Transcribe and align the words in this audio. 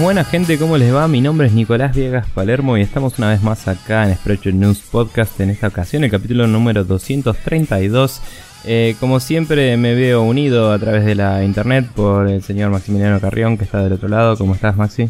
Buenas, 0.00 0.28
gente, 0.28 0.58
¿cómo 0.58 0.76
les 0.76 0.94
va? 0.94 1.08
Mi 1.08 1.22
nombre 1.22 1.46
es 1.46 1.54
Nicolás 1.54 1.96
Viegas 1.96 2.26
Palermo 2.28 2.76
y 2.76 2.82
estamos 2.82 3.18
una 3.18 3.30
vez 3.30 3.42
más 3.42 3.66
acá 3.66 4.06
en 4.06 4.14
Sprecher 4.14 4.52
News 4.52 4.80
Podcast, 4.80 5.40
en 5.40 5.48
esta 5.48 5.68
ocasión 5.68 6.04
el 6.04 6.10
capítulo 6.10 6.46
número 6.46 6.84
232. 6.84 8.20
Eh, 8.66 8.94
como 9.00 9.20
siempre 9.20 9.74
me 9.78 9.94
veo 9.94 10.22
unido 10.22 10.70
a 10.70 10.78
través 10.78 11.06
de 11.06 11.14
la 11.14 11.42
internet 11.44 11.86
por 11.94 12.28
el 12.28 12.42
señor 12.42 12.70
Maximiliano 12.70 13.20
Carrión 13.20 13.56
que 13.56 13.64
está 13.64 13.82
del 13.82 13.94
otro 13.94 14.08
lado. 14.08 14.36
¿Cómo 14.36 14.54
estás 14.54 14.76
Maxi? 14.76 15.08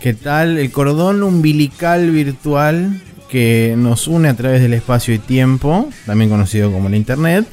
¿Qué 0.00 0.14
tal? 0.14 0.58
El 0.58 0.70
cordón 0.70 1.24
umbilical 1.24 2.10
virtual 2.12 3.00
que 3.28 3.74
nos 3.76 4.06
une 4.06 4.28
a 4.28 4.36
través 4.36 4.62
del 4.62 4.74
espacio 4.74 5.12
y 5.12 5.18
tiempo, 5.18 5.88
también 6.06 6.30
conocido 6.30 6.70
como 6.70 6.88
la 6.88 6.96
internet. 6.96 7.46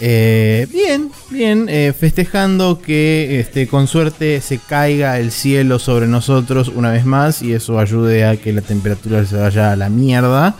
Eh, 0.00 0.66
bien, 0.70 1.10
bien, 1.30 1.68
eh, 1.70 1.94
festejando 1.98 2.80
que 2.82 3.40
este, 3.40 3.66
con 3.66 3.86
suerte 3.86 4.40
se 4.42 4.58
caiga 4.58 5.18
el 5.18 5.30
cielo 5.30 5.78
sobre 5.78 6.06
nosotros 6.06 6.68
una 6.68 6.90
vez 6.90 7.06
más 7.06 7.40
y 7.42 7.54
eso 7.54 7.78
ayude 7.78 8.26
a 8.26 8.36
que 8.36 8.52
la 8.52 8.60
temperatura 8.60 9.24
se 9.24 9.36
vaya 9.36 9.72
a 9.72 9.76
la 9.76 9.88
mierda. 9.88 10.54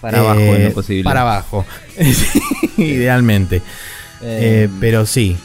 Para 0.00 0.20
abajo, 0.20 0.40
Eh, 0.40 0.64
lo 0.68 0.72
posible. 0.72 1.04
Para 1.04 1.20
abajo, 1.20 1.66
idealmente. 2.76 3.62
Eh, 4.22 4.68
pero 4.80 5.04
sí, 5.04 5.36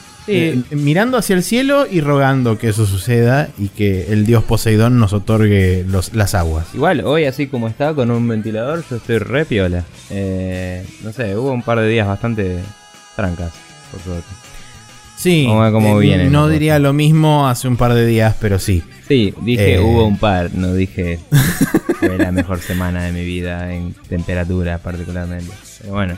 mirando 0.72 1.18
hacia 1.18 1.36
el 1.36 1.44
cielo 1.44 1.86
y 1.90 2.00
rogando 2.00 2.58
que 2.58 2.70
eso 2.70 2.86
suceda 2.86 3.50
y 3.58 3.68
que 3.70 4.12
el 4.14 4.26
dios 4.26 4.44
Poseidón 4.44 5.00
nos 5.00 5.14
otorgue 5.14 5.84
los, 5.88 6.14
las 6.14 6.34
aguas. 6.34 6.68
Igual, 6.74 7.02
hoy 7.06 7.26
así 7.26 7.48
como 7.48 7.68
está, 7.68 7.94
con 7.94 8.10
un 8.10 8.28
ventilador, 8.28 8.84
yo 8.90 8.96
estoy 8.96 9.18
re 9.18 9.46
piola. 9.46 9.84
No 10.10 11.12
sé, 11.12 11.36
hubo 11.36 11.52
un 11.52 11.62
par 11.62 11.80
de 11.80 11.90
días 11.90 12.08
bastante 12.08 12.60
trancas, 13.18 13.52
por 13.92 14.00
suerte. 14.02 14.30
Sí, 15.18 15.48
eh, 15.50 16.28
no 16.30 16.48
diría 16.48 16.78
lo 16.80 16.94
mismo 16.94 17.48
hace 17.50 17.68
un 17.68 17.76
par 17.76 17.94
de 17.96 18.06
días, 18.06 18.36
pero 18.40 18.60
sí. 18.60 18.84
Sí, 19.08 19.34
dije 19.42 19.76
Eh. 19.76 19.80
hubo 19.80 20.06
un 20.06 20.18
par, 20.18 20.52
no 20.54 20.74
dije 20.74 21.20
fue 22.00 22.18
la 22.18 22.32
mejor 22.32 22.60
semana 22.60 23.04
de 23.04 23.12
mi 23.12 23.26
vida 23.26 23.74
en 23.74 23.94
temperatura 24.08 24.78
particularmente. 24.78 25.52
Pero 25.82 25.94
bueno, 25.94 26.18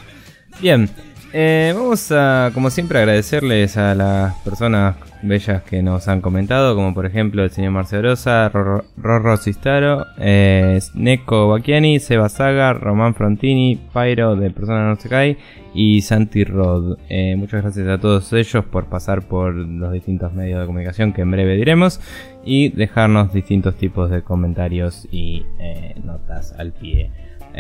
bien, 0.61 0.89
eh, 1.33 1.73
vamos 1.75 2.11
a, 2.11 2.51
como 2.53 2.69
siempre, 2.69 2.99
agradecerles 2.99 3.77
a 3.77 3.95
las 3.95 4.35
personas 4.41 4.95
bellas 5.21 5.63
que 5.63 5.81
nos 5.81 6.07
han 6.07 6.21
comentado, 6.21 6.75
como 6.75 6.93
por 6.93 7.05
ejemplo 7.05 7.43
el 7.43 7.51
señor 7.51 7.71
Marcerosa, 7.71 8.49
Rorro 8.49 8.85
Rorro 8.97 9.37
Cistaro, 9.37 10.05
eh, 10.17 10.79
Neko 10.93 11.49
Bacchiani, 11.49 11.99
Seba 11.99 12.29
Saga, 12.29 12.73
Román 12.73 13.15
Frontini, 13.15 13.79
Pyro 13.93 14.35
de 14.35 14.49
Persona 14.51 14.87
No 14.87 14.95
Se 14.95 15.09
Cae 15.09 15.37
y 15.73 16.01
Santi 16.01 16.43
Rod. 16.43 16.97
Eh, 17.09 17.35
muchas 17.35 17.63
gracias 17.63 17.87
a 17.87 17.99
todos 17.99 18.31
ellos 18.33 18.65
por 18.65 18.85
pasar 18.85 19.23
por 19.23 19.53
los 19.53 19.91
distintos 19.91 20.33
medios 20.33 20.59
de 20.61 20.65
comunicación 20.65 21.13
que 21.13 21.21
en 21.21 21.31
breve 21.31 21.55
diremos 21.55 21.99
y 22.45 22.69
dejarnos 22.69 23.33
distintos 23.33 23.75
tipos 23.75 24.09
de 24.09 24.21
comentarios 24.21 25.07
y 25.11 25.45
eh, 25.59 25.95
notas 26.03 26.53
al 26.57 26.71
pie. 26.71 27.11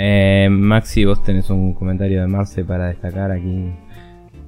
Eh, 0.01 0.47
Maxi, 0.49 1.03
vos 1.03 1.21
tenés 1.21 1.49
un 1.49 1.73
comentario 1.73 2.21
de 2.21 2.27
Marce 2.27 2.63
para 2.63 2.87
destacar 2.87 3.31
aquí. 3.31 3.69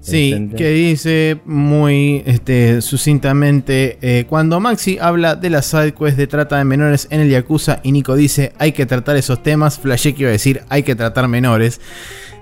Sí, 0.01 0.49
que 0.57 0.69
dice 0.71 1.39
muy 1.45 2.23
este, 2.25 2.81
sucintamente, 2.81 3.99
eh, 4.01 4.25
cuando 4.27 4.59
Maxi 4.59 4.97
habla 4.99 5.35
de 5.35 5.51
las 5.51 5.67
sidequests 5.67 6.17
de 6.17 6.25
trata 6.25 6.57
de 6.57 6.65
menores 6.65 7.07
en 7.11 7.21
el 7.21 7.29
Yakuza 7.29 7.79
y 7.83 7.91
Nico 7.91 8.15
dice 8.15 8.51
hay 8.57 8.71
que 8.71 8.87
tratar 8.87 9.15
esos 9.15 9.43
temas, 9.43 9.77
flashé 9.77 10.15
que 10.15 10.23
iba 10.23 10.29
a 10.29 10.33
decir 10.33 10.63
hay 10.69 10.81
que 10.81 10.95
tratar 10.95 11.27
menores. 11.27 11.79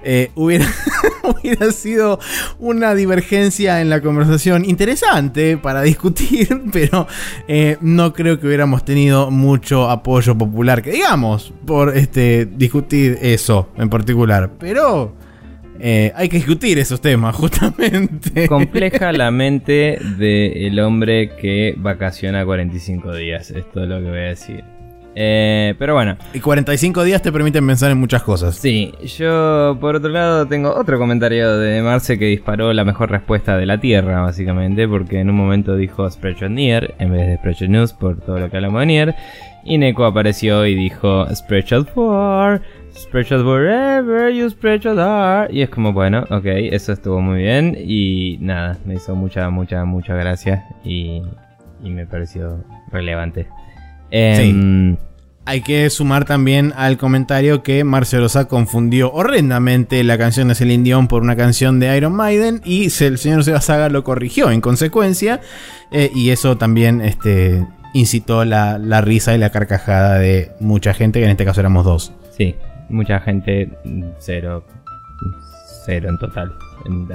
Eh, 0.01 0.31
hubiera, 0.35 0.65
hubiera 1.23 1.73
sido 1.73 2.19
una 2.59 2.95
divergencia 2.95 3.81
en 3.81 3.89
la 3.89 3.99
conversación 3.99 4.63
interesante 4.63 5.57
para 5.57 5.81
discutir, 5.81 6.61
pero 6.71 7.07
eh, 7.49 7.75
no 7.81 8.13
creo 8.13 8.39
que 8.39 8.47
hubiéramos 8.47 8.85
tenido 8.85 9.29
mucho 9.29 9.89
apoyo 9.89 10.37
popular, 10.37 10.81
que 10.81 10.91
digamos, 10.91 11.53
por 11.65 11.97
este, 11.97 12.45
discutir 12.45 13.17
eso 13.21 13.67
en 13.75 13.89
particular. 13.89 14.51
Pero 14.57 15.13
eh, 15.79 16.11
hay 16.15 16.29
que 16.29 16.37
discutir 16.37 16.77
esos 16.79 17.01
temas, 17.01 17.35
justamente. 17.37 18.47
Compleja 18.47 19.11
la 19.11 19.31
mente 19.31 19.99
del 20.17 20.79
hombre 20.79 21.35
que 21.35 21.73
vacaciona 21.77 22.45
45 22.45 23.15
días. 23.15 23.51
Esto 23.51 23.83
es 23.83 23.89
lo 23.89 23.97
que 23.99 24.09
voy 24.09 24.19
a 24.19 24.21
decir. 24.23 24.63
Eh, 25.15 25.73
pero 25.79 25.95
bueno, 25.95 26.17
Y 26.33 26.39
45 26.39 27.03
días 27.03 27.21
te 27.21 27.31
permiten 27.31 27.65
pensar 27.65 27.91
en 27.91 27.97
muchas 27.97 28.21
cosas. 28.23 28.55
sí, 28.55 28.93
yo 29.17 29.75
por 29.81 29.95
otro 29.95 30.09
lado 30.11 30.47
tengo 30.47 30.73
otro 30.73 30.97
comentario 30.99 31.57
de 31.57 31.81
Marce 31.81 32.17
que 32.19 32.25
disparó 32.25 32.71
la 32.73 32.85
mejor 32.85 33.09
respuesta 33.09 33.57
de 33.57 33.65
la 33.65 33.79
Tierra, 33.79 34.21
básicamente, 34.21 34.87
porque 34.87 35.19
en 35.19 35.29
un 35.29 35.35
momento 35.35 35.75
dijo 35.75 36.09
Spreadshot 36.09 36.51
Near 36.51 36.93
en 36.99 37.11
vez 37.11 37.27
de 37.27 37.35
Spreadshot 37.37 37.69
News 37.69 37.93
por 37.93 38.21
todo 38.21 38.39
lo 38.39 38.49
que 38.49 38.57
hablamos 38.57 38.79
de 38.81 38.85
Nier. 38.85 39.15
Y 39.65 39.77
Neko 39.77 40.05
apareció 40.05 40.65
y 40.65 40.75
dijo 40.75 41.25
Spreadshot 41.35 41.91
4, 41.93 42.63
Spreadshot 42.99 43.43
forever, 43.43 44.29
you 44.29 44.49
Spreadshot 44.49 44.97
are. 44.99 45.53
Y 45.53 45.61
es 45.61 45.69
como, 45.69 45.93
bueno, 45.93 46.25
ok, 46.29 46.45
eso 46.45 46.91
estuvo 46.91 47.21
muy 47.21 47.39
bien. 47.39 47.77
Y 47.79 48.37
nada, 48.41 48.77
me 48.85 48.95
hizo 48.95 49.15
mucha, 49.15 49.49
mucha, 49.49 49.85
mucha 49.85 50.15
gracia. 50.15 50.65
Y, 50.83 51.21
y 51.83 51.89
me 51.89 52.05
pareció 52.05 52.63
relevante. 52.91 53.47
Em, 54.11 54.97
Hay 55.45 55.61
que 55.61 55.89
sumar 55.89 56.25
también 56.25 56.73
al 56.75 56.97
comentario 56.97 57.63
que 57.63 57.83
Marcelosa 57.83 58.47
confundió 58.47 59.11
horrendamente 59.13 60.03
la 60.03 60.17
canción 60.17 60.49
de 60.49 60.55
Celine 60.55 60.83
Dion 60.83 61.07
por 61.07 61.21
una 61.23 61.35
canción 61.35 61.79
de 61.79 61.95
Iron 61.95 62.13
Maiden 62.13 62.61
y 62.65 62.85
el 63.03 63.17
señor 63.17 63.43
Seba 63.43 63.61
Saga 63.61 63.89
lo 63.89 64.03
corrigió 64.03 64.51
en 64.51 64.61
consecuencia 64.61 65.41
eh, 65.91 66.11
y 66.13 66.29
eso 66.31 66.57
también 66.57 67.01
este, 67.01 67.65
incitó 67.93 68.45
la, 68.45 68.77
la 68.77 69.01
risa 69.01 69.33
y 69.33 69.37
la 69.39 69.49
carcajada 69.51 70.19
de 70.19 70.51
mucha 70.59 70.93
gente, 70.93 71.19
que 71.19 71.25
en 71.25 71.31
este 71.31 71.45
caso 71.45 71.61
éramos 71.61 71.85
dos. 71.85 72.13
Sí, 72.37 72.55
mucha 72.89 73.19
gente, 73.19 73.69
cero, 74.19 74.63
cero 75.85 76.09
en 76.09 76.17
total. 76.17 76.51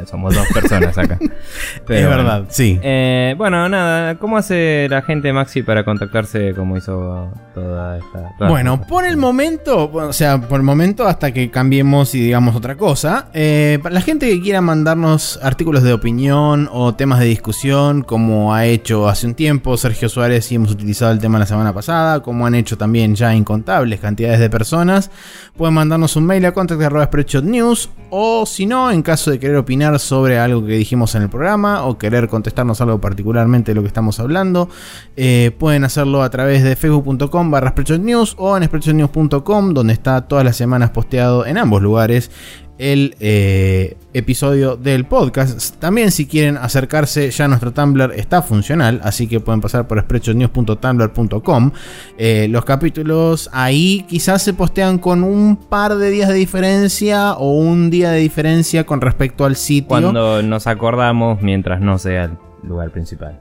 Somos 0.07 0.35
dos 0.35 0.47
personas 0.53 0.97
acá. 0.99 1.19
Pero 1.87 2.01
es 2.01 2.07
bueno. 2.07 2.23
verdad, 2.25 2.45
sí. 2.51 2.79
Eh, 2.83 3.35
bueno, 3.39 3.69
nada, 3.69 4.17
¿cómo 4.17 4.37
hace 4.37 4.87
la 4.91 5.03
gente 5.03 5.33
Maxi 5.33 5.63
para 5.63 5.85
contactarse 5.85 6.55
como 6.55 6.77
hizo 6.77 7.31
toda 7.55 7.99
esta... 7.99 8.31
toda 8.39 8.51
Bueno, 8.51 8.75
esta- 8.75 8.87
por 8.87 9.05
el 9.05 9.17
momento, 9.17 9.91
o 9.93 10.13
sea, 10.13 10.41
por 10.41 10.59
el 10.59 10.65
momento 10.65 11.07
hasta 11.07 11.33
que 11.33 11.51
cambiemos 11.51 12.15
y 12.15 12.21
digamos 12.21 12.55
otra 12.57 12.77
cosa, 12.77 13.29
eh, 13.35 13.79
para 13.83 13.95
la 13.95 14.01
gente 14.01 14.29
que 14.29 14.41
quiera 14.41 14.61
mandarnos 14.61 15.39
artículos 15.43 15.83
de 15.83 15.93
opinión 15.93 16.69
o 16.73 16.95
temas 16.95 17.21
de 17.21 17.27
discusión, 17.27 18.03
como 18.03 18.55
ha 18.55 18.67
hecho 18.67 19.09
hace 19.09 19.27
un 19.27 19.35
tiempo 19.35 19.77
Sergio 19.77 20.09
Suárez 20.09 20.51
y 20.53 20.57
hemos 20.57 20.71
utilizado 20.71 21.13
el 21.13 21.19
tema 21.19 21.39
la 21.39 21.47
semana 21.47 21.73
pasada, 21.73 22.21
como 22.23 22.47
han 22.47 22.55
hecho 22.55 22.77
también 22.79 23.15
ya 23.15 23.35
incontables 23.35 24.01
cantidades 24.01 24.41
de 24.41 24.51
personas, 24.51 25.11
pueden 25.57 25.75
mandarnos 25.75 26.17
un 26.17 26.27
mail 26.27 26.45
a 26.47 26.53
contact.spreadshotnews 26.53 27.91
o 28.11 28.47
si 28.47 28.67
no, 28.67 28.91
en 28.91 29.03
caso 29.03 29.31
de 29.31 29.39
querer 29.39 29.54
opinar 29.57 29.99
sobre 29.99 30.39
algo 30.39 30.65
que 30.65 30.73
dijimos 30.73 31.15
en 31.15 31.23
el 31.23 31.29
programa 31.29 31.85
o 31.85 31.99
querer 31.99 32.29
contestarnos 32.29 32.81
algo 32.81 33.01
particularmente 33.01 33.73
de 33.73 33.75
lo 33.77 33.83
que 33.83 33.89
estamos 33.89 34.21
hablando, 34.21 34.69
eh, 35.17 35.55
pueden 35.59 35.85
hacerlo 35.85 36.23
a 36.23 36.31
través 36.31 36.63
de 36.63 36.77
facebook.com 36.77 37.51
barra 37.51 37.75
News 37.99 38.35
o 38.39 38.57
en 38.57 38.65
spreadshotnews.com 38.65 39.75
donde 39.75 39.93
está 39.93 40.23
todas 40.23 40.45
las 40.45 40.57
semanas 40.57 40.91
posteado 40.91 41.47
en 41.47 41.59
ambos 41.59 41.83
lugares 41.83 42.31
el 42.79 43.17
eh, 43.21 43.97
episodio 44.13 44.77
del 44.77 45.05
podcast. 45.05 45.77
También 45.79 46.11
si 46.11 46.27
quieren 46.27 46.57
acercarse, 46.57 47.31
ya 47.31 47.49
nuestro 47.49 47.73
Tumblr 47.73 48.13
está 48.15 48.43
funcional, 48.43 49.01
así 49.05 49.27
que 49.27 49.41
pueden 49.41 49.61
pasar 49.61 49.87
por 49.87 50.01
spreadshotnews.tumblr.com. 50.01 51.71
Eh, 52.19 52.49
los 52.51 52.65
capítulos 52.65 53.49
ahí 53.53 54.05
quizás 54.09 54.43
se 54.43 54.55
postean 54.55 54.99
con 54.99 55.23
un 55.23 55.57
par 55.57 55.97
de 55.97 56.11
días 56.11 56.29
de 56.29 56.35
diferencia 56.35 57.35
o 57.35 57.53
un 57.53 57.91
día 57.91 58.11
de 58.11 58.21
diferencia 58.21 58.85
con 58.85 59.01
respecto 59.01 59.45
al 59.45 59.57
sitio. 59.57 59.89
Cuando 59.89 60.43
nos 60.43 60.67
acordamos 60.67 61.43
mientras 61.43 61.81
no 61.81 61.99
sea 61.99 62.25
el 62.25 62.33
lugar 62.63 62.91
principal. 62.91 63.41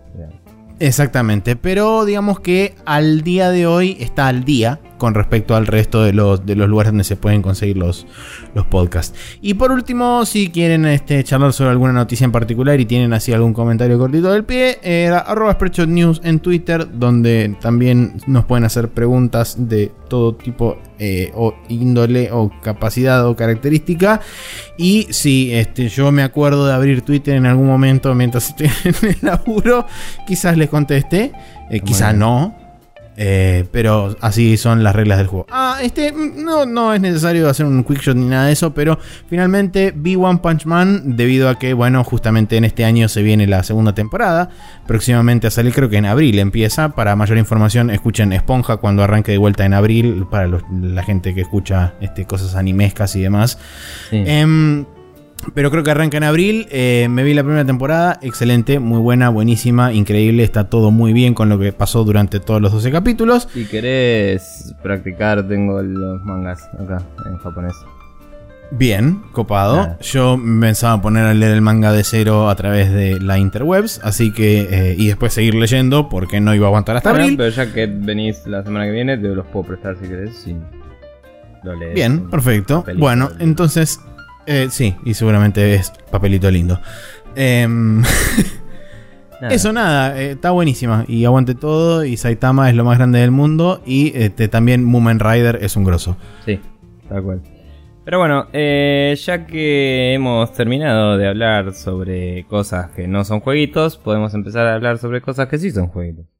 Exactamente, 0.79 1.55
pero 1.55 2.03
digamos 2.03 2.39
que 2.39 2.75
al 2.85 3.21
día 3.21 3.49
de 3.51 3.67
hoy 3.67 3.95
está 3.99 4.27
al 4.27 4.43
día 4.43 4.79
con 5.03 5.15
respecto 5.15 5.53
al 5.53 5.67
resto 5.67 6.01
de 6.01 6.13
los, 6.13 6.45
de 6.45 6.55
los 6.55 6.69
lugares 6.69 6.93
donde 6.93 7.03
se 7.03 7.17
pueden 7.17 7.41
conseguir 7.41 7.75
los, 7.75 8.07
los 8.55 8.65
podcasts. 8.67 9.13
Y 9.41 9.55
por 9.55 9.69
último, 9.73 10.25
si 10.25 10.47
quieren 10.47 10.85
este, 10.85 11.21
charlar 11.25 11.51
sobre 11.51 11.71
alguna 11.71 11.91
noticia 11.91 12.23
en 12.23 12.31
particular 12.31 12.79
y 12.79 12.85
tienen 12.85 13.11
así 13.11 13.33
algún 13.33 13.51
comentario 13.51 13.99
cortito 13.99 14.31
del 14.31 14.45
pie, 14.45 14.79
era 14.81 15.19
arroba 15.19 15.57
News 15.85 16.21
en 16.23 16.39
Twitter, 16.39 16.87
donde 16.89 17.57
también 17.59 18.13
nos 18.27 18.45
pueden 18.45 18.63
hacer 18.63 18.91
preguntas 18.91 19.57
de 19.59 19.91
todo 20.07 20.35
tipo 20.35 20.77
eh, 20.99 21.33
o 21.35 21.53
índole 21.67 22.31
o 22.31 22.49
capacidad 22.61 23.27
o 23.27 23.35
característica. 23.35 24.21
Y 24.77 25.07
si 25.09 25.53
este, 25.53 25.89
yo 25.89 26.13
me 26.13 26.23
acuerdo 26.23 26.65
de 26.65 26.71
abrir 26.71 27.01
Twitter 27.01 27.35
en 27.35 27.45
algún 27.45 27.67
momento 27.67 28.15
mientras 28.15 28.47
estoy 28.47 28.69
en 28.85 29.09
el 29.09 29.17
laburo, 29.21 29.85
quizás 30.25 30.55
les 30.55 30.69
conteste, 30.69 31.33
eh, 31.69 31.81
quizás 31.81 32.15
no. 32.15 32.62
Eh, 33.15 33.65
pero 33.71 34.15
así 34.21 34.57
son 34.57 34.83
las 34.83 34.95
reglas 34.95 35.17
del 35.19 35.27
juego. 35.27 35.45
Ah, 35.51 35.77
este 35.81 36.11
mm, 36.11 36.43
no, 36.43 36.65
no 36.65 36.93
es 36.93 37.01
necesario 37.01 37.47
hacer 37.47 37.65
un 37.65 37.83
quick 37.83 38.01
shot 38.01 38.15
ni 38.15 38.25
nada 38.25 38.47
de 38.47 38.53
eso, 38.53 38.73
pero 38.73 38.97
finalmente 39.27 39.93
vi 39.95 40.15
One 40.15 40.39
Punch 40.39 40.65
Man 40.65 41.15
debido 41.15 41.49
a 41.49 41.59
que, 41.59 41.73
bueno, 41.73 42.03
justamente 42.03 42.57
en 42.57 42.65
este 42.65 42.85
año 42.85 43.07
se 43.09 43.21
viene 43.21 43.47
la 43.47 43.63
segunda 43.63 43.93
temporada. 43.93 44.49
Próximamente 44.87 45.47
a 45.47 45.51
salir, 45.51 45.73
creo 45.73 45.89
que 45.89 45.97
en 45.97 46.05
abril 46.05 46.39
empieza. 46.39 46.89
Para 46.89 47.15
mayor 47.15 47.37
información, 47.37 47.89
escuchen 47.89 48.33
Esponja 48.33 48.77
cuando 48.77 49.03
arranque 49.03 49.31
de 49.31 49.37
vuelta 49.37 49.65
en 49.65 49.73
abril, 49.73 50.25
para 50.29 50.47
la 50.47 51.03
gente 51.03 51.33
que 51.33 51.41
escucha 51.41 51.93
este, 52.01 52.25
cosas 52.25 52.55
animescas 52.55 53.15
y 53.15 53.21
demás. 53.21 53.59
Em, 54.11 54.85
pero 55.53 55.71
creo 55.71 55.83
que 55.83 55.91
arranca 55.91 56.17
en 56.17 56.23
abril. 56.23 56.67
Eh, 56.71 57.07
me 57.09 57.23
vi 57.23 57.33
la 57.33 57.43
primera 57.43 57.65
temporada. 57.65 58.19
Excelente, 58.21 58.79
muy 58.79 58.99
buena, 58.99 59.29
buenísima, 59.29 59.93
increíble. 59.93 60.43
Está 60.43 60.69
todo 60.69 60.91
muy 60.91 61.13
bien 61.13 61.33
con 61.33 61.49
lo 61.49 61.59
que 61.59 61.73
pasó 61.73 62.03
durante 62.03 62.39
todos 62.39 62.61
los 62.61 62.71
12 62.71 62.91
capítulos. 62.91 63.47
Si 63.53 63.65
querés 63.65 64.73
practicar, 64.81 65.47
tengo 65.47 65.81
los 65.81 66.23
mangas 66.23 66.63
acá 66.79 67.01
en 67.25 67.37
japonés. 67.37 67.75
Bien, 68.71 69.21
copado. 69.31 69.97
Yo 70.01 70.35
me 70.35 70.67
pensaba 70.67 70.99
poner 70.99 71.25
a 71.25 71.33
leer 71.35 71.51
el 71.51 71.61
manga 71.61 71.91
de 71.91 72.03
cero 72.03 72.49
a 72.49 72.55
través 72.55 72.91
de 72.91 73.19
la 73.19 73.37
interwebs, 73.37 73.99
así 74.03 74.33
que. 74.33 74.61
Eh, 74.69 74.95
y 74.97 75.07
después 75.07 75.33
seguir 75.33 75.53
leyendo 75.53 76.09
porque 76.09 76.41
no 76.41 76.55
iba 76.55 76.65
a 76.65 76.69
aguantar 76.69 76.97
hasta 76.97 77.11
abril. 77.11 77.35
Pero 77.37 77.49
ya 77.49 77.71
que 77.71 77.85
venís 77.85 78.47
la 78.47 78.63
semana 78.63 78.85
que 78.85 78.91
viene, 78.91 79.17
te 79.17 79.27
los 79.27 79.45
puedo 79.45 79.67
prestar 79.67 79.95
si 80.01 80.07
querés. 80.07 80.47
lo 81.63 81.75
lees 81.75 81.93
Bien, 81.93 82.29
perfecto. 82.31 82.83
Bueno, 82.97 83.29
entonces 83.37 83.99
eh, 84.45 84.67
sí, 84.69 84.95
y 85.05 85.13
seguramente 85.13 85.75
es 85.75 85.91
papelito 86.11 86.49
lindo. 86.51 86.79
Em, 87.35 88.03
eso 89.49 89.73
nada, 89.73 90.19
eh, 90.19 90.31
está 90.31 90.51
buenísima. 90.51 91.05
Y 91.07 91.25
aguante 91.25 91.55
todo. 91.55 92.05
Y 92.05 92.17
Saitama 92.17 92.69
es 92.69 92.75
lo 92.75 92.83
más 92.83 92.97
grande 92.97 93.19
del 93.19 93.31
mundo. 93.31 93.81
Y 93.85 94.11
este, 94.15 94.47
también 94.47 94.83
Moomin 94.83 95.19
Rider 95.19 95.59
es 95.61 95.75
un 95.75 95.83
grosso. 95.83 96.17
Sí, 96.45 96.59
tal 97.09 97.23
cual. 97.23 97.41
Pero 98.05 98.19
bueno, 98.19 98.47
eh, 98.51 99.15
ya 99.17 99.45
que 99.45 100.13
hemos 100.13 100.51
terminado 100.51 101.17
de 101.17 101.27
hablar 101.27 101.73
sobre 101.73 102.45
cosas 102.47 102.91
que 102.91 103.07
no 103.07 103.23
son 103.23 103.39
jueguitos, 103.39 103.97
podemos 103.97 104.33
empezar 104.33 104.67
a 104.67 104.75
hablar 104.75 104.97
sobre 104.97 105.21
cosas 105.21 105.47
que 105.47 105.57
sí 105.57 105.71
son 105.71 105.87
jueguitos. 105.87 106.32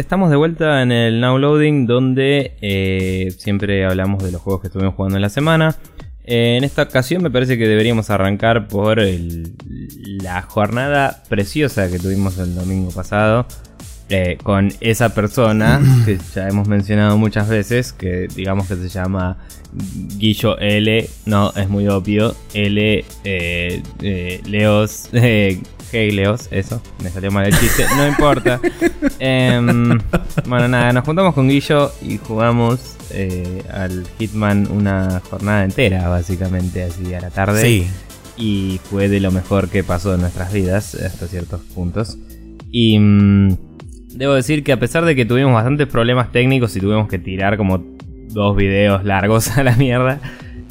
Estamos 0.00 0.30
de 0.30 0.36
vuelta 0.36 0.80
en 0.80 0.92
el 0.92 1.20
Now 1.20 1.36
Loading 1.36 1.86
donde 1.86 2.56
eh, 2.62 3.34
siempre 3.36 3.84
hablamos 3.84 4.24
de 4.24 4.32
los 4.32 4.40
juegos 4.40 4.62
que 4.62 4.68
estuvimos 4.68 4.94
jugando 4.94 5.16
en 5.16 5.22
la 5.22 5.28
semana. 5.28 5.76
Eh, 6.24 6.56
en 6.56 6.64
esta 6.64 6.84
ocasión 6.84 7.22
me 7.22 7.30
parece 7.30 7.58
que 7.58 7.68
deberíamos 7.68 8.08
arrancar 8.08 8.66
por 8.66 8.98
la 8.98 10.40
jornada 10.40 11.22
preciosa 11.28 11.90
que 11.90 11.98
tuvimos 11.98 12.38
el 12.38 12.54
domingo 12.54 12.90
pasado 12.92 13.44
eh, 14.08 14.38
con 14.42 14.72
esa 14.80 15.12
persona 15.12 15.82
que 16.06 16.18
ya 16.34 16.48
hemos 16.48 16.66
mencionado 16.66 17.18
muchas 17.18 17.50
veces, 17.50 17.92
que 17.92 18.26
digamos 18.34 18.68
que 18.68 18.76
se 18.76 18.88
llama 18.88 19.36
Guillo 20.16 20.56
L, 20.58 21.10
no, 21.26 21.52
es 21.54 21.68
muy 21.68 21.88
obvio, 21.88 22.34
L, 22.54 23.04
Leos, 24.46 25.10
Hey 25.92 26.12
Leos, 26.12 26.48
eso, 26.52 26.80
me 27.02 27.10
salió 27.10 27.32
mal 27.32 27.46
el 27.46 27.58
chiste, 27.58 27.84
no 27.96 28.06
importa. 28.06 28.60
Em, 29.18 29.98
bueno, 30.46 30.68
nada, 30.68 30.92
nos 30.92 31.04
juntamos 31.04 31.34
con 31.34 31.48
Guillo 31.48 31.92
y 32.00 32.16
jugamos 32.16 32.96
eh, 33.12 33.62
al 33.70 34.06
Hitman 34.18 34.68
una 34.70 35.20
jornada 35.28 35.64
entera, 35.64 36.08
básicamente, 36.08 36.84
así 36.84 37.12
a 37.12 37.20
la 37.20 37.30
tarde. 37.30 37.62
Sí. 37.62 37.86
Y 38.36 38.80
fue 38.84 39.08
de 39.08 39.20
lo 39.20 39.30
mejor 39.30 39.68
que 39.68 39.84
pasó 39.84 40.14
en 40.14 40.22
nuestras 40.22 40.52
vidas, 40.52 40.94
hasta 40.94 41.26
ciertos 41.26 41.60
puntos. 41.74 42.16
Y 42.70 42.98
mm, 42.98 43.56
debo 44.14 44.34
decir 44.34 44.62
que 44.62 44.72
a 44.72 44.78
pesar 44.78 45.04
de 45.04 45.16
que 45.16 45.24
tuvimos 45.24 45.52
bastantes 45.52 45.88
problemas 45.88 46.32
técnicos 46.32 46.74
y 46.76 46.80
tuvimos 46.80 47.08
que 47.08 47.18
tirar 47.18 47.56
como 47.56 47.84
dos 48.28 48.56
videos 48.56 49.04
largos 49.04 49.48
a 49.58 49.64
la 49.64 49.76
mierda, 49.76 50.20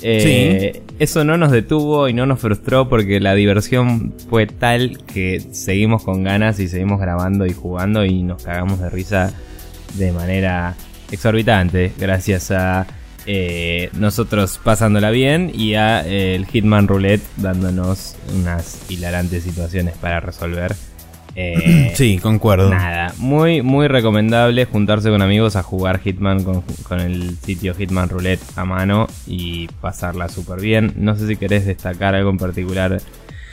eh, 0.01 0.81
eso 0.99 1.23
no 1.23 1.37
nos 1.37 1.51
detuvo 1.51 2.07
y 2.07 2.13
no 2.13 2.25
nos 2.25 2.39
frustró 2.39 2.89
porque 2.89 3.19
la 3.19 3.33
diversión 3.33 4.13
fue 4.29 4.47
tal 4.47 4.97
que 5.05 5.41
seguimos 5.51 6.03
con 6.03 6.23
ganas 6.23 6.59
y 6.59 6.67
seguimos 6.67 6.99
grabando 6.99 7.45
y 7.45 7.53
jugando 7.53 8.05
y 8.05 8.23
nos 8.23 8.43
cagamos 8.43 8.79
de 8.79 8.89
risa 8.89 9.33
de 9.97 10.11
manera 10.11 10.75
exorbitante 11.11 11.91
gracias 11.97 12.51
a 12.51 12.87
eh, 13.25 13.89
nosotros 13.93 14.59
pasándola 14.63 15.11
bien 15.11 15.51
y 15.53 15.75
a 15.75 16.05
eh, 16.05 16.35
el 16.35 16.45
Hitman 16.45 16.87
Roulette 16.87 17.23
dándonos 17.37 18.15
unas 18.35 18.89
hilarantes 18.89 19.43
situaciones 19.43 19.95
para 19.97 20.19
resolver. 20.19 20.75
Eh, 21.35 21.93
sí, 21.95 22.17
concuerdo. 22.17 22.69
Nada, 22.69 23.13
muy, 23.17 23.61
muy 23.61 23.87
recomendable 23.87 24.65
juntarse 24.65 25.09
con 25.09 25.21
amigos 25.21 25.55
a 25.55 25.63
jugar 25.63 25.99
Hitman 25.99 26.43
con, 26.43 26.61
con 26.83 26.99
el 26.99 27.37
sitio 27.37 27.73
Hitman 27.73 28.09
Roulette 28.09 28.41
a 28.55 28.65
mano 28.65 29.07
y 29.27 29.67
pasarla 29.81 30.29
súper 30.29 30.59
bien. 30.59 30.93
No 30.97 31.15
sé 31.15 31.27
si 31.27 31.35
querés 31.35 31.65
destacar 31.65 32.15
algo 32.15 32.29
en 32.29 32.37
particular 32.37 33.01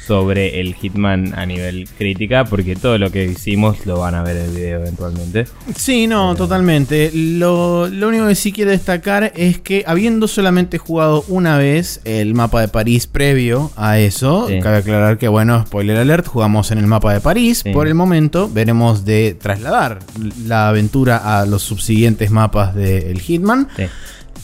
sobre 0.06 0.60
el 0.60 0.74
Hitman 0.74 1.34
a 1.36 1.46
nivel 1.46 1.88
crítica, 1.98 2.44
porque 2.44 2.76
todo 2.76 2.98
lo 2.98 3.10
que 3.10 3.24
hicimos 3.24 3.84
lo 3.86 3.98
van 3.98 4.14
a 4.14 4.22
ver 4.22 4.36
en 4.36 4.44
el 4.44 4.50
video 4.52 4.80
eventualmente. 4.80 5.46
Sí, 5.74 6.06
no, 6.06 6.34
totalmente. 6.36 7.10
Lo, 7.12 7.88
lo, 7.88 8.08
único 8.08 8.28
que 8.28 8.34
sí 8.34 8.52
quiero 8.52 8.70
destacar 8.70 9.32
es 9.34 9.58
que 9.58 9.84
habiendo 9.86 10.28
solamente 10.28 10.78
jugado 10.78 11.24
una 11.28 11.58
vez 11.58 12.00
el 12.04 12.34
mapa 12.34 12.60
de 12.60 12.68
París 12.68 13.06
previo 13.06 13.70
a 13.76 13.98
eso, 13.98 14.48
cabe 14.62 14.78
aclarar 14.78 15.18
que, 15.18 15.28
bueno, 15.28 15.64
spoiler 15.66 15.96
alert, 15.96 16.26
jugamos 16.26 16.70
en 16.70 16.78
el 16.78 16.86
mapa 16.86 17.12
de 17.12 17.20
París. 17.20 17.64
Por 17.72 17.88
el 17.88 17.94
momento 17.94 18.48
veremos 18.48 19.04
de 19.04 19.36
trasladar 19.40 20.00
la 20.46 20.68
aventura 20.68 21.40
a 21.40 21.46
los 21.46 21.62
subsiguientes 21.62 22.30
mapas 22.30 22.74
del 22.74 23.20
Hitman. 23.20 23.68
Sí. 23.76 23.84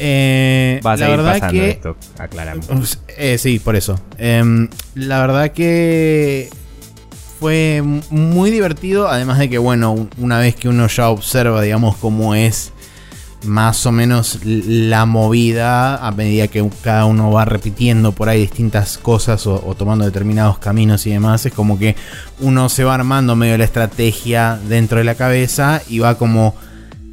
Eh, 0.04 0.80
la 0.82 0.96
verdad 0.96 1.48
que. 1.48 1.70
Esto, 1.70 1.96
aclaramos. 2.18 2.98
Eh, 3.16 3.38
sí, 3.38 3.60
por 3.60 3.76
eso. 3.76 4.00
Em, 4.18 4.68
la 4.96 5.20
verdad 5.20 5.52
que 5.52 6.50
fue 7.38 7.82
muy 8.10 8.50
divertido. 8.50 9.08
Además 9.08 9.38
de 9.38 9.48
que, 9.48 9.58
bueno, 9.58 10.08
una 10.18 10.40
vez 10.40 10.56
que 10.56 10.68
uno 10.68 10.88
ya 10.88 11.08
observa, 11.08 11.62
digamos, 11.62 11.96
cómo 11.98 12.34
es 12.34 12.72
más 13.44 13.86
o 13.86 13.92
menos 13.92 14.40
la 14.44 15.06
movida 15.06 16.04
a 16.04 16.10
medida 16.10 16.48
que 16.48 16.68
cada 16.82 17.04
uno 17.04 17.30
va 17.30 17.44
repitiendo 17.44 18.10
por 18.10 18.28
ahí 18.28 18.40
distintas 18.40 18.98
cosas 18.98 19.46
o, 19.46 19.64
o, 19.64 19.74
tomando 19.76 20.04
determinados 20.04 20.58
caminos 20.58 21.06
y 21.06 21.10
demás, 21.10 21.44
es 21.46 21.52
como 21.52 21.76
que 21.76 21.96
uno 22.38 22.68
se 22.68 22.84
va 22.84 22.94
armando 22.94 23.34
medio 23.34 23.58
la 23.58 23.64
estrategia 23.64 24.60
dentro 24.68 24.98
de 24.98 25.04
la 25.04 25.16
cabeza 25.16 25.82
y 25.88 25.98
va 25.98 26.16
como 26.18 26.54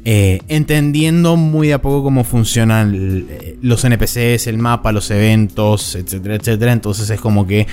eh, 0.04 0.40
entendiendo 0.48 1.36
muy 1.36 1.68
de 1.68 1.74
a 1.74 1.82
poco 1.82 2.02
cómo 2.02 2.24
funcionan 2.24 3.26
los 3.60 3.84
NPCs, 3.84 4.46
el 4.46 4.58
mapa, 4.58 4.92
los 4.92 5.10
eventos, 5.10 5.94
etcétera, 5.94 6.36
etcétera. 6.36 6.72
Entonces 6.72 7.10
es 7.10 7.20
como 7.20 7.46
que 7.46 7.66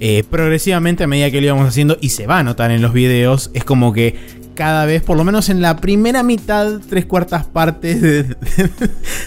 eh, 0.00 0.22
progresivamente 0.30 1.02
a 1.02 1.06
medida 1.08 1.30
que 1.30 1.40
lo 1.40 1.48
íbamos 1.48 1.68
haciendo 1.68 1.98
y 2.00 2.10
se 2.10 2.26
va 2.26 2.38
a 2.38 2.42
notar 2.44 2.70
en 2.70 2.80
los 2.80 2.92
videos, 2.92 3.50
es 3.54 3.64
como 3.64 3.92
que 3.92 4.14
cada 4.58 4.86
vez, 4.86 5.04
por 5.04 5.16
lo 5.16 5.22
menos 5.22 5.50
en 5.50 5.62
la 5.62 5.76
primera 5.76 6.24
mitad, 6.24 6.80
tres 6.90 7.06
cuartas 7.06 7.46
partes 7.46 8.00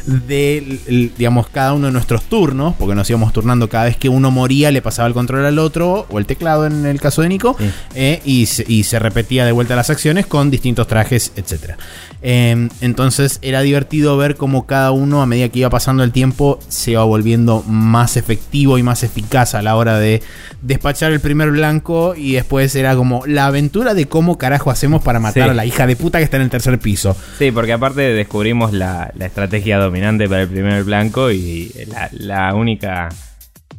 de, 0.06 1.10
digamos, 1.18 1.48
cada 1.48 1.72
uno 1.72 1.88
de 1.88 1.94
nuestros 1.94 2.24
turnos, 2.24 2.76
porque 2.78 2.96
nos 2.96 3.10
íbamos 3.10 3.32
turnando 3.32 3.70
cada 3.70 3.86
vez 3.86 3.96
que 3.96 4.10
uno 4.10 4.30
moría, 4.30 4.72
le 4.72 4.82
pasaba 4.82 5.08
el 5.08 5.14
control 5.14 5.46
al 5.46 5.58
otro, 5.58 6.06
o 6.10 6.20
el 6.20 6.26
teclado 6.26 6.66
en 6.66 6.86
el 6.86 7.00
caso 7.00 7.22
de 7.22 7.30
Nico, 7.30 7.56
eh, 7.96 8.22
y, 8.26 8.46
y, 8.68 8.84
se 8.84 9.00
repetía 9.00 9.46
de 9.46 9.54
vuelta 9.54 9.74
las 9.78 9.90
acciones 9.90 10.26
con 10.26 10.52
distintos 10.52 10.86
trajes, 10.88 11.32
etc. 11.38 11.78
Em, 12.24 12.70
entonces 12.82 13.40
era 13.42 13.62
divertido 13.62 14.16
ver 14.16 14.36
cómo 14.36 14.68
cada 14.68 14.92
uno, 14.92 15.22
a 15.22 15.26
medida 15.26 15.48
que 15.48 15.60
iba 15.60 15.70
pasando 15.70 16.04
el 16.04 16.12
tiempo, 16.12 16.60
se 16.68 16.92
iba 16.92 17.04
volviendo 17.04 17.64
más 17.64 18.18
efectivo 18.18 18.78
y 18.78 18.84
más 18.84 19.04
eficaz 19.04 19.56
a 19.56 19.62
la 19.62 19.78
hora 19.78 19.98
de 19.98 20.22
despachar 20.62 21.14
el 21.14 21.20
primer 21.20 21.52
blanco. 21.52 22.16
Y 22.16 22.34
después 22.34 22.76
era 22.76 22.96
como 22.96 23.26
la 23.26 23.48
aventura 23.48 23.94
de 23.94 24.08
cómo 24.08 24.38
carajo 24.38 24.70
hacemos 24.70 25.02
para 25.02 25.21
matar 25.22 25.50
a 25.50 25.54
la 25.54 25.66
hija 25.66 25.88
de 25.88 25.96
puta 25.96 26.18
que 26.18 26.26
está 26.26 26.38
en 26.38 26.44
el 26.44 26.50
tercer 26.50 26.78
piso. 26.80 27.16
Sí, 27.38 27.52
porque 27.52 27.74
aparte 27.74 28.02
descubrimos 28.02 28.74
la, 28.74 29.14
estrategia 29.20 29.78
dominante 29.78 30.28
para 30.28 30.42
el 30.42 30.50
primer 30.50 30.84
blanco. 30.84 31.32
Y 31.32 31.72
la, 31.88 32.10
la 32.12 32.56
única 32.56 33.10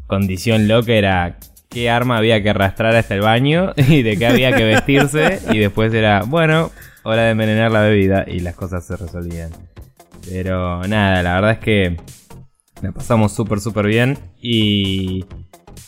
condición 0.06 0.68
loca 0.68 0.92
era 0.92 1.36
qué 1.68 1.90
arma 1.90 2.18
había 2.18 2.42
que 2.42 2.50
arrastrar 2.50 2.94
hasta 2.96 3.14
el 3.14 3.20
baño 3.20 3.72
y 3.76 4.02
de 4.02 4.16
qué 4.16 4.26
había 4.26 4.56
que 4.56 4.64
vestirse. 4.64 5.40
y 5.50 5.58
después 5.58 5.92
era, 5.92 6.22
bueno 6.22 6.70
hora 7.02 7.22
de 7.22 7.30
envenenar 7.30 7.70
la 7.70 7.80
bebida 7.80 8.24
y 8.26 8.40
las 8.40 8.54
cosas 8.54 8.84
se 8.86 8.96
resolvían. 8.96 9.50
Pero 10.28 10.82
nada, 10.86 11.22
la 11.22 11.34
verdad 11.34 11.52
es 11.52 11.58
que 11.58 11.96
la 12.80 12.92
pasamos 12.92 13.32
súper, 13.32 13.60
súper 13.60 13.86
bien 13.86 14.18
y, 14.40 15.24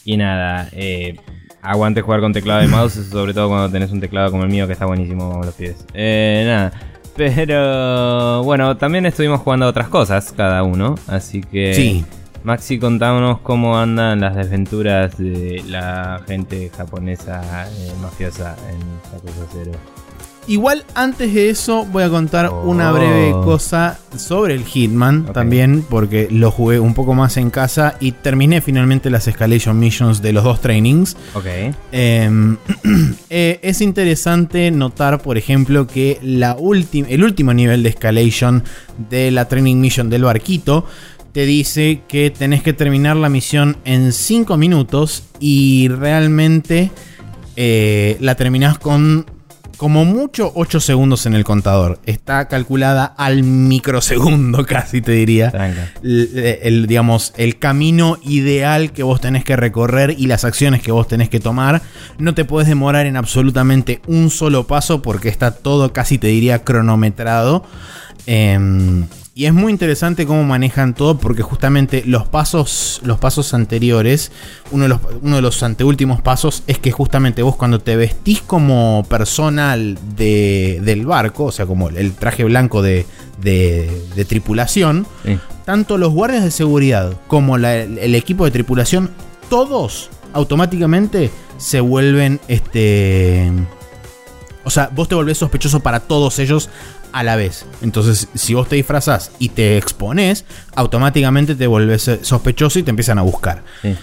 y 0.04 0.16
nada, 0.16 0.68
eh, 0.72 1.16
aguante 1.64 2.02
jugar 2.02 2.20
con 2.20 2.32
teclado 2.32 2.60
de 2.60 2.68
mouse, 2.68 2.94
sobre 3.10 3.34
todo 3.34 3.48
cuando 3.48 3.70
tenés 3.70 3.90
un 3.90 4.00
teclado 4.00 4.30
como 4.30 4.44
el 4.44 4.50
mío 4.50 4.66
que 4.66 4.74
está 4.74 4.86
buenísimo 4.86 5.40
los 5.42 5.54
pies. 5.54 5.84
Eh, 5.94 6.44
nada, 6.46 6.72
pero 7.16 8.42
bueno, 8.44 8.76
también 8.76 9.06
estuvimos 9.06 9.40
jugando 9.40 9.66
otras 9.66 9.88
cosas 9.88 10.32
cada 10.32 10.62
uno, 10.62 10.94
así 11.08 11.40
que... 11.40 11.74
Sí. 11.74 12.04
Maxi, 12.44 12.78
contámonos 12.78 13.40
cómo 13.40 13.78
andan 13.78 14.20
las 14.20 14.36
desventuras 14.36 15.16
de 15.16 15.64
la 15.66 16.20
gente 16.26 16.70
japonesa 16.76 17.66
eh, 17.70 17.92
mafiosa 18.02 18.54
en 18.70 18.78
Yakuza 19.10 19.46
0. 19.50 19.72
Igual 20.46 20.84
antes 20.94 21.32
de 21.32 21.50
eso 21.50 21.86
voy 21.86 22.02
a 22.02 22.10
contar 22.10 22.50
Oh. 22.50 22.62
una 22.68 22.92
breve 22.92 23.32
cosa 23.44 23.98
sobre 24.16 24.54
el 24.54 24.64
Hitman 24.64 25.32
también, 25.32 25.84
porque 25.88 26.28
lo 26.30 26.50
jugué 26.50 26.78
un 26.78 26.94
poco 26.94 27.14
más 27.14 27.36
en 27.36 27.50
casa 27.50 27.96
y 28.00 28.12
terminé 28.12 28.60
finalmente 28.60 29.10
las 29.10 29.26
Escalation 29.26 29.78
Missions 29.78 30.22
de 30.22 30.32
los 30.32 30.44
dos 30.44 30.60
trainings. 30.60 31.16
Ok. 31.34 31.46
Eh, 31.92 32.56
eh, 33.30 33.58
es 33.62 33.80
interesante 33.80 34.70
notar, 34.70 35.22
por 35.22 35.38
ejemplo, 35.38 35.86
que 35.86 36.18
la 36.22 36.56
el 37.08 37.24
último 37.24 37.54
nivel 37.54 37.82
de 37.82 37.88
escalation 37.88 38.62
de 39.10 39.30
la 39.30 39.48
training 39.48 39.76
mission 39.76 40.10
del 40.10 40.24
barquito 40.24 40.86
te 41.32 41.46
dice 41.46 42.02
que 42.06 42.30
tenés 42.30 42.62
que 42.62 42.72
terminar 42.72 43.16
la 43.16 43.28
misión 43.28 43.76
en 43.84 44.12
5 44.12 44.56
minutos 44.56 45.24
y 45.40 45.88
realmente 45.88 46.92
eh, 47.56 48.16
la 48.20 48.36
terminás 48.36 48.78
con 48.78 49.26
como 49.76 50.04
mucho 50.04 50.52
8 50.54 50.80
segundos 50.80 51.26
en 51.26 51.34
el 51.34 51.44
contador. 51.44 52.00
Está 52.06 52.48
calculada 52.48 53.04
al 53.04 53.42
microsegundo 53.42 54.64
casi 54.66 55.00
te 55.00 55.12
diría 55.12 55.50
Tranca. 55.50 55.92
el, 56.02 56.58
el, 56.62 56.86
digamos, 56.86 57.32
el 57.36 57.58
camino 57.58 58.18
ideal 58.22 58.92
que 58.92 59.02
vos 59.02 59.20
tenés 59.20 59.44
que 59.44 59.56
recorrer 59.56 60.14
y 60.18 60.26
las 60.26 60.44
acciones 60.44 60.82
que 60.82 60.92
vos 60.92 61.08
tenés 61.08 61.28
que 61.28 61.40
tomar. 61.40 61.82
No 62.18 62.34
te 62.34 62.44
puedes 62.44 62.68
demorar 62.68 63.06
en 63.06 63.16
absolutamente 63.16 64.00
un 64.06 64.30
solo 64.30 64.66
paso 64.66 65.02
porque 65.02 65.28
está 65.28 65.52
todo 65.52 65.92
casi 65.92 66.18
te 66.18 66.28
diría 66.28 66.64
cronometrado. 66.64 67.64
Em, 68.26 69.06
y 69.36 69.46
es 69.46 69.52
muy 69.52 69.72
interesante 69.72 70.26
cómo 70.26 70.44
manejan 70.44 70.94
todo 70.94 71.18
porque 71.18 71.42
justamente 71.42 72.04
los 72.06 72.26
pasos, 72.28 73.00
los 73.04 73.18
pasos 73.18 73.52
anteriores, 73.52 74.30
uno 74.70 74.84
de 74.84 74.88
los, 74.90 75.00
uno 75.22 75.36
de 75.36 75.42
los 75.42 75.60
anteúltimos 75.64 76.20
pasos 76.22 76.62
es 76.68 76.78
que 76.78 76.92
justamente 76.92 77.42
vos 77.42 77.56
cuando 77.56 77.80
te 77.80 77.96
vestís 77.96 78.40
como 78.42 79.04
personal 79.08 79.98
de- 80.16 80.80
del 80.84 81.04
barco, 81.04 81.46
o 81.46 81.52
sea, 81.52 81.66
como 81.66 81.88
el 81.88 82.12
traje 82.12 82.44
blanco 82.44 82.80
de, 82.80 83.06
de- 83.42 84.02
de 84.14 84.24
tripulación, 84.24 85.04
Sí. 85.24 85.36
tanto 85.64 85.98
los 85.98 86.12
guardias 86.12 86.44
de 86.44 86.52
seguridad 86.52 87.12
como 87.26 87.58
la- 87.58 87.74
el 87.74 88.14
equipo 88.14 88.44
de 88.44 88.52
tripulación, 88.52 89.10
todos 89.50 90.10
automáticamente 90.32 91.30
se 91.58 91.80
vuelven 91.80 92.40
este. 92.46 93.50
O 94.62 94.70
sea, 94.70 94.90
vos 94.94 95.08
te 95.08 95.14
volvés 95.16 95.38
sospechoso 95.38 95.80
para 95.80 96.00
todos 96.00 96.38
ellos 96.38 96.70
a 97.14 97.22
la 97.22 97.36
vez. 97.36 97.64
Entonces, 97.80 98.28
si 98.34 98.52
vos 98.54 98.68
te 98.68 98.76
disfrazás 98.76 99.30
y 99.38 99.48
te 99.50 99.78
expones, 99.78 100.44
automáticamente 100.74 101.54
te 101.54 101.66
volvés 101.66 102.08
eh, 102.08 102.18
sospechoso 102.22 102.78
y 102.78 102.82
te 102.82 102.90
empiezan 102.90 103.18
a 103.18 103.22
buscar. 103.22 103.62
Sí. 103.82 103.94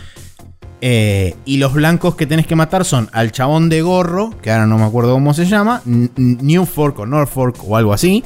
Eh, 0.84 1.36
y 1.46 1.58
los 1.58 1.74
blancos 1.74 2.16
que 2.16 2.26
tenés 2.26 2.48
que 2.48 2.56
matar 2.56 2.86
son 2.86 3.08
al 3.14 3.32
chabón 3.32 3.70
de 3.70 3.82
gorro, 3.84 4.32
que 4.42 4.50
ahora 4.50 4.66
no 4.66 4.80
me 4.80 4.86
acuerdo 4.86 5.14
cómo 5.14 5.34
se 5.36 5.46
llama, 5.46 5.82
N- 5.86 6.10
N- 6.18 6.38
Newfork 6.42 6.98
o 7.00 7.06
Norfolk 7.06 7.58
o 7.68 7.78
algo 7.78 7.94
así. 7.94 8.24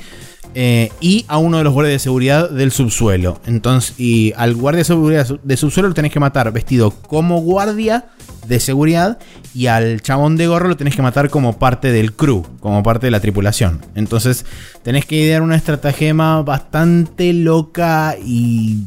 eh, 0.58 0.90
y 1.02 1.26
a 1.28 1.38
uno 1.38 1.58
de 1.58 1.66
los 1.66 1.74
guardias 1.74 1.96
de 1.96 2.00
seguridad 2.00 2.50
del 2.50 2.72
subsuelo. 2.72 3.42
Entonces, 3.46 4.00
y 4.00 4.32
al 4.38 4.56
guardia 4.56 4.80
de 4.80 4.86
seguridad 4.86 5.28
de 5.44 5.58
subsuelo 5.58 5.90
lo 5.90 5.94
tenés 5.96 6.14
que 6.14 6.20
matar 6.22 6.50
vestido 6.54 6.92
como 6.92 7.42
guardia 7.42 8.06
de 8.48 8.60
seguridad. 8.60 9.20
Y 9.54 9.68
al 9.68 10.02
chabón 10.02 10.36
de 10.38 10.48
gorro 10.48 10.68
lo 10.68 10.78
tenés 10.78 10.96
que 10.96 11.02
matar 11.02 11.30
como 11.30 11.58
parte 11.60 11.92
del 11.92 12.14
crew, 12.14 12.44
como 12.60 12.84
parte 12.84 13.08
de 13.08 13.12
la 13.12 13.20
tripulación. 13.20 13.82
Entonces, 13.96 14.46
tenés 14.84 15.06
que 15.06 15.16
idear 15.16 15.42
una 15.42 15.56
estratagema 15.56 16.42
bastante 16.42 17.34
loca 17.34 18.16
y 18.24 18.86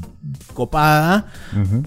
copada 0.54 1.26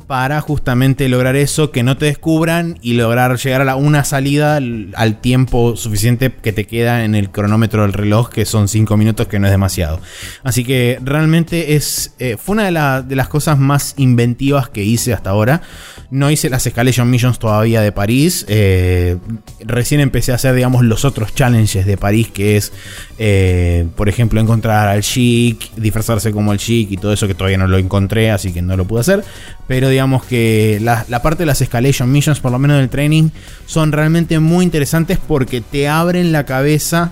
para 0.07 0.41
justamente 0.41 1.07
lograr 1.09 1.35
eso, 1.35 1.71
que 1.71 1.83
no 1.83 1.97
te 1.97 2.05
descubran 2.07 2.79
y 2.81 2.93
lograr 2.93 3.37
llegar 3.37 3.61
a 3.61 3.65
la, 3.65 3.75
una 3.75 4.03
salida 4.03 4.55
al, 4.55 4.89
al 4.95 5.21
tiempo 5.21 5.75
suficiente 5.75 6.31
que 6.31 6.51
te 6.51 6.65
queda 6.65 7.03
en 7.05 7.15
el 7.15 7.29
cronómetro 7.29 7.83
del 7.83 7.93
reloj, 7.93 8.29
que 8.29 8.45
son 8.45 8.67
5 8.67 8.97
minutos, 8.97 9.27
que 9.27 9.39
no 9.39 9.47
es 9.47 9.51
demasiado. 9.51 9.99
Así 10.43 10.63
que 10.63 10.99
realmente 11.03 11.75
es 11.75 12.13
eh, 12.19 12.37
fue 12.37 12.53
una 12.53 12.65
de, 12.65 12.71
la- 12.71 13.01
de 13.01 13.15
las 13.15 13.27
cosas 13.27 13.57
más 13.59 13.93
inventivas 13.97 14.69
que 14.69 14.83
hice 14.83 15.13
hasta 15.13 15.29
ahora. 15.29 15.61
No 16.09 16.29
hice 16.31 16.49
las 16.49 16.65
Escalation 16.65 17.09
Missions 17.09 17.39
todavía 17.39 17.81
de 17.81 17.91
París. 17.91 18.45
eh, 18.49 19.17
recién 19.61 20.01
empecé 20.01 20.31
a 20.31 20.35
hacer, 20.35 20.55
digamos, 20.55 20.83
los 20.83 21.05
otros 21.05 21.33
challenges 21.35 21.85
de 21.85 21.97
París, 21.97 22.29
que 22.33 22.57
es, 22.57 22.73
eh, 23.19 23.87
por 23.95 24.09
ejemplo, 24.09 24.41
encontrar 24.41 24.87
al 24.87 25.01
Chic, 25.01 25.73
disfrazarse 25.75 26.31
como 26.31 26.51
el 26.51 26.57
Chic 26.59 26.91
y 26.91 26.97
todo 26.97 27.13
eso 27.13 27.27
que 27.27 27.35
todavía 27.35 27.57
no 27.57 27.67
lo 27.67 27.77
encontré, 27.77 28.30
así 28.35 28.51
que 28.51 28.61
no 28.61 28.75
lo 28.77 28.85
pude 28.85 29.01
hacer. 29.01 29.23
Pero 29.67 29.89
digamos 29.89 30.23
que 30.23 30.79
la, 30.81 31.05
la 31.09 31.21
parte 31.21 31.43
de 31.43 31.47
las 31.47 31.61
Escalation 31.61 32.11
Missions, 32.11 32.39
por 32.39 32.51
lo 32.51 32.59
menos 32.59 32.77
del 32.77 32.89
training, 32.89 33.29
son 33.65 33.91
realmente 33.91 34.39
muy 34.39 34.65
interesantes 34.65 35.17
porque 35.17 35.61
te 35.61 35.87
abren 35.87 36.31
la 36.31 36.45
cabeza. 36.45 37.11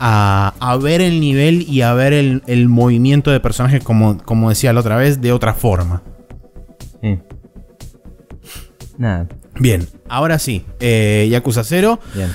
A, 0.00 0.54
a 0.58 0.76
ver 0.76 1.00
el 1.00 1.20
nivel 1.20 1.62
y 1.62 1.82
a 1.82 1.94
ver 1.94 2.12
el, 2.12 2.42
el 2.46 2.68
movimiento 2.68 3.30
de 3.30 3.38
personajes, 3.38 3.82
como, 3.82 4.18
como 4.18 4.50
decía 4.50 4.72
la 4.72 4.80
otra 4.80 4.96
vez, 4.96 5.20
de 5.20 5.32
otra 5.32 5.54
forma. 5.54 6.02
Sí. 7.00 7.18
Nada. 8.98 9.28
Bien, 9.58 9.86
ahora 10.08 10.38
sí, 10.38 10.64
eh, 10.80 11.28
Yakuza 11.30 11.62
0. 11.64 12.00
Bien. 12.14 12.28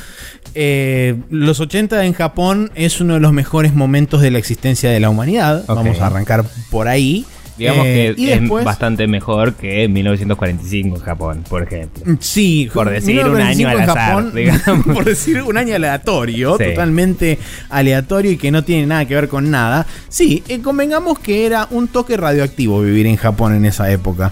Eh, 0.56 1.22
los 1.30 1.60
80 1.60 2.06
en 2.06 2.14
Japón 2.14 2.72
es 2.76 3.02
uno 3.02 3.16
de 3.16 3.20
los 3.20 3.34
mejores 3.34 3.74
momentos 3.74 4.22
de 4.22 4.32
la 4.32 4.40
existencia 4.40 4.90
de 4.90 5.00
la 5.00 5.10
humanidad. 5.10 5.66
Vamos 5.68 6.00
a 6.00 6.08
arrancar 6.08 6.46
por 6.72 6.88
ahí. 6.88 7.26
Digamos 7.60 7.86
Eh, 7.86 8.14
que 8.16 8.22
y 8.22 8.30
es 8.32 8.40
después- 8.42 8.66
bastante 8.66 9.06
mejor 9.08 9.54
que 9.54 9.88
1945 9.88 10.96
en 10.96 11.02
Japón, 11.04 11.44
por 11.48 11.62
ejemplo. 11.64 12.16
Sí, 12.20 12.70
Por 12.74 12.90
decir 12.90 13.20
un 13.26 13.34
1945 13.36 13.70
año 13.70 13.84
al 13.84 13.90
azar, 13.90 14.34
digamos. 14.34 14.86
por 14.96 15.06
decir 15.06 15.42
un 15.44 15.58
año 15.58 15.76
aleatorio, 15.76 16.58
Sí. 16.58 16.64
totalmente 16.64 17.38
aleatorio 17.70 18.32
y 18.32 18.38
que 18.38 18.50
no 18.52 18.64
tiene 18.64 18.88
nada 18.88 19.06
que 19.06 19.14
ver 19.16 19.28
con 19.28 19.52
nada. 19.52 19.86
Sí, 20.08 20.42
eh, 20.48 20.62
convengamos 20.62 21.20
que 21.20 21.46
era 21.46 21.68
un 21.72 21.88
toque 21.90 22.16
radioactivo 22.18 22.82
vivir 22.82 23.06
en 23.08 23.18
Japón 23.18 23.54
en 23.54 23.66
esa 23.66 23.92
época. 23.92 24.32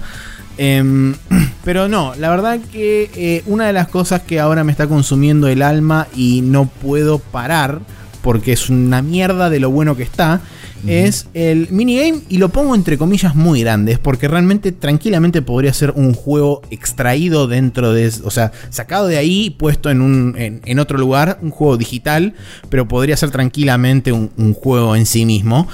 Em, 0.57 1.13
pero 1.63 1.87
no, 1.87 2.15
la 2.15 2.29
verdad 2.29 2.59
que 2.71 3.11
eh, 3.15 3.43
una 3.45 3.67
de 3.67 3.73
las 3.73 3.89
cosas 3.89 4.21
que 4.21 4.39
ahora 4.39 4.63
me 4.63 4.71
está 4.71 4.87
consumiendo 4.87 5.47
el 5.47 5.61
alma 5.61 6.07
y 6.15 6.41
no 6.41 6.65
puedo 6.65 7.19
parar, 7.19 7.79
porque 8.23 8.53
es 8.53 8.69
una 8.69 9.01
mierda 9.01 9.49
de 9.49 9.59
lo 9.59 9.69
bueno 9.69 9.95
que 9.95 10.03
está, 10.03 10.41
es 10.85 11.27
el 11.33 11.69
minigame 11.71 12.21
y 12.29 12.37
lo 12.37 12.49
pongo 12.49 12.75
entre 12.75 12.97
comillas 12.97 13.35
muy 13.35 13.61
grandes, 13.61 13.99
porque 13.99 14.27
realmente 14.27 14.71
tranquilamente 14.71 15.41
podría 15.41 15.73
ser 15.73 15.91
un 15.91 16.13
juego 16.13 16.61
extraído 16.69 17.47
dentro 17.47 17.93
de, 17.93 18.11
o 18.23 18.31
sea, 18.31 18.51
sacado 18.69 19.07
de 19.07 19.17
ahí, 19.17 19.49
puesto 19.49 19.89
en, 19.89 20.01
un, 20.01 20.35
en, 20.37 20.79
otro 20.79 20.97
lugar, 20.97 21.39
un 21.41 21.51
juego 21.51 21.77
digital, 21.77 22.33
pero 22.69 22.87
podría 22.87 23.17
ser 23.17 23.31
tranquilamente 23.31 24.11
un, 24.11 24.53
juego 24.53 24.95
en 24.95 25.05
sí 25.05 25.25
mismo. 25.25 25.67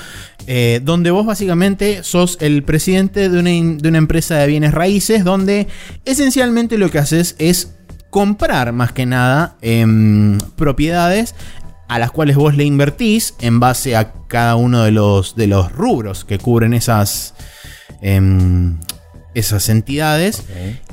eh, 0.45 0.81
donde 0.83 1.10
vos 1.10 1.25
básicamente 1.25 2.03
sos 2.03 2.38
el 2.41 2.63
presidente 2.63 3.29
de 3.29 3.39
una, 3.39 3.77
de 3.77 3.89
una 3.89 3.98
empresa 3.98 4.36
de 4.38 4.48
bienes 4.48 4.74
raíces, 4.74 5.24
donde 5.24 5.67
esencialmente 6.05 6.77
lo 6.77 6.91
que 6.91 7.00
haces 7.00 7.36
es 7.39 7.75
comprar 8.13 8.74
más 8.74 8.91
que 8.91 9.07
nada 9.07 9.55
em, 9.63 10.38
propiedades 10.55 11.33
a 11.87 11.99
las 11.99 12.11
cuales 12.11 12.35
vos 12.35 12.55
le 12.55 12.63
invertís 12.63 13.35
en 13.39 13.59
base 13.59 13.95
a 13.95 14.13
cada 14.27 14.55
uno 14.55 14.83
de 14.83 14.91
los, 14.91 15.35
de 15.35 15.47
los 15.47 15.71
rubros 15.71 16.25
que 16.25 16.39
cubren 16.39 16.73
esas, 16.73 17.33
em, 18.01 18.79
esas 19.33 19.69
entidades. 19.69 20.43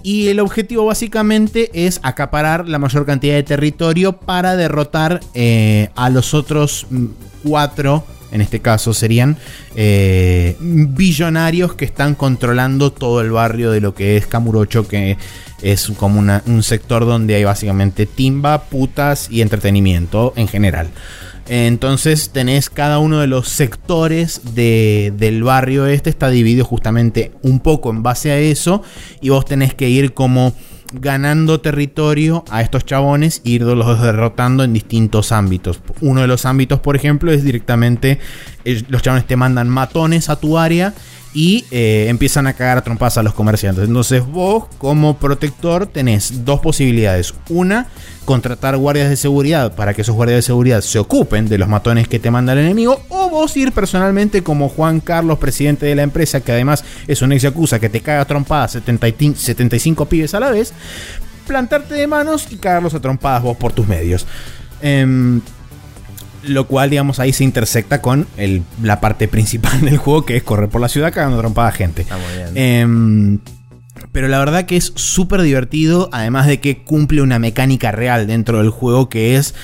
Y 0.03 0.29
el 0.29 0.41
objetivo 0.41 0.87
básicamente 0.87 1.71
es 1.73 2.01
acaparar 2.03 2.69
la 2.69 2.79
mayor 2.79 3.07
cantidad 3.07 3.35
de 3.35 3.43
territorio 3.43 4.19
para 4.19 4.57
derrotar 4.57 5.21
eh, 5.35 5.91
a 5.95 6.11
los 6.11 6.35
otros 6.35 6.87
mm, 6.91 7.07
cuatro, 7.45 8.05
en 8.33 8.41
este 8.41 8.61
caso 8.61 8.95
serían 8.95 9.37
eh, 9.77 10.57
billonarios 10.61 11.75
que 11.75 11.85
están 11.85 12.15
controlando 12.15 12.93
todo 12.93 13.21
el 13.21 13.31
barrio 13.31 13.71
de 13.71 13.81
lo 13.81 13.95
que 13.95 14.17
es 14.17 14.27
Kamurocho, 14.27 14.87
que 14.89 15.17
es 15.63 15.93
como 15.97 16.19
una- 16.21 16.43
un 16.47 16.63
sector 16.63 17.05
donde 17.07 17.35
hay 17.35 17.45
básicamente 17.45 18.07
timba, 18.07 18.63
putas 18.65 19.29
y 19.31 19.41
entretenimiento 19.43 20.33
en 20.37 20.49
general. 20.49 20.89
Entonces 21.49 22.31
tenés 22.31 22.71
cada 22.71 22.99
uno 23.01 23.19
de 23.19 23.27
los 23.27 23.49
sectores 23.49 24.41
de- 24.55 25.13
del 25.17 25.43
barrio 25.43 25.87
este, 25.87 26.09
está 26.09 26.31
dividido 26.31 26.65
justamente 26.65 27.33
un 27.43 27.59
poco 27.61 27.91
en 27.91 28.03
base 28.05 28.31
a 28.31 28.39
eso 28.39 28.83
y 29.21 29.31
vos 29.31 29.45
tenés 29.45 29.75
que 29.75 29.89
ir 29.89 30.15
como 30.15 30.55
ganando 30.93 31.61
territorio 31.61 32.45
a 32.51 32.63
estos 32.63 32.85
chabones 32.85 33.43
e 33.45 33.51
irlos 33.51 34.01
derrotando 34.01 34.65
en 34.65 34.73
distintos 34.73 35.33
ámbitos. 35.33 35.81
Uno 36.01 36.21
de 36.21 36.27
los 36.27 36.47
ámbitos, 36.47 36.81
por 36.81 36.97
ejemplo, 36.97 37.33
es 37.33 37.45
directamente 37.45 38.19
eh, 38.65 38.83
los 38.89 39.03
chabones 39.03 39.27
te 39.27 39.37
mandan 39.37 39.69
matones 39.69 40.29
a 40.29 40.37
tu 40.37 40.59
área 40.59 40.95
y 41.33 41.65
eh, 41.71 42.07
empiezan 42.09 42.47
a 42.47 42.55
cagar 42.55 42.79
a 42.79 42.83
trompadas 42.83 43.19
a 43.19 43.23
los 43.23 43.35
comerciantes. 43.35 43.87
Entonces 43.87 44.27
vos 44.27 44.65
como 44.79 45.17
protector 45.17 45.87
tenés 45.87 46.45
dos 46.45 46.61
posibilidades. 46.61 47.35
Una, 47.49 47.87
contratar 48.25 48.77
guardias 48.77 49.09
de 49.11 49.17
seguridad 49.17 49.75
para 49.75 49.95
que 49.95 50.03
esos 50.03 50.15
guardias 50.15 50.39
de 50.39 50.43
seguridad 50.43 50.81
se 50.81 50.99
ocupen 50.99 51.49
de 51.49 51.59
los 51.59 51.69
matones 51.69 52.09
que 52.09 52.19
te 52.19 52.31
manda 52.31 52.53
el 52.53 52.61
enemigo. 52.61 53.01
O 53.09 53.31
vos 53.31 53.57
ir 53.57 53.73
personalmente 53.73 54.43
como 54.43 54.69
Juan 54.69 55.01
Carlos, 55.01 55.39
presidente 55.39 55.87
de 55.87 55.95
la 55.95 56.03
empresa, 56.03 56.41
que 56.41 56.53
además 56.53 56.85
es 57.07 57.23
un 57.23 57.33
ex 57.33 57.43
yakuza 57.43 57.79
que 57.79 57.89
te 57.89 58.01
caga 58.01 58.23
a 58.23 58.25
trompadas 58.25 58.73
75 58.83 60.07
pibes 60.07 60.35
a 60.35 60.41
la 60.41 60.51
vez. 60.51 60.73
Plantarte 61.47 61.95
de 61.95 62.07
manos 62.07 62.49
y 62.51 62.57
cagarlos 62.57 62.95
a 62.95 63.01
trompadas 63.01 63.43
vos 63.43 63.57
por 63.57 63.73
tus 63.73 63.87
medios. 63.87 64.27
Eh, 64.83 65.41
lo 66.43 66.67
cual, 66.67 66.91
digamos, 66.91 67.21
ahí 67.21 67.33
se 67.33 67.45
intersecta 67.45 68.01
con 68.01 68.27
la 68.83 69.01
parte 69.01 69.29
principal 69.29 69.81
del 69.85 69.99
juego, 69.99 70.25
que 70.25 70.37
es 70.37 70.43
correr 70.43 70.69
por 70.69 70.81
la 70.81 70.89
ciudad 70.89 71.13
cagando 71.13 71.39
trompada 71.39 71.73
gente. 71.73 72.03
Está 72.03 72.17
muy 72.17 72.37
bien. 72.37 72.51
Em, 72.55 73.39
pero 74.13 74.29
la 74.29 74.39
verdad 74.39 74.67
que 74.67 74.77
es 74.77 74.93
súper 74.97 75.43
divertido, 75.43 76.09
además 76.13 76.47
de 76.47 76.61
que 76.61 76.83
cumple 76.83 77.23
una 77.23 77.39
mecánica 77.39 77.93
real 77.93 78.27
dentro 78.27 78.59
del 78.59 78.71
juego, 78.71 79.09
que 79.09 79.37
es 79.37 79.55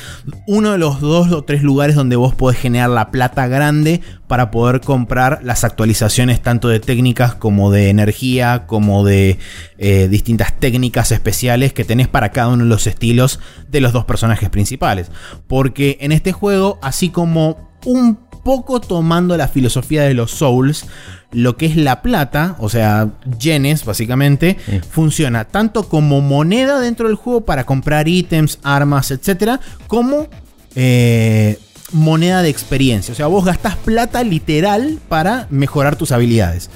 uno 0.47 0.73
de 0.73 0.79
los 0.79 1.01
dos 1.01 1.33
o 1.33 1.45
tres 1.45 1.63
lugares 1.63 1.97
donde 1.97 2.17
vos 2.17 2.35
podés 2.35 2.59
generar 2.59 2.91
la 2.91 3.11
plata 3.11 3.47
grande 3.47 4.01
para 4.29 4.51
poder 4.51 4.81
comprar 4.81 5.41
las 5.43 5.65
actualizaciones 5.65 6.43
tanto 6.43 6.69
de 6.69 6.81
técnicas 6.81 7.35
como 7.35 7.71
de 7.71 7.91
energía, 7.91 8.67
como 8.67 9.05
de 9.05 9.39
eh, 9.79 10.09
distintas 10.09 10.59
técnicas 10.59 11.13
especiales 11.13 11.73
que 11.73 11.85
tenés 11.85 12.09
para 12.09 12.31
cada 12.31 12.49
uno 12.49 12.65
de 12.65 12.71
los 12.71 12.87
estilos 12.87 13.41
de 13.69 13.81
los 13.81 13.93
dos 13.93 14.05
personajes 14.05 14.51
principales. 14.51 15.11
Porque 15.47 15.99
en 16.01 16.13
este 16.13 16.33
juego, 16.33 16.79
así 16.83 17.11
como 17.11 17.67
un 17.85 18.26
poco 18.47 18.81
tomando 18.81 19.37
la 19.37 19.49
filosofía 19.49 20.05
de 20.05 20.15
los 20.15 20.31
Souls, 20.31 20.87
lo 21.33 21.57
que 21.57 21.67
es 21.67 21.75
la 21.75 22.01
plata, 22.01 22.55
o 22.61 22.69
sea, 22.69 23.09
yenes 23.41 23.85
básicamente, 23.85 24.57
funciona 24.89 25.47
tanto 25.47 25.89
como 25.89 26.21
moneda 26.21 26.79
dentro 26.79 27.09
del 27.09 27.17
juego 27.17 27.41
para 27.41 27.67
comprar 27.67 28.07
ítems, 28.07 28.61
armas, 28.63 29.11
etcétera, 29.11 29.59
como 29.89 30.29
eh, 30.77 31.59
moneda 31.91 32.41
de 32.43 32.49
experiencia. 32.49 33.11
O 33.11 33.17
sea, 33.17 33.27
vos 33.27 33.45
gastás 33.45 33.75
plata 33.75 34.23
literal 34.23 35.01
para 35.09 35.49
mejorar 35.51 35.97
tus 35.97 36.13
habilidades. 36.13 36.71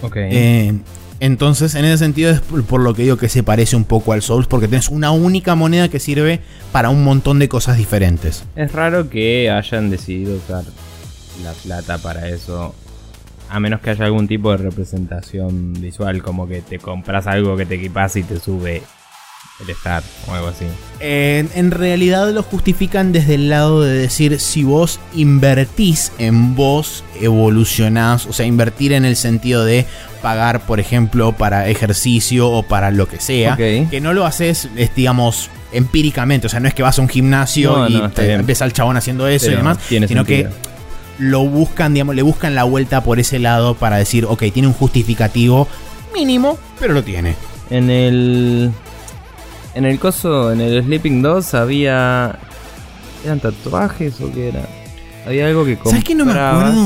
Ok. 0.00 0.16
Eh, 0.16 0.72
entonces, 1.20 1.74
en 1.74 1.84
ese 1.84 1.98
sentido 1.98 2.32
es 2.32 2.40
por 2.40 2.80
lo 2.80 2.94
que 2.94 3.02
digo 3.02 3.16
que 3.16 3.28
se 3.28 3.42
parece 3.42 3.76
un 3.76 3.84
poco 3.84 4.12
al 4.12 4.22
Souls, 4.22 4.46
porque 4.46 4.68
tenés 4.68 4.88
una 4.88 5.10
única 5.10 5.54
moneda 5.54 5.88
que 5.88 6.00
sirve 6.00 6.40
para 6.72 6.90
un 6.90 7.04
montón 7.04 7.38
de 7.38 7.48
cosas 7.48 7.76
diferentes. 7.76 8.44
Es 8.56 8.72
raro 8.72 9.08
que 9.08 9.50
hayan 9.50 9.90
decidido 9.90 10.36
usar 10.36 10.64
la 11.42 11.52
plata 11.52 11.98
para 11.98 12.28
eso 12.28 12.74
a 13.48 13.60
menos 13.60 13.80
que 13.80 13.90
haya 13.90 14.06
algún 14.06 14.26
tipo 14.26 14.50
de 14.50 14.56
representación 14.58 15.74
visual, 15.74 16.22
como 16.22 16.48
que 16.48 16.62
te 16.62 16.78
compras 16.78 17.26
algo 17.26 17.56
que 17.56 17.66
te 17.66 17.74
equipas 17.76 18.16
y 18.16 18.22
te 18.22 18.40
sube 18.40 18.82
el 19.60 19.70
estar 19.70 20.02
o 20.26 20.34
algo 20.34 20.48
así. 20.48 20.64
en 21.00 21.70
realidad 21.70 22.32
lo 22.32 22.42
justifican 22.42 23.12
desde 23.12 23.34
el 23.34 23.50
lado 23.50 23.82
de 23.82 23.92
decir 23.92 24.40
si 24.40 24.64
vos 24.64 24.98
invertís 25.14 26.10
en 26.18 26.56
vos, 26.56 27.04
evolucionás, 27.20 28.26
o 28.26 28.32
sea, 28.32 28.46
invertir 28.46 28.92
en 28.92 29.04
el 29.04 29.14
sentido 29.14 29.64
de 29.64 29.86
pagar, 30.22 30.66
por 30.66 30.80
ejemplo, 30.80 31.32
para 31.32 31.68
ejercicio 31.68 32.50
o 32.50 32.64
para 32.64 32.90
lo 32.90 33.06
que 33.06 33.20
sea, 33.20 33.56
que 33.56 34.00
no 34.02 34.12
lo 34.12 34.26
haces, 34.26 34.68
digamos, 34.96 35.50
empíricamente, 35.72 36.46
o 36.46 36.50
sea, 36.50 36.58
no 36.60 36.66
es 36.66 36.74
que 36.74 36.82
vas 36.82 36.98
a 36.98 37.02
un 37.02 37.08
gimnasio 37.08 37.88
y 37.88 38.02
empieza 38.16 38.64
el 38.64 38.72
chabón 38.72 38.96
haciendo 38.96 39.28
eso 39.28 39.52
y 39.52 39.54
demás, 39.54 39.78
sino 39.86 40.24
que 40.24 40.48
lo 41.18 41.44
buscan, 41.44 41.94
digamos, 41.94 42.14
le 42.14 42.22
buscan 42.22 42.54
la 42.54 42.64
vuelta 42.64 43.02
por 43.02 43.18
ese 43.18 43.38
lado 43.38 43.74
para 43.74 43.96
decir, 43.96 44.24
ok, 44.24 44.44
tiene 44.52 44.68
un 44.68 44.74
justificativo 44.74 45.68
mínimo, 46.14 46.58
pero 46.78 46.94
lo 46.94 47.02
tiene. 47.02 47.34
En 47.70 47.90
el. 47.90 48.70
En 49.74 49.84
el 49.84 49.98
coso, 49.98 50.52
en 50.52 50.60
el 50.60 50.82
Sleeping 50.84 51.22
2 51.22 51.54
había. 51.54 52.38
¿Eran 53.24 53.40
tatuajes 53.40 54.20
o 54.20 54.32
qué 54.32 54.48
era? 54.48 54.66
Había 55.26 55.46
algo 55.46 55.64
que 55.64 55.78
¿Sabes 55.84 56.04
que 56.04 56.14
no 56.14 56.26
me 56.26 56.32
acuerdo? 56.32 56.80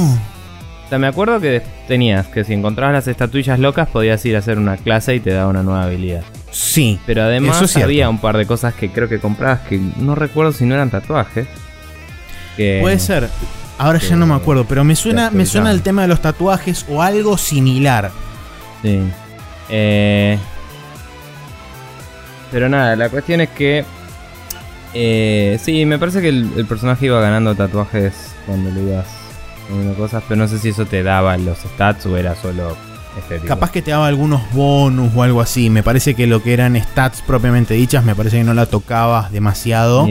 O 0.89 0.89
sea, 0.89 0.99
me 0.99 1.09
acuerdo 1.09 1.41
que 1.41 1.61
tenías 1.87 2.29
que 2.29 2.45
si 2.45 2.55
encontrabas 2.55 2.95
las 2.95 3.09
estatuillas 3.09 3.59
locas 3.59 3.89
podías 3.89 4.25
ir 4.25 4.37
a 4.37 4.39
hacer 4.39 4.59
una 4.59 4.77
clase 4.77 5.17
y 5.17 5.21
te 5.21 5.31
daba 5.31 5.51
una 5.51 5.63
nueva 5.63 5.83
habilidad. 5.83 6.23
Sí. 6.51 6.99
Pero 7.05 7.25
además 7.25 7.77
había 7.77 8.09
un 8.09 8.19
par 8.19 8.39
de 8.39 8.47
cosas 8.47 8.73
que 8.73 8.91
creo 8.91 9.09
que 9.09 9.19
comprabas 9.19 9.61
que 9.69 9.79
no 9.99 10.15
recuerdo 10.15 10.53
si 10.53 10.65
no 10.65 10.75
eran 10.75 10.91
tatuajes. 10.91 11.47
Puede 12.57 12.99
ser. 12.99 13.29
Ahora 13.79 14.01
ya 14.01 14.17
no 14.17 14.27
me 14.27 14.35
acuerdo, 14.35 14.65
pero 14.65 14.83
me 14.83 14.97
suena, 14.97 15.31
me 15.31 15.47
suena 15.47 15.71
el 15.71 15.83
tema 15.83 16.03
de 16.03 16.09
los 16.09 16.21
tatuajes 16.21 16.85
o 16.89 17.01
algo 17.01 17.39
similar. 17.39 18.11
Sí. 18.83 19.01
Eh, 19.69 20.39
pero 22.51 22.69
nada, 22.69 22.97
la 22.97 23.09
cuestión 23.09 23.41
es 23.41 23.51
que. 23.51 23.85
Eh, 24.95 25.59
sí, 25.63 25.85
me 25.85 25.99
parece 25.99 26.21
que 26.21 26.29
el, 26.29 26.67
personaje 26.67 27.07
iba 27.07 27.21
ganando 27.21 27.55
tatuajes 27.55 28.35
cuando 28.47 28.71
le 28.71 28.83
ibas 28.83 29.07
poniendo 29.69 29.95
cosas, 29.95 30.25
pero 30.27 30.41
no 30.41 30.49
sé 30.49 30.59
si 30.59 30.71
eso 30.71 30.87
te 30.87 31.03
daba 31.03 31.37
los 31.37 31.59
stats 31.59 32.07
o 32.07 32.17
era 32.17 32.35
solo 32.35 32.77
estético. 33.19 33.47
Capaz 33.47 33.71
que 33.71 33.83
te 33.83 33.91
daba 33.91 34.07
algunos 34.07 34.41
bonus 34.53 35.13
o 35.15 35.23
algo 35.23 35.41
así. 35.41 35.71
Me 35.71 35.83
parece 35.83 36.15
que 36.15 36.27
lo 36.27 36.43
que 36.43 36.55
eran 36.55 36.75
stats 36.81 37.23
propiamente 37.23 37.75
dichas, 37.75 38.03
me 38.03 38.17
parece 38.17 38.39
que 38.39 38.45
no 38.45 38.55
la 38.55 38.67
tocabas 38.67 39.31
demasiado. 39.31 40.09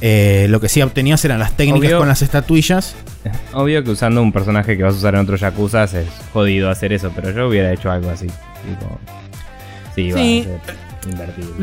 Eh, 0.00 0.46
lo 0.50 0.60
que 0.60 0.68
sí 0.68 0.82
obtenías 0.82 1.24
eran 1.24 1.38
las 1.38 1.56
técnicas 1.56 1.94
con 1.94 2.08
las 2.08 2.22
estatuillas. 2.22 2.94
Obvio 3.52 3.82
que 3.84 3.90
usando 3.90 4.22
un 4.22 4.32
personaje 4.32 4.76
que 4.76 4.82
vas 4.82 4.94
a 4.94 4.98
usar 4.98 5.14
en 5.14 5.20
otro 5.20 5.36
Yakuza 5.36 5.84
es 5.84 6.06
jodido 6.32 6.70
hacer 6.70 6.92
eso, 6.92 7.10
pero 7.14 7.30
yo 7.30 7.48
hubiera 7.48 7.72
hecho 7.72 7.90
algo 7.90 8.10
así. 8.10 8.26
sí, 9.94 10.12
sí. 10.12 10.48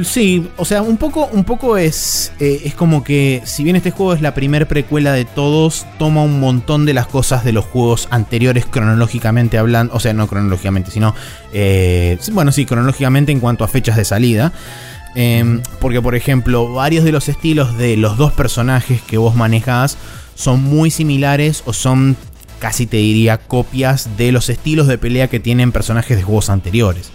Sí, 0.04 0.48
o 0.58 0.66
sea, 0.66 0.82
un 0.82 0.98
poco, 0.98 1.30
un 1.32 1.44
poco 1.44 1.78
es, 1.78 2.32
eh, 2.40 2.62
es 2.66 2.76
como 2.76 3.04
que, 3.04 3.42
si 3.46 3.64
bien 3.64 3.76
este 3.76 3.92
juego 3.92 4.14
es 4.14 4.22
la 4.22 4.34
primer 4.34 4.68
precuela 4.68 5.14
de 5.14 5.26
todos, 5.26 5.86
toma 5.98 6.24
un 6.24 6.40
montón 6.40 6.86
de 6.86 6.94
las 6.94 7.08
cosas 7.08 7.44
de 7.44 7.52
los 7.52 7.66
juegos 7.66 8.08
anteriores 8.12 8.66
cronológicamente 8.66 9.58
hablando, 9.58 9.94
o 9.96 10.00
sea, 10.00 10.14
no 10.14 10.28
cronológicamente, 10.28 10.92
sino, 10.92 11.16
eh, 11.54 12.18
bueno, 12.34 12.52
sí, 12.52 12.66
cronológicamente 12.66 13.32
en 13.32 13.40
cuanto 13.40 13.64
a 13.64 13.68
fechas 13.68 13.98
de 13.98 14.06
salida. 14.06 14.52
Em, 15.16 15.62
porque, 15.80 16.02
por 16.02 16.16
ejemplo, 16.16 16.72
varios 16.74 17.04
de 17.04 17.12
los 17.12 17.28
estilos 17.28 17.78
de 17.78 17.98
los 17.98 18.18
dos 18.18 18.32
personajes 18.32 19.02
que 19.02 19.18
vos 19.18 19.36
manejás 19.36 19.98
son 20.36 20.64
muy 20.64 20.90
similares 20.90 21.64
o 21.66 21.74
son, 21.74 22.16
casi 22.60 22.88
te 22.88 22.98
diría, 22.98 23.38
copias 23.38 24.18
de 24.18 24.32
los 24.32 24.50
estilos 24.50 24.88
de 24.88 24.98
pelea 24.98 25.28
que 25.28 25.40
tienen 25.40 25.72
personajes 25.72 26.18
de 26.18 26.24
juegos 26.24 26.50
anteriores. 26.50 27.12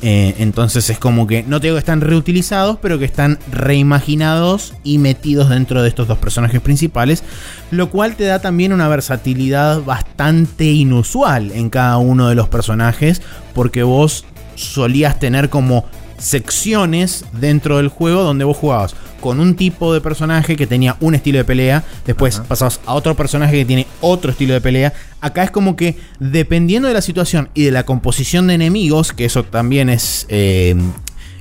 Eh, 0.00 0.36
entonces 0.38 0.88
es 0.88 0.98
como 0.98 1.26
que, 1.26 1.42
no 1.42 1.60
te 1.60 1.66
digo 1.66 1.74
que 1.74 1.80
están 1.80 2.00
reutilizados, 2.00 2.78
pero 2.80 2.98
que 2.98 3.04
están 3.04 3.38
reimaginados 3.52 4.72
y 4.84 4.98
metidos 4.98 5.50
dentro 5.50 5.82
de 5.82 5.88
estos 5.88 6.08
dos 6.08 6.16
personajes 6.16 6.60
principales, 6.62 7.22
lo 7.70 7.90
cual 7.90 8.16
te 8.16 8.24
da 8.24 8.38
también 8.38 8.72
una 8.72 8.88
versatilidad 8.88 9.82
bastante 9.82 10.64
inusual 10.64 11.52
en 11.52 11.68
cada 11.68 11.98
uno 11.98 12.28
de 12.28 12.34
los 12.34 12.48
personajes, 12.48 13.20
porque 13.54 13.82
vos 13.82 14.24
solías 14.54 15.18
tener 15.18 15.50
como 15.50 15.84
secciones 16.18 17.24
dentro 17.32 17.76
del 17.76 17.88
juego 17.88 18.22
donde 18.22 18.44
vos 18.44 18.56
jugabas 18.56 18.94
con 19.20 19.40
un 19.40 19.56
tipo 19.56 19.92
de 19.92 20.00
personaje 20.00 20.56
que 20.56 20.66
tenía 20.66 20.96
un 21.00 21.14
estilo 21.14 21.38
de 21.38 21.44
pelea, 21.44 21.84
después 22.04 22.40
pasabas 22.40 22.80
a 22.86 22.94
otro 22.94 23.16
personaje 23.16 23.56
que 23.56 23.64
tiene 23.64 23.86
otro 24.00 24.30
estilo 24.30 24.54
de 24.54 24.60
pelea. 24.60 24.92
Acá 25.20 25.42
es 25.42 25.50
como 25.50 25.74
que 25.74 25.96
dependiendo 26.20 26.88
de 26.88 26.94
la 26.94 27.00
situación 27.00 27.48
y 27.54 27.64
de 27.64 27.70
la 27.72 27.84
composición 27.84 28.46
de 28.46 28.54
enemigos, 28.54 29.12
que 29.12 29.24
eso 29.24 29.42
también 29.42 29.88
es 29.88 30.26
eh, 30.28 30.76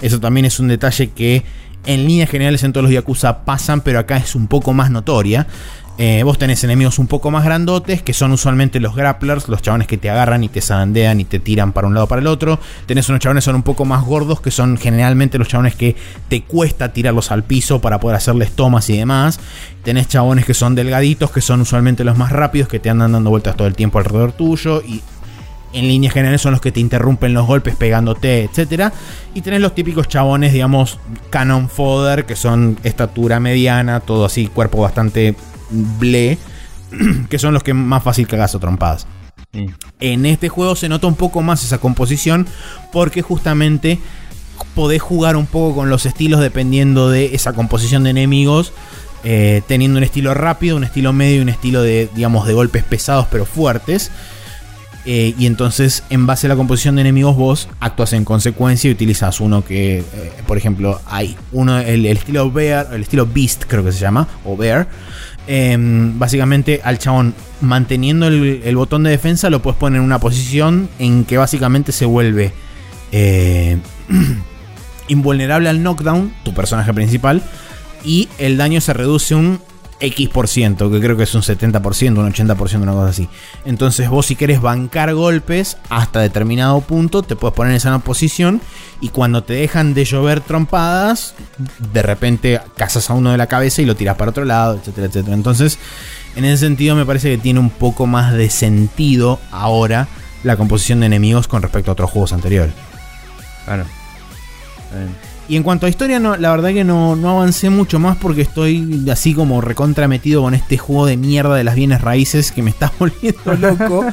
eso 0.01 0.19
también 0.19 0.45
es 0.45 0.59
un 0.59 0.67
detalle 0.67 1.11
que 1.11 1.43
en 1.85 2.05
líneas 2.07 2.29
generales 2.29 2.63
en 2.63 2.73
todos 2.73 2.85
los 2.85 2.93
Yakuza 2.93 3.45
pasan, 3.45 3.81
pero 3.81 3.99
acá 3.99 4.17
es 4.17 4.35
un 4.35 4.47
poco 4.47 4.73
más 4.73 4.89
notoria. 4.89 5.47
Eh, 5.97 6.23
vos 6.23 6.37
tenés 6.37 6.61
enemigos 6.65 6.99
un 6.99 7.07
poco 7.07 7.31
más 7.31 7.45
grandotes, 7.45 8.01
que 8.01 8.13
son 8.13 8.33
usualmente 8.33 8.81
los 8.81 8.95
grapplers, 8.95 9.47
los 9.47 9.61
chabones 9.61 9.87
que 9.87 9.97
te 9.97 10.09
agarran 10.09 10.43
y 10.43 10.49
te 10.49 10.59
zarandean 10.59 11.21
y 11.21 11.23
te 11.25 11.39
tiran 11.39 11.71
para 11.71 11.87
un 11.87 11.93
lado 11.93 12.07
para 12.07 12.19
el 12.19 12.27
otro. 12.27 12.59
Tenés 12.85 13.07
unos 13.07 13.21
chabones 13.21 13.43
que 13.43 13.45
son 13.45 13.55
un 13.55 13.63
poco 13.63 13.85
más 13.85 14.03
gordos, 14.03 14.41
que 14.41 14.51
son 14.51 14.77
generalmente 14.77 15.37
los 15.37 15.47
chabones 15.47 15.75
que 15.75 15.95
te 16.27 16.43
cuesta 16.43 16.91
tirarlos 16.91 17.31
al 17.31 17.43
piso 17.43 17.79
para 17.79 17.99
poder 18.01 18.17
hacerles 18.17 18.51
tomas 18.51 18.89
y 18.89 18.97
demás. 18.97 19.39
Tenés 19.83 20.09
chabones 20.09 20.45
que 20.45 20.53
son 20.53 20.75
delgaditos, 20.75 21.31
que 21.31 21.39
son 21.39 21.61
usualmente 21.61 22.03
los 22.03 22.17
más 22.17 22.31
rápidos, 22.31 22.67
que 22.67 22.79
te 22.79 22.89
andan 22.89 23.13
dando 23.13 23.29
vueltas 23.29 23.55
todo 23.55 23.67
el 23.67 23.75
tiempo 23.75 23.97
alrededor 23.97 24.33
tuyo. 24.33 24.81
Y 24.81 25.01
en 25.71 25.87
líneas 25.87 26.13
generales 26.13 26.41
son 26.41 26.51
los 26.51 26.59
que 26.59 26.73
te 26.73 26.81
interrumpen 26.81 27.33
los 27.33 27.47
golpes 27.47 27.77
pegándote, 27.77 28.49
etc. 28.53 28.91
Y 29.33 29.41
tenés 29.41 29.61
los 29.61 29.73
típicos 29.73 30.09
chabones, 30.09 30.51
digamos, 30.51 30.99
cannon 31.29 31.69
fodder, 31.69 32.25
que 32.25 32.35
son 32.35 32.77
estatura 32.83 33.39
mediana, 33.39 34.01
todo 34.01 34.25
así, 34.25 34.47
cuerpo 34.47 34.81
bastante 34.81 35.35
ble, 35.69 36.37
que 37.29 37.39
son 37.39 37.53
los 37.53 37.63
que 37.63 37.73
más 37.73 38.03
fácil 38.03 38.27
cagas 38.27 38.55
o 38.55 38.59
trompadas. 38.59 39.07
En 39.99 40.25
este 40.25 40.49
juego 40.49 40.75
se 40.75 40.89
nota 40.89 41.07
un 41.07 41.15
poco 41.15 41.41
más 41.41 41.63
esa 41.63 41.77
composición 41.77 42.45
porque 42.91 43.21
justamente 43.21 43.99
podés 44.73 45.01
jugar 45.01 45.37
un 45.37 45.45
poco 45.45 45.75
con 45.75 45.89
los 45.89 46.05
estilos 46.05 46.41
dependiendo 46.41 47.09
de 47.09 47.35
esa 47.35 47.53
composición 47.53 48.03
de 48.03 48.09
enemigos. 48.11 48.73
eh, 49.27 49.63
teniendo 49.67 49.97
un 49.97 50.03
estilo 50.03 50.35
rápido, 50.35 50.77
un 50.77 50.83
estilo 50.83 51.11
medio 51.11 51.37
y 51.37 51.39
un 51.39 51.49
estilo 51.49 51.81
de, 51.81 52.07
digamos, 52.13 52.45
de 52.45 52.53
golpes 52.53 52.83
pesados 52.83 53.25
pero 53.31 53.45
fuertes. 53.45 54.11
Eh, 55.07 55.33
y 55.37 55.47
entonces, 55.47 56.03
en 56.11 56.27
base 56.27 56.45
a 56.45 56.49
la 56.49 56.55
composición 56.55 56.95
de 56.95 57.01
enemigos, 57.01 57.35
vos 57.35 57.69
actúas 57.79 58.13
en 58.13 58.23
consecuencia 58.23 58.87
y 58.87 58.93
utilizas 58.93 59.39
uno 59.39 59.63
que, 59.63 59.99
eh, 59.99 60.03
por 60.45 60.57
ejemplo, 60.57 60.99
hay 61.07 61.35
uno, 61.51 61.79
el, 61.79 62.05
el 62.05 62.17
estilo 62.17 62.51
Bear, 62.51 62.89
el 62.91 63.01
estilo 63.01 63.25
Beast, 63.25 63.63
creo 63.67 63.83
que 63.83 63.91
se 63.91 63.99
llama, 63.99 64.27
o 64.43 64.55
Bear. 64.55 64.87
Em, 65.47 66.17
básicamente, 66.17 66.81
al 66.83 66.97
chabón 66.97 67.35
manteniendo 67.61 68.27
el, 68.27 68.75
botón 68.75 69.03
de 69.03 69.11
defensa, 69.11 69.49
lo 69.49 69.61
puedes 69.61 69.77
poner 69.77 69.99
en 69.99 70.05
una 70.05 70.19
posición 70.19 70.89
en 70.97 71.23
que 71.23 71.37
básicamente 71.37 71.91
se 71.91 72.05
vuelve 72.05 72.51
eh, 73.11 73.77
invulnerable 75.07 75.69
al 75.69 75.83
knockdown, 75.83 76.33
tu 76.43 76.53
personaje 76.53 76.93
principal, 76.93 77.43
y 78.03 78.27
el 78.37 78.57
daño 78.57 78.81
se 78.81 78.93
reduce 78.93 79.35
un 79.35 79.59
X%, 79.99 80.29
por 80.31 80.47
ciento, 80.47 80.91
que 80.91 80.99
creo 80.99 81.15
que 81.15 81.23
es 81.23 81.35
un 81.35 81.41
70%, 81.41 82.17
un 82.17 82.31
80%, 82.31 82.81
una 82.81 82.91
cosa 82.91 83.09
así. 83.09 83.29
Entonces 83.65 84.09
vos 84.09 84.25
si 84.25 84.35
querés 84.35 84.61
bancar 84.61 85.13
golpes 85.13 85.77
hasta 85.89 86.19
determinado 86.19 86.81
punto, 86.81 87.23
te 87.23 87.35
puedes 87.35 87.55
poner 87.55 87.71
en 87.71 87.77
esa 87.77 87.97
posición 87.99 88.61
y 89.01 89.09
cuando 89.09 89.43
te 89.43 89.53
dejan 89.53 89.93
de 89.93 90.05
llover 90.05 90.41
trompadas, 90.41 91.33
de 91.93 92.01
repente 92.01 92.59
cazas 92.75 93.09
a 93.09 93.13
uno 93.13 93.31
de 93.31 93.37
la 93.37 93.47
cabeza 93.47 93.81
y 93.81 93.85
lo 93.85 93.95
tiras 93.95 94.17
para 94.17 94.31
otro 94.31 94.45
lado, 94.45 94.75
etcétera, 94.75 95.07
etcétera. 95.07 95.35
Entonces, 95.35 95.79
en 96.35 96.45
ese 96.45 96.65
sentido 96.65 96.95
me 96.95 97.05
parece 97.05 97.29
que 97.31 97.37
tiene 97.37 97.59
un 97.59 97.69
poco 97.69 98.05
más 98.05 98.33
de 98.33 98.49
sentido 98.49 99.39
ahora 99.51 100.07
la 100.43 100.57
composición 100.57 100.99
de 100.99 101.07
enemigos 101.07 101.47
con 101.47 101.61
respecto 101.61 101.91
a 101.91 101.93
otros 101.93 102.11
juegos 102.11 102.33
anteriores. 102.33 102.73
Claro. 103.65 103.85
Y 105.47 105.57
en 105.57 105.63
cuanto 105.63 105.85
a 105.85 105.89
historia, 105.89 106.19
no, 106.19 106.37
la 106.37 106.51
verdad 106.51 106.69
que 106.69 106.83
no, 106.83 107.15
no 107.15 107.29
avancé 107.29 107.69
mucho 107.69 107.99
más 107.99 108.17
porque 108.17 108.41
estoy 108.41 109.05
así 109.11 109.33
como 109.33 109.61
recontra 109.61 110.07
metido 110.07 110.41
con 110.41 110.55
este 110.55 110.77
juego 110.77 111.05
de 111.05 111.17
mierda 111.17 111.55
de 111.55 111.63
las 111.63 111.75
bienes 111.75 112.01
raíces 112.01 112.51
que 112.51 112.63
me 112.63 112.71
está 112.71 112.91
volviendo 112.99 113.53
loco. 113.53 114.05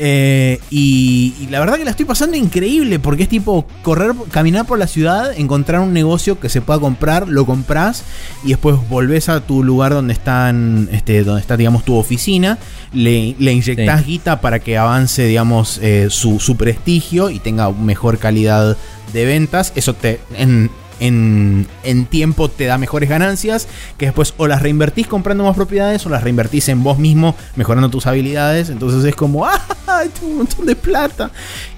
Eh, 0.00 0.60
y, 0.70 1.34
y 1.40 1.48
la 1.48 1.58
verdad 1.58 1.76
que 1.76 1.84
la 1.84 1.90
estoy 1.90 2.06
pasando 2.06 2.36
increíble 2.36 3.00
porque 3.00 3.24
es 3.24 3.28
tipo 3.28 3.66
correr, 3.82 4.12
caminar 4.30 4.64
por 4.64 4.78
la 4.78 4.86
ciudad, 4.86 5.32
encontrar 5.36 5.80
un 5.80 5.92
negocio 5.92 6.38
que 6.38 6.48
se 6.48 6.60
pueda 6.60 6.78
comprar, 6.78 7.26
lo 7.26 7.44
compras 7.46 8.04
y 8.44 8.50
después 8.50 8.76
volvés 8.88 9.28
a 9.28 9.40
tu 9.40 9.64
lugar 9.64 9.92
donde 9.92 10.12
están, 10.12 10.88
este, 10.92 11.24
donde 11.24 11.40
está, 11.40 11.56
digamos, 11.56 11.84
tu 11.84 11.96
oficina, 11.96 12.58
le, 12.92 13.34
le 13.40 13.52
inyectás 13.52 14.06
guita 14.06 14.40
para 14.40 14.60
que 14.60 14.78
avance, 14.78 15.24
digamos, 15.24 15.80
eh, 15.82 16.08
su, 16.10 16.38
su 16.38 16.56
prestigio 16.56 17.30
y 17.30 17.40
tenga 17.40 17.72
mejor 17.72 18.18
calidad 18.18 18.76
de 19.12 19.24
ventas. 19.24 19.72
Eso 19.74 19.94
te 19.94 20.20
en, 20.34 20.57
en, 21.00 21.66
en 21.84 22.06
tiempo 22.06 22.48
te 22.48 22.64
da 22.66 22.78
mejores 22.78 23.08
ganancias. 23.08 23.68
Que 23.96 24.06
después 24.06 24.34
o 24.36 24.46
las 24.46 24.62
reinvertís 24.62 25.06
comprando 25.06 25.44
más 25.44 25.56
propiedades 25.56 26.04
o 26.06 26.08
las 26.08 26.22
reinvertís 26.22 26.68
en 26.68 26.82
vos 26.82 26.98
mismo 26.98 27.34
mejorando 27.56 27.88
tus 27.90 28.06
habilidades. 28.06 28.68
Entonces 28.70 29.04
es 29.04 29.14
como, 29.14 29.46
¡ah! 29.46 29.60
Tengo 30.14 30.32
un 30.32 30.38
montón 30.38 30.66
de 30.66 30.76
plata. 30.76 31.30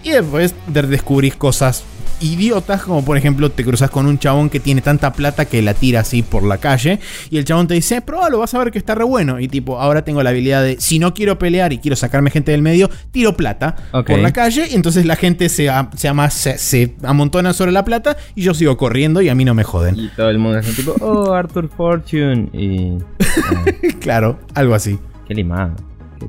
Y 0.02 0.10
después 0.10 0.54
de- 0.66 0.82
descubrís 0.82 1.36
cosas 1.36 1.84
idiotas, 2.20 2.82
como 2.82 3.04
por 3.04 3.16
ejemplo 3.16 3.50
te 3.50 3.64
cruzas 3.64 3.90
con 3.90 4.06
un 4.06 4.18
chabón 4.18 4.50
que 4.50 4.60
tiene 4.60 4.80
tanta 4.80 5.12
plata 5.12 5.44
que 5.46 5.62
la 5.62 5.74
tira 5.74 6.00
así 6.00 6.22
por 6.22 6.42
la 6.42 6.58
calle 6.58 6.98
y 7.30 7.38
el 7.38 7.44
chabón 7.44 7.66
te 7.66 7.74
dice, 7.74 8.00
probalo, 8.02 8.38
vas 8.38 8.54
a 8.54 8.58
ver 8.58 8.70
que 8.70 8.78
está 8.78 8.94
re 8.94 9.04
bueno. 9.04 9.40
Y 9.40 9.48
tipo, 9.48 9.80
ahora 9.80 10.02
tengo 10.04 10.22
la 10.22 10.30
habilidad 10.30 10.62
de, 10.62 10.80
si 10.80 10.98
no 10.98 11.14
quiero 11.14 11.38
pelear 11.38 11.72
y 11.72 11.78
quiero 11.78 11.96
sacarme 11.96 12.30
gente 12.30 12.52
del 12.52 12.62
medio, 12.62 12.90
tiro 13.10 13.36
plata 13.36 13.76
por 13.90 14.18
la 14.22 14.32
calle 14.32 14.68
y 14.70 14.74
entonces 14.74 15.06
la 15.06 15.16
gente 15.16 15.48
se, 15.48 15.68
a- 15.70 15.90
se, 15.96 16.08
ama- 16.08 16.30
se, 16.30 16.58
se 16.58 16.94
amontona 17.02 17.52
sobre 17.52 17.72
la 17.72 17.84
plata 17.84 18.16
y 18.34 18.42
yo 18.42 18.54
sigo 18.54 18.76
corriendo 18.76 19.20
y 19.22 19.28
a 19.28 19.34
mí 19.34 19.44
no 19.44 19.54
me 19.54 19.64
joden. 19.64 19.96
Y 19.98 20.08
todo 20.08 20.30
el 20.30 20.38
mundo 20.38 20.58
es 20.58 20.76
tipo, 20.76 20.94
oh, 21.00 21.32
Arthur 21.32 21.68
Fortune. 21.68 22.48
Y. 22.52 22.98
ah, 23.20 23.64
claro, 24.00 24.38
algo 24.54 24.74
así. 24.74 24.98
qué 25.26 25.34
limado. 25.34 25.74
Qué 26.18 26.28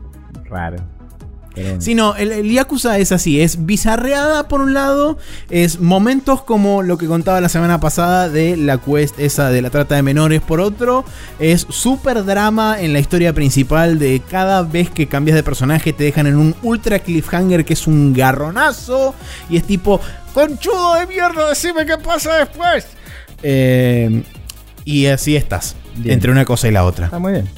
raro. 0.49 0.77
Pero 1.53 1.67
bueno. 1.67 1.81
Si 1.81 1.95
no, 1.95 2.15
el, 2.15 2.31
el 2.31 2.49
Yakuza 2.51 2.97
es 2.97 3.11
así, 3.11 3.41
es 3.41 3.65
bizarreada 3.65 4.47
por 4.47 4.61
un 4.61 4.73
lado, 4.73 5.17
es 5.49 5.79
momentos 5.79 6.43
como 6.43 6.81
lo 6.81 6.97
que 6.97 7.07
contaba 7.07 7.41
la 7.41 7.49
semana 7.49 7.79
pasada 7.79 8.29
de 8.29 8.55
la 8.55 8.77
quest 8.77 9.19
esa 9.19 9.49
de 9.49 9.61
la 9.61 9.69
trata 9.69 9.95
de 9.95 10.01
menores 10.01 10.41
por 10.41 10.61
otro, 10.61 11.03
es 11.39 11.67
súper 11.69 12.23
drama 12.23 12.79
en 12.79 12.93
la 12.93 12.99
historia 12.99 13.33
principal 13.33 13.99
de 13.99 14.21
cada 14.29 14.61
vez 14.61 14.89
que 14.89 15.07
cambias 15.07 15.35
de 15.35 15.43
personaje 15.43 15.91
te 15.91 16.05
dejan 16.05 16.27
en 16.27 16.37
un 16.37 16.55
ultra 16.63 16.99
cliffhanger 16.99 17.65
que 17.65 17.73
es 17.73 17.85
un 17.85 18.13
garronazo 18.13 19.13
y 19.49 19.57
es 19.57 19.65
tipo, 19.65 19.99
conchudo 20.33 20.95
de 20.95 21.07
mierda, 21.07 21.49
decime 21.49 21.85
qué 21.85 21.97
pasa 21.97 22.37
después. 22.37 22.87
Eh, 23.43 24.23
y 24.85 25.07
así 25.07 25.35
estás, 25.35 25.75
Bien. 25.95 26.13
entre 26.13 26.31
una 26.31 26.45
cosa 26.45 26.67
y 26.67 26.71
la 26.71 26.85
otra. 26.85 27.05
Está 27.05 27.19
muy 27.19 27.33
bien. 27.33 27.49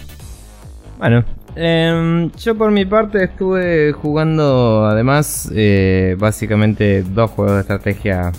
Bueno, 0.97 1.23
em, 1.56 2.32
yo 2.32 2.58
por 2.58 2.72
mi 2.72 2.86
parte 2.86 3.24
estuve 3.24 3.92
jugando 3.94 4.86
además 4.86 5.50
eh, 5.54 6.16
básicamente 6.18 7.04
dos 7.04 7.32
juegos 7.32 7.56
de 7.56 7.62
estrategia 7.62 8.32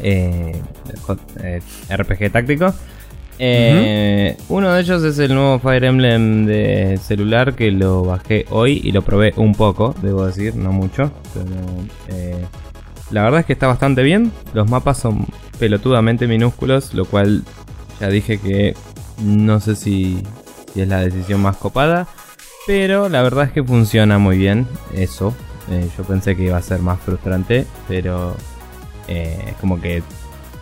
eh, 0.00 0.60
eh, 1.42 1.60
RPG 1.90 2.32
táctico. 2.32 2.74
Uno 4.48 4.72
de 4.72 4.80
ellos 4.80 5.02
es 5.02 5.18
el 5.18 5.34
nuevo 5.34 5.58
Fire 5.58 5.84
Emblem 5.84 6.46
de 6.46 6.98
celular 7.02 7.54
que 7.54 7.70
lo 7.70 8.04
bajé 8.04 8.46
hoy 8.50 8.80
y 8.84 8.92
lo 8.92 9.02
probé 9.02 9.32
un 9.36 9.54
poco, 9.54 9.94
debo 10.02 10.26
decir, 10.26 10.54
no 10.54 10.72
mucho. 10.72 11.10
Pero 11.34 11.50
la 13.10 13.22
verdad 13.22 13.40
es 13.40 13.46
que 13.46 13.52
está 13.52 13.66
bastante 13.66 14.02
bien. 14.02 14.32
Los 14.54 14.68
mapas 14.68 14.98
son 14.98 15.26
pelotudamente 15.58 16.26
minúsculos, 16.26 16.94
lo 16.94 17.04
cual 17.04 17.42
ya 18.00 18.08
dije 18.08 18.38
que 18.38 18.74
no 19.22 19.60
sé 19.60 19.76
si 19.76 20.22
es 20.74 20.88
la 20.88 21.00
decisión 21.00 21.40
más 21.40 21.56
copada. 21.56 22.08
Pero 22.66 23.08
la 23.08 23.22
verdad 23.22 23.44
es 23.44 23.52
que 23.52 23.62
funciona 23.62 24.18
muy 24.18 24.38
bien 24.38 24.66
eso. 24.94 25.34
Eh, 25.70 25.88
yo 25.96 26.04
pensé 26.04 26.36
que 26.36 26.44
iba 26.44 26.56
a 26.56 26.62
ser 26.62 26.80
más 26.80 26.98
frustrante, 27.00 27.66
pero 27.88 28.36
eh, 29.08 29.44
es 29.48 29.54
como 29.56 29.80
que 29.80 30.02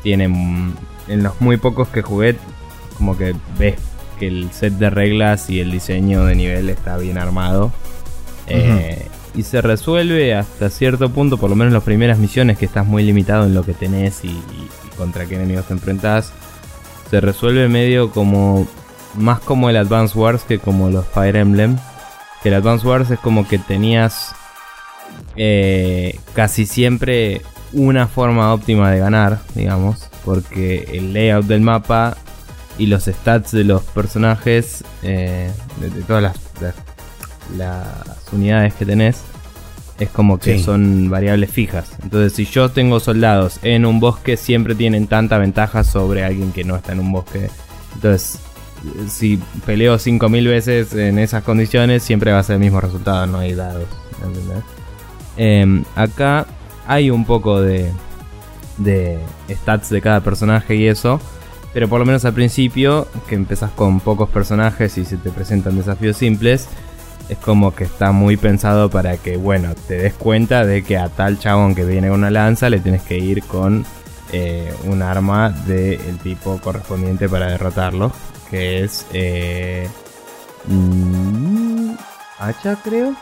tiene 0.03 0.25
en 0.25 1.23
los 1.23 1.41
muy 1.41 1.57
pocos 1.57 1.89
que 1.89 2.03
jugué, 2.03 2.37
como 2.99 3.17
que 3.17 3.35
ves 3.59 3.77
que 4.19 4.29
el 4.29 4.51
set 4.53 4.75
de 4.75 4.91
reglas 4.91 5.49
y 5.51 5.61
el 5.61 5.71
diseño 5.71 6.25
de 6.25 6.35
nivel 6.35 6.69
está 6.71 6.97
bien 6.97 7.19
armado. 7.19 7.73
Eh, 8.49 9.07
Y 9.35 9.45
se 9.45 9.63
resuelve 9.63 10.35
hasta 10.35 10.69
cierto 10.69 11.09
punto, 11.09 11.39
por 11.39 11.49
lo 11.49 11.57
menos 11.57 11.71
en 11.71 11.75
las 11.75 11.85
primeras 11.85 12.19
misiones, 12.19 12.59
que 12.59 12.67
estás 12.67 12.87
muy 12.87 13.03
limitado 13.03 13.47
en 13.47 13.55
lo 13.55 13.63
que 13.65 13.73
tenés 13.73 14.25
y, 14.25 14.29
y- 14.29 14.33
y 14.33 14.97
contra 14.97 15.25
qué 15.25 15.37
enemigos 15.37 15.67
te 15.67 15.73
enfrentás. 15.73 16.33
Se 17.11 17.21
resuelve 17.21 17.69
medio 17.69 18.11
como. 18.11 18.67
Más 19.17 19.41
como 19.41 19.69
el 19.71 19.77
Advance 19.77 20.19
Wars 20.19 20.43
que 20.43 20.59
como 20.59 20.89
los 20.91 21.07
Fire 21.07 21.37
Emblem. 21.37 21.77
Que 22.43 22.49
el 22.49 22.55
Advance 22.57 22.87
Wars 22.87 23.11
es 23.11 23.19
como 23.21 23.47
que 23.47 23.59
tenías 23.59 24.35
eh, 25.37 26.19
casi 26.35 26.67
siempre 26.67 27.43
una 27.73 28.07
forma 28.09 28.53
óptima 28.53 28.91
de 28.91 28.99
ganar, 28.99 29.41
digamos. 29.55 30.09
Porque 30.25 30.89
el 30.93 31.13
layout 31.13 31.47
del 31.47 31.61
mapa 31.61 32.17
y 32.79 32.87
los 32.87 33.05
stats 33.05 33.53
de 33.53 33.65
los 33.65 33.83
personajes, 33.83 34.85
eh, 35.03 35.51
de, 35.81 35.91
de 35.91 36.03
todas 36.03 36.23
las, 36.23 36.37
unidades 38.33 38.73
que 38.75 38.87
tenés, 38.87 39.21
es 39.99 40.09
como 40.09 40.39
que 40.39 40.59
Sí. 40.59 40.65
son 40.65 41.11
variables 41.11 41.51
fijas. 41.51 41.91
Entonces, 42.03 42.33
si 42.33 42.47
yo 42.47 42.71
tengo 42.71 42.99
soldados 42.99 43.59
en 43.63 43.85
un 43.85 44.01
bosque, 44.01 44.37
siempre 44.37 44.75
tienen 44.75 45.07
tanta 45.07 45.39
ventaja 45.39 45.85
sobre 45.85 46.25
alguien 46.25 46.51
que 46.53 46.65
no 46.65 46.77
está 46.77 46.93
en 46.93 47.01
un 47.01 47.13
bosque. 47.13 47.51
Entonces, 47.95 48.39
si 49.09 49.39
peleo 49.67 49.99
5000 49.99 50.49
veces 50.49 50.95
en 50.95 51.19
esas 51.19 51.43
condiciones, 51.45 52.03
siempre 52.03 52.33
va 52.33 52.39
a 52.39 52.43
ser 52.43 52.55
el 52.55 52.61
mismo 52.61 52.81
resultado, 52.81 53.27
no 53.27 53.39
hay 53.39 53.55
dados. 53.55 53.87
Em, 55.37 55.85
acá 55.97 56.47
hay 56.87 57.11
un 57.11 57.25
poco 57.25 57.61
de, 57.61 57.91
de 58.79 59.19
stats 59.51 59.91
de 59.91 60.01
cada 60.01 60.21
personaje 60.21 60.75
y 60.77 60.87
eso. 60.87 61.21
Pero 61.73 61.89
por 61.89 62.01
lo 62.01 62.05
menos 62.05 62.25
al 62.25 62.35
principio, 62.35 63.09
que 63.29 63.35
empezás 63.35 63.71
con 63.71 64.01
pocos 64.01 64.29
personajes 64.29 64.99
y 64.99 65.05
se 65.05 65.17
te 65.17 65.31
presentan 65.31 65.77
desafíos 65.77 66.19
simples, 66.19 66.69
es 67.29 67.39
como 67.39 67.75
que 67.75 67.85
está 67.85 68.13
muy 68.13 68.37
pensado 68.37 68.91
para 68.91 69.17
que, 69.17 69.39
bueno, 69.39 69.75
te 69.89 69.95
des 69.95 70.13
cuenta 70.13 70.67
de 70.67 70.83
que 70.83 70.99
a 70.99 71.09
tal 71.09 71.39
chabón 71.39 71.75
que 71.75 71.85
viene 71.85 72.09
con 72.09 72.19
una 72.19 72.31
lanza 72.31 72.69
le 72.69 72.81
tienes 72.81 73.03
que 73.03 73.17
ir 73.17 73.43
con 73.45 73.87
eh, 74.33 74.73
un 74.85 75.01
arma 75.01 75.49
del 75.51 76.19
tipo 76.23 76.59
correspondiente 76.59 77.29
para 77.29 77.47
derrotarlo, 77.47 78.13
que 78.53 78.85
es 78.85 79.07
eh, 79.15 79.89
mm, 80.69 81.93
hacha, 82.39 82.77
creo. 82.85 83.15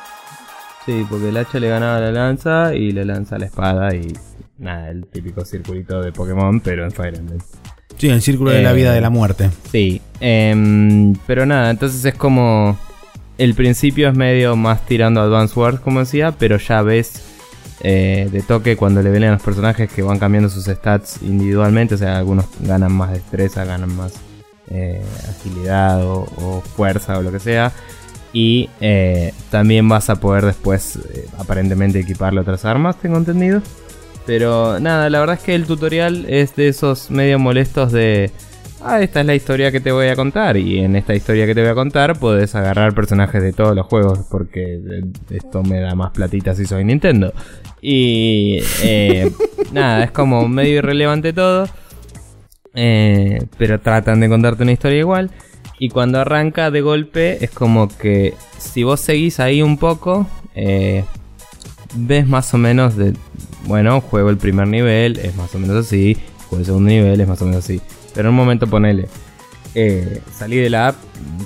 Sí, 0.85 1.07
porque 1.09 1.29
el 1.29 1.37
hacha 1.37 1.61
le 1.61 1.69
ganaba 1.69 2.01
la 2.01 2.11
lanza 2.11 2.75
y 2.75 2.91
la 2.93 3.05
lanza 3.05 3.37
a 3.37 3.39
la 3.39 3.47
espada 3.47 3.95
y 3.95 4.13
nada, 4.59 4.91
el 4.91 5.07
típico 5.07 5.45
circulito 5.45 6.01
de 6.03 6.11
Pokémon, 6.13 6.61
pero 6.61 6.85
en 6.85 6.91
Fire 6.91 7.15
Emblem. 7.15 7.39
Sí, 7.97 8.09
el 8.09 8.23
círculo 8.23 8.51
de 8.51 8.63
la 8.63 8.73
Eh, 8.73 8.75
vida 8.75 8.93
de 8.93 9.01
la 9.01 9.11
muerte. 9.11 9.51
Sí, 9.71 10.01
em, 10.21 11.15
pero 11.27 11.47
nada, 11.47 11.71
entonces 11.71 12.05
es 12.05 12.15
como. 12.15 12.77
El 13.39 13.55
principio 13.55 14.09
es 14.09 14.15
medio 14.15 14.55
más 14.57 14.85
tirando 14.85 15.21
Advance 15.23 15.59
Wars, 15.59 15.81
como 15.81 16.01
decía, 16.01 16.35
pero 16.39 16.59
ya 16.59 16.83
ves 16.83 17.23
eh, 17.83 18.29
de 18.31 18.43
toque 18.43 18.77
cuando 18.77 19.01
le 19.03 19.09
ven 19.11 19.25
a 19.25 19.33
los 19.33 19.43
personajes 19.43 19.91
que 19.91 20.03
van 20.03 20.19
cambiando 20.19 20.51
sus 20.51 20.65
stats 20.67 21.23
individualmente. 21.23 21.95
O 21.95 21.99
sea, 21.99 22.19
algunos 22.19 22.45
ganan 22.61 22.93
más 22.93 23.13
destreza, 23.13 23.65
ganan 23.65 23.97
más 23.97 24.13
eh, 24.71 25.03
agilidad 25.29 26.05
o, 26.05 26.63
fuerza 26.77 27.19
o 27.19 27.23
lo 27.23 27.33
que 27.33 27.41
sea. 27.41 27.73
Y 28.33 28.71
eh, 28.81 29.35
también 29.51 29.89
vas 29.89 30.09
a 30.09 30.17
poder 30.17 30.45
después 30.45 30.99
aparentemente 31.39 32.01
equiparle 32.01 32.41
otras 32.41 32.65
armas, 32.65 32.97
tengo 32.97 33.17
entendido. 33.17 33.61
Pero 34.27 34.79
nada, 34.79 35.11
la 35.11 35.21
verdad 35.21 35.37
es 35.37 35.43
que 35.43 35.55
el 35.55 35.67
tutorial 35.67 36.27
es 36.29 36.55
de 36.55 36.69
esos 36.69 37.11
medio 37.11 37.39
molestos 37.39 37.91
de 37.91 38.31
ah, 38.83 39.01
esta 39.01 39.21
es 39.21 39.27
la 39.27 39.35
historia 39.35 39.71
que 39.71 39.81
te 39.81 39.93
voy 39.93 40.09
a 40.09 40.17
contar. 40.17 40.57
Y 40.57 40.79
en 40.79 40.97
esta 40.97 41.15
historia 41.15 41.47
que 41.47 41.55
te 41.55 41.61
voy 41.61 41.71
a 41.71 41.75
contar 41.75 42.19
puedes 42.19 42.55
agarrar 42.55 42.95
personajes 42.95 43.43
de 43.43 43.53
todos 43.53 43.75
los 43.75 43.87
juegos 43.87 44.21
porque 44.31 45.03
esto 45.31 45.63
me 45.63 45.81
da 45.81 45.95
más 45.95 46.11
platita 46.13 46.55
si 46.55 46.67
soy 46.67 46.85
Nintendo. 46.85 47.33
Y 47.81 48.59
eh, 48.83 49.31
nada, 49.73 50.05
es 50.05 50.11
como 50.11 50.49
medio 50.49 50.79
irrelevante 50.79 51.33
todo. 51.33 51.69
Eh, 52.75 53.47
pero 53.59 53.81
tratan 53.81 54.21
de 54.21 54.29
contarte 54.29 54.63
una 54.63 54.73
historia 54.73 54.99
igual. 54.99 55.31
Y 55.79 55.89
cuando 55.89 56.21
arranca 56.21 56.71
de 56.71 56.83
golpe 56.83 57.43
es 57.45 57.51
como 57.51 57.89
que 57.89 58.35
si 58.59 58.83
vos 58.83 59.01
seguís 59.01 59.41
ahí 59.41 59.63
un 59.63 59.79
poco, 59.79 60.27
eh, 60.55 61.05
ves 61.95 62.27
más 62.27 62.53
o 62.53 62.59
menos 62.59 62.97
de, 62.97 63.15
bueno, 63.65 64.01
juego 64.01 64.31
el 64.31 64.37
primer 64.37 64.69
nivel, 64.69 65.19
es 65.19 65.35
más 65.37 65.55
o 65.55 65.59
menos 65.59 65.77
así, 65.87 66.17
juego 66.49 66.61
el 66.61 66.67
segundo 66.67 66.91
nivel, 66.91 67.21
es 67.21 67.27
más 67.29 67.41
o 67.41 67.47
menos 67.47 67.65
así. 67.65 67.81
Pero 68.15 68.29
en 68.29 68.35
un 68.35 68.37
momento 68.37 68.67
ponele. 68.67 69.09
Eh, 69.75 70.21
salí 70.37 70.57
de 70.57 70.69
la 70.69 70.89
app 70.89 70.97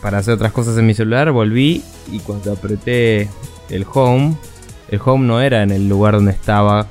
para 0.02 0.18
hacer 0.18 0.34
otras 0.34 0.52
cosas 0.52 0.78
en 0.78 0.87
mi 0.87 0.94
celular, 0.94 1.30
volví 1.30 1.82
y 2.10 2.18
cuando 2.20 2.52
apreté 2.52 3.28
el 3.70 3.87
home, 3.92 4.34
el 4.88 5.00
home 5.04 5.26
no 5.26 5.40
era 5.40 5.62
en 5.62 5.70
el 5.70 5.88
lugar 5.88 6.14
donde 6.14 6.32
estaba 6.32 6.87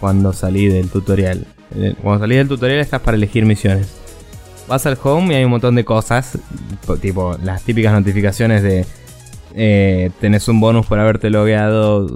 cuando 0.00 0.32
salí 0.32 0.66
del 0.68 0.88
tutorial. 0.88 1.46
Eh, 1.76 1.94
cuando 2.02 2.20
salí 2.20 2.36
del 2.36 2.48
tutorial 2.48 2.80
estás 2.80 3.00
para 3.00 3.16
elegir 3.16 3.44
misiones. 3.44 3.94
Vas 4.66 4.84
al 4.86 4.98
home 5.02 5.32
y 5.32 5.36
hay 5.36 5.44
un 5.44 5.50
montón 5.50 5.74
de 5.74 5.84
cosas, 5.84 6.38
tipo 7.00 7.36
las 7.42 7.62
típicas 7.62 7.92
notificaciones 7.92 8.62
de 8.62 8.84
eh, 9.54 10.10
tenés 10.20 10.46
un 10.48 10.60
bonus 10.60 10.86
por 10.86 10.98
haberte 10.98 11.30
logueado 11.30 12.06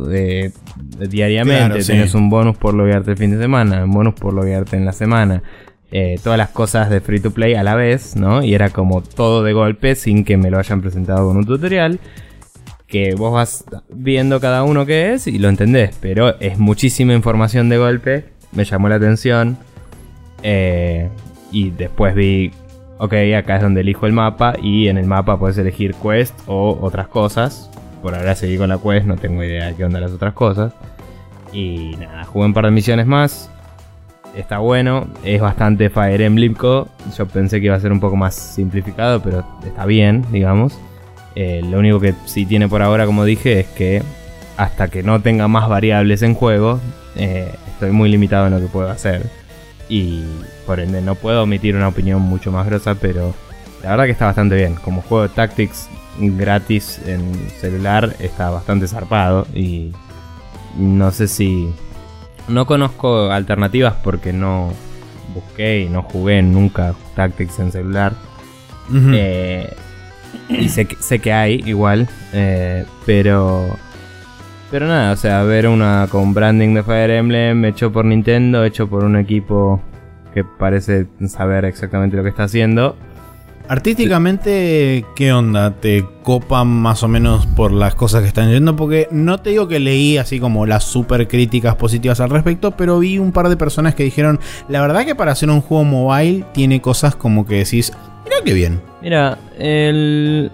diariamente, 1.08 1.82
tenés 1.82 2.14
un 2.14 2.28
bonus 2.28 2.56
por 2.58 2.74
loguearte 2.74 3.12
el 3.12 3.16
fin 3.16 3.30
de 3.30 3.38
semana, 3.38 3.84
un 3.84 3.90
bonus 3.90 4.14
por 4.14 4.34
loguearte 4.34 4.76
en 4.76 4.84
la 4.84 4.92
semana. 4.92 5.42
Eh, 5.94 6.18
todas 6.22 6.38
las 6.38 6.48
cosas 6.48 6.88
de 6.88 7.02
free 7.02 7.20
to 7.20 7.32
play 7.32 7.54
a 7.54 7.62
la 7.62 7.74
vez, 7.74 8.16
¿no? 8.16 8.42
Y 8.42 8.54
era 8.54 8.70
como 8.70 9.02
todo 9.02 9.42
de 9.42 9.52
golpe 9.52 9.94
sin 9.94 10.24
que 10.24 10.38
me 10.38 10.50
lo 10.50 10.58
hayan 10.58 10.80
presentado 10.80 11.28
con 11.28 11.36
un 11.36 11.44
tutorial. 11.44 12.00
Que 12.86 13.14
vos 13.14 13.32
vas 13.32 13.64
viendo 13.90 14.40
cada 14.40 14.62
uno 14.62 14.86
que 14.86 15.12
es 15.12 15.26
y 15.26 15.38
lo 15.38 15.48
entendés, 15.48 15.96
pero 16.00 16.38
es 16.40 16.58
muchísima 16.58 17.12
información 17.12 17.68
de 17.68 17.78
golpe. 17.78 18.24
Me 18.52 18.64
llamó 18.64 18.88
la 18.88 18.96
atención. 18.96 19.56
Eh, 20.42 21.08
y 21.50 21.70
después 21.70 22.14
vi, 22.14 22.52
ok, 22.98 23.14
acá 23.36 23.56
es 23.56 23.62
donde 23.62 23.82
elijo 23.82 24.06
el 24.06 24.12
mapa 24.12 24.54
y 24.60 24.88
en 24.88 24.98
el 24.98 25.06
mapa 25.06 25.38
puedes 25.38 25.58
elegir 25.58 25.94
quest 25.94 26.34
o 26.46 26.78
otras 26.80 27.08
cosas. 27.08 27.70
Por 28.02 28.14
ahora 28.14 28.34
seguí 28.34 28.56
con 28.56 28.68
la 28.68 28.78
quest, 28.78 29.06
no 29.06 29.16
tengo 29.16 29.44
idea 29.44 29.66
de 29.66 29.74
qué 29.74 29.84
onda 29.84 30.00
las 30.00 30.12
otras 30.12 30.34
cosas. 30.34 30.72
Y 31.52 31.96
nada, 32.00 32.24
jugué 32.24 32.46
un 32.46 32.54
par 32.54 32.64
de 32.64 32.70
misiones 32.70 33.06
más 33.06 33.50
está 34.36 34.58
bueno, 34.58 35.06
es 35.24 35.40
bastante 35.40 35.90
Fire 35.90 36.20
Emblem. 36.20 36.54
Yo 37.16 37.26
pensé 37.26 37.60
que 37.60 37.66
iba 37.66 37.76
a 37.76 37.80
ser 37.80 37.92
un 37.92 38.00
poco 38.00 38.16
más 38.16 38.34
simplificado, 38.34 39.22
pero 39.22 39.44
está 39.64 39.86
bien, 39.86 40.24
digamos. 40.32 40.78
Eh, 41.34 41.62
lo 41.64 41.78
único 41.78 42.00
que 42.00 42.14
sí 42.26 42.46
tiene 42.46 42.68
por 42.68 42.82
ahora, 42.82 43.06
como 43.06 43.24
dije, 43.24 43.60
es 43.60 43.66
que 43.68 44.02
hasta 44.56 44.88
que 44.88 45.02
no 45.02 45.20
tenga 45.20 45.48
más 45.48 45.68
variables 45.68 46.22
en 46.22 46.34
juego, 46.34 46.80
eh, 47.16 47.54
estoy 47.82 47.96
muy 47.96 48.08
limitado 48.08 48.46
en 48.46 48.52
lo 48.52 48.60
que 48.60 48.66
puedo 48.66 48.88
hacer. 48.88 49.28
Y 49.88 50.22
por 50.66 50.78
ende 50.78 51.02
no 51.02 51.16
puedo 51.16 51.42
omitir 51.42 51.74
una 51.74 51.88
opinión 51.88 52.22
mucho 52.22 52.52
más 52.52 52.64
grosa, 52.64 52.94
pero 52.94 53.34
la 53.82 53.90
verdad 53.90 54.04
que 54.04 54.12
está 54.12 54.26
bastante 54.26 54.54
bien. 54.54 54.76
Como 54.76 55.02
juego 55.02 55.24
de 55.24 55.30
Tactics 55.30 55.88
gratis 56.18 57.00
en 57.06 57.50
celular 57.60 58.14
está 58.20 58.50
bastante 58.50 58.86
zarpado 58.86 59.46
y 59.54 59.92
no 60.76 61.10
sé 61.10 61.26
si 61.26 61.74
no 62.46 62.66
conozco 62.66 63.32
alternativas 63.32 63.94
porque 64.04 64.32
no 64.32 64.72
busqué 65.34 65.80
y 65.80 65.88
no 65.88 66.02
jugué 66.02 66.40
nunca 66.42 66.94
Tactics 67.16 67.58
en 67.58 67.72
celular. 67.72 68.12
Eh, 68.94 69.74
y 70.48 70.68
sé 70.68 70.84
que, 70.84 70.96
sé 71.00 71.18
que 71.18 71.32
hay 71.32 71.62
igual, 71.66 72.08
eh, 72.32 72.84
pero... 73.04 73.76
Pero 74.72 74.86
nada, 74.86 75.12
o 75.12 75.16
sea, 75.16 75.42
ver 75.42 75.68
una 75.68 76.08
con 76.10 76.32
branding 76.32 76.72
de 76.72 76.82
Fire 76.82 77.10
Emblem 77.10 77.62
hecho 77.66 77.92
por 77.92 78.06
Nintendo, 78.06 78.64
hecho 78.64 78.88
por 78.88 79.04
un 79.04 79.16
equipo 79.16 79.82
que 80.32 80.44
parece 80.44 81.08
saber 81.28 81.66
exactamente 81.66 82.16
lo 82.16 82.22
que 82.22 82.30
está 82.30 82.44
haciendo. 82.44 82.96
Artísticamente, 83.68 85.04
¿qué 85.14 85.30
onda? 85.30 85.72
¿Te 85.72 86.06
copan 86.22 86.68
más 86.68 87.02
o 87.02 87.08
menos 87.08 87.44
por 87.44 87.70
las 87.70 87.94
cosas 87.94 88.22
que 88.22 88.28
están 88.28 88.50
yendo? 88.50 88.74
Porque 88.74 89.08
no 89.10 89.36
te 89.36 89.50
digo 89.50 89.68
que 89.68 89.78
leí 89.78 90.16
así 90.16 90.40
como 90.40 90.64
las 90.64 90.84
super 90.84 91.28
críticas 91.28 91.76
positivas 91.76 92.20
al 92.20 92.30
respecto, 92.30 92.70
pero 92.70 92.98
vi 92.98 93.18
un 93.18 93.32
par 93.32 93.50
de 93.50 93.58
personas 93.58 93.94
que 93.94 94.04
dijeron, 94.04 94.40
la 94.70 94.80
verdad 94.80 95.04
que 95.04 95.14
para 95.14 95.32
hacer 95.32 95.50
un 95.50 95.60
juego 95.60 95.84
mobile 95.84 96.46
tiene 96.54 96.80
cosas 96.80 97.14
como 97.14 97.44
que 97.44 97.56
decís, 97.56 97.92
mira 98.24 98.36
qué 98.42 98.54
bien. 98.54 98.80
Mira, 99.02 99.36
el... 99.58 100.50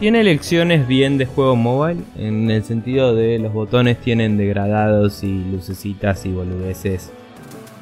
tiene 0.00 0.24
lecciones 0.24 0.88
bien 0.88 1.18
de 1.18 1.26
juego 1.26 1.54
mobile, 1.56 2.00
en 2.16 2.50
el 2.50 2.64
sentido 2.64 3.14
de 3.14 3.38
los 3.38 3.52
botones 3.52 4.00
tienen 4.00 4.38
degradados 4.38 5.22
y 5.22 5.44
lucecitas 5.44 6.24
y 6.24 6.32
boludeces 6.32 7.10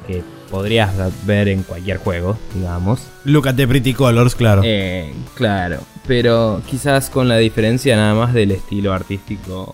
que 0.05 0.21
podrías 0.51 0.91
ver 1.25 1.47
en 1.47 1.63
cualquier 1.63 1.97
juego, 1.97 2.37
digamos. 2.53 3.07
Look 3.23 3.47
at 3.47 3.55
the 3.55 3.65
pretty 3.65 3.93
colors, 3.93 4.35
claro. 4.35 4.61
Eh, 4.65 5.13
claro, 5.35 5.79
pero 6.07 6.61
quizás 6.69 7.09
con 7.09 7.29
la 7.29 7.37
diferencia 7.37 7.95
nada 7.95 8.13
más 8.13 8.33
del 8.33 8.51
estilo 8.51 8.91
artístico 8.91 9.73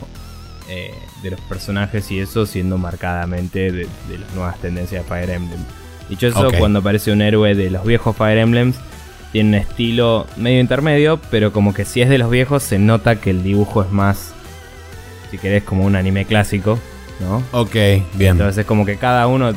eh, 0.70 0.94
de 1.24 1.32
los 1.32 1.42
personajes 1.42 2.12
y 2.12 2.20
eso 2.20 2.46
siendo 2.46 2.78
marcadamente 2.78 3.72
de, 3.72 3.88
las 4.20 4.36
nuevas 4.36 4.60
tendencias 4.60 5.04
de 5.04 5.10
Fire 5.10 5.32
Emblem. 5.32 5.62
Dicho 6.10 6.28
eso, 6.28 6.52
cuando 6.60 6.80
aparece 6.80 7.12
un 7.12 7.24
héroe 7.24 7.56
de 7.56 7.72
los 7.72 7.84
viejos 7.84 8.16
Fire 8.16 8.38
Emblems, 8.38 8.76
tiene 9.36 9.50
un 9.50 9.56
estilo 9.56 10.28
medio 10.38 10.62
intermedio, 10.62 11.20
pero 11.30 11.52
como 11.52 11.74
que 11.74 11.84
si 11.84 12.00
es 12.00 12.08
de 12.08 12.18
los 12.18 12.32
viejos 12.32 12.64
se 12.64 12.80
nota 12.80 13.18
que 13.18 13.32
el 13.32 13.44
dibujo 13.44 13.84
es 13.84 13.92
más, 13.92 14.32
si 15.30 15.38
querés, 15.38 15.62
como 15.64 15.84
un 15.84 15.98
anime 15.98 16.24
clásico, 16.24 16.80
¿no? 17.20 17.44
Ok, 17.52 17.76
bien. 18.14 18.32
Entonces 18.32 18.66
como 18.66 18.86
que 18.86 18.96
cada 18.96 19.28
uno 19.28 19.50
eh, 19.50 19.56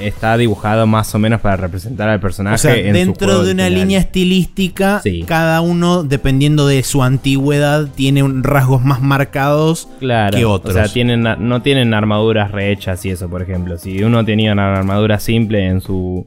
está 0.00 0.36
dibujado 0.36 0.88
más 0.88 1.14
o 1.14 1.20
menos 1.20 1.40
para 1.40 1.54
representar 1.54 2.08
al 2.08 2.18
personaje. 2.18 2.56
O 2.56 2.58
sea, 2.58 2.74
dentro 2.74 3.44
de 3.44 3.52
una 3.52 3.70
línea 3.70 4.00
estilística, 4.00 5.00
cada 5.24 5.60
uno, 5.60 6.02
dependiendo 6.02 6.66
de 6.66 6.82
su 6.82 7.04
antigüedad, 7.04 7.86
tiene 7.94 8.24
rasgos 8.42 8.82
más 8.82 9.02
marcados 9.02 9.88
que 10.00 10.44
otros. 10.44 10.74
O 10.74 10.76
sea, 10.76 10.92
tienen, 10.92 11.22
no 11.22 11.62
tienen 11.62 11.94
armaduras 11.94 12.50
rehechas 12.50 13.04
y 13.04 13.10
eso, 13.10 13.28
por 13.28 13.40
ejemplo. 13.40 13.78
Si 13.78 14.02
uno 14.02 14.24
tenía 14.24 14.52
una 14.52 14.74
armadura 14.74 15.20
simple 15.20 15.64
en 15.64 15.80
su, 15.80 16.26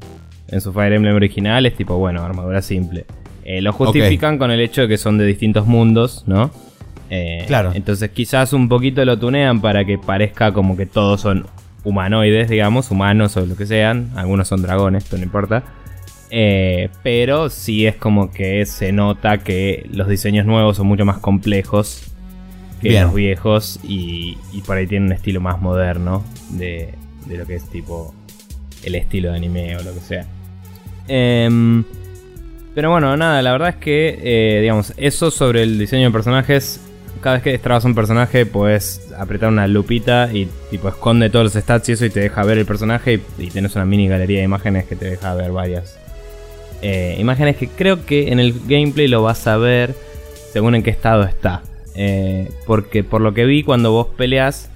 en 0.52 0.62
su 0.62 0.74
Fire 0.74 0.94
Emblem 0.94 1.16
original, 1.16 1.66
es 1.66 1.76
tipo, 1.76 1.98
bueno, 1.98 2.24
armadura 2.24 2.62
simple. 2.62 3.06
Eh, 3.44 3.62
lo 3.62 3.74
justifican 3.74 4.38
con 4.38 4.52
el 4.52 4.60
hecho 4.60 4.82
de 4.82 4.88
que 4.88 4.98
son 4.98 5.18
de 5.18 5.26
distintos 5.26 5.66
mundos, 5.66 6.24
¿no? 6.28 6.52
Eh, 7.10 7.46
claro. 7.48 7.72
Entonces 7.74 8.12
quizás 8.12 8.54
un 8.54 8.70
poquito 8.70 9.04
lo 9.06 9.18
tunean 9.18 9.62
para 9.62 9.86
que 9.86 9.98
parezca 9.98 10.52
como 10.54 10.78
que 10.78 10.86
todos 10.86 11.22
son 11.22 11.48
humanoides, 11.84 12.50
digamos, 12.50 12.92
humanos 12.92 13.36
o 13.38 13.46
lo 13.46 13.56
que 13.56 13.66
sean. 13.66 14.12
Algunos 14.16 14.48
son 14.48 14.62
dragones, 14.62 15.06
pero 15.06 15.18
no 15.18 15.24
importa. 15.24 15.64
Eh, 16.30 16.90
pero 17.02 17.50
sí 17.50 17.88
es 17.88 17.96
como 17.96 18.32
que 18.32 18.66
se 18.66 18.92
nota 18.92 19.40
que 19.40 19.90
los 19.92 20.08
diseños 20.08 20.46
nuevos 20.46 20.78
son 20.78 20.86
mucho 20.86 21.06
más 21.06 21.18
complejos 21.18 22.04
que 22.82 23.02
los 23.02 23.14
viejos 23.14 23.80
y, 23.84 24.38
por 24.66 24.78
ahí 24.78 24.88
tienen 24.88 25.08
un 25.08 25.14
estilo 25.14 25.42
más 25.42 25.60
moderno 25.60 26.24
de, 26.52 26.94
lo 27.28 27.46
que 27.46 27.56
es 27.56 27.70
tipo 27.70 28.14
el 28.84 28.96
estilo 28.96 29.32
de 29.32 29.38
anime 29.38 29.76
o 29.76 29.82
lo 29.82 29.94
que 29.94 30.00
sea. 30.00 30.28
Em, 31.10 31.84
pero 32.74 32.92
bueno, 32.92 33.18
nada, 33.18 33.42
la 33.42 33.52
verdad 33.52 33.70
es 33.70 33.76
que, 33.76 34.20
eh, 34.22 34.62
digamos, 34.62 34.94
eso 34.96 35.32
sobre 35.32 35.64
el 35.64 35.78
diseño 35.78 36.06
de 36.06 36.12
personajes 36.12 36.80
cada 37.22 37.36
vez 37.36 37.44
que 37.44 37.52
destrabas 37.52 37.84
un 37.84 37.96
personaje 37.96 38.46
puedes 38.46 39.12
apretar 39.18 39.50
una 39.50 39.68
lupita 39.68 40.30
y 40.32 40.48
tipo 40.72 40.88
esconde 40.88 41.30
todos 41.30 41.54
los 41.54 41.62
stats 41.62 41.90
y 41.90 41.92
eso 41.92 42.06
y 42.06 42.10
te 42.10 42.22
deja 42.22 42.46
ver 42.46 42.58
el 42.60 42.66
personaje 42.66 43.16
y, 43.16 43.44
y 43.44 43.50
tienes 43.50 43.76
una 43.76 43.84
mini 43.84 44.08
galería 44.08 44.38
de 44.38 44.46
imágenes 44.46 44.86
que 44.86 44.96
te 44.96 45.10
deja 45.10 45.34
ver 45.34 45.52
varias 45.52 46.00
eh, 46.82 47.18
imágenes 47.20 47.58
que 47.58 47.68
creo 47.68 48.06
que 48.06 48.32
en 48.32 48.40
el 48.40 48.54
gameplay 48.68 49.08
lo 49.08 49.22
vas 49.22 49.46
a 49.48 49.58
ver 49.58 49.96
según 50.54 50.76
en 50.76 50.84
qué 50.84 50.90
estado 50.90 51.24
está. 51.24 51.62
Eh, 51.96 52.50
porque 52.66 53.04
por 53.04 53.22
lo 53.22 53.34
que 53.34 53.46
vi 53.46 53.64
cuando 53.64 53.92
vos 53.92 54.08
peleas, 54.16 54.70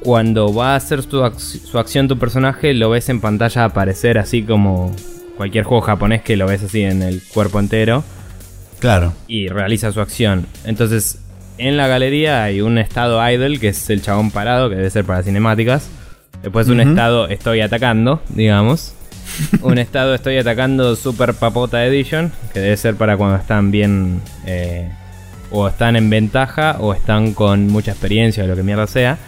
cuando 0.00 0.54
va 0.54 0.72
a 0.72 0.76
hacer 0.76 1.02
su, 1.02 1.30
su 1.38 1.78
acción 1.78 2.08
tu 2.08 2.18
personaje, 2.18 2.72
lo 2.72 2.90
ves 2.90 3.08
en 3.08 3.20
pantalla 3.20 3.64
aparecer 3.64 4.18
así 4.18 4.42
como 4.42 4.94
cualquier 5.42 5.64
juego 5.64 5.80
japonés 5.80 6.22
que 6.22 6.36
lo 6.36 6.46
ves 6.46 6.62
así 6.62 6.82
en 6.82 7.02
el 7.02 7.20
cuerpo 7.20 7.58
entero. 7.58 8.04
Claro. 8.78 9.12
Y 9.26 9.48
realiza 9.48 9.90
su 9.90 10.00
acción. 10.00 10.46
Entonces 10.64 11.18
en 11.58 11.76
la 11.76 11.88
galería 11.88 12.44
hay 12.44 12.60
un 12.60 12.78
estado 12.78 13.20
idle, 13.28 13.58
que 13.58 13.68
es 13.68 13.90
el 13.90 14.02
chabón 14.02 14.30
parado, 14.30 14.70
que 14.70 14.76
debe 14.76 14.88
ser 14.88 15.04
para 15.04 15.24
cinemáticas. 15.24 15.88
Después 16.44 16.68
un 16.68 16.80
estado 16.80 17.26
estoy 17.26 17.60
atacando, 17.60 18.22
digamos. 18.28 18.94
un 19.62 19.78
estado 19.78 20.14
estoy 20.14 20.38
atacando 20.38 20.94
Super 20.94 21.34
Papota 21.34 21.84
Edition, 21.84 22.30
que 22.54 22.60
debe 22.60 22.76
ser 22.76 22.94
para 22.94 23.16
cuando 23.16 23.36
están 23.36 23.72
bien... 23.72 24.20
eh, 24.46 24.88
o 25.50 25.66
están 25.68 25.96
en 25.96 26.08
ventaja 26.08 26.76
o 26.78 26.94
están 26.94 27.34
con 27.34 27.66
mucha 27.66 27.90
experiencia 27.90 28.44
o 28.44 28.46
lo 28.46 28.54
que 28.54 28.62
mierda 28.62 28.86
sea. 28.86 29.18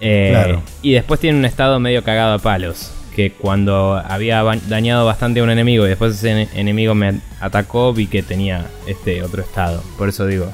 Eh, 0.00 0.28
Claro. 0.32 0.62
Y 0.82 0.92
después 0.92 1.18
tiene 1.18 1.38
un 1.38 1.46
estado 1.46 1.80
medio 1.80 2.04
cagado 2.04 2.34
a 2.34 2.38
palos. 2.38 2.92
Que 3.20 3.32
cuando 3.32 4.02
había 4.08 4.42
dañado 4.68 5.04
bastante 5.04 5.40
a 5.40 5.42
un 5.42 5.50
enemigo 5.50 5.84
y 5.84 5.90
después 5.90 6.14
ese 6.14 6.30
ene- 6.30 6.48
enemigo 6.54 6.94
me 6.94 7.20
atacó, 7.40 7.92
vi 7.92 8.06
que 8.06 8.22
tenía 8.22 8.64
este 8.86 9.22
otro 9.22 9.42
estado. 9.42 9.82
Por 9.98 10.08
eso 10.08 10.26
digo, 10.26 10.50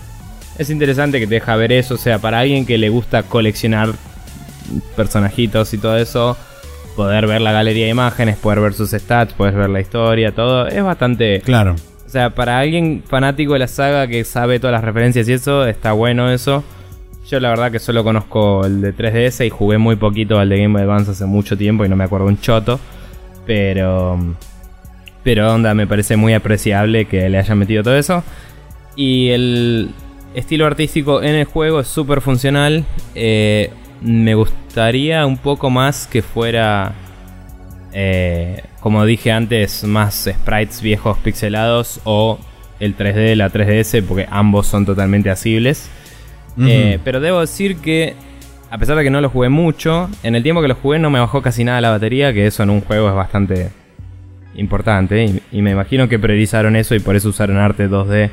es 0.58 0.68
interesante 0.68 1.20
que 1.20 1.28
te 1.28 1.34
deja 1.34 1.54
ver 1.54 1.70
eso. 1.70 1.94
O 1.94 1.98
sea, 1.98 2.18
para 2.18 2.40
alguien 2.40 2.66
que 2.66 2.76
le 2.76 2.88
gusta 2.88 3.22
coleccionar 3.22 3.90
personajitos 4.96 5.72
y 5.74 5.78
todo 5.78 5.96
eso, 5.96 6.36
poder 6.96 7.28
ver 7.28 7.40
la 7.40 7.52
galería 7.52 7.84
de 7.84 7.90
imágenes, 7.92 8.36
poder 8.36 8.58
ver 8.60 8.74
sus 8.74 8.90
stats, 8.90 9.32
poder 9.34 9.54
ver 9.54 9.70
la 9.70 9.80
historia, 9.80 10.32
todo, 10.32 10.66
es 10.66 10.82
bastante... 10.82 11.40
Claro. 11.42 11.76
O 12.04 12.08
sea, 12.08 12.30
para 12.30 12.58
alguien 12.58 13.04
fanático 13.06 13.52
de 13.52 13.60
la 13.60 13.68
saga 13.68 14.06
que 14.08 14.24
sabe 14.24 14.58
todas 14.58 14.72
las 14.72 14.82
referencias 14.84 15.28
y 15.28 15.32
eso, 15.34 15.66
está 15.66 15.92
bueno 15.92 16.30
eso. 16.32 16.64
Yo 17.28 17.40
la 17.40 17.48
verdad 17.48 17.72
que 17.72 17.80
solo 17.80 18.04
conozco 18.04 18.64
el 18.64 18.80
de 18.80 18.94
3DS 18.94 19.44
y 19.46 19.50
jugué 19.50 19.78
muy 19.78 19.96
poquito 19.96 20.38
al 20.38 20.48
de 20.48 20.58
Game 20.62 20.74
Boy 20.74 20.82
Advance 20.82 21.10
hace 21.10 21.26
mucho 21.26 21.58
tiempo 21.58 21.84
y 21.84 21.88
no 21.88 21.96
me 21.96 22.04
acuerdo 22.04 22.26
un 22.26 22.40
choto. 22.40 22.78
Pero... 23.44 24.36
Pero 25.24 25.52
onda, 25.52 25.74
me 25.74 25.88
parece 25.88 26.16
muy 26.16 26.34
apreciable 26.34 27.06
que 27.06 27.28
le 27.28 27.38
hayan 27.38 27.58
metido 27.58 27.82
todo 27.82 27.96
eso. 27.96 28.22
Y 28.94 29.30
el 29.30 29.90
estilo 30.34 30.66
artístico 30.66 31.20
en 31.20 31.34
el 31.34 31.46
juego 31.46 31.80
es 31.80 31.88
súper 31.88 32.20
funcional. 32.20 32.84
Eh, 33.16 33.70
me 34.00 34.36
gustaría 34.36 35.26
un 35.26 35.36
poco 35.38 35.68
más 35.68 36.06
que 36.06 36.22
fuera... 36.22 36.92
eh, 37.92 38.62
como 38.78 39.04
dije 39.04 39.32
antes, 39.32 39.82
más 39.82 40.30
sprites 40.32 40.80
viejos 40.80 41.18
pixelados 41.18 42.00
o 42.04 42.38
el 42.78 42.96
3D 42.96 43.14
de 43.14 43.34
la 43.34 43.50
3DS, 43.50 44.04
porque 44.06 44.28
ambos 44.30 44.68
son 44.68 44.86
totalmente 44.86 45.28
asibles. 45.28 45.90
Eh, 46.58 46.98
pero 47.04 47.20
debo 47.20 47.40
decir 47.40 47.76
que, 47.78 48.14
a 48.70 48.78
pesar 48.78 48.96
de 48.96 49.04
que 49.04 49.10
no 49.10 49.20
lo 49.20 49.28
jugué 49.28 49.48
mucho, 49.48 50.08
en 50.22 50.34
el 50.34 50.42
tiempo 50.42 50.62
que 50.62 50.68
lo 50.68 50.74
jugué 50.74 50.98
no 50.98 51.10
me 51.10 51.20
bajó 51.20 51.42
casi 51.42 51.64
nada 51.64 51.80
la 51.80 51.90
batería, 51.90 52.32
que 52.32 52.46
eso 52.46 52.62
en 52.62 52.70
un 52.70 52.80
juego 52.80 53.08
es 53.08 53.14
bastante 53.14 53.70
importante. 54.54 55.24
Y, 55.24 55.42
y 55.52 55.62
me 55.62 55.72
imagino 55.72 56.08
que 56.08 56.18
priorizaron 56.18 56.76
eso 56.76 56.94
y 56.94 57.00
por 57.00 57.16
eso 57.16 57.28
usaron 57.28 57.58
arte 57.58 57.88
2D. 57.88 58.30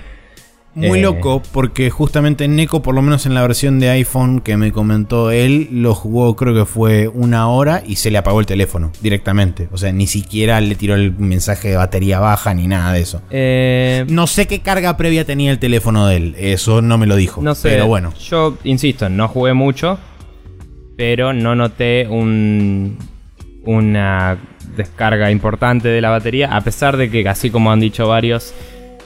Muy 0.75 0.99
Eh, 0.99 1.01
loco, 1.03 1.41
porque 1.51 1.91
justamente 1.91 2.47
Neko, 2.47 2.81
por 2.81 2.95
lo 2.95 3.03
menos 3.03 3.27
en 3.27 3.35
la 3.35 3.41
versión 3.43 3.79
de 3.79 3.89
iPhone 3.91 4.39
que 4.41 4.57
me 4.57 4.71
comentó 4.71 5.29
él, 5.29 5.67
lo 5.71 5.93
jugó 5.93 6.35
creo 6.35 6.55
que 6.55 6.65
fue 6.65 7.07
una 7.07 7.47
hora 7.47 7.83
y 7.85 7.97
se 7.97 8.09
le 8.09 8.17
apagó 8.17 8.39
el 8.39 8.47
teléfono 8.47 8.91
directamente. 9.01 9.67
O 9.71 9.77
sea, 9.77 9.91
ni 9.91 10.07
siquiera 10.07 10.59
le 10.61 10.73
tiró 10.73 10.95
el 10.95 11.11
mensaje 11.15 11.69
de 11.69 11.75
batería 11.77 12.19
baja 12.19 12.55
ni 12.55 12.67
nada 12.67 12.91
de 12.93 13.01
eso. 13.01 13.21
Eh, 13.29 14.05
No 14.09 14.25
sé 14.25 14.47
qué 14.47 14.61
carga 14.61 14.97
previa 14.97 15.25
tenía 15.25 15.51
el 15.51 15.59
teléfono 15.59 16.07
de 16.07 16.15
él, 16.17 16.35
eso 16.39 16.81
no 16.81 16.97
me 16.97 17.05
lo 17.05 17.15
dijo. 17.17 17.41
no 17.43 17.53
sé, 17.53 17.69
Pero 17.69 17.85
bueno. 17.85 18.11
yo 18.27 18.57
insisto, 18.63 19.09
no 19.09 19.27
jugué 19.27 19.53
mucho, 19.53 19.99
pero 20.97 21.33
no 21.33 21.53
noté 21.55 22.07
un, 22.09 22.97
una 23.65 24.37
descarga 24.75 25.29
importante 25.29 25.87
de 25.87 26.01
la 26.01 26.09
batería, 26.09 26.55
a 26.55 26.61
pesar 26.61 26.97
de 26.97 27.09
que, 27.11 27.27
así 27.29 27.49
como 27.51 27.71
han 27.71 27.79
dicho 27.79 28.07
varios, 28.07 28.53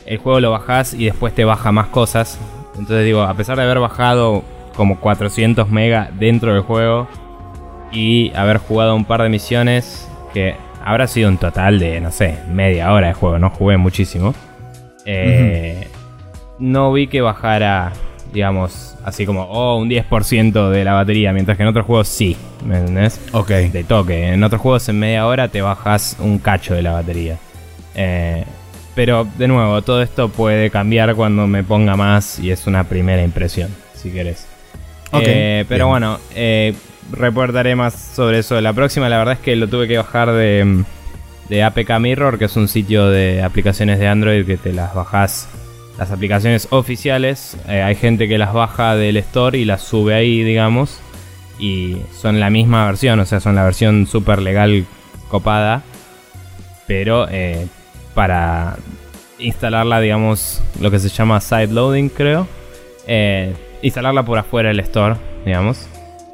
el 0.07 0.17
juego 0.17 0.39
lo 0.39 0.51
bajás 0.51 0.93
y 0.93 1.05
después 1.05 1.33
te 1.35 1.45
baja 1.45 1.71
más 1.71 1.87
cosas. 1.87 2.39
Entonces 2.77 3.05
digo, 3.05 3.21
a 3.23 3.33
pesar 3.33 3.57
de 3.57 3.63
haber 3.63 3.79
bajado 3.79 4.43
como 4.75 4.99
400 4.99 5.69
mega 5.69 6.09
dentro 6.17 6.53
del 6.53 6.61
juego 6.61 7.07
y 7.91 8.31
haber 8.35 8.57
jugado 8.57 8.95
un 8.95 9.05
par 9.05 9.21
de 9.21 9.29
misiones, 9.29 10.07
que 10.33 10.55
habrá 10.83 11.07
sido 11.07 11.29
un 11.29 11.37
total 11.37 11.79
de, 11.79 11.99
no 11.99 12.11
sé, 12.11 12.37
media 12.49 12.91
hora 12.93 13.07
de 13.07 13.13
juego, 13.13 13.39
no 13.39 13.49
jugué 13.49 13.77
muchísimo. 13.77 14.33
Eh, 15.05 15.87
No 16.59 16.91
vi 16.91 17.07
que 17.07 17.21
bajara, 17.21 17.91
digamos, 18.33 18.95
así 19.03 19.25
como, 19.25 19.43
oh, 19.43 19.77
un 19.77 19.89
10% 19.89 20.69
de 20.69 20.83
la 20.83 20.93
batería, 20.93 21.31
mientras 21.33 21.57
que 21.57 21.63
en 21.63 21.69
otros 21.69 21.85
juegos 21.85 22.07
sí, 22.07 22.35
¿me 22.65 22.77
entendés? 22.77 23.19
Ok. 23.31 23.49
de 23.49 23.83
toque. 23.83 24.33
En 24.33 24.43
otros 24.43 24.61
juegos 24.61 24.87
en 24.89 24.99
media 24.99 25.25
hora 25.27 25.47
te 25.47 25.61
bajas 25.61 26.17
un 26.19 26.39
cacho 26.39 26.73
de 26.73 26.81
la 26.81 26.91
batería. 26.93 27.37
Eh, 27.95 28.43
pero 28.97 29.27
de 29.37 29.47
nuevo, 29.47 29.79
todo 29.83 30.01
esto 30.01 30.29
puede 30.29 30.71
cambiar 30.71 31.13
cuando 31.13 31.45
me 31.45 31.63
ponga 31.63 31.95
más 31.95 32.39
y 32.39 32.49
es 32.49 32.65
una 32.65 32.83
primera 32.85 33.21
impresión, 33.21 33.69
si 33.93 34.09
querés. 34.09 34.47
Ok, 35.11 35.21
Eh, 35.23 35.65
pero 35.69 35.85
bien. 35.85 35.89
bueno, 35.91 36.19
eh, 36.33 36.73
reportaré 37.11 37.75
más 37.75 37.93
sobre 37.93 38.39
eso 38.39 38.59
la 38.59 38.73
próxima. 38.73 39.07
La 39.07 39.19
verdad 39.19 39.35
es 39.35 39.39
que 39.39 39.55
lo 39.55 39.67
tuve 39.67 39.87
que 39.87 39.97
bajar 39.97 40.31
de, 40.31 40.83
de 41.47 41.63
APK 41.63 41.99
Mirror, 41.99 42.39
que 42.39 42.45
es 42.45 42.55
un 42.55 42.67
sitio 42.67 43.07
de 43.07 43.43
aplicaciones 43.43 43.99
de 43.99 44.07
Android 44.07 44.47
que 44.47 44.57
te 44.57 44.73
las 44.73 44.95
bajas. 44.95 45.47
Las 45.99 46.09
aplicaciones 46.09 46.67
oficiales, 46.71 47.55
eh, 47.69 47.83
hay 47.83 47.93
gente 47.93 48.27
que 48.27 48.39
las 48.39 48.51
baja 48.51 48.95
del 48.95 49.17
store 49.17 49.59
y 49.59 49.65
las 49.65 49.83
sube 49.83 50.15
ahí, 50.15 50.43
digamos 50.43 51.01
y 51.59 51.97
son 52.19 52.39
la 52.39 52.49
misma 52.49 52.85
versión, 52.85 53.19
o 53.19 53.25
sea, 53.25 53.39
son 53.39 53.55
la 53.55 53.63
versión 53.63 54.05
super 54.07 54.41
legal 54.41 54.85
copada, 55.27 55.81
pero 56.85 57.27
eh, 57.29 57.67
para 58.17 58.77
instalarla, 59.37 59.99
digamos, 59.99 60.59
lo 60.81 60.89
que 60.89 60.97
se 60.97 61.07
llama 61.07 61.39
side 61.39 61.67
loading, 61.67 62.09
creo, 62.09 62.47
eh, 63.05 63.53
instalarla 63.83 64.23
por 64.23 64.39
afuera 64.39 64.69
del 64.69 64.79
store, 64.79 65.17
digamos, 65.45 65.87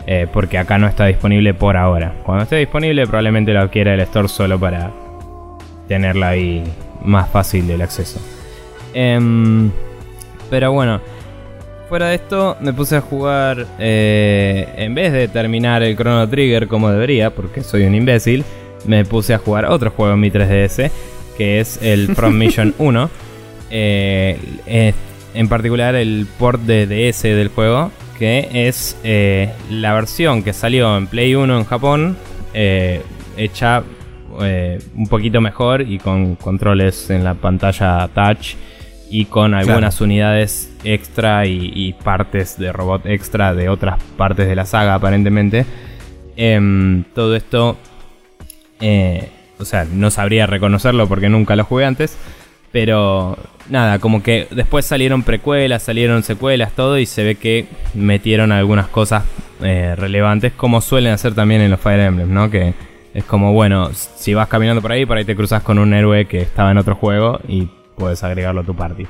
eh, 0.07 0.25
porque 0.31 0.57
acá 0.57 0.77
no 0.77 0.87
está 0.87 1.07
disponible 1.07 1.53
por 1.53 1.75
ahora. 1.75 2.13
Cuando 2.23 2.43
esté 2.43 2.55
disponible, 2.55 3.05
probablemente 3.05 3.51
lo 3.51 3.59
adquiera 3.59 3.95
el 3.95 3.99
store 3.99 4.29
solo 4.29 4.57
para 4.57 4.91
tenerla 5.89 6.29
ahí 6.29 6.63
más 7.03 7.29
fácil 7.29 7.67
del 7.67 7.81
acceso. 7.81 8.21
Em, 8.93 9.69
pero 10.49 10.71
bueno, 10.71 11.01
Fuera 11.89 12.07
de 12.07 12.15
esto, 12.15 12.55
me 12.61 12.71
puse 12.71 12.95
a 12.95 13.01
jugar. 13.01 13.67
eh, 13.77 14.67
en 14.77 14.95
vez 14.95 15.11
de 15.11 15.27
terminar 15.27 15.83
el 15.83 15.97
Chrono 15.97 16.27
Trigger 16.29 16.69
como 16.69 16.89
debería, 16.89 17.29
porque 17.31 17.61
soy 17.61 17.83
un 17.83 17.93
imbécil, 17.93 18.45
me 18.87 19.05
puse 19.05 19.33
a 19.33 19.37
jugar 19.37 19.65
otro 19.65 19.91
juego 19.91 20.13
en 20.13 20.19
mi 20.19 20.31
3DS, 20.31 20.89
que 21.37 21.59
es 21.59 21.79
el 21.81 22.07
From 22.15 22.37
Mission 22.37 22.73
1. 22.77 23.09
Eh, 23.69 24.37
eh, 24.67 24.93
en 25.33 25.47
particular, 25.47 25.95
el 25.95 26.27
port 26.37 26.61
de 26.61 26.85
DS 26.85 27.23
del 27.23 27.47
juego, 27.47 27.91
que 28.19 28.67
es 28.67 28.97
eh, 29.03 29.51
la 29.69 29.93
versión 29.93 30.43
que 30.43 30.53
salió 30.53 30.95
en 30.97 31.07
Play 31.07 31.35
1 31.35 31.57
en 31.57 31.65
Japón, 31.65 32.17
hecha 32.53 33.83
un 34.35 35.07
poquito 35.09 35.41
mejor 35.41 35.81
y 35.81 35.97
con 35.97 36.35
controles 36.35 37.09
en 37.09 37.23
la 37.23 37.33
pantalla 37.33 38.07
touch 38.13 38.55
y 39.09 39.25
con 39.25 39.53
algunas 39.53 40.01
unidades 40.01 40.71
extra 40.83 41.45
y, 41.45 41.71
y 41.73 41.93
partes 41.93 42.57
de 42.57 42.71
robot 42.71 43.05
extra 43.05 43.53
de 43.53 43.69
otras 43.69 44.01
partes 44.17 44.47
de 44.47 44.55
la 44.55 44.65
saga 44.65 44.95
aparentemente. 44.95 45.65
Em, 46.35 47.03
todo 47.13 47.35
esto, 47.35 47.77
eh, 48.81 49.29
o 49.59 49.65
sea, 49.65 49.85
no 49.85 50.11
sabría 50.11 50.45
reconocerlo 50.45 51.07
porque 51.07 51.29
nunca 51.29 51.55
lo 51.55 51.63
jugué 51.63 51.85
antes, 51.85 52.17
pero 52.71 53.37
nada, 53.69 53.99
como 53.99 54.23
que 54.23 54.47
después 54.51 54.85
salieron 54.85 55.23
precuelas, 55.23 55.83
salieron 55.83 56.23
secuelas, 56.23 56.73
todo 56.73 56.97
y 56.97 57.05
se 57.05 57.23
ve 57.23 57.35
que 57.35 57.67
metieron 57.93 58.51
algunas 58.51 58.87
cosas 58.87 59.23
eh, 59.61 59.95
relevantes 59.95 60.53
como 60.53 60.81
suelen 60.81 61.13
hacer 61.13 61.35
también 61.35 61.61
en 61.61 61.71
los 61.71 61.79
Fire 61.79 61.99
Emblem, 61.99 62.33
¿no? 62.33 62.49
Que 62.49 62.73
es 63.13 63.23
como, 63.25 63.53
bueno, 63.53 63.91
si 63.93 64.33
vas 64.33 64.47
caminando 64.47 64.81
por 64.81 64.91
ahí, 64.91 65.05
por 65.05 65.17
ahí 65.17 65.25
te 65.25 65.35
cruzas 65.35 65.61
con 65.61 65.77
un 65.77 65.93
héroe 65.93 66.25
que 66.25 66.41
estaba 66.41 66.71
en 66.71 66.77
otro 66.77 66.95
juego 66.95 67.39
y 67.47 67.69
puedes 67.95 68.23
agregarlo 68.23 68.61
a 68.61 68.63
tu 68.63 68.75
party. 68.75 69.05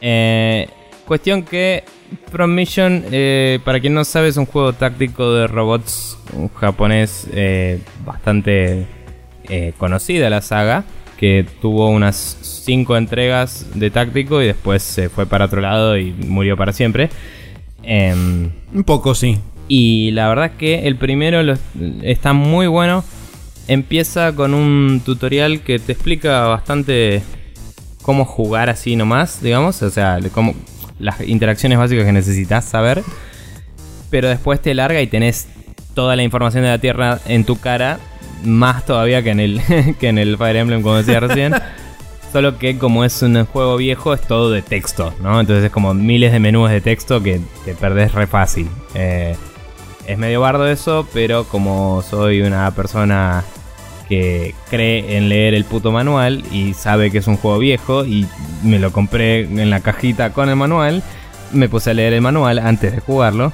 Eh, 0.00 0.68
cuestión 1.06 1.42
que 1.42 1.84
From 2.30 2.54
Mission, 2.54 3.04
eh, 3.10 3.58
para 3.64 3.80
quien 3.80 3.94
no 3.94 4.04
sabe, 4.04 4.28
es 4.28 4.36
un 4.36 4.46
juego 4.46 4.72
táctico 4.72 5.32
de 5.34 5.46
robots 5.46 6.18
japonés 6.56 7.26
eh, 7.32 7.80
bastante 8.04 8.86
eh, 9.48 9.72
conocida 9.78 10.30
la 10.30 10.42
saga, 10.42 10.84
que 11.18 11.44
tuvo 11.60 11.88
unas 11.90 12.38
5 12.42 12.96
entregas 12.96 13.66
de 13.74 13.90
táctico 13.90 14.40
y 14.42 14.46
después 14.46 14.82
se 14.82 15.08
fue 15.08 15.26
para 15.26 15.46
otro 15.46 15.60
lado 15.60 15.96
y 15.98 16.12
murió 16.12 16.56
para 16.56 16.72
siempre. 16.72 17.10
Em, 17.82 18.50
Un 18.74 18.84
poco, 18.84 19.14
sí. 19.14 19.38
y 19.68 20.10
la 20.12 20.28
verdad 20.28 20.52
que 20.58 20.86
el 20.86 20.96
primero 20.96 21.42
lo- 21.42 21.58
está 22.02 22.32
muy 22.32 22.66
bueno. 22.66 23.04
Empieza 23.68 24.34
con 24.34 24.52
un 24.54 25.00
tutorial 25.04 25.60
que 25.60 25.78
te 25.78 25.92
explica 25.92 26.42
bastante 26.48 27.22
cómo 28.02 28.24
jugar 28.24 28.68
así 28.68 28.96
nomás, 28.96 29.42
digamos. 29.42 29.80
O 29.82 29.90
sea, 29.90 30.18
cómo, 30.32 30.54
las 30.98 31.20
interacciones 31.20 31.78
básicas 31.78 32.04
que 32.04 32.12
necesitas 32.12 32.64
saber. 32.64 33.02
Pero 34.10 34.28
después 34.28 34.60
te 34.60 34.74
larga 34.74 35.00
y 35.00 35.06
tenés 35.06 35.46
toda 35.94 36.16
la 36.16 36.22
información 36.24 36.64
de 36.64 36.70
la 36.70 36.78
Tierra 36.78 37.20
en 37.26 37.44
tu 37.44 37.56
cara. 37.60 38.00
Más 38.44 38.84
todavía 38.86 39.22
que 39.22 39.30
en 39.30 39.40
el, 39.40 39.62
que 40.00 40.08
en 40.08 40.18
el 40.18 40.36
Fire 40.36 40.56
Emblem, 40.56 40.82
como 40.82 40.96
decía 40.96 41.20
recién. 41.20 41.54
Solo 42.32 42.58
que 42.58 42.78
como 42.78 43.04
es 43.04 43.22
un 43.22 43.44
juego 43.44 43.76
viejo 43.76 44.14
es 44.14 44.20
todo 44.20 44.52
de 44.52 44.62
texto, 44.62 45.12
¿no? 45.20 45.40
Entonces 45.40 45.64
es 45.64 45.70
como 45.72 45.94
miles 45.94 46.30
de 46.30 46.38
menús 46.38 46.70
de 46.70 46.80
texto 46.80 47.20
que 47.20 47.40
te 47.64 47.74
perdés 47.74 48.12
re 48.12 48.28
fácil. 48.28 48.68
Eh, 48.94 49.34
es 50.06 50.16
medio 50.18 50.40
bardo 50.40 50.68
eso, 50.68 51.08
pero 51.12 51.44
como 51.44 52.02
soy 52.02 52.42
una 52.42 52.70
persona 52.70 53.42
que 54.08 54.54
cree 54.68 55.16
en 55.16 55.28
leer 55.28 55.54
el 55.54 55.64
puto 55.64 55.92
manual 55.92 56.42
y 56.50 56.74
sabe 56.74 57.10
que 57.12 57.18
es 57.18 57.26
un 57.28 57.36
juego 57.36 57.58
viejo 57.58 58.04
y 58.04 58.26
me 58.62 58.80
lo 58.80 58.92
compré 58.92 59.42
en 59.42 59.70
la 59.70 59.80
cajita 59.80 60.32
con 60.32 60.48
el 60.48 60.56
manual, 60.56 61.02
me 61.52 61.68
puse 61.68 61.90
a 61.90 61.94
leer 61.94 62.12
el 62.12 62.20
manual 62.20 62.58
antes 62.58 62.92
de 62.92 63.00
jugarlo 63.00 63.52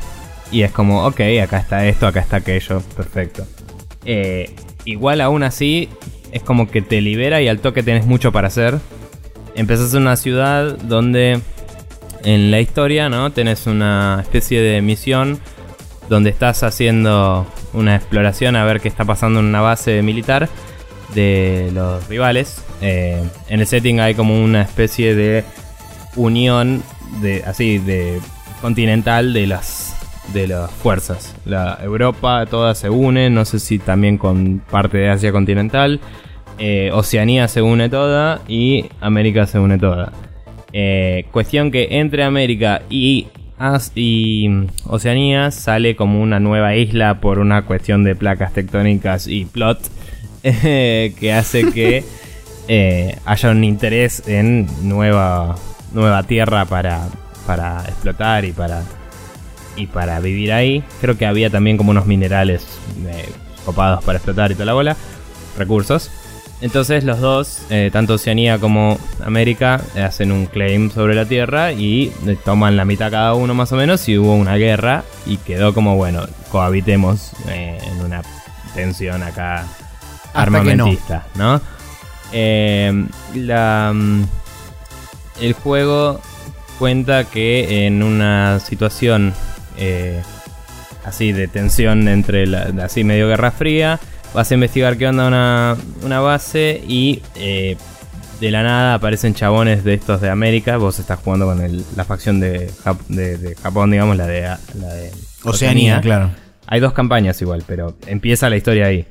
y 0.50 0.62
es 0.62 0.72
como, 0.72 1.06
ok, 1.06 1.20
acá 1.42 1.58
está 1.58 1.86
esto, 1.86 2.06
acá 2.06 2.20
está 2.20 2.36
aquello, 2.38 2.80
perfecto. 2.96 3.46
Eh, 4.04 4.54
igual 4.86 5.20
aún 5.20 5.42
así 5.42 5.90
es 6.32 6.42
como 6.42 6.70
que 6.70 6.80
te 6.80 7.02
libera 7.02 7.42
y 7.42 7.48
al 7.48 7.58
toque 7.58 7.82
tenés 7.82 8.06
mucho 8.06 8.32
para 8.32 8.48
hacer. 8.48 8.78
Empezás 9.54 9.92
en 9.92 10.02
una 10.02 10.16
ciudad 10.16 10.78
donde 10.78 11.40
en 12.24 12.50
la 12.50 12.60
historia, 12.60 13.08
¿no? 13.08 13.30
Tenés 13.32 13.66
una 13.66 14.18
especie 14.22 14.60
de 14.60 14.80
misión 14.80 15.38
donde 16.08 16.30
estás 16.30 16.62
haciendo 16.62 17.46
una 17.72 17.96
exploración 17.96 18.56
a 18.56 18.64
ver 18.64 18.80
qué 18.80 18.88
está 18.88 19.04
pasando 19.04 19.40
en 19.40 19.46
una 19.46 19.60
base 19.60 20.02
militar 20.02 20.48
de 21.14 21.70
los 21.72 22.08
rivales. 22.08 22.62
Eh, 22.80 23.22
en 23.48 23.60
el 23.60 23.66
setting 23.66 24.00
hay 24.00 24.14
como 24.14 24.42
una 24.42 24.62
especie 24.62 25.14
de 25.14 25.44
unión 26.16 26.82
de 27.20 27.44
así 27.44 27.78
de 27.78 28.20
continental 28.60 29.32
de 29.32 29.46
las 29.46 29.85
de 30.32 30.48
las 30.48 30.70
fuerzas. 30.70 31.34
La 31.44 31.78
Europa 31.82 32.46
todas 32.46 32.78
se 32.78 32.90
unen, 32.90 33.34
no 33.34 33.44
sé 33.44 33.58
si 33.58 33.78
también 33.78 34.18
con 34.18 34.60
parte 34.70 34.98
de 34.98 35.10
Asia 35.10 35.32
continental. 35.32 36.00
Eh, 36.58 36.90
Oceanía 36.92 37.48
se 37.48 37.62
une 37.62 37.88
toda 37.88 38.40
y 38.48 38.86
América 39.00 39.46
se 39.46 39.58
une 39.58 39.78
toda. 39.78 40.12
Eh, 40.72 41.26
cuestión 41.30 41.70
que 41.70 41.88
entre 41.92 42.24
América 42.24 42.82
y, 42.90 43.28
y 43.94 44.50
Oceanía 44.84 45.50
sale 45.50 45.96
como 45.96 46.20
una 46.20 46.40
nueva 46.40 46.76
isla 46.76 47.20
por 47.20 47.38
una 47.38 47.62
cuestión 47.62 48.04
de 48.04 48.14
placas 48.14 48.52
tectónicas 48.52 49.26
y 49.26 49.44
plot 49.44 49.80
que 50.42 51.32
hace 51.32 51.72
que 51.72 52.04
eh, 52.68 53.16
haya 53.24 53.50
un 53.50 53.64
interés 53.64 54.26
en 54.26 54.66
nueva, 54.82 55.56
nueva 55.92 56.22
tierra 56.24 56.64
para, 56.64 57.08
para 57.46 57.80
explotar 57.86 58.44
y 58.44 58.52
para, 58.52 58.82
y 59.76 59.86
para 59.86 60.18
vivir 60.20 60.52
ahí. 60.52 60.82
Creo 61.00 61.16
que 61.16 61.26
había 61.26 61.50
también 61.50 61.76
como 61.76 61.90
unos 61.90 62.06
minerales 62.06 62.66
copados 63.64 64.02
para 64.04 64.18
explotar 64.18 64.50
y 64.50 64.54
toda 64.54 64.66
la 64.66 64.72
bola. 64.72 64.96
Recursos. 65.58 66.10
Entonces 66.62 67.04
los 67.04 67.20
dos, 67.20 67.60
eh, 67.68 67.90
tanto 67.92 68.14
Oceanía 68.14 68.58
como 68.58 68.98
América, 69.22 69.80
hacen 70.02 70.32
un 70.32 70.46
claim 70.46 70.90
sobre 70.90 71.14
la 71.14 71.26
Tierra 71.26 71.72
y 71.72 72.12
eh, 72.26 72.36
toman 72.42 72.76
la 72.76 72.86
mitad 72.86 73.10
cada 73.10 73.34
uno 73.34 73.52
más 73.52 73.72
o 73.72 73.76
menos 73.76 74.08
y 74.08 74.16
hubo 74.16 74.34
una 74.34 74.56
guerra 74.56 75.04
y 75.26 75.36
quedó 75.36 75.74
como, 75.74 75.96
bueno, 75.96 76.22
cohabitemos 76.50 77.32
eh, 77.48 77.78
en 77.84 78.00
una 78.02 78.22
tensión 78.74 79.22
acá 79.22 79.66
armamentista, 80.32 81.26
¿no? 81.34 81.60
la, 82.32 83.92
mm, 83.94 84.24
el 85.40 85.52
juego 85.52 86.20
cuenta 86.78 87.24
que 87.24 87.86
en 87.86 88.02
una 88.02 88.60
situación 88.60 89.34
así 91.04 91.32
de 91.32 91.48
tensión 91.48 92.08
entre 92.08 92.46
la, 92.46 92.72
así 92.82 93.04
medio 93.04 93.28
guerra 93.28 93.50
fría, 93.50 94.00
vas 94.34 94.50
a 94.50 94.54
investigar 94.54 94.98
qué 94.98 95.06
onda 95.06 95.28
una, 95.28 95.76
una 96.02 96.20
base 96.20 96.82
y 96.86 97.22
eh, 97.36 97.76
de 98.40 98.50
la 98.50 98.62
nada 98.62 98.94
aparecen 98.94 99.34
chabones 99.34 99.84
de 99.84 99.94
estos 99.94 100.20
de 100.20 100.28
América. 100.28 100.76
Vos 100.76 100.98
estás 100.98 101.20
jugando 101.20 101.46
con 101.46 101.84
la 101.96 102.04
facción 102.04 102.40
de, 102.40 102.70
de, 103.08 103.56
Japón, 103.62 103.90
digamos, 103.90 104.16
la 104.16 104.26
de, 104.26 104.42
la 104.42 104.94
de 104.94 105.10
Oceanía, 105.44 106.00
claro. 106.00 106.30
Hay 106.66 106.80
dos 106.80 106.92
campañas 106.92 107.40
igual, 107.40 107.62
pero 107.66 107.96
empieza 108.06 108.50
la 108.50 108.56
historia 108.56 108.86
ahí. 108.86 109.06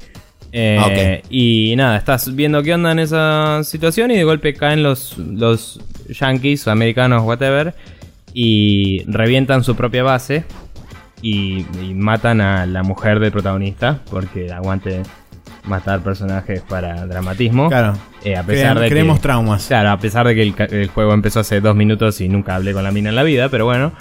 Eh, 0.52 0.78
ah, 0.80 1.28
y 1.30 1.74
nada, 1.76 1.98
estás 1.98 2.34
viendo 2.36 2.62
qué 2.64 2.74
onda 2.74 2.92
en 2.92 3.00
esa 3.00 3.62
situación 3.64 4.12
y 4.12 4.18
de 4.18 4.24
golpe 4.24 4.54
caen 4.54 4.84
los, 4.84 5.18
los 5.18 5.82
yankees, 6.08 6.68
americanos, 6.68 7.24
whatever, 7.24 7.74
y 8.36 9.04
revientan 9.08 9.64
su 9.64 9.76
propia 9.76 10.04
base 10.04 10.44
y, 11.22 11.66
matan 11.96 12.42
a 12.42 12.66
la 12.66 12.84
mujer 12.84 13.20
del 13.20 13.32
protagonista 13.32 14.02
porque 14.12 14.52
aguante 14.52 15.02
matar 15.64 16.02
personajes 16.02 16.62
para 16.62 17.08
dramatismo. 17.08 17.70
Claro. 17.70 17.94
Eh, 18.24 18.36
a 18.36 18.44
pesar 18.44 18.78
de 18.78 18.90
queremos 18.90 19.22
traumas. 19.22 19.66
Claro, 19.66 19.90
a 19.90 20.00
pesar 20.00 20.28
de 20.28 20.36
que 20.36 20.44
el, 20.44 20.88
juego 20.90 21.14
empezó 21.14 21.40
hace 21.40 21.62
dos 21.62 21.76
minutos 21.76 22.20
y 22.22 22.28
nunca 22.28 22.56
hablé 22.56 22.74
con 22.74 22.84
la 22.84 22.92
mina 22.92 23.10
en 23.10 23.16
la 23.16 23.24
vida, 23.24 23.50
pero 23.50 23.66
bueno. 23.66 23.94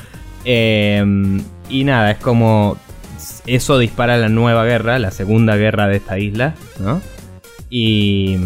Em, 0.45 1.41
y 1.71 1.85
nada, 1.85 2.11
es 2.11 2.19
como. 2.19 2.77
Eso 3.47 3.79
dispara 3.79 4.17
la 4.19 4.29
nueva 4.29 4.65
guerra, 4.65 4.99
la 4.99 5.11
segunda 5.11 5.57
guerra 5.57 5.87
de 5.87 5.97
esta 5.97 6.19
isla, 6.19 6.55
¿no? 6.81 7.01
Y. 7.71 8.37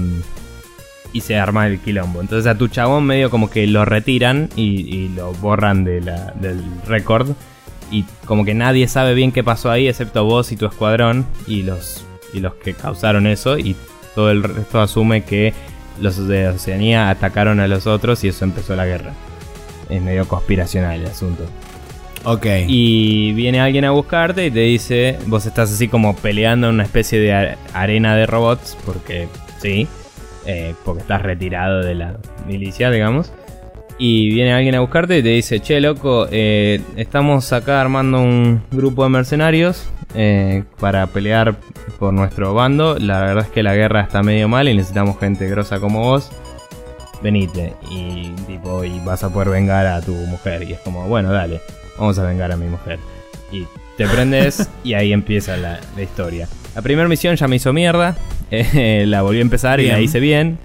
Y 1.18 1.20
se 1.20 1.36
arma 1.36 1.66
el 1.66 1.80
quilombo. 1.80 2.20
Entonces 2.20 2.48
a 2.48 2.56
tu 2.56 2.68
chabón 2.68 3.04
medio 3.04 3.28
como 3.28 3.50
que 3.50 3.66
lo 3.66 3.84
retiran 3.84 4.50
y, 4.54 5.08
lo 5.16 5.32
borran 5.32 5.82
de 5.82 6.00
la, 6.00 6.32
del 6.40 6.62
récord 6.86 7.30
y 7.90 8.04
como 8.24 8.44
que 8.44 8.54
nadie 8.54 8.86
sabe 8.86 9.14
bien 9.14 9.32
qué 9.32 9.42
pasó 9.42 9.68
ahí 9.72 9.88
excepto 9.88 10.22
vos 10.22 10.52
y 10.52 10.56
tu 10.56 10.66
escuadrón 10.66 11.26
y 11.48 11.64
los, 11.64 12.04
y 12.32 12.38
los 12.38 12.54
que 12.54 12.72
causaron 12.72 13.26
eso 13.26 13.58
y 13.58 13.74
todo 14.14 14.30
el 14.30 14.44
resto 14.44 14.80
asume 14.80 15.24
que 15.24 15.54
los 16.00 16.28
de 16.28 16.46
Oceanía 16.50 17.10
atacaron 17.10 17.58
a 17.58 17.66
los 17.66 17.88
otros 17.88 18.22
y 18.22 18.28
eso 18.28 18.44
empezó 18.44 18.76
la 18.76 18.86
guerra. 18.86 19.12
Es 19.90 20.00
medio 20.00 20.28
conspiracional 20.28 21.00
el 21.00 21.06
asunto. 21.06 21.46
Ok. 22.22 22.46
Y 22.68 23.32
viene 23.32 23.60
alguien 23.60 23.86
a 23.86 23.90
buscarte 23.90 24.46
y 24.46 24.50
te 24.52 24.60
dice, 24.60 25.18
vos 25.26 25.46
estás 25.46 25.72
así 25.72 25.88
como 25.88 26.14
peleando 26.14 26.68
en 26.68 26.74
una 26.74 26.84
especie 26.84 27.18
de 27.18 27.56
arena 27.72 28.14
de 28.14 28.26
robots, 28.26 28.76
porque 28.86 29.26
sí, 29.60 29.88
eh, 30.48 30.74
porque 30.84 31.02
estás 31.02 31.22
retirado 31.22 31.80
de 31.80 31.94
la 31.94 32.16
milicia, 32.46 32.90
digamos 32.90 33.32
y 33.98 34.30
viene 34.30 34.52
alguien 34.52 34.76
a 34.76 34.80
buscarte 34.80 35.18
y 35.18 35.22
te 35.22 35.30
dice, 35.30 35.58
che, 35.60 35.80
loco, 35.80 36.28
eh, 36.30 36.80
estamos 36.96 37.52
acá 37.52 37.80
armando 37.80 38.20
un 38.20 38.62
grupo 38.70 39.02
de 39.02 39.10
mercenarios 39.10 39.90
eh, 40.14 40.62
para 40.78 41.08
pelear 41.08 41.56
por 41.98 42.14
nuestro 42.14 42.54
bando. 42.54 42.96
La 42.98 43.20
verdad 43.20 43.44
es 43.44 43.50
que 43.50 43.64
la 43.64 43.74
guerra 43.74 44.02
está 44.02 44.22
medio 44.22 44.48
mal 44.48 44.68
y 44.68 44.74
necesitamos 44.74 45.18
gente 45.18 45.48
grosa 45.48 45.80
como 45.80 46.02
vos. 46.02 46.30
Venite 47.22 47.74
y 47.90 48.30
tipo 48.46 48.84
y 48.84 49.00
vas 49.00 49.24
a 49.24 49.32
poder 49.32 49.50
vengar 49.50 49.86
a 49.86 50.00
tu 50.00 50.12
mujer. 50.12 50.62
Y 50.62 50.74
es 50.74 50.80
como, 50.80 51.08
bueno, 51.08 51.32
dale, 51.32 51.60
vamos 51.98 52.16
a 52.20 52.24
vengar 52.24 52.52
a 52.52 52.56
mi 52.56 52.66
mujer. 52.66 53.00
Y 53.50 53.66
te 53.96 54.06
prendes 54.06 54.70
y 54.84 54.94
ahí 54.94 55.12
empieza 55.12 55.56
la, 55.56 55.80
historia. 56.00 56.46
La 56.78 56.82
primera 56.82 57.08
misión 57.08 57.34
ya 57.34 57.48
me 57.48 57.56
hizo 57.56 57.72
mierda. 57.72 58.16
Eh, 58.50 59.04
la 59.06 59.20
volví 59.20 59.40
a 59.40 59.42
empezar 59.42 59.78
y 59.78 59.88
la 59.88 60.00
hice 60.00 60.20
bien. 60.20 60.56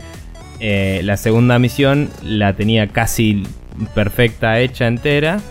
Eh, 0.62 1.02
la 1.04 1.18
segunda 1.18 1.60
misión 1.60 2.10
la 2.24 2.54
tenía 2.54 2.88
casi 2.88 3.44
perfecta, 3.94 4.60
hecha 4.62 4.88
entera. 4.88 5.42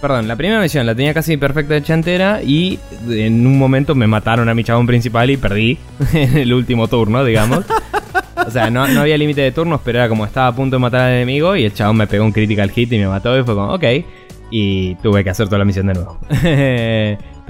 Perdón, 0.00 0.26
la 0.26 0.34
primera 0.34 0.60
misión 0.60 0.86
la 0.86 0.96
tenía 0.96 1.14
casi 1.14 1.36
perfecta, 1.36 1.76
hecha 1.76 1.94
entera. 1.94 2.40
Y 2.42 2.80
en 3.08 3.46
un 3.46 3.56
momento 3.58 3.94
me 3.94 4.08
mataron 4.08 4.48
a 4.48 4.54
mi 4.54 4.64
chabón 4.64 4.88
principal 4.88 5.30
y 5.30 5.36
perdí 5.36 5.78
en 6.14 6.36
el 6.38 6.52
último 6.52 6.88
turno, 6.88 7.22
digamos. 7.22 7.64
O 8.46 8.50
sea, 8.50 8.70
no, 8.70 8.82
había 8.82 9.18
límite 9.18 9.42
de 9.42 9.52
turnos, 9.52 9.82
pero 9.84 9.98
era 9.98 10.08
como 10.08 10.24
estaba 10.24 10.46
a 10.46 10.56
punto 10.56 10.76
de 10.76 10.80
matar 10.80 11.02
al 11.02 11.12
enemigo 11.12 11.54
y 11.54 11.64
el 11.66 11.74
chabón 11.74 11.98
me 11.98 12.06
pegó 12.06 12.24
un 12.24 12.32
critical 12.32 12.70
hit 12.70 12.90
y 12.90 12.98
me 12.98 13.06
mató 13.06 13.38
y 13.38 13.44
fue 13.44 13.54
como, 13.54 13.74
ok. 13.74 13.84
Y 14.50 14.94
tuve 14.96 15.22
que 15.22 15.30
hacer 15.30 15.46
toda 15.46 15.58
la 15.58 15.66
misión 15.66 15.86
de 15.86 15.94
nuevo. 15.94 16.18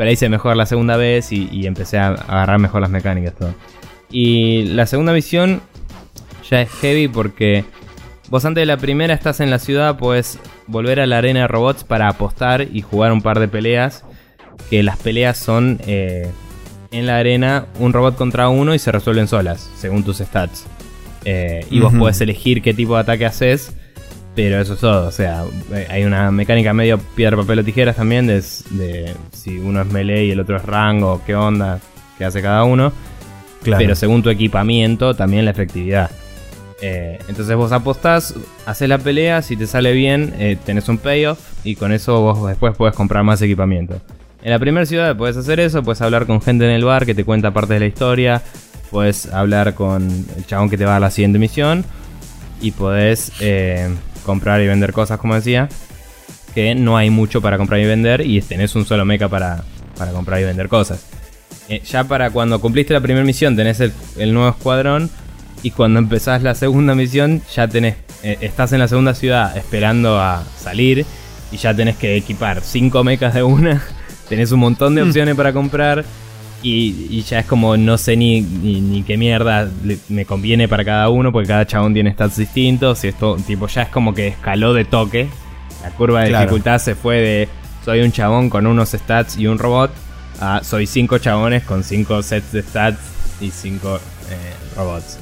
Pero 0.00 0.10
hice 0.10 0.30
mejor 0.30 0.56
la 0.56 0.64
segunda 0.64 0.96
vez 0.96 1.30
y, 1.30 1.46
y 1.52 1.66
empecé 1.66 1.98
a 1.98 2.06
agarrar 2.06 2.58
mejor 2.58 2.80
las 2.80 2.88
mecánicas 2.88 3.34
todo. 3.34 3.54
Y 4.10 4.62
la 4.62 4.86
segunda 4.86 5.12
misión 5.12 5.60
ya 6.50 6.62
es 6.62 6.70
heavy 6.70 7.06
porque 7.06 7.66
vos 8.30 8.42
antes 8.46 8.62
de 8.62 8.64
la 8.64 8.78
primera 8.78 9.12
estás 9.12 9.40
en 9.40 9.50
la 9.50 9.58
ciudad, 9.58 9.98
puedes 9.98 10.38
volver 10.66 11.00
a 11.00 11.06
la 11.06 11.18
arena 11.18 11.40
de 11.40 11.48
robots 11.48 11.84
para 11.84 12.08
apostar 12.08 12.62
y 12.62 12.80
jugar 12.80 13.12
un 13.12 13.20
par 13.20 13.40
de 13.40 13.48
peleas. 13.48 14.02
Que 14.70 14.82
las 14.82 14.96
peleas 14.96 15.36
son 15.36 15.78
eh, 15.86 16.30
en 16.92 17.06
la 17.06 17.18
arena 17.18 17.66
un 17.78 17.92
robot 17.92 18.16
contra 18.16 18.48
uno 18.48 18.74
y 18.74 18.78
se 18.78 18.90
resuelven 18.92 19.28
solas, 19.28 19.70
según 19.76 20.02
tus 20.02 20.16
stats. 20.16 20.64
Eh, 21.26 21.66
y 21.70 21.78
vos 21.78 21.92
podés 21.92 22.18
elegir 22.22 22.62
qué 22.62 22.72
tipo 22.72 22.94
de 22.94 23.00
ataque 23.00 23.26
haces, 23.26 23.76
pero 24.42 24.58
eso 24.58 24.72
es 24.72 24.80
todo. 24.80 25.06
O 25.06 25.10
sea, 25.10 25.44
eh, 25.74 25.86
hay 25.90 26.04
una 26.04 26.30
mecánica 26.30 26.72
medio 26.72 26.96
piedra, 26.98 27.36
papel 27.36 27.58
o 27.58 27.64
tijeras 27.64 27.96
también 27.96 28.26
de, 28.26 28.42
de 28.70 29.14
si 29.32 29.58
uno 29.58 29.82
es 29.82 29.86
melee 29.88 30.24
y 30.24 30.30
el 30.30 30.40
otro 30.40 30.56
es 30.56 30.64
rango, 30.64 31.20
qué 31.26 31.34
onda, 31.34 31.78
qué 32.16 32.24
hace 32.24 32.40
cada 32.40 32.64
uno. 32.64 32.90
Pero 33.62 33.94
según 33.94 34.22
tu 34.22 34.30
equipamiento, 34.30 35.14
también 35.14 35.44
la 35.44 35.50
efectividad. 35.50 36.10
Eh, 36.80 37.18
entonces 37.28 37.54
vos 37.54 37.70
apostás, 37.72 38.34
haces 38.64 38.88
la 38.88 38.96
pelea, 38.96 39.42
si 39.42 39.58
te 39.58 39.66
sale 39.66 39.92
bien, 39.92 40.32
eh, 40.38 40.56
tenés 40.64 40.88
un 40.88 40.96
payoff 40.96 41.38
y 41.62 41.76
con 41.76 41.92
eso 41.92 42.22
vos 42.22 42.48
después 42.48 42.74
puedes 42.74 42.96
comprar 42.96 43.22
más 43.22 43.42
equipamiento. 43.42 44.00
En 44.42 44.52
la 44.52 44.58
primera 44.58 44.86
ciudad 44.86 45.14
puedes 45.18 45.36
hacer 45.36 45.60
eso, 45.60 45.82
puedes 45.82 46.00
hablar 46.00 46.24
con 46.24 46.40
gente 46.40 46.64
en 46.64 46.70
el 46.70 46.82
bar 46.86 47.04
que 47.04 47.14
te 47.14 47.24
cuenta 47.24 47.50
parte 47.50 47.74
de 47.74 47.80
la 47.80 47.86
historia, 47.86 48.40
puedes 48.90 49.30
hablar 49.30 49.74
con 49.74 50.08
el 50.34 50.46
chabón 50.46 50.70
que 50.70 50.78
te 50.78 50.86
va 50.86 50.96
a 50.96 51.00
la 51.00 51.10
siguiente 51.10 51.38
misión, 51.38 51.84
y 52.62 52.70
podés 52.70 53.32
eh, 53.40 53.90
comprar 54.20 54.60
y 54.60 54.66
vender 54.66 54.92
cosas, 54.92 55.18
como 55.18 55.34
decía. 55.34 55.68
Que 56.54 56.74
no 56.74 56.96
hay 56.96 57.10
mucho 57.10 57.40
para 57.40 57.58
comprar 57.58 57.80
y 57.80 57.86
vender 57.86 58.22
y 58.22 58.40
tenés 58.40 58.74
un 58.74 58.84
solo 58.84 59.04
mecha 59.04 59.28
para, 59.28 59.64
para 59.96 60.12
comprar 60.12 60.40
y 60.40 60.44
vender 60.44 60.68
cosas. 60.68 61.06
Eh, 61.68 61.80
ya 61.84 62.04
para 62.04 62.30
cuando 62.30 62.60
cumpliste 62.60 62.92
la 62.92 63.00
primera 63.00 63.24
misión 63.24 63.54
tenés 63.54 63.78
el, 63.78 63.92
el 64.16 64.34
nuevo 64.34 64.48
escuadrón 64.48 65.08
y 65.62 65.70
cuando 65.70 65.98
empezás 65.98 66.42
la 66.42 66.54
segunda 66.54 66.94
misión 66.94 67.42
ya 67.54 67.68
tenés, 67.68 67.96
eh, 68.22 68.38
estás 68.40 68.72
en 68.72 68.80
la 68.80 68.88
segunda 68.88 69.14
ciudad 69.14 69.56
esperando 69.56 70.18
a 70.18 70.42
salir 70.58 71.04
y 71.52 71.56
ya 71.56 71.74
tenés 71.74 71.96
que 71.96 72.16
equipar 72.16 72.62
5 72.62 73.04
mechas 73.04 73.34
de 73.34 73.42
una, 73.42 73.82
tenés 74.28 74.52
un 74.52 74.60
montón 74.60 74.94
de 74.94 75.02
opciones 75.02 75.34
para 75.34 75.52
comprar 75.52 76.04
y, 76.62 77.06
y 77.10 77.22
ya 77.22 77.40
es 77.40 77.46
como 77.46 77.76
no 77.76 77.96
sé 77.98 78.16
ni, 78.16 78.40
ni, 78.42 78.80
ni 78.80 79.02
qué 79.02 79.16
mierda 79.16 79.68
le- 79.84 79.98
me 80.08 80.24
conviene 80.26 80.68
para 80.68 80.84
cada 80.84 81.08
uno 81.08 81.32
porque 81.32 81.48
cada 81.48 81.66
chabón 81.66 81.94
tiene 81.94 82.12
stats 82.12 82.36
distintos 82.36 83.02
y 83.04 83.08
esto 83.08 83.36
tipo 83.46 83.66
ya 83.66 83.82
es 83.82 83.88
como 83.88 84.12
que 84.14 84.28
escaló 84.28 84.72
de 84.74 84.84
toque. 84.84 85.28
La 85.82 85.90
curva 85.90 86.22
de 86.22 86.28
Claro. 86.28 86.42
dificultad 86.44 86.78
se 86.78 86.94
fue 86.94 87.16
de 87.16 87.48
soy 87.84 88.00
un 88.00 88.12
chabón 88.12 88.50
con 88.50 88.66
unos 88.66 88.90
stats 88.90 89.38
y 89.38 89.46
un 89.46 89.58
robot 89.58 89.90
a 90.40 90.62
soy 90.62 90.86
cinco 90.86 91.18
chabones 91.18 91.64
con 91.64 91.82
cinco 91.84 92.22
sets 92.22 92.52
de 92.52 92.62
stats 92.62 92.98
y 93.40 93.50
cinco 93.50 93.96
eh, 94.30 94.76
robots. 94.76 95.18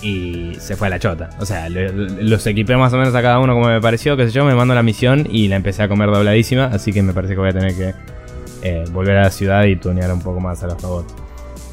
Y 0.00 0.52
se 0.60 0.76
fue 0.76 0.86
a 0.86 0.90
la 0.90 1.00
chota. 1.00 1.30
O 1.40 1.44
sea, 1.44 1.68
los 1.68 2.46
equipé 2.46 2.76
más 2.76 2.92
o 2.92 2.98
menos 2.98 3.12
a 3.16 3.20
cada 3.22 3.40
uno 3.40 3.54
como 3.54 3.66
me 3.66 3.80
pareció, 3.80 4.16
qué 4.16 4.26
sé 4.26 4.30
yo, 4.32 4.44
me 4.44 4.54
mando 4.54 4.72
la 4.76 4.84
misión 4.84 5.26
y 5.28 5.48
la 5.48 5.56
empecé 5.56 5.82
a 5.82 5.88
comer 5.88 6.08
dobladísima, 6.10 6.66
así 6.66 6.92
que 6.92 7.02
me 7.02 7.12
parece 7.12 7.34
que 7.34 7.40
voy 7.40 7.48
a 7.48 7.52
tener 7.52 7.74
que 7.74 7.94
eh, 8.68 8.84
volver 8.92 9.16
a 9.16 9.22
la 9.22 9.30
ciudad 9.30 9.64
y 9.64 9.76
tunear 9.76 10.12
un 10.12 10.20
poco 10.20 10.40
más 10.40 10.62
a 10.62 10.66
los 10.66 10.80
robots. 10.82 11.14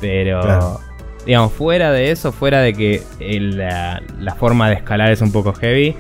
Pero, 0.02 0.42
Claro. 0.42 0.80
digamos, 1.26 1.52
fuera 1.54 1.92
de 1.92 2.12
eso, 2.12 2.32
fuera 2.32 2.60
de 2.62 2.74
que 2.74 3.02
la, 3.20 4.02
la 4.20 4.36
forma 4.36 4.70
de 4.70 4.76
escalar 4.76 5.12
es 5.12 5.22
un 5.22 5.32
poco 5.32 5.54
heavy, 5.54 5.96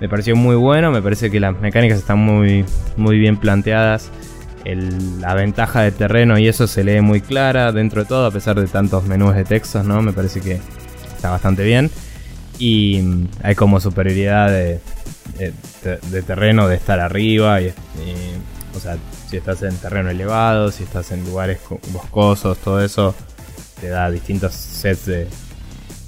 me 0.00 0.08
pareció 0.08 0.34
muy 0.36 0.56
bueno, 0.56 0.90
me 0.90 1.02
parece 1.02 1.30
que 1.30 1.40
las 1.40 1.58
mecánicas 1.60 1.98
están 1.98 2.18
muy, 2.18 2.64
muy 2.96 3.18
bien 3.18 3.36
planteadas. 3.36 4.10
El- 4.64 5.20
la 5.22 5.34
ventaja 5.34 5.80
de 5.82 5.90
terreno 5.90 6.38
y 6.38 6.46
eso 6.46 6.66
se 6.66 6.84
lee 6.84 7.00
muy 7.00 7.20
clara 7.22 7.72
dentro 7.72 8.02
de 8.02 8.08
todo, 8.08 8.26
a 8.26 8.30
pesar 8.30 8.58
de 8.60 8.66
tantos 8.66 9.04
menús 9.06 9.34
de 9.34 9.44
textos, 9.44 9.84
¿no? 9.86 10.02
Me 10.02 10.12
parece 10.12 10.40
que 10.40 10.58
está 11.14 11.30
bastante 11.30 11.64
bien. 11.64 11.90
Y 12.58 13.00
mm, 13.02 13.28
hay 13.42 13.54
como 13.54 13.80
superioridad 13.80 14.48
de, 14.50 14.80
de- 15.38 15.52
de- 15.82 15.98
de 16.10 16.22
terreno, 16.22 16.68
de 16.68 16.76
estar 16.76 17.00
arriba. 17.00 17.60
Y, 17.62 17.66
y, 17.66 17.72
o 18.74 18.80
sea, 18.80 18.96
si 19.28 19.36
estás 19.36 19.62
en 19.62 19.76
terreno 19.76 20.10
elevado, 20.10 20.70
si 20.70 20.84
estás 20.84 21.12
en 21.12 21.24
lugares 21.24 21.58
co- 21.66 21.80
boscosos, 21.92 22.58
todo 22.58 22.82
eso 22.82 23.14
te 23.80 23.88
da 23.88 24.10
distintos 24.10 24.52
sets 24.54 25.06
de, 25.06 25.26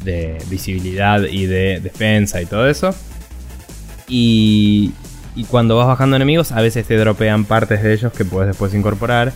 de 0.05 0.39
visibilidad 0.49 1.23
y 1.23 1.47
de 1.47 1.81
defensa 1.81 2.41
y 2.41 2.47
todo 2.47 2.69
eso. 2.69 2.95
Y, 4.09 4.93
y 5.35 5.45
cuando 5.45 5.77
vas 5.77 5.87
bajando 5.87 6.17
enemigos, 6.17 6.53
a 6.53 6.61
veces 6.61 6.87
te 6.87 6.97
dropean 6.97 7.45
partes 7.45 7.83
de 7.83 7.95
ellos 7.95 8.13
que 8.13 8.25
puedes 8.25 8.49
después 8.49 8.75
incorporar. 8.75 9.33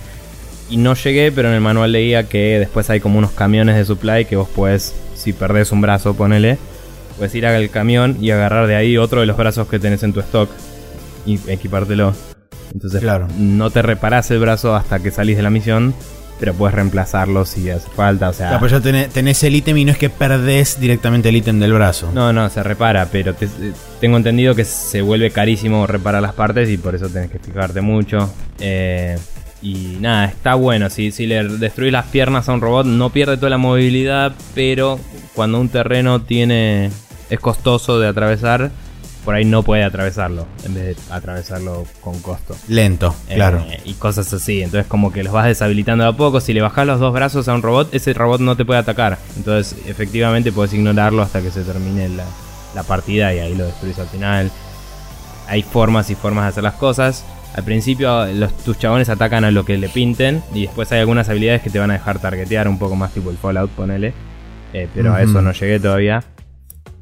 Y 0.68 0.78
no 0.78 0.94
llegué, 0.94 1.30
pero 1.30 1.48
en 1.48 1.54
el 1.54 1.60
manual 1.60 1.92
leía 1.92 2.28
que 2.28 2.58
después 2.58 2.90
hay 2.90 3.00
como 3.00 3.18
unos 3.18 3.30
camiones 3.30 3.76
de 3.76 3.84
supply 3.84 4.24
que 4.24 4.36
vos 4.36 4.48
puedes, 4.54 4.94
si 5.14 5.32
perdés 5.32 5.70
un 5.70 5.80
brazo, 5.80 6.14
ponele, 6.14 6.58
puedes 7.16 7.34
ir 7.36 7.46
al 7.46 7.70
camión 7.70 8.18
y 8.20 8.32
agarrar 8.32 8.66
de 8.66 8.74
ahí 8.74 8.98
otro 8.98 9.20
de 9.20 9.26
los 9.26 9.36
brazos 9.36 9.68
que 9.68 9.78
tenés 9.78 10.02
en 10.02 10.12
tu 10.12 10.20
stock 10.20 10.50
y 11.24 11.38
equipártelo. 11.48 12.14
Entonces 12.74 13.00
Claro. 13.00 13.28
no 13.38 13.70
te 13.70 13.82
reparás 13.82 14.30
el 14.30 14.38
brazo 14.40 14.74
hasta 14.74 14.98
que 15.00 15.10
salís 15.10 15.36
de 15.36 15.42
la 15.42 15.50
misión, 15.50 15.94
pero 16.38 16.52
puedes 16.52 16.74
reemplazarlo 16.74 17.46
si 17.46 17.70
hace 17.70 17.88
falta. 17.88 18.28
O 18.28 18.32
sea, 18.32 18.48
Claro, 18.48 18.60
pues 18.60 18.72
ya 18.72 18.80
tenés, 18.80 19.08
tenés 19.08 19.42
el 19.44 19.54
ítem 19.56 19.76
y 19.78 19.84
no 19.86 19.92
es 19.92 19.98
que 19.98 20.10
perdés 20.10 20.78
directamente 20.78 21.30
el 21.30 21.36
ítem 21.36 21.58
del 21.58 21.72
brazo. 21.72 22.10
no, 22.12 22.32
no, 22.32 22.48
se 22.50 22.62
repara, 22.62 23.08
pero 23.10 23.32
te- 23.34 23.46
eh, 23.46 23.72
tengo 24.00 24.16
entendido 24.18 24.54
que 24.54 24.64
se 24.66 25.00
vuelve 25.00 25.30
carísimo 25.30 25.86
reparar 25.86 26.20
las 26.20 26.34
partes 26.34 26.68
y 26.68 26.76
por 26.76 26.94
eso 26.94 27.08
tenés 27.08 27.30
que 27.30 27.38
fijarte 27.38 27.80
mucho. 27.80 28.30
Eh, 28.58 29.16
y 29.62 29.96
nada, 30.00 30.26
está 30.26 30.54
bueno. 30.54 30.90
Si, 30.90 31.10
si 31.10 31.26
le 31.26 31.42
destruís 31.48 31.90
las 31.90 32.04
piernas 32.06 32.48
a 32.48 32.52
un 32.52 32.60
robot, 32.60 32.84
no 32.86 33.08
pierde 33.10 33.38
toda 33.38 33.48
la 33.48 33.56
movilidad, 33.58 34.32
pero 34.54 35.00
cuando 35.34 35.58
un 35.58 35.70
terreno 35.70 36.20
tiene 36.20 36.90
es 37.30 37.40
costoso 37.40 37.98
de 37.98 38.06
atravesar, 38.08 38.70
por 39.26 39.34
ahí 39.34 39.44
no 39.44 39.64
puede 39.64 39.82
atravesarlo, 39.82 40.46
en 40.64 40.74
vez 40.74 40.96
de 40.96 41.12
atravesarlo 41.12 41.84
con 42.00 42.20
costo. 42.20 42.54
Lento, 42.68 43.12
claro. 43.26 43.58
Eh, 43.68 43.80
y 43.84 43.94
cosas 43.94 44.32
así. 44.32 44.62
Entonces, 44.62 44.86
como 44.86 45.12
que 45.12 45.24
los 45.24 45.32
vas 45.32 45.46
deshabilitando 45.46 46.04
de 46.04 46.10
a 46.10 46.12
poco. 46.12 46.40
Si 46.40 46.52
le 46.52 46.60
bajas 46.60 46.86
los 46.86 47.00
dos 47.00 47.12
brazos 47.12 47.48
a 47.48 47.54
un 47.54 47.60
robot, 47.60 47.92
ese 47.92 48.14
robot 48.14 48.40
no 48.40 48.56
te 48.56 48.64
puede 48.64 48.78
atacar. 48.78 49.18
Entonces, 49.36 49.76
efectivamente, 49.88 50.52
puedes 50.52 50.72
ignorarlo 50.74 51.22
hasta 51.22 51.42
que 51.42 51.50
se 51.50 51.64
termine 51.64 52.08
la, 52.08 52.22
la 52.76 52.84
partida 52.84 53.34
y 53.34 53.40
ahí 53.40 53.56
lo 53.56 53.64
destruís 53.64 53.98
al 53.98 54.06
final. 54.06 54.48
Hay 55.48 55.64
formas 55.64 56.08
y 56.10 56.14
formas 56.14 56.44
de 56.44 56.48
hacer 56.50 56.62
las 56.62 56.74
cosas. 56.74 57.24
Al 57.56 57.64
principio, 57.64 58.26
los, 58.26 58.56
tus 58.58 58.78
chabones 58.78 59.08
atacan 59.08 59.44
a 59.44 59.50
lo 59.50 59.64
que 59.64 59.76
le 59.76 59.88
pinten. 59.88 60.40
Y 60.54 60.66
después 60.66 60.92
hay 60.92 61.00
algunas 61.00 61.28
habilidades 61.28 61.62
que 61.62 61.70
te 61.70 61.80
van 61.80 61.90
a 61.90 61.94
dejar 61.94 62.20
targetear 62.20 62.68
un 62.68 62.78
poco 62.78 62.94
más, 62.94 63.12
tipo 63.12 63.30
el 63.30 63.38
Fallout, 63.38 63.72
ponele. 63.72 64.14
Eh, 64.72 64.88
pero 64.94 65.12
a 65.12 65.20
eso 65.20 65.42
no 65.42 65.50
llegué 65.50 65.80
todavía. 65.80 66.22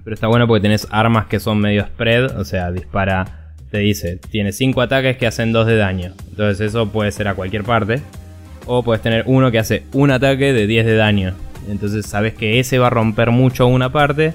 Pero 0.05 0.14
está 0.14 0.26
bueno 0.26 0.46
porque 0.46 0.62
tenés 0.62 0.86
armas 0.90 1.26
que 1.26 1.40
son 1.40 1.59
medio 1.59 1.84
spread, 1.86 2.38
o 2.38 2.44
sea, 2.44 2.70
dispara, 2.70 3.55
te 3.70 3.78
dice, 3.78 4.20
tiene 4.30 4.52
5 4.52 4.80
ataques 4.82 5.16
que 5.16 5.26
hacen 5.26 5.52
2 5.52 5.66
de 5.66 5.76
daño. 5.76 6.12
Entonces 6.28 6.61
eso 6.68 6.90
puede 6.90 7.11
ser 7.11 7.26
a 7.26 7.34
cualquier 7.34 7.64
parte. 7.64 8.02
O 8.66 8.82
puedes 8.82 9.02
tener 9.02 9.24
uno 9.26 9.50
que 9.50 9.59
hace 9.59 9.84
un 9.92 10.11
ataque 10.11 10.52
de 10.52 10.66
10 10.66 10.86
de 10.86 10.96
daño. 10.96 11.34
Entonces 11.68 12.07
sabes 12.07 12.34
que 12.34 12.61
ese 12.61 12.78
va 12.78 12.88
a 12.88 12.90
romper 12.90 13.30
mucho 13.30 13.66
una 13.66 13.90
parte. 13.90 14.34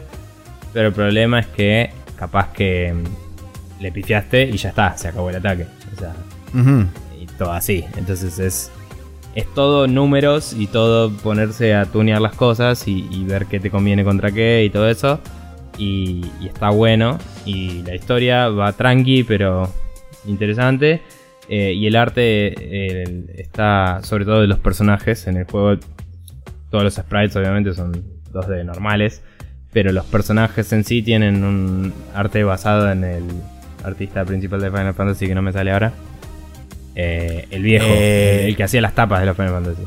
Pero 0.74 0.88
el 0.88 0.94
problema 0.94 1.40
es 1.40 1.48
que 1.48 1.92
capaz 2.18 2.52
que 2.52 2.94
mm, 2.94 3.82
le 3.82 3.92
pifiaste 3.92 4.44
y 4.44 4.58
ya 4.58 4.70
está, 4.70 4.98
se 4.98 5.08
acabó 5.08 5.30
el 5.30 5.36
ataque. 5.36 5.68
O 5.96 6.00
sea, 6.00 6.14
y 7.20 7.26
todo 7.38 7.52
así. 7.52 7.86
Entonces 7.96 8.40
es, 8.40 8.72
es 9.36 9.54
todo 9.54 9.88
números 9.88 10.54
y 10.54 10.68
todo 10.68 11.12
ponerse 11.12 11.76
a 11.76 11.86
tunear 11.86 12.22
las 12.22 12.34
cosas 12.34 12.88
y, 12.88 13.08
y 13.12 13.24
ver 13.24 13.46
qué 13.46 13.60
te 13.60 13.70
conviene 13.70 14.04
contra 14.04 14.32
qué 14.32 14.64
y 14.66 14.70
todo 14.70 14.90
eso. 14.90 15.20
Y, 15.80 16.22
y 16.42 16.48
está 16.48 16.70
bueno. 16.70 17.18
Y 17.46 17.82
la 17.84 17.96
historia 17.96 18.50
va 18.50 18.74
tranqui, 18.74 19.24
pero 19.24 19.72
interesante. 20.28 21.02
Eh, 21.48 21.74
y 21.74 21.88
el 21.88 21.96
arte 21.96 23.42
está, 23.42 24.02
sobre 24.04 24.26
todo 24.26 24.42
de 24.42 24.48
los 24.48 24.60
personajes 24.60 25.26
en 25.26 25.38
el 25.38 25.46
juego. 25.46 25.80
Todos 26.70 26.84
los 26.84 26.94
sprites 26.94 27.36
obviamente 27.36 27.74
son 27.74 27.94
2D 28.32 28.64
normales. 28.66 29.24
Pero 29.72 29.92
los 29.92 30.06
personajes 30.06 30.72
en 30.74 30.84
sí 30.84 31.02
tienen 31.02 31.44
un 31.44 31.94
arte 32.14 32.44
basado 32.44 32.92
en 32.92 33.04
el 33.04 33.24
artista 33.84 34.26
principal 34.26 34.60
de 34.62 34.70
Final 34.72 34.94
Fantasy 34.94 35.28
que 35.28 35.36
no 35.36 35.42
me 35.42 35.54
sale 35.54 35.72
ahora. 35.72 35.94
Eh, 36.96 37.48
el 37.52 37.64
viejo, 37.64 37.86
Eh. 37.88 38.42
el, 38.44 38.50
el 38.50 38.56
que 38.58 38.64
hacía 38.64 38.82
las 38.82 38.94
tapas 38.96 39.22
de 39.22 39.26
los 39.28 39.36
Final 39.38 39.52
Fantasy. 39.54 39.84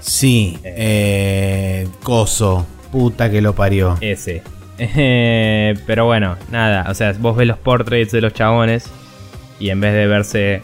Sí, 0.00 0.58
eh, 0.64 1.88
coso. 2.02 2.66
Puta 2.92 3.30
que 3.30 3.40
lo 3.40 3.54
parió. 3.54 3.96
Ese. 4.00 4.42
Eh, 4.78 5.74
pero 5.86 6.06
bueno, 6.06 6.36
nada. 6.50 6.90
O 6.90 6.94
sea, 6.94 7.12
vos 7.18 7.36
ves 7.36 7.46
los 7.46 7.58
portraits 7.58 8.12
de 8.12 8.20
los 8.20 8.32
chabones 8.32 8.90
y 9.60 9.70
en 9.70 9.80
vez 9.80 9.92
de 9.94 10.06
verse 10.06 10.62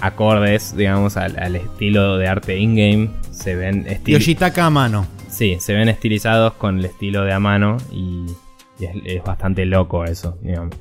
acordes, 0.00 0.76
digamos, 0.76 1.16
al, 1.16 1.38
al 1.38 1.56
estilo 1.56 2.16
de 2.16 2.28
arte 2.28 2.58
in-game, 2.58 3.10
se 3.30 3.54
ven 3.54 3.86
Yoshitaka 4.04 4.66
a 4.66 4.70
mano. 4.70 5.06
Sí, 5.28 5.56
se 5.60 5.74
ven 5.74 5.88
estilizados 5.88 6.54
con 6.54 6.78
el 6.78 6.84
estilo 6.84 7.24
de 7.24 7.32
a 7.32 7.40
mano 7.40 7.78
y, 7.90 8.26
y 8.78 8.84
es, 8.84 8.90
es 9.04 9.22
bastante 9.24 9.64
loco 9.66 10.04
eso, 10.04 10.38
digamos. 10.42 10.76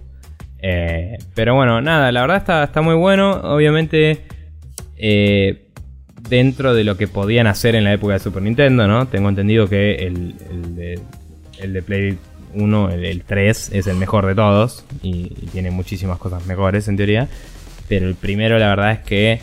Eh, 0.60 1.18
pero 1.36 1.56
bueno, 1.56 1.82
nada, 1.82 2.12
la 2.12 2.22
verdad 2.22 2.38
está, 2.38 2.64
está 2.64 2.82
muy 2.82 2.96
bueno. 2.96 3.32
Obviamente, 3.32 4.26
eh, 4.96 5.70
dentro 6.30 6.74
de 6.74 6.84
lo 6.84 6.96
que 6.96 7.08
podían 7.08 7.48
hacer 7.48 7.76
en 7.76 7.84
la 7.84 7.94
época 7.94 8.14
de 8.14 8.20
Super 8.20 8.44
Nintendo, 8.44 8.88
¿no? 8.88 9.08
Tengo 9.08 9.28
entendido 9.28 9.68
que 9.68 9.96
el, 9.96 10.36
el 10.50 10.76
de, 10.76 11.00
el 11.60 11.74
de 11.74 11.82
Play 11.82 12.18
1, 12.56 12.90
el, 12.92 13.06
el 13.06 13.24
3, 13.24 13.72
es 13.74 13.88
el 13.88 13.96
mejor 13.98 14.26
de 14.26 14.36
todos 14.36 14.86
y, 15.02 15.34
y 15.42 15.50
tiene 15.52 15.72
muchísimas 15.72 16.18
cosas 16.18 16.46
mejores 16.46 16.88
en 16.88 16.98
teoría. 16.98 17.28
Pero 17.88 18.08
el 18.08 18.16
primero, 18.16 18.58
la 18.60 18.68
verdad 18.68 18.92
es 18.92 19.00
que 19.00 19.42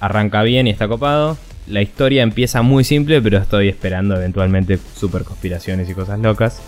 arranca 0.00 0.42
bien 0.42 0.66
y 0.66 0.70
está 0.70 0.88
copado. 0.88 1.36
La 1.66 1.82
historia 1.82 2.22
empieza 2.22 2.62
muy 2.62 2.84
simple, 2.84 3.20
pero 3.20 3.38
estoy 3.38 3.68
esperando 3.68 4.16
eventualmente 4.16 4.78
super 4.96 5.24
conspiraciones 5.24 5.88
y 5.88 5.94
cosas 5.94 6.18
locas. 6.20 6.60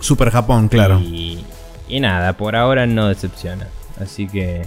Super 0.00 0.30
Japón, 0.30 0.68
claro. 0.68 1.00
Y, 1.00 1.44
y 1.88 2.00
nada, 2.00 2.36
por 2.36 2.56
ahora 2.56 2.86
no 2.86 3.08
decepciona. 3.08 3.68
Así 4.00 4.26
que. 4.26 4.62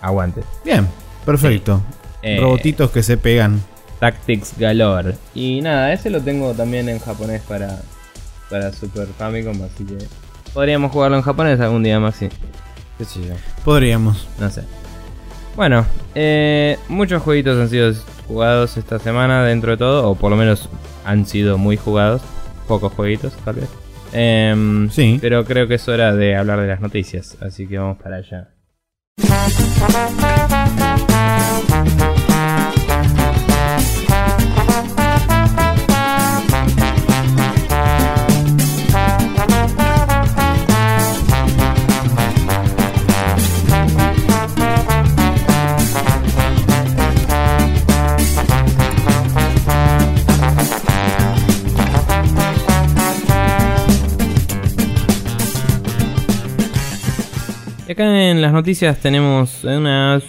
Aguante. 0.00 0.42
Bien, 0.64 0.86
perfecto. 1.24 1.82
Eh, 2.22 2.38
Robotitos 2.40 2.90
que 2.90 3.02
se 3.02 3.16
pegan. 3.16 3.62
Tactics 3.98 4.58
Galore. 4.58 5.14
Y 5.34 5.60
nada, 5.62 5.92
ese 5.92 6.10
lo 6.10 6.20
tengo 6.20 6.52
también 6.52 6.88
en 6.88 6.98
japonés 6.98 7.42
para, 7.42 7.80
para 8.50 8.72
Super 8.72 9.06
Famicom, 9.06 9.60
así 9.62 9.84
que. 9.84 9.98
Podríamos 10.52 10.90
jugarlo 10.92 11.16
en 11.16 11.22
japonés 11.22 11.60
algún 11.60 11.82
día 11.82 12.00
más, 12.00 12.16
sí. 12.16 12.28
¿Qué 12.98 13.04
sé 13.04 13.20
yo? 13.26 13.34
Podríamos. 13.64 14.26
No 14.38 14.48
sé. 14.50 14.62
Bueno, 15.54 15.86
eh, 16.14 16.78
muchos 16.88 17.22
jueguitos 17.22 17.58
han 17.58 17.68
sido 17.68 17.92
jugados 18.26 18.76
esta 18.76 18.98
semana 18.98 19.44
dentro 19.44 19.70
de 19.72 19.76
todo, 19.76 20.08
o 20.10 20.14
por 20.14 20.30
lo 20.30 20.36
menos 20.36 20.68
han 21.04 21.26
sido 21.26 21.58
muy 21.58 21.76
jugados. 21.76 22.22
Pocos 22.68 22.92
jueguitos, 22.92 23.32
tal 23.44 23.56
vez. 23.56 23.68
Em, 24.12 24.88
Sí. 24.90 25.18
Pero 25.20 25.44
creo 25.44 25.68
que 25.68 25.74
es 25.74 25.88
hora 25.88 26.14
de 26.14 26.36
hablar 26.36 26.60
de 26.60 26.66
las 26.68 26.80
noticias, 26.80 27.36
así 27.40 27.66
que 27.66 27.78
vamos 27.78 27.98
para 27.98 28.16
allá. 28.16 28.48
Acá 57.96 58.30
en 58.30 58.42
las 58.42 58.52
noticias 58.52 58.98
tenemos 58.98 59.64
unas 59.64 60.22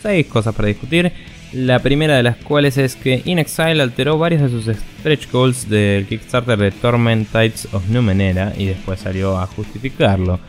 seis 0.00 0.26
cosas 0.26 0.54
para 0.54 0.68
discutir. 0.68 1.12
La 1.52 1.78
primera 1.80 2.16
de 2.16 2.22
las 2.22 2.38
cuales 2.38 2.78
es 2.78 2.96
que 2.96 3.20
InXile 3.22 3.82
alteró 3.82 4.16
varios 4.16 4.40
de 4.40 4.48
sus 4.48 4.74
stretch 4.74 5.30
goals 5.30 5.68
del 5.68 6.06
Kickstarter 6.06 6.58
de 6.58 6.70
Torment 6.70 7.28
Tides 7.30 7.68
of 7.72 7.86
Numenera 7.90 8.54
y 8.56 8.64
después 8.64 9.00
salió 9.00 9.38
a 9.38 9.46
justificarlo. 9.46 10.40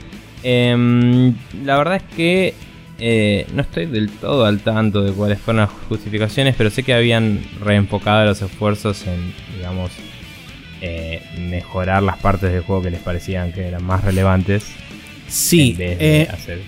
Em, 0.42 1.36
la 1.66 1.78
verdad 1.78 1.98
es 1.98 2.16
que 2.16 2.54
eh, 2.98 3.46
no 3.54 3.64
estoy 3.64 3.86
del 3.86 4.10
todo 4.10 4.46
al 4.46 4.62
tanto 4.62 5.04
de 5.04 5.12
cuáles 5.12 5.40
fueron 5.40 5.64
las 5.64 5.72
justificaciones, 5.90 6.56
pero 6.58 6.70
sé 6.70 6.84
que 6.84 6.94
habían 6.94 7.42
reenfocado 7.60 8.24
los 8.24 8.42
esfuerzos 8.42 9.06
en, 9.06 9.34
digamos, 9.58 9.92
eh, 10.82 11.22
mejorar 11.38 12.04
las 12.04 12.18
partes 12.20 12.54
del 12.54 12.62
juego 12.62 12.84
que 12.84 12.92
les 12.92 13.02
parecían 13.02 13.52
que 13.52 13.68
eran 13.68 13.84
más 13.84 14.02
relevantes. 14.02 14.66
Sí, 15.28 15.72
en 15.72 15.78
vez 15.78 16.00
de 16.00 16.22
eh, 16.22 16.28
hacer 16.32 16.62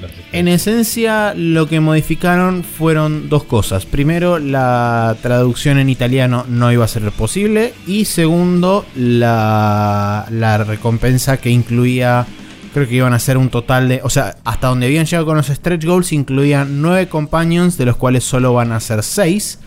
los 0.00 0.10
stretch. 0.10 0.34
En 0.34 0.48
esencia, 0.48 1.34
lo 1.34 1.68
que 1.68 1.80
modificaron 1.80 2.64
fueron 2.64 3.28
dos 3.28 3.44
cosas. 3.44 3.86
Primero, 3.86 4.38
la 4.38 5.16
traducción 5.22 5.78
en 5.78 5.88
italiano 5.88 6.44
no 6.48 6.70
iba 6.72 6.84
a 6.84 6.88
ser 6.88 7.10
posible. 7.12 7.74
Y 7.86 8.04
segundo, 8.04 8.86
la, 8.94 10.26
la 10.30 10.58
recompensa 10.58 11.38
que 11.38 11.50
incluía. 11.50 12.26
Creo 12.74 12.86
que 12.86 12.96
iban 12.96 13.14
a 13.14 13.18
ser 13.18 13.38
un 13.38 13.48
total 13.48 13.88
de. 13.88 14.00
O 14.02 14.10
sea, 14.10 14.36
hasta 14.44 14.68
donde 14.68 14.86
habían 14.86 15.06
llegado 15.06 15.26
con 15.26 15.36
los 15.36 15.46
stretch 15.46 15.84
goals, 15.84 16.12
incluían 16.12 16.82
nueve 16.82 17.08
companions, 17.08 17.78
de 17.78 17.86
los 17.86 17.96
cuales 17.96 18.24
solo 18.24 18.52
van 18.52 18.72
a 18.72 18.80
ser 18.80 19.02
seis. 19.02 19.58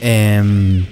Em, 0.00 0.84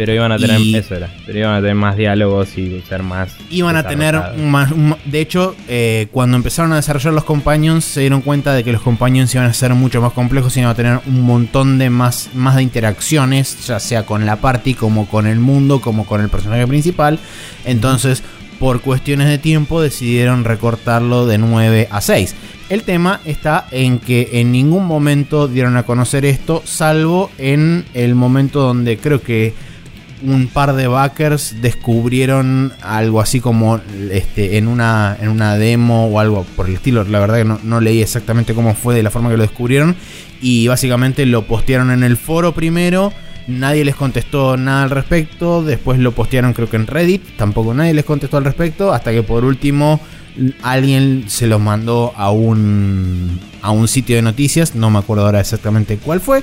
Pero 0.00 0.14
iban 0.14 0.32
a 0.32 0.38
tener, 0.38 0.58
Y- 0.58 0.74
eso 0.76 0.94
era, 0.94 1.10
pero 1.26 1.40
iban 1.40 1.52
a 1.56 1.60
tener 1.60 1.74
más 1.74 1.94
diálogos 1.94 2.56
y 2.56 2.80
ser 2.88 3.02
más. 3.02 3.36
Iban 3.50 3.76
a 3.76 3.86
tener 3.86 4.18
más, 4.38 4.70
De 5.04 5.20
hecho, 5.20 5.54
eh, 5.68 6.08
cuando 6.10 6.38
empezaron 6.38 6.72
a 6.72 6.76
desarrollar 6.76 7.12
los 7.12 7.24
companions, 7.24 7.84
se 7.84 8.00
dieron 8.00 8.22
cuenta 8.22 8.54
de 8.54 8.64
que 8.64 8.72
los 8.72 8.80
companions 8.80 9.34
iban 9.34 9.44
a 9.46 9.52
ser 9.52 9.74
mucho 9.74 10.00
más 10.00 10.14
complejos 10.14 10.56
y 10.56 10.60
iban 10.60 10.70
a 10.70 10.74
tener 10.74 11.00
un 11.06 11.20
montón 11.20 11.76
de 11.76 11.90
más, 11.90 12.30
más 12.32 12.56
de 12.56 12.62
interacciones, 12.62 13.66
ya 13.66 13.78
sea 13.78 14.06
con 14.06 14.24
la 14.24 14.36
party, 14.36 14.72
como 14.72 15.06
con 15.06 15.26
el 15.26 15.38
mundo, 15.38 15.82
como 15.82 16.06
con 16.06 16.22
el 16.22 16.30
personaje 16.30 16.66
principal. 16.66 17.18
Entonces, 17.66 18.22
por 18.58 18.80
cuestiones 18.80 19.28
de 19.28 19.36
tiempo, 19.36 19.82
decidieron 19.82 20.44
recortarlo 20.44 21.26
de 21.26 21.36
9 21.36 21.88
a 21.90 22.00
6. 22.00 22.34
El 22.70 22.84
tema 22.84 23.20
está 23.26 23.66
en 23.70 23.98
que 23.98 24.30
en 24.32 24.50
ningún 24.50 24.86
momento 24.86 25.46
dieron 25.46 25.76
a 25.76 25.82
conocer 25.82 26.24
esto, 26.24 26.62
salvo 26.64 27.30
en 27.36 27.84
el 27.92 28.14
momento 28.14 28.60
donde 28.60 28.96
creo 28.96 29.20
que 29.20 29.52
un 30.22 30.48
par 30.48 30.74
de 30.74 30.86
backers 30.86 31.56
descubrieron 31.60 32.72
algo 32.82 33.20
así 33.20 33.40
como 33.40 33.80
este 34.10 34.58
en 34.58 34.68
una 34.68 35.16
en 35.20 35.28
una 35.28 35.56
demo 35.56 36.06
o 36.06 36.20
algo 36.20 36.44
por 36.56 36.68
el 36.68 36.74
estilo. 36.74 37.04
La 37.04 37.20
verdad 37.20 37.38
que 37.38 37.44
no, 37.44 37.60
no 37.62 37.80
leí 37.80 38.02
exactamente 38.02 38.54
cómo 38.54 38.74
fue 38.74 38.94
de 38.94 39.02
la 39.02 39.10
forma 39.10 39.30
que 39.30 39.36
lo 39.36 39.42
descubrieron. 39.42 39.96
Y 40.42 40.68
básicamente 40.68 41.26
lo 41.26 41.46
postearon 41.46 41.90
en 41.90 42.02
el 42.02 42.16
foro 42.16 42.52
primero. 42.54 43.12
Nadie 43.46 43.84
les 43.84 43.96
contestó 43.96 44.56
nada 44.56 44.84
al 44.84 44.90
respecto. 44.90 45.62
Después 45.62 45.98
lo 45.98 46.12
postearon 46.12 46.52
creo 46.52 46.68
que 46.68 46.76
en 46.76 46.86
Reddit. 46.86 47.36
Tampoco 47.36 47.74
nadie 47.74 47.94
les 47.94 48.04
contestó 48.04 48.36
al 48.36 48.44
respecto. 48.44 48.92
Hasta 48.92 49.12
que 49.12 49.22
por 49.22 49.44
último 49.44 50.00
alguien 50.62 51.24
se 51.28 51.46
los 51.46 51.60
mandó 51.60 52.12
a 52.16 52.30
un, 52.30 53.40
a 53.62 53.70
un 53.70 53.88
sitio 53.88 54.16
de 54.16 54.22
noticias. 54.22 54.74
No 54.74 54.90
me 54.90 54.98
acuerdo 54.98 55.26
ahora 55.26 55.40
exactamente 55.40 55.98
cuál 55.98 56.20
fue. 56.20 56.42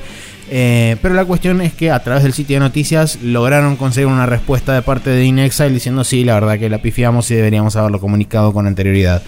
Eh, 0.50 0.96
pero 1.02 1.14
la 1.14 1.26
cuestión 1.26 1.60
es 1.62 1.74
que 1.74 1.92
a 1.92 2.02
través 2.02 2.24
del 2.24 2.32
sitio 2.34 2.56
de 2.56 2.62
noticias 2.62 3.20
lograron 3.22 3.76
conseguir 3.76 4.08
una 4.08 4.26
respuesta 4.26 4.74
de 4.74 4.82
parte 4.82 5.10
de 5.10 5.26
InExile 5.26 5.72
diciendo 5.72 6.04
sí, 6.06 6.24
la 6.24 6.36
verdad 6.36 6.58
que 6.58 6.70
la 6.70 6.78
pifiamos 6.82 7.30
y 7.32 7.36
deberíamos 7.36 7.76
haberlo 7.76 8.00
comunicado 8.00 8.54
con 8.54 8.66
anterioridad. 8.66 9.22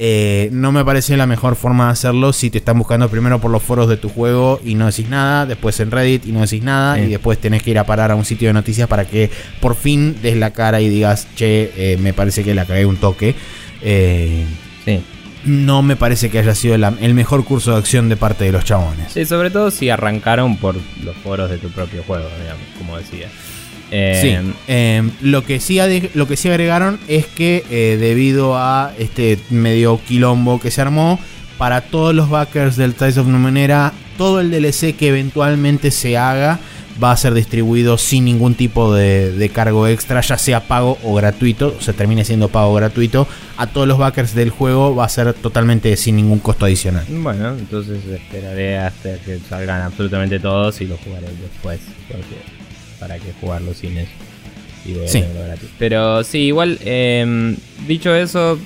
Eh, 0.00 0.48
no 0.52 0.70
me 0.70 0.84
parece 0.84 1.16
la 1.16 1.26
mejor 1.26 1.56
forma 1.56 1.86
de 1.86 1.92
hacerlo 1.92 2.32
si 2.32 2.50
te 2.50 2.58
están 2.58 2.78
buscando 2.78 3.08
primero 3.08 3.40
por 3.40 3.50
los 3.50 3.62
foros 3.62 3.88
de 3.88 3.96
tu 3.96 4.08
juego 4.10 4.60
y 4.64 4.74
no 4.76 4.86
decís 4.86 5.08
nada, 5.08 5.44
después 5.46 5.80
en 5.80 5.90
Reddit 5.90 6.26
y 6.26 6.32
no 6.32 6.42
decís 6.42 6.62
nada, 6.62 6.94
Sí. 6.96 7.00
y 7.00 7.06
después 7.08 7.38
tenés 7.38 7.62
que 7.64 7.70
ir 7.72 7.78
a 7.78 7.84
parar 7.84 8.10
a 8.12 8.14
un 8.14 8.24
sitio 8.24 8.48
de 8.48 8.52
noticias 8.54 8.86
para 8.88 9.06
que 9.06 9.30
por 9.60 9.74
fin 9.74 10.16
des 10.22 10.36
la 10.36 10.50
cara 10.52 10.80
y 10.80 10.88
digas, 10.88 11.26
che, 11.34 11.72
eh, 11.76 11.96
me 11.96 12.12
parece 12.12 12.44
que 12.44 12.54
la 12.54 12.64
cagué 12.64 12.84
un 12.86 12.96
toque. 12.98 13.34
Sí. 14.84 15.00
No 15.44 15.82
me 15.82 15.96
parece 15.96 16.30
que 16.30 16.38
haya 16.38 16.54
sido 16.54 16.76
la- 16.78 16.94
el 17.00 17.14
mejor 17.14 17.44
curso 17.44 17.72
de 17.72 17.78
acción 17.78 18.08
de 18.08 18.16
parte 18.16 18.44
de 18.44 18.52
los 18.52 18.64
chabones. 18.64 19.12
Sí, 19.12 19.24
sobre 19.24 19.50
todo 19.50 19.70
si 19.70 19.88
arrancaron 19.90 20.56
por 20.56 20.74
los 21.04 21.16
foros 21.22 21.50
de 21.50 21.58
tu 21.58 21.68
propio 21.70 22.02
juego, 22.02 22.28
digamos, 22.40 22.62
como 22.78 22.96
decía. 22.98 23.28
Eh, 23.90 24.18
Sí, 24.44 24.52
eh, 24.68 25.02
lo, 25.22 25.44
que 25.44 25.60
sí 25.60 25.78
lo 26.14 26.28
que 26.28 26.36
sí 26.36 26.48
agregaron 26.50 26.98
es 27.08 27.26
que 27.26 27.64
eh, 27.70 27.96
debido 27.98 28.58
a 28.58 28.92
este 28.98 29.38
medio 29.50 29.98
quilombo 30.06 30.60
que 30.60 30.70
se 30.70 30.82
armó, 30.82 31.18
para 31.56 31.80
todos 31.80 32.14
los 32.14 32.28
backers 32.30 32.76
del 32.76 32.94
Tides 32.94 33.18
of 33.18 33.26
Numenera, 33.26 33.92
todo 34.18 34.40
el 34.40 34.50
DLC 34.50 34.94
que 34.94 35.08
eventualmente 35.08 35.90
se 35.90 36.16
haga 36.18 36.58
va 37.02 37.12
a 37.12 37.16
ser 37.16 37.34
distribuido 37.34 37.98
sin 37.98 38.24
ningún 38.24 38.54
tipo 38.54 38.92
de, 38.94 39.32
de 39.32 39.48
cargo 39.50 39.86
extra, 39.86 40.20
ya 40.20 40.36
sea 40.38 40.66
pago 40.66 40.98
o 41.04 41.14
gratuito, 41.14 41.74
o 41.78 41.80
sea, 41.80 41.94
termine 41.94 42.24
siendo 42.24 42.48
pago 42.48 42.74
gratuito. 42.74 43.26
A 43.56 43.66
todos 43.66 43.86
los 43.88 43.98
backers 43.98 44.34
del 44.34 44.50
juego 44.50 44.94
va 44.94 45.04
a 45.04 45.08
ser 45.08 45.32
totalmente 45.34 45.96
sin 45.96 46.16
ningún 46.16 46.38
costo 46.38 46.64
adicional. 46.66 47.04
Bueno, 47.08 47.50
entonces 47.50 48.04
esperaré 48.06 48.78
hasta 48.78 49.18
que 49.18 49.38
salgan 49.48 49.82
absolutamente 49.82 50.38
todos 50.40 50.80
y 50.80 50.86
los 50.86 50.98
jugaré 51.00 51.26
después. 51.40 51.80
Porque 52.08 52.36
para 53.00 53.16
que 53.18 53.32
jugarlo 53.40 53.74
sin 53.74 53.96
eso. 53.98 54.10
Y 54.84 54.94
voy 54.94 55.04
a 55.04 55.08
Sí. 55.08 55.22
gratis. 55.46 55.68
Pero 55.78 56.24
sí, 56.24 56.38
igual, 56.38 56.78
eh, 56.84 57.54
dicho 57.86 58.14
eso, 58.14 58.58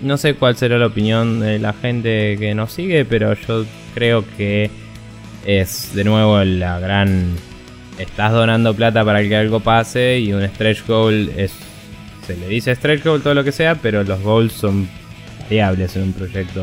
no 0.00 0.16
sé 0.16 0.34
cuál 0.34 0.56
será 0.56 0.78
la 0.78 0.86
opinión 0.86 1.40
de 1.40 1.58
la 1.58 1.72
gente 1.72 2.36
que 2.38 2.54
nos 2.54 2.72
sigue, 2.72 3.04
pero 3.04 3.34
yo 3.34 3.64
creo 3.94 4.24
que 4.36 4.70
es 5.46 5.94
de 5.94 6.04
nuevo 6.04 6.42
la 6.44 6.78
gran... 6.78 7.36
Estás 7.98 8.32
donando 8.32 8.74
plata 8.74 9.04
para 9.04 9.22
que 9.22 9.36
algo 9.36 9.60
pase 9.60 10.18
y 10.20 10.32
un 10.32 10.46
stretch 10.46 10.86
goal 10.86 11.30
es... 11.36 11.52
Se 12.26 12.36
le 12.36 12.46
dice 12.48 12.74
stretch 12.74 13.04
goal 13.04 13.22
todo 13.22 13.34
lo 13.34 13.42
que 13.42 13.52
sea, 13.52 13.74
pero 13.76 14.04
los 14.04 14.20
goals 14.20 14.52
son 14.52 14.88
variables 15.42 15.96
en 15.96 16.02
un 16.02 16.12
proyecto 16.12 16.62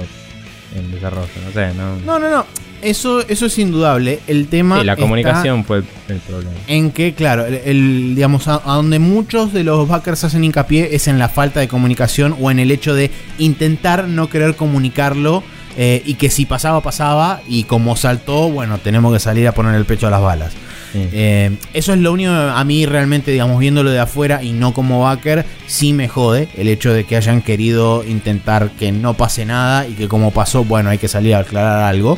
en 0.75 0.91
desarrollo, 0.91 1.27
no 1.45 1.51
sé, 1.51 1.73
¿no? 1.73 1.95
No, 2.05 2.19
no, 2.19 2.29
no. 2.29 2.45
Eso, 2.81 3.27
eso 3.27 3.47
es 3.47 3.57
indudable. 3.57 4.19
El 4.27 4.47
tema. 4.47 4.79
Sí, 4.79 4.85
la 4.85 4.95
comunicación 4.95 5.63
fue 5.65 5.77
el, 5.77 5.85
el 6.09 6.17
problema. 6.19 6.51
En 6.67 6.91
que, 6.91 7.13
claro, 7.15 7.45
el, 7.45 7.55
el- 7.65 8.13
digamos, 8.15 8.47
a, 8.47 8.61
a 8.63 8.75
donde 8.75 8.99
muchos 8.99 9.53
de 9.53 9.63
los 9.63 9.87
backers 9.87 10.23
hacen 10.23 10.43
hincapié 10.43 10.93
es 10.95 11.07
en 11.07 11.17
la 11.17 11.29
falta 11.29 11.59
de 11.61 11.67
comunicación 11.67 12.35
o 12.39 12.51
en 12.51 12.59
el 12.59 12.69
hecho 12.69 12.93
de 12.93 13.09
intentar 13.39 14.07
no 14.07 14.29
querer 14.29 14.55
comunicarlo 14.55 15.41
eh, 15.77 16.03
y 16.05 16.13
que 16.13 16.29
si 16.29 16.45
pasaba, 16.45 16.81
pasaba 16.81 17.41
y 17.47 17.63
como 17.63 17.95
saltó, 17.95 18.49
bueno, 18.49 18.77
tenemos 18.77 19.11
que 19.13 19.19
salir 19.19 19.47
a 19.47 19.53
poner 19.53 19.73
el 19.73 19.85
pecho 19.85 20.05
a 20.07 20.11
las 20.11 20.21
balas. 20.21 20.53
Eh, 20.93 21.57
eso 21.73 21.93
es 21.93 21.99
lo 21.99 22.11
único 22.13 22.31
a 22.31 22.63
mí 22.63 22.85
realmente, 22.85 23.31
digamos, 23.31 23.59
viéndolo 23.59 23.91
de 23.91 23.99
afuera 23.99 24.43
y 24.43 24.51
no 24.51 24.73
como 24.73 25.01
backer, 25.01 25.45
sí 25.67 25.93
me 25.93 26.07
jode 26.07 26.47
el 26.55 26.67
hecho 26.67 26.93
de 26.93 27.03
que 27.03 27.17
hayan 27.17 27.41
querido 27.41 28.03
intentar 28.05 28.71
que 28.71 28.91
no 28.91 29.15
pase 29.15 29.45
nada 29.45 29.87
y 29.87 29.93
que 29.93 30.07
como 30.07 30.31
pasó, 30.31 30.63
bueno, 30.63 30.89
hay 30.89 30.97
que 30.97 31.07
salir 31.07 31.35
a 31.35 31.39
aclarar 31.39 31.83
algo. 31.83 32.17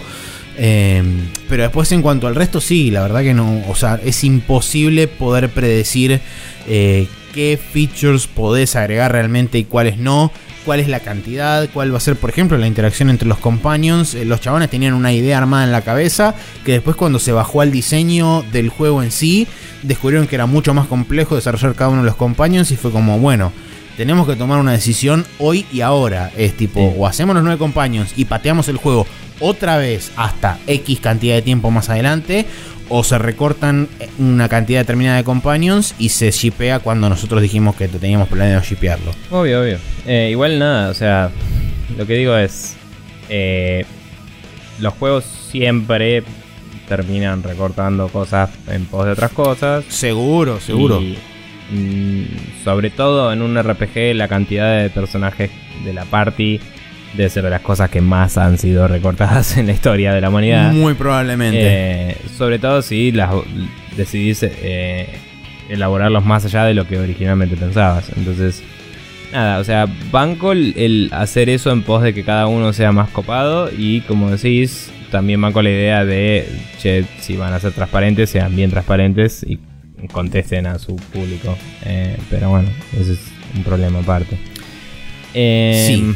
Eh, 0.60 1.04
pero 1.48 1.64
después 1.64 1.92
en 1.92 2.02
cuanto 2.02 2.28
al 2.28 2.36
resto, 2.36 2.60
sí, 2.60 2.90
la 2.90 3.02
verdad 3.04 3.22
que 3.22 3.34
no, 3.34 3.64
o 3.68 3.76
sea, 3.76 4.00
es 4.04 4.24
imposible 4.24 5.08
poder 5.08 5.50
predecir 5.50 6.20
eh, 6.68 7.08
qué 7.34 7.60
features 7.72 8.26
podés 8.28 8.76
agregar 8.76 9.12
realmente 9.12 9.60
y 9.60 9.66
cuáles 9.66 9.98
no, 9.98 10.32
cuál 10.68 10.82
es 10.82 10.90
la 10.90 11.00
cantidad, 11.00 11.70
cuál 11.74 11.94
va 11.94 11.98
a 11.98 12.02
ser, 12.02 12.18
por 12.18 12.30
ejemplo, 12.30 12.58
la 12.58 12.68
interacción 12.68 13.10
entre 13.10 13.26
los 13.26 13.38
companions. 13.38 14.14
Eh, 14.16 14.26
los 14.26 14.42
chabones 14.42 14.70
tenían 14.70 14.96
una 14.96 15.14
idea 15.14 15.38
armada 15.38 15.64
en 15.64 15.72
la 15.72 15.80
cabeza 15.82 16.36
que 16.66 16.74
después 16.74 16.98
cuando 16.98 17.20
se 17.20 17.32
bajó 17.32 17.62
al 17.62 17.72
diseño 17.72 18.44
del 18.52 18.68
juego 18.68 19.02
en 19.02 19.12
sí, 19.12 19.48
descubrieron 19.84 20.28
que 20.28 20.36
era 20.36 20.46
mucho 20.46 20.74
más 20.74 20.86
complejo 20.88 21.36
desarrollar 21.36 21.74
cada 21.74 21.92
uno 21.92 22.02
de 22.02 22.08
los 22.08 22.18
companions 22.18 22.70
y 22.72 22.76
fue 22.76 22.92
como, 22.92 23.18
bueno, 23.18 23.54
tenemos 23.96 24.28
que 24.28 24.36
tomar 24.36 24.60
una 24.60 24.74
decisión 24.74 25.26
hoy 25.40 25.66
y 25.72 25.80
ahora. 25.80 26.32
Es 26.36 26.58
tipo, 26.58 26.82
Sí. 26.82 26.96
o 27.00 27.08
hacemos 27.08 27.34
los 27.34 27.46
nueve 27.46 27.58
companions 27.58 28.12
y 28.18 28.26
pateamos 28.26 28.68
el 28.68 28.76
juego 28.76 29.08
otra 29.40 29.78
vez 29.78 30.12
hasta 30.16 30.60
X 30.68 31.00
cantidad 31.00 31.36
de 31.36 31.42
tiempo 31.42 31.72
más 31.72 31.90
adelante, 31.90 32.46
o 32.90 33.04
se 33.04 33.18
recortan 33.18 33.90
una 34.18 34.48
cantidad 34.48 34.80
determinada 34.80 35.18
de 35.18 35.24
companions 35.24 35.94
y 36.00 36.10
se 36.10 36.32
shipea 36.32 36.80
cuando 36.80 37.10
nosotros 37.10 37.42
dijimos 37.42 37.76
que 37.76 37.88
teníamos 37.88 38.30
planeado 38.30 38.64
shipearlo. 38.64 39.12
Obvio, 39.32 39.62
obvio. 39.62 39.78
Eh, 40.06 40.30
igual 40.32 40.58
nada, 40.58 40.90
o 40.90 40.94
sea, 40.94 41.30
lo 41.98 42.06
que 42.06 42.14
digo 42.14 42.36
es, 42.38 42.76
eh, 43.30 43.86
los 44.80 44.94
juegos 44.94 45.26
siempre 45.26 46.24
terminan 46.88 47.44
recortando 47.44 48.08
cosas 48.08 48.50
en 48.68 48.86
pos 48.86 49.06
de 49.06 49.12
otras 49.12 49.32
cosas. 49.32 49.84
Seguro, 49.90 50.60
seguro. 50.60 51.02
Y, 51.02 51.18
mm, 51.72 52.64
sobre 52.64 52.90
todo 52.90 53.34
en 53.34 53.42
un 53.42 53.58
RPG, 53.58 54.16
la 54.16 54.28
cantidad 54.28 54.82
de 54.82 54.90
personajes 54.90 55.52
de 55.84 55.94
la 55.94 56.06
party 56.06 56.62
debe 57.14 57.30
ser 57.30 57.44
de 57.44 57.50
las 57.50 57.62
cosas 57.62 57.90
que 57.90 58.02
más 58.02 58.38
han 58.38 58.58
sido 58.58 58.88
recortadas 58.88 59.58
en 59.58 59.68
la 59.68 59.74
historia 59.74 60.14
de 60.14 60.22
la 60.22 60.30
humanidad. 60.30 60.72
Muy 60.72 60.94
probablemente. 60.94 61.60
Eh, 61.62 62.18
sobre 62.38 62.60
todo 62.60 62.82
si 62.82 63.12
las 63.12 63.32
decidís 63.96 64.44
eh, 64.44 65.08
elaborarlos 65.70 66.26
más 66.26 66.46
allá 66.46 66.66
de 66.66 66.74
lo 66.74 66.88
que 66.88 66.98
originalmente 66.98 67.56
pensabas. 67.56 68.12
Entonces, 68.16 68.64
nada, 69.32 69.60
o 69.60 69.64
sea, 69.64 69.88
banco 70.12 70.52
el, 70.52 70.74
el 70.78 71.10
hacer 71.14 71.50
eso 71.50 71.72
en 71.72 71.84
pos 71.84 72.04
de 72.04 72.14
que 72.14 72.24
cada 72.24 72.48
uno 72.48 72.74
sea 72.74 72.92
más 72.92 73.10
copado 73.10 73.70
y 73.76 74.02
como 74.02 74.30
decís, 74.30 74.92
también 75.12 75.42
banco 75.42 75.62
la 75.62 75.70
idea 75.70 76.06
de, 76.06 76.48
che, 76.80 77.06
si 77.20 77.38
van 77.38 77.54
a 77.54 77.60
ser 77.60 77.72
transparentes, 77.72 78.30
sean 78.30 78.56
bien 78.56 78.70
transparentes 78.70 79.46
y 79.48 79.60
contesten 80.12 80.68
a 80.68 80.80
su 80.80 80.96
público. 80.96 81.58
Eh, 81.86 82.18
pero 82.30 82.50
bueno, 82.50 82.70
ese 83.00 83.14
es 83.14 83.20
un 83.56 83.64
problema 83.64 84.00
aparte. 84.00 84.38
Sí. 85.34 86.16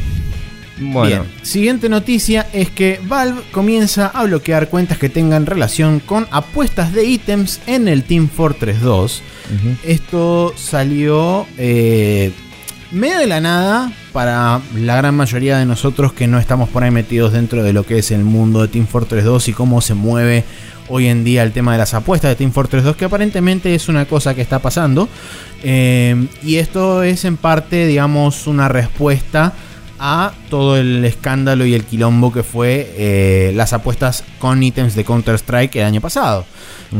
Bueno, 0.90 1.22
Bien. 1.22 1.22
Siguiente 1.42 1.88
noticia 1.88 2.46
es 2.52 2.70
que 2.70 3.00
Valve 3.04 3.42
comienza 3.52 4.06
a 4.06 4.24
bloquear 4.24 4.68
cuentas 4.68 4.98
que 4.98 5.08
tengan 5.08 5.46
relación 5.46 6.00
con 6.00 6.26
apuestas 6.30 6.92
de 6.92 7.04
ítems 7.04 7.60
en 7.66 7.88
el 7.88 8.04
Team 8.04 8.28
Fortress 8.28 8.80
2. 8.80 9.22
ujú. 9.54 9.76
Esto 9.84 10.54
salió 10.56 11.46
eh, 11.58 12.32
medio 12.90 13.18
de 13.18 13.26
la 13.26 13.40
nada 13.40 13.92
para 14.12 14.60
la 14.76 14.96
gran 14.96 15.14
mayoría 15.14 15.58
de 15.58 15.66
nosotros 15.66 16.12
que 16.12 16.26
no 16.26 16.38
estamos 16.38 16.68
por 16.68 16.84
ahí 16.84 16.90
metidos 16.90 17.32
dentro 17.32 17.62
de 17.62 17.72
lo 17.72 17.84
que 17.84 17.98
es 17.98 18.10
el 18.10 18.24
mundo 18.24 18.62
de 18.62 18.68
Team 18.68 18.86
Fortress 18.86 19.24
2 19.24 19.48
y 19.48 19.52
cómo 19.52 19.80
se 19.80 19.94
mueve 19.94 20.44
hoy 20.88 21.06
en 21.06 21.24
día 21.24 21.42
el 21.42 21.52
tema 21.52 21.72
de 21.72 21.78
las 21.78 21.94
apuestas 21.94 22.30
de 22.30 22.36
Team 22.36 22.52
Fortress 22.52 22.84
2, 22.84 22.96
que 22.96 23.06
aparentemente 23.06 23.74
es 23.74 23.88
una 23.88 24.04
cosa 24.04 24.34
que 24.34 24.42
está 24.42 24.58
pasando. 24.58 25.08
Eh, 25.62 26.26
y 26.42 26.56
esto 26.56 27.02
es 27.02 27.24
en 27.24 27.38
parte, 27.38 27.86
digamos, 27.86 28.46
una 28.46 28.68
respuesta 28.68 29.54
a 29.98 30.32
todo 30.52 30.76
el 30.76 31.02
escándalo 31.06 31.64
y 31.64 31.72
el 31.72 31.84
quilombo 31.84 32.30
que 32.30 32.42
fue 32.42 32.92
eh, 32.98 33.52
las 33.54 33.72
apuestas 33.72 34.22
con 34.38 34.62
ítems 34.62 34.94
de 34.94 35.02
Counter-Strike 35.02 35.76
el 35.76 35.84
año 35.84 36.02
pasado. 36.02 36.44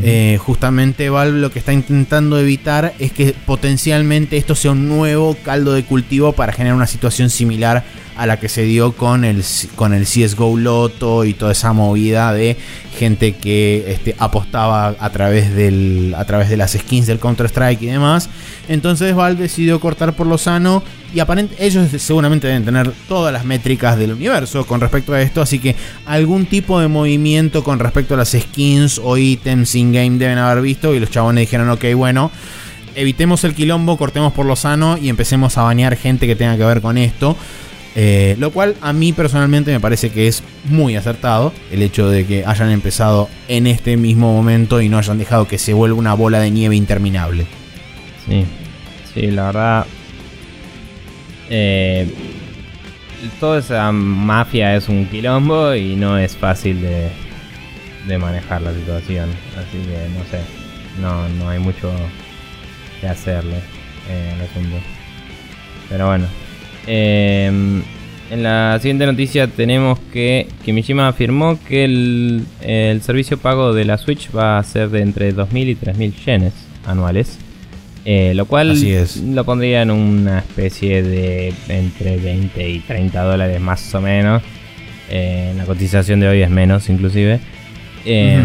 Eh, 0.02 0.38
justamente 0.40 1.10
Valve 1.10 1.38
lo 1.38 1.52
que 1.52 1.58
está 1.58 1.74
intentando 1.74 2.38
evitar 2.38 2.94
es 2.98 3.12
que 3.12 3.34
potencialmente 3.44 4.38
esto 4.38 4.54
sea 4.54 4.70
un 4.70 4.88
nuevo 4.88 5.36
caldo 5.44 5.74
de 5.74 5.84
cultivo 5.84 6.32
para 6.32 6.54
generar 6.54 6.74
una 6.74 6.86
situación 6.86 7.28
similar 7.28 7.84
a 8.16 8.26
la 8.26 8.38
que 8.38 8.48
se 8.48 8.62
dio 8.62 8.92
con 8.92 9.24
el, 9.24 9.44
con 9.74 9.92
el 9.92 10.04
CSGO 10.04 10.56
Loto 10.56 11.24
y 11.24 11.34
toda 11.34 11.52
esa 11.52 11.72
movida 11.72 12.32
de 12.32 12.56
gente 12.98 13.34
que 13.34 13.84
este, 13.88 14.14
apostaba 14.18 14.94
a 14.98 15.10
través, 15.10 15.54
del, 15.54 16.14
a 16.16 16.24
través 16.24 16.48
de 16.48 16.56
las 16.56 16.72
skins 16.72 17.06
del 17.06 17.18
Counter-Strike 17.18 17.82
y 17.82 17.86
demás. 17.86 18.28
Entonces 18.68 19.14
Valve 19.14 19.42
decidió 19.42 19.80
cortar 19.80 20.14
por 20.14 20.26
lo 20.26 20.38
sano 20.38 20.82
y 21.14 21.20
aparentemente 21.20 21.66
ellos 21.66 21.88
seguramente 22.02 22.46
deben 22.46 22.64
tener 22.64 22.92
todas 23.08 23.32
las 23.32 23.41
métricas 23.44 23.98
del 23.98 24.12
universo 24.12 24.66
con 24.66 24.80
respecto 24.80 25.12
a 25.12 25.20
esto, 25.20 25.42
así 25.42 25.58
que 25.58 25.76
algún 26.06 26.46
tipo 26.46 26.80
de 26.80 26.88
movimiento 26.88 27.64
con 27.64 27.78
respecto 27.78 28.14
a 28.14 28.16
las 28.18 28.30
skins 28.30 29.00
o 29.02 29.16
ítems 29.16 29.74
in-game 29.74 30.18
deben 30.18 30.38
haber 30.38 30.62
visto 30.62 30.94
y 30.94 31.00
los 31.00 31.10
chabones 31.10 31.42
dijeron, 31.42 31.68
ok, 31.70 31.84
bueno, 31.94 32.30
evitemos 32.94 33.44
el 33.44 33.54
quilombo, 33.54 33.96
cortemos 33.96 34.32
por 34.32 34.46
lo 34.46 34.56
sano 34.56 34.98
y 34.98 35.08
empecemos 35.08 35.58
a 35.58 35.62
banear 35.62 35.96
gente 35.96 36.26
que 36.26 36.36
tenga 36.36 36.56
que 36.56 36.64
ver 36.64 36.80
con 36.80 36.98
esto. 36.98 37.36
Eh, 37.94 38.36
lo 38.38 38.50
cual 38.52 38.74
a 38.80 38.94
mí 38.94 39.12
personalmente 39.12 39.70
me 39.70 39.78
parece 39.78 40.08
que 40.10 40.26
es 40.26 40.42
muy 40.64 40.96
acertado 40.96 41.52
el 41.70 41.82
hecho 41.82 42.08
de 42.08 42.24
que 42.24 42.42
hayan 42.46 42.70
empezado 42.70 43.28
en 43.48 43.66
este 43.66 43.98
mismo 43.98 44.32
momento 44.32 44.80
y 44.80 44.88
no 44.88 44.96
hayan 44.96 45.18
dejado 45.18 45.46
que 45.46 45.58
se 45.58 45.74
vuelva 45.74 45.98
una 45.98 46.14
bola 46.14 46.40
de 46.40 46.50
nieve 46.50 46.74
interminable. 46.74 47.46
Sí, 48.26 48.44
sí, 49.12 49.30
la 49.30 49.44
verdad. 49.46 49.86
Eh, 51.50 52.08
toda 53.40 53.58
esa 53.58 53.92
mafia 53.92 54.76
es 54.76 54.88
un 54.88 55.06
quilombo 55.06 55.74
y 55.74 55.96
no 55.96 56.18
es 56.18 56.36
fácil 56.36 56.80
de, 56.82 57.10
de 58.06 58.18
manejar 58.18 58.62
la 58.62 58.72
situación. 58.72 59.30
Así 59.58 59.78
que 59.78 60.08
no 60.16 60.24
sé, 60.30 60.40
no, 61.00 61.28
no 61.28 61.48
hay 61.48 61.58
mucho 61.58 61.92
que 63.00 63.08
hacerle 63.08 63.58
eh, 64.08 64.32
al 64.34 64.40
asunto. 64.42 64.76
Pero 65.88 66.06
bueno. 66.06 66.26
Eh, 66.86 67.82
en 68.32 68.42
la 68.42 68.78
siguiente 68.80 69.04
noticia 69.04 69.46
tenemos 69.46 69.98
que 70.10 70.48
Kimishima 70.64 71.06
afirmó 71.06 71.58
que 71.68 71.84
el, 71.84 72.46
el 72.62 73.02
servicio 73.02 73.36
pago 73.36 73.74
de 73.74 73.84
la 73.84 73.98
Switch 73.98 74.34
va 74.34 74.56
a 74.56 74.62
ser 74.62 74.88
de 74.88 75.02
entre 75.02 75.34
2.000 75.34 75.68
y 75.68 75.76
3.000 75.76 76.14
yenes 76.24 76.54
anuales. 76.86 77.38
Eh, 78.04 78.32
lo 78.34 78.46
cual 78.46 78.72
Así 78.72 78.92
es. 78.92 79.18
lo 79.18 79.44
pondría 79.44 79.82
en 79.82 79.90
una 79.92 80.38
especie 80.40 81.02
de 81.04 81.54
entre 81.68 82.16
20 82.16 82.68
y 82.68 82.78
30 82.80 83.22
dólares 83.22 83.60
más 83.60 83.94
o 83.94 84.00
menos. 84.00 84.42
Eh, 85.08 85.52
la 85.56 85.64
cotización 85.64 86.18
de 86.20 86.28
hoy 86.28 86.42
es 86.42 86.50
menos 86.50 86.88
inclusive. 86.88 87.38
Eh, 88.04 88.42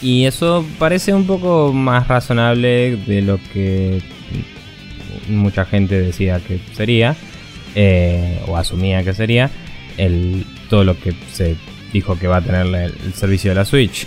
Y 0.00 0.26
eso 0.26 0.64
parece 0.78 1.12
un 1.12 1.26
poco 1.26 1.72
más 1.72 2.06
razonable 2.06 2.96
de 3.04 3.22
lo 3.22 3.40
que 3.52 4.00
mucha 5.28 5.64
gente 5.64 6.00
decía 6.00 6.40
que 6.46 6.60
sería. 6.74 7.16
eh, 7.74 8.38
o 8.46 8.56
asumía 8.56 9.02
que 9.04 9.12
sería. 9.14 9.50
El, 9.98 10.44
todo 10.70 10.84
lo 10.84 10.98
que 10.98 11.12
se 11.32 11.56
dijo 11.92 12.18
que 12.18 12.26
va 12.28 12.36
a 12.38 12.40
tener 12.40 12.66
la- 12.66 12.84
el, 12.84 13.12
servicio 13.14 13.50
de 13.50 13.54
la 13.56 13.64
Switch. 13.64 14.06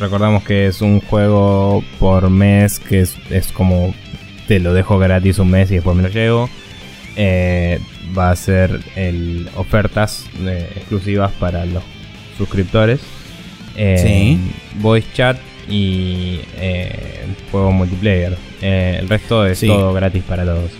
Recordamos 0.00 0.42
que 0.44 0.66
es 0.66 0.80
un 0.80 1.00
juego 1.00 1.84
por 1.98 2.30
mes 2.30 2.78
que 2.80 3.00
es, 3.00 3.16
es 3.28 3.52
como 3.52 3.94
te 4.48 4.58
lo 4.58 4.72
dejo 4.72 4.98
gratis 4.98 5.38
un 5.38 5.50
mes 5.50 5.70
y 5.70 5.74
después 5.74 5.94
me 5.94 6.02
lo 6.02 6.08
llevo. 6.08 6.48
Eh, 7.16 7.78
va 8.16 8.30
a 8.30 8.36
ser 8.36 8.80
el, 8.96 9.48
ofertas 9.56 10.26
eh, 10.42 10.72
exclusivas 10.76 11.30
para 11.32 11.66
los 11.66 11.82
suscriptores. 12.38 13.00
Eh, 13.76 13.98
Sí. 14.02 14.40
Voice 14.80 15.06
chat 15.12 15.38
y 15.68 16.40
juego 17.50 17.70
multiplayer. 17.70 18.36
El 18.62 19.08
resto 19.08 19.46
es 19.46 19.58
Sí. 19.58 19.66
todo 19.68 19.92
gratis 19.92 20.22
para 20.26 20.44
todos. 20.44 20.70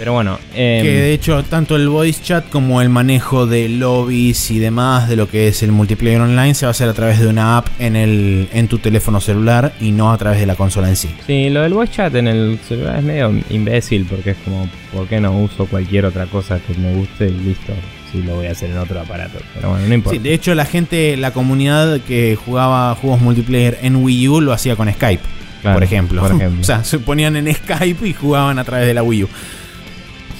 Pero 0.00 0.14
bueno, 0.14 0.38
em, 0.54 0.82
Que 0.82 0.92
de 0.92 1.12
hecho, 1.12 1.42
tanto 1.42 1.76
el 1.76 1.90
voice 1.90 2.22
chat 2.22 2.48
como 2.48 2.80
el 2.80 2.88
manejo 2.88 3.46
de 3.46 3.68
lobbies 3.68 4.50
y 4.50 4.58
demás 4.58 5.10
de 5.10 5.16
lo 5.16 5.28
que 5.28 5.48
es 5.48 5.62
el 5.62 5.72
multiplayer 5.72 6.22
online 6.22 6.54
se 6.54 6.64
va 6.64 6.68
a 6.68 6.70
hacer 6.70 6.88
a 6.88 6.94
través 6.94 7.20
de 7.20 7.26
una 7.26 7.58
app 7.58 7.66
en, 7.78 7.96
el, 7.96 8.48
en 8.54 8.66
tu 8.66 8.78
teléfono 8.78 9.20
celular 9.20 9.74
y 9.78 9.92
no 9.92 10.10
a 10.10 10.16
través 10.16 10.40
de 10.40 10.46
la 10.46 10.54
consola 10.56 10.88
en 10.88 10.96
sí. 10.96 11.10
Sí, 11.26 11.50
lo 11.50 11.60
del 11.60 11.74
voice 11.74 11.92
chat 11.92 12.14
en 12.14 12.28
el 12.28 12.58
celular 12.66 12.96
es 12.96 13.04
medio 13.04 13.30
imbécil 13.50 14.06
porque 14.08 14.30
es 14.30 14.36
como, 14.42 14.66
¿por 14.90 15.06
qué 15.06 15.20
no 15.20 15.36
uso 15.38 15.66
cualquier 15.66 16.06
otra 16.06 16.24
cosa 16.24 16.58
que 16.60 16.72
me 16.78 16.94
guste 16.94 17.28
y 17.28 17.32
listo? 17.32 17.74
Si 18.10 18.22
lo 18.22 18.36
voy 18.36 18.46
a 18.46 18.52
hacer 18.52 18.70
en 18.70 18.78
otro 18.78 18.98
aparato. 19.00 19.38
Pero 19.54 19.68
bueno, 19.68 19.86
no 19.86 19.94
importa. 19.94 20.16
Sí, 20.16 20.22
de 20.24 20.32
hecho, 20.32 20.54
la 20.54 20.64
gente, 20.64 21.14
la 21.18 21.32
comunidad 21.32 22.00
que 22.00 22.38
jugaba 22.42 22.94
juegos 22.94 23.20
multiplayer 23.20 23.78
en 23.82 23.96
Wii 23.96 24.28
U 24.28 24.40
lo 24.40 24.54
hacía 24.54 24.76
con 24.76 24.90
Skype, 24.90 25.22
Claro, 25.60 25.76
por 25.76 25.84
ejemplo. 25.84 26.22
por 26.22 26.32
ejemplo. 26.36 26.62
o 26.62 26.64
sea, 26.64 26.84
se 26.84 26.98
ponían 27.00 27.36
en 27.36 27.54
Skype 27.54 28.08
y 28.08 28.14
jugaban 28.14 28.58
a 28.58 28.64
través 28.64 28.86
de 28.86 28.94
la 28.94 29.02
Wii 29.02 29.24
U. 29.24 29.28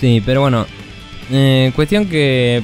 Sí, 0.01 0.23
pero 0.25 0.41
bueno, 0.41 0.67
eh, 1.31 1.73
cuestión 1.77 2.07
que 2.07 2.63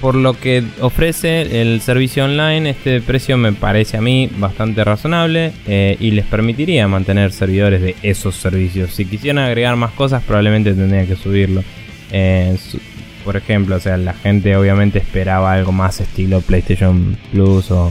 por 0.00 0.14
lo 0.16 0.34
que 0.38 0.62
ofrece 0.80 1.62
el 1.62 1.80
servicio 1.80 2.24
online, 2.26 2.68
este 2.70 3.00
precio 3.00 3.38
me 3.38 3.52
parece 3.54 3.96
a 3.96 4.02
mí 4.02 4.28
bastante 4.36 4.84
razonable 4.84 5.52
eh, 5.66 5.96
y 5.98 6.10
les 6.10 6.26
permitiría 6.26 6.86
mantener 6.88 7.32
servidores 7.32 7.80
de 7.80 7.96
esos 8.02 8.34
servicios. 8.34 8.90
Si 8.92 9.06
quisieran 9.06 9.42
agregar 9.42 9.76
más 9.76 9.92
cosas, 9.92 10.22
probablemente 10.22 10.74
tendrían 10.74 11.06
que 11.06 11.16
subirlo. 11.16 11.64
Eh, 12.12 12.56
su- 12.60 12.80
por 13.24 13.36
ejemplo, 13.38 13.76
o 13.76 13.80
sea, 13.80 13.96
la 13.96 14.12
gente 14.12 14.54
obviamente 14.54 14.98
esperaba 14.98 15.54
algo 15.54 15.72
más 15.72 15.98
estilo 16.02 16.42
PlayStation 16.42 17.16
Plus 17.32 17.70
o, 17.70 17.90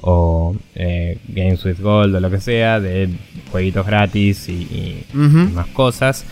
o 0.00 0.56
eh, 0.74 1.18
Games 1.28 1.64
with 1.64 1.78
Gold 1.80 2.16
o 2.16 2.18
lo 2.20 2.28
que 2.28 2.40
sea, 2.40 2.80
de 2.80 3.08
jueguitos 3.52 3.86
gratis 3.86 4.48
y- 4.48 5.04
más 5.52 5.68
cosas. 5.68 6.24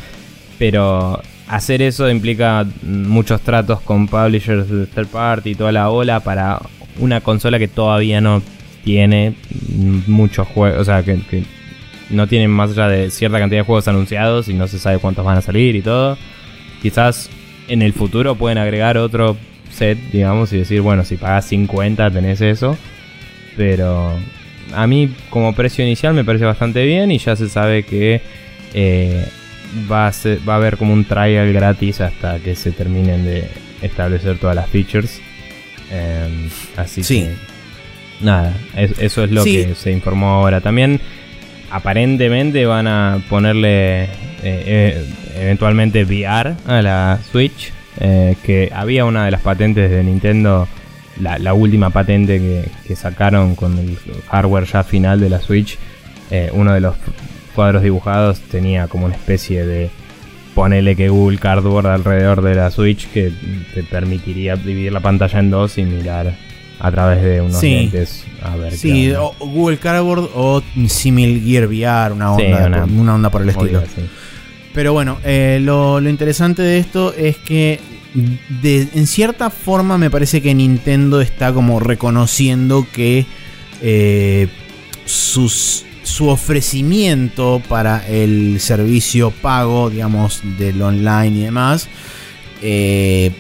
Pero 0.58 1.22
hacer 1.48 1.82
eso 1.82 2.08
implica 2.08 2.66
muchos 2.82 3.40
tratos 3.40 3.80
con 3.80 4.08
publishers 4.08 4.68
de 4.68 4.86
third 4.86 5.08
party 5.08 5.50
y 5.50 5.54
toda 5.54 5.72
la 5.72 5.90
ola 5.90 6.20
para 6.20 6.60
una 6.98 7.20
consola 7.20 7.58
que 7.58 7.68
todavía 7.68 8.20
no 8.20 8.42
tiene 8.84 9.34
muchos 10.06 10.46
juegos, 10.48 10.80
o 10.80 10.84
sea, 10.84 11.02
que, 11.02 11.44
no 12.10 12.26
tiene 12.26 12.48
más 12.48 12.72
allá 12.72 12.88
de 12.88 13.10
cierta 13.10 13.38
cantidad 13.38 13.60
de 13.60 13.66
juegos 13.66 13.88
anunciados 13.88 14.48
y 14.48 14.54
no 14.54 14.66
se 14.68 14.78
sabe 14.78 14.98
cuántos 14.98 15.24
van 15.24 15.38
a 15.38 15.40
salir 15.40 15.76
y 15.76 15.82
todo. 15.82 16.18
Quizás 16.82 17.30
en 17.68 17.80
el 17.80 17.94
futuro 17.94 18.34
pueden 18.34 18.58
agregar 18.58 18.98
otro 18.98 19.36
set, 19.70 19.98
digamos, 20.10 20.52
y 20.52 20.58
decir, 20.58 20.82
bueno, 20.82 21.04
si 21.04 21.16
pagas 21.16 21.46
50 21.46 22.10
tenés 22.10 22.40
eso. 22.42 22.76
Pero 23.56 24.14
a 24.74 24.86
mí 24.86 25.14
como 25.30 25.54
precio 25.54 25.84
inicial 25.84 26.12
me 26.12 26.24
parece 26.24 26.44
bastante 26.44 26.84
bien 26.84 27.10
y 27.10 27.18
ya 27.18 27.34
se 27.36 27.48
sabe 27.48 27.84
que 27.84 28.20
eh, 28.74 29.26
va, 29.90 30.08
a 30.08 30.12
va 30.48 30.54
a 30.54 30.56
haber 30.56 30.76
como 30.76 30.92
un 30.92 31.04
trial 31.04 31.52
gratis 31.52 32.00
hasta 32.00 32.38
que 32.38 32.54
se 32.54 32.72
terminen 32.72 33.24
de 33.24 33.48
establecer 33.82 34.38
todas 34.38 34.56
las 34.56 34.68
features. 34.68 35.20
Em, 35.90 36.48
así 36.76 37.02
que 37.02 37.34
nada, 38.20 38.54
eso 38.76 39.24
es 39.24 39.30
lo 39.30 39.44
que 39.44 39.74
se 39.74 39.90
informó 39.92 40.30
ahora. 40.30 40.60
También 40.60 41.00
aparentemente 41.70 42.64
van 42.66 42.86
a 42.86 43.22
ponerle 43.28 44.04
eh, 44.04 44.08
eh, 44.42 45.06
eventualmente 45.36 46.04
VR 46.04 46.54
a 46.66 46.82
la 46.82 47.18
Switch. 47.30 47.72
que 47.98 48.70
había 48.74 49.04
una 49.04 49.26
de 49.26 49.30
las 49.30 49.42
patentes 49.42 49.90
de 49.90 50.02
Nintendo 50.02 50.66
la, 51.20 51.54
última 51.54 51.90
patente 51.90 52.66
que, 52.86 52.96
sacaron 52.96 53.54
con 53.54 53.78
el 53.78 53.96
hardware 54.28 54.64
ya 54.64 54.84
final 54.84 55.20
de 55.20 55.30
la 55.30 55.40
Switch, 55.40 55.78
eh, 56.30 56.50
uno 56.52 56.72
de 56.72 56.80
los 56.80 56.96
cuadros 57.52 57.82
dibujados 57.82 58.40
tenía 58.40 58.88
como 58.88 59.06
una 59.06 59.14
especie 59.14 59.64
de 59.64 59.90
ponele 60.54 60.96
que 60.96 61.08
Google 61.08 61.38
Cardboard 61.38 61.86
alrededor 61.86 62.42
de 62.42 62.54
la 62.54 62.70
Switch 62.70 63.08
que 63.08 63.32
te 63.74 63.82
permitiría 63.82 64.56
dividir 64.56 64.92
la 64.92 65.00
pantalla 65.00 65.38
en 65.38 65.50
dos 65.50 65.78
y 65.78 65.84
mirar 65.84 66.34
a 66.78 66.90
través 66.90 67.22
de 67.22 67.40
unos 67.40 67.62
lentes 67.62 68.24
a 68.42 68.56
ver 68.56 68.72
sí 68.72 69.12
o 69.12 69.34
Google 69.38 69.78
Cardboard 69.78 70.28
o 70.34 70.62
Simil 70.88 71.42
Gear 71.42 71.66
VR 71.66 72.12
una 72.12 72.32
onda, 72.32 72.84
una, 72.84 73.14
onda 73.14 73.30
por 73.30 73.42
el 73.42 73.50
estilo. 73.50 73.82
pero 74.74 74.92
bueno 74.92 75.18
eh, 75.24 75.58
lo, 75.62 76.00
lo 76.00 76.10
interesante 76.10 76.62
de 76.62 76.78
esto 76.78 77.14
es 77.14 77.38
que 77.38 77.80
en 78.14 79.06
cierta 79.06 79.50
forma 79.50 79.96
me 79.96 80.10
parece 80.10 80.42
que 80.42 80.54
Nintendo 80.54 81.20
está 81.20 81.52
como 81.52 81.80
reconociendo 81.80 82.86
que 82.92 83.24
eh, 83.80 84.48
su 86.12 86.28
ofrecimiento 86.28 87.62
para 87.68 88.06
el 88.06 88.60
servicio 88.60 89.30
pago, 89.30 89.88
digamos, 89.88 90.42
del 90.58 90.80
online 90.82 91.38
y 91.38 91.40
demás, 91.40 91.88
eh, 92.60 93.32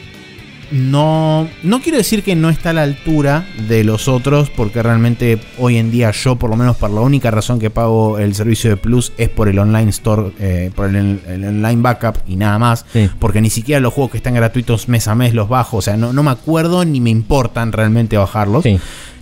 no, 0.70 1.50
no 1.62 1.82
quiero 1.82 1.98
decir 1.98 2.22
que 2.22 2.34
no 2.34 2.48
está 2.48 2.70
a 2.70 2.72
la 2.72 2.82
altura 2.82 3.46
de 3.68 3.84
los 3.84 4.08
otros, 4.08 4.48
porque 4.48 4.82
realmente 4.82 5.38
hoy 5.58 5.76
en 5.76 5.90
día 5.90 6.12
yo, 6.12 6.36
por 6.36 6.48
lo 6.48 6.56
menos 6.56 6.78
por 6.78 6.90
la 6.90 7.02
única 7.02 7.30
razón 7.30 7.58
que 7.60 7.68
pago 7.68 8.18
el 8.18 8.34
servicio 8.34 8.70
de 8.70 8.78
Plus 8.78 9.12
es 9.18 9.28
por 9.28 9.50
el 9.50 9.58
online 9.58 9.90
store, 9.90 10.32
eh, 10.40 10.70
por 10.74 10.88
el, 10.88 11.20
online 11.28 11.82
backup 11.82 12.20
y 12.26 12.36
nada 12.36 12.58
más, 12.58 12.86
porque 13.18 13.42
ni 13.42 13.50
siquiera 13.50 13.82
los 13.82 13.92
juegos 13.92 14.12
que 14.12 14.16
están 14.16 14.32
gratuitos 14.32 14.88
mes 14.88 15.08
a 15.08 15.14
mes 15.14 15.34
los 15.34 15.50
bajo, 15.50 15.76
o 15.76 15.82
sea, 15.82 15.98
no, 15.98 16.14
no 16.14 16.22
me 16.22 16.30
acuerdo 16.30 16.86
ni 16.86 17.02
me 17.02 17.10
importan 17.10 17.70
realmente 17.70 18.16
bajarlos. 18.16 18.62
Sí. 18.62 18.80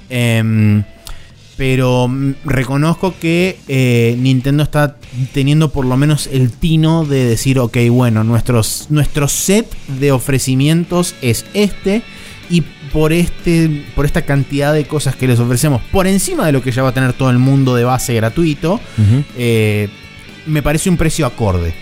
Em, 0.09 0.85
pero 1.61 2.09
mm, 2.09 2.37
reconozco 2.47 3.15
que 3.21 3.59
eh, 3.69 4.17
Nintendo 4.19 4.63
está 4.63 4.97
teniendo 5.35 5.71
por 5.71 5.85
lo 5.85 5.95
menos 5.99 6.27
el 6.33 6.53
tino 6.53 7.05
de 7.05 7.27
decir, 7.27 7.59
ok, 7.59 7.77
bueno, 7.91 8.25
nuestros, 8.25 8.87
nuestro 8.89 9.29
set 9.29 9.67
de 9.99 10.11
ofrecimientos 10.11 11.15
es 11.21 11.45
este 11.53 12.01
y 12.49 12.63
por, 12.95 13.13
este, 13.13 13.85
por 13.95 14.07
esta 14.07 14.23
cantidad 14.23 14.73
de 14.73 14.87
cosas 14.87 15.17
que 15.17 15.29
les 15.29 15.39
ofrecemos, 15.39 15.83
por 15.93 16.07
encima 16.07 16.47
de 16.47 16.53
lo 16.53 16.63
que 16.63 16.73
ya 16.73 16.83
va 16.83 16.89
a 16.89 16.95
tener 16.95 17.13
todo 17.13 17.29
el 17.29 17.39
mundo 17.39 17.75
de 17.75 17.85
base 17.85 18.15
gratuito, 18.15 18.81
eh, 19.37 19.91
me 20.47 20.63
parece 20.63 20.89
un 20.89 20.97
precio 20.97 21.27
acorde. 21.27 21.75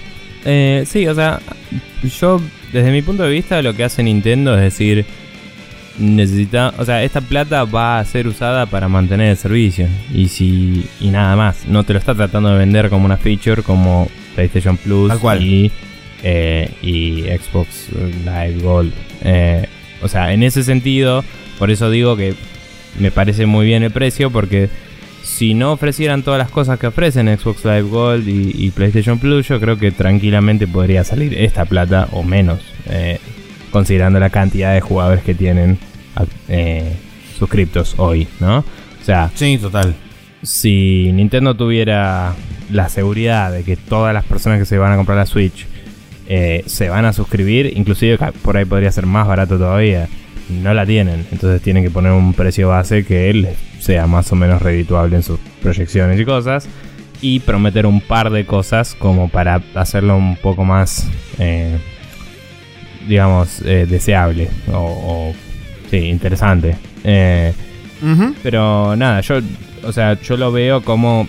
Eh, 0.45 0.87
sí, 0.91 1.07
o 1.07 1.14
sea, 1.14 1.39
yo 2.20 2.41
desde 2.72 2.91
mi 2.91 3.03
punto 3.03 3.22
de 3.22 3.31
vista 3.31 3.62
lo 3.62 3.74
que 3.74 3.85
hace 3.85 4.03
Nintendo 4.03 4.57
es 4.57 4.61
decir, 4.61 5.07
necesita, 5.99 6.72
o 6.78 6.84
sea, 6.84 7.03
esta 7.03 7.20
plata 7.20 7.64
va 7.64 7.99
a 7.99 8.05
ser 8.05 8.26
usada 8.26 8.66
para 8.66 8.88
mantener 8.88 9.30
el 9.30 9.36
servicio 9.36 9.88
y 10.12 10.28
si 10.28 10.86
y 11.01 11.09
nada 11.09 11.36
más. 11.36 11.66
No 11.66 11.84
te 11.84 11.92
lo 11.92 11.99
está 11.99 12.14
tratando 12.14 12.51
de 12.51 12.59
vender 12.59 12.88
como 12.88 13.05
una 13.05 13.16
feature 13.16 13.62
como 13.62 14.09
PlayStation 14.34 14.76
Plus 14.76 15.12
y, 15.40 15.70
eh, 16.22 16.70
y 16.82 17.22
Xbox 17.22 17.88
Live 18.24 18.61
Gold. 18.62 18.92
Eh, 19.22 19.66
o 20.03 20.09
sea, 20.09 20.32
en 20.32 20.42
ese 20.42 20.62
sentido, 20.62 21.24
por 21.59 21.70
eso 21.70 21.90
digo 21.90 22.16
que 22.16 22.34
me 22.99 23.11
parece 23.11 23.46
muy 23.46 23.66
bien 23.66 23.82
el 23.82 23.90
precio 23.90 24.30
porque 24.30 24.68
si 25.22 25.55
no 25.55 25.72
ofrecieran 25.72 26.22
todas 26.22 26.38
las 26.38 26.51
cosas 26.51 26.78
que 26.78 26.86
ofrecen 26.86 27.28
Xbox 27.36 27.64
Live 27.64 27.82
Gold 27.82 28.28
y, 28.28 28.70
PlayStation 28.70 29.18
Plus, 29.18 29.46
yo 29.46 29.61
creo 29.61 29.76
que 29.76 29.90
tranquilamente 29.90 30.66
podría 30.66 31.05
salir 31.05 31.34
esta 31.34 31.64
plata 31.64 32.09
o 32.12 32.22
menos. 32.22 32.61
Eh, 32.86 33.18
considerando 33.70 34.18
la 34.18 34.30
cantidad 34.30 34.72
de 34.72 34.80
jugadores 34.80 35.22
que 35.22 35.34
tienen 35.34 35.78
eh, 36.48 36.96
suscriptos 37.38 37.94
hoy, 37.98 38.28
¿no? 38.40 38.58
O 38.58 39.04
sea, 39.04 39.30
sí, 39.34 39.58
total. 39.58 39.94
Si 40.42 41.10
Nintendo 41.12 41.54
tuviera 41.54 42.34
la 42.70 42.88
seguridad 42.88 43.52
de 43.52 43.64
que 43.64 43.76
todas 43.76 44.14
las 44.14 44.24
personas 44.24 44.58
que 44.58 44.64
se 44.64 44.78
van 44.78 44.92
a 44.92 44.96
comprar 44.96 45.18
la 45.18 45.26
Switch 45.26 45.66
eh, 46.28 46.62
se 46.66 46.88
van 46.88 47.04
a 47.04 47.12
suscribir, 47.12 47.72
inclusive 47.76 48.18
por 48.42 48.56
ahí 48.56 48.64
podría 48.64 48.92
ser 48.92 49.06
más 49.06 49.26
barato 49.26 49.56
todavía, 49.56 50.08
no 50.50 50.74
la 50.74 50.86
tienen. 50.86 51.26
Entonces 51.32 51.62
tienen 51.62 51.82
que 51.82 51.90
poner 51.90 52.12
un 52.12 52.34
precio 52.34 52.68
base 52.68 53.04
que 53.04 53.56
sea 53.80 54.06
más 54.06 54.30
o 54.32 54.36
menos 54.36 54.60
redituable 54.62 55.16
en 55.16 55.22
sus 55.22 55.38
proyecciones 55.62 56.20
y 56.20 56.24
cosas. 56.24 56.68
Y 57.20 57.40
prometer 57.40 57.84
un 57.84 58.00
par 58.00 58.30
de 58.30 58.46
cosas 58.46 58.94
como 58.94 59.28
para 59.28 59.60
hacerlo 59.74 60.16
un 60.16 60.36
poco 60.36 60.64
más, 60.64 61.08
eh, 61.40 61.76
digamos, 63.08 63.60
deseable 63.60 64.48
o, 64.72 65.32
o 65.32 65.47
Sí, 65.91 65.97
interesante. 65.97 66.76
Eh, 67.05 67.53
pero 68.43 68.95
nada, 68.97 69.20
yo, 69.20 69.41
o 69.84 69.93
sea, 69.93 70.20
yo 70.20 70.36
lo 70.36 70.53
veo 70.53 70.82
como, 70.82 71.26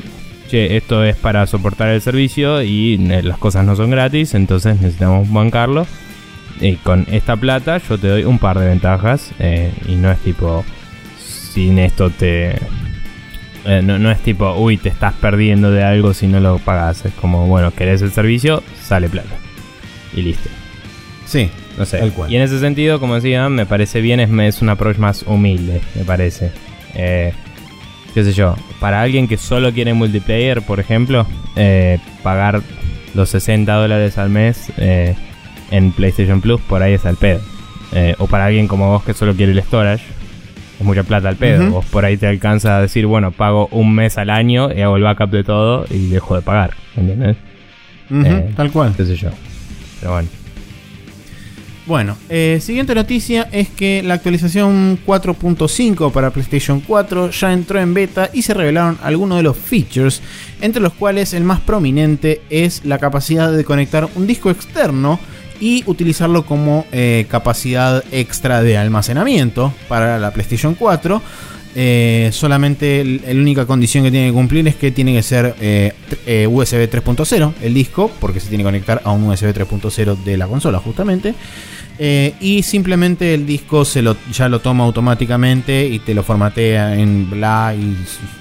che, 0.50 0.78
esto 0.78 1.04
es 1.04 1.16
para 1.16 1.46
soportar 1.48 1.90
el 1.90 2.02
servicio 2.02 2.62
y 2.62 2.98
las 2.98 3.38
cosas 3.38 3.66
no 3.66 3.76
son 3.76 3.90
gratis, 3.90 4.34
entonces 4.34 4.80
necesitamos 4.80 5.32
bancarlo. 5.32 5.88
Y 6.62 6.76
con 6.76 7.06
esta 7.10 7.38
plata 7.38 7.78
yo 7.78 7.98
te 7.98 8.08
doy 8.08 8.24
un 8.26 8.38
par 8.38 8.60
de 8.60 8.68
ventajas 8.68 9.32
eh, 9.40 9.72
y 9.88 9.96
no 9.96 10.12
es 10.12 10.20
tipo, 10.20 10.66
sin 11.18 11.80
esto 11.80 12.10
te... 12.10 12.58
Eh, 13.66 13.82
no, 13.84 14.00
no 14.00 14.10
es 14.10 14.20
tipo, 14.20 14.54
uy, 14.56 14.78
te 14.78 14.90
estás 14.90 15.14
perdiendo 15.14 15.70
de 15.72 15.84
algo 15.84 16.14
si 16.14 16.28
no 16.28 16.40
lo 16.40 16.58
pagas. 16.60 17.06
Es 17.06 17.14
como, 17.14 17.48
bueno, 17.48 17.72
querés 17.72 18.02
el 18.02 18.12
servicio, 18.12 18.64
sale 18.82 19.10
plata. 19.10 19.36
Y 20.14 20.22
listo. 20.22 20.50
Sí, 21.26 21.50
no 21.80 21.86
sé. 21.86 22.12
Y 22.28 22.36
en 22.36 22.42
ese 22.42 22.60
sentido, 22.60 23.00
como 23.00 23.16
decía, 23.16 23.48
me 23.48 23.66
parece 23.66 24.02
bien, 24.02 24.20
es, 24.20 24.30
es 24.30 24.62
un 24.62 24.70
approach 24.70 24.98
más 24.98 25.24
humilde, 25.24 25.82
me 25.96 26.04
parece. 26.04 26.52
Eh, 26.94 27.32
qué 28.14 28.24
sé 28.26 28.34
yo, 28.34 28.56
para 28.82 29.02
alguien 29.02 29.30
que 29.30 29.38
solo 29.38 29.72
quiere 29.72 29.94
multiplayer, 29.94 30.62
por 30.62 30.82
ejemplo, 30.82 31.26
eh, 31.56 31.98
pagar 32.22 32.62
los 33.16 33.30
60 33.30 33.74
dólares 33.74 34.18
al 34.18 34.30
mes 34.30 34.72
eh, 34.78 35.16
en 35.72 35.94
PlayStation 35.94 36.42
Plus, 36.42 36.60
por 36.60 36.84
ahí 36.84 36.94
es 36.94 37.06
al 37.06 37.16
pedo. 37.16 37.40
o 38.18 38.28
para 38.28 38.48
alguien 38.48 38.68
como 38.68 38.90
vos 38.90 39.04
que 39.04 39.14
solo 39.14 39.34
quiere 39.34 39.54
el 39.54 39.64
storage, 39.64 40.04
es 40.80 40.86
mucha 40.86 41.04
plata 41.04 41.30
al 41.30 41.38
pedo. 41.38 41.72
Vos 41.72 41.86
por 41.86 42.04
ahí 42.04 42.18
te 42.18 42.28
alcanza 42.28 42.78
a 42.78 42.82
decir, 42.82 43.06
bueno, 43.06 43.32
pago 43.32 43.70
un 43.72 43.96
mes 43.96 44.18
al 44.18 44.30
año 44.30 44.70
y 44.74 44.82
hago 44.82 44.98
el 44.98 45.04
backup 45.04 45.30
de 45.30 45.46
todo 45.46 45.86
y 45.90 46.10
dejo 46.10 46.36
de 46.36 46.42
pagar. 46.42 46.72
¿Entiendes? 46.98 47.38
tal 48.56 48.70
cual. 48.72 48.94
Qué 48.98 49.06
sé 49.06 49.16
yo. 49.16 49.30
Pero 50.02 50.14
bueno. 50.14 50.28
Bueno, 51.90 52.16
eh, 52.30 52.60
siguiente 52.62 52.94
noticia 52.94 53.50
es 53.52 53.68
que 53.68 54.04
la 54.04 54.14
actualización 54.14 55.00
4.5 55.08 56.12
para 56.12 56.30
PlayStation 56.30 56.82
4 56.82 57.32
ya 57.32 57.52
entró 57.52 57.80
en 57.80 57.96
beta 57.96 58.30
y 58.32 58.44
se 58.44 58.54
revelaron 58.54 59.00
algunos 59.02 59.38
de 59.38 59.44
los 59.44 59.58
features, 59.58 60.22
entre 60.62 60.84
los 60.84 60.94
cuales 60.94 61.34
el 61.34 61.44
más 61.44 61.62
prominente 61.62 62.44
es 62.52 62.86
la 62.86 63.00
capacidad 63.00 63.52
de 63.52 63.64
conectar 63.66 64.08
un 64.16 64.28
disco 64.28 64.52
externo 64.52 65.20
y 65.60 65.84
utilizarlo 65.88 66.46
como 66.46 66.86
eh, 66.92 67.26
capacidad 67.28 68.04
extra 68.12 68.62
de 68.62 68.78
almacenamiento 68.78 69.74
para 69.88 70.20
la 70.20 70.30
PlayStation 70.30 70.76
4. 70.76 71.20
Eh, 71.76 72.30
solamente 72.34 73.04
la 73.04 73.32
única 73.32 73.66
condición 73.66 74.04
que 74.04 74.12
tiene 74.12 74.28
que 74.28 74.34
cumplir 74.34 74.68
es 74.68 74.76
que 74.76 74.92
tiene 74.92 75.14
que 75.14 75.22
ser 75.24 75.54
USB 76.48 76.90
3.0 76.90 77.54
el 77.62 77.74
disco, 77.74 78.12
porque 78.20 78.40
se 78.40 78.50
tiene 78.50 78.64
que 78.64 78.68
conectar 78.68 79.02
a 79.04 79.12
un 79.12 79.24
USB 79.26 79.54
3.0 79.54 80.24
de 80.24 80.38
la 80.38 80.48
consola 80.48 80.80
justamente. 80.80 81.36
Eh, 82.02 82.34
y 82.40 82.64
simplemente 82.64 83.34
el 83.34 83.46
disco 83.46 83.84
se 83.84 84.02
lo, 84.02 84.16
ya 84.32 84.48
lo 84.48 84.62
toma 84.62 84.86
automáticamente 84.86 85.86
y 85.86 86.00
te 86.00 86.14
lo 86.14 86.24
formatea 86.24 86.96
en 86.96 87.30
bla 87.30 87.76
y 87.78 87.98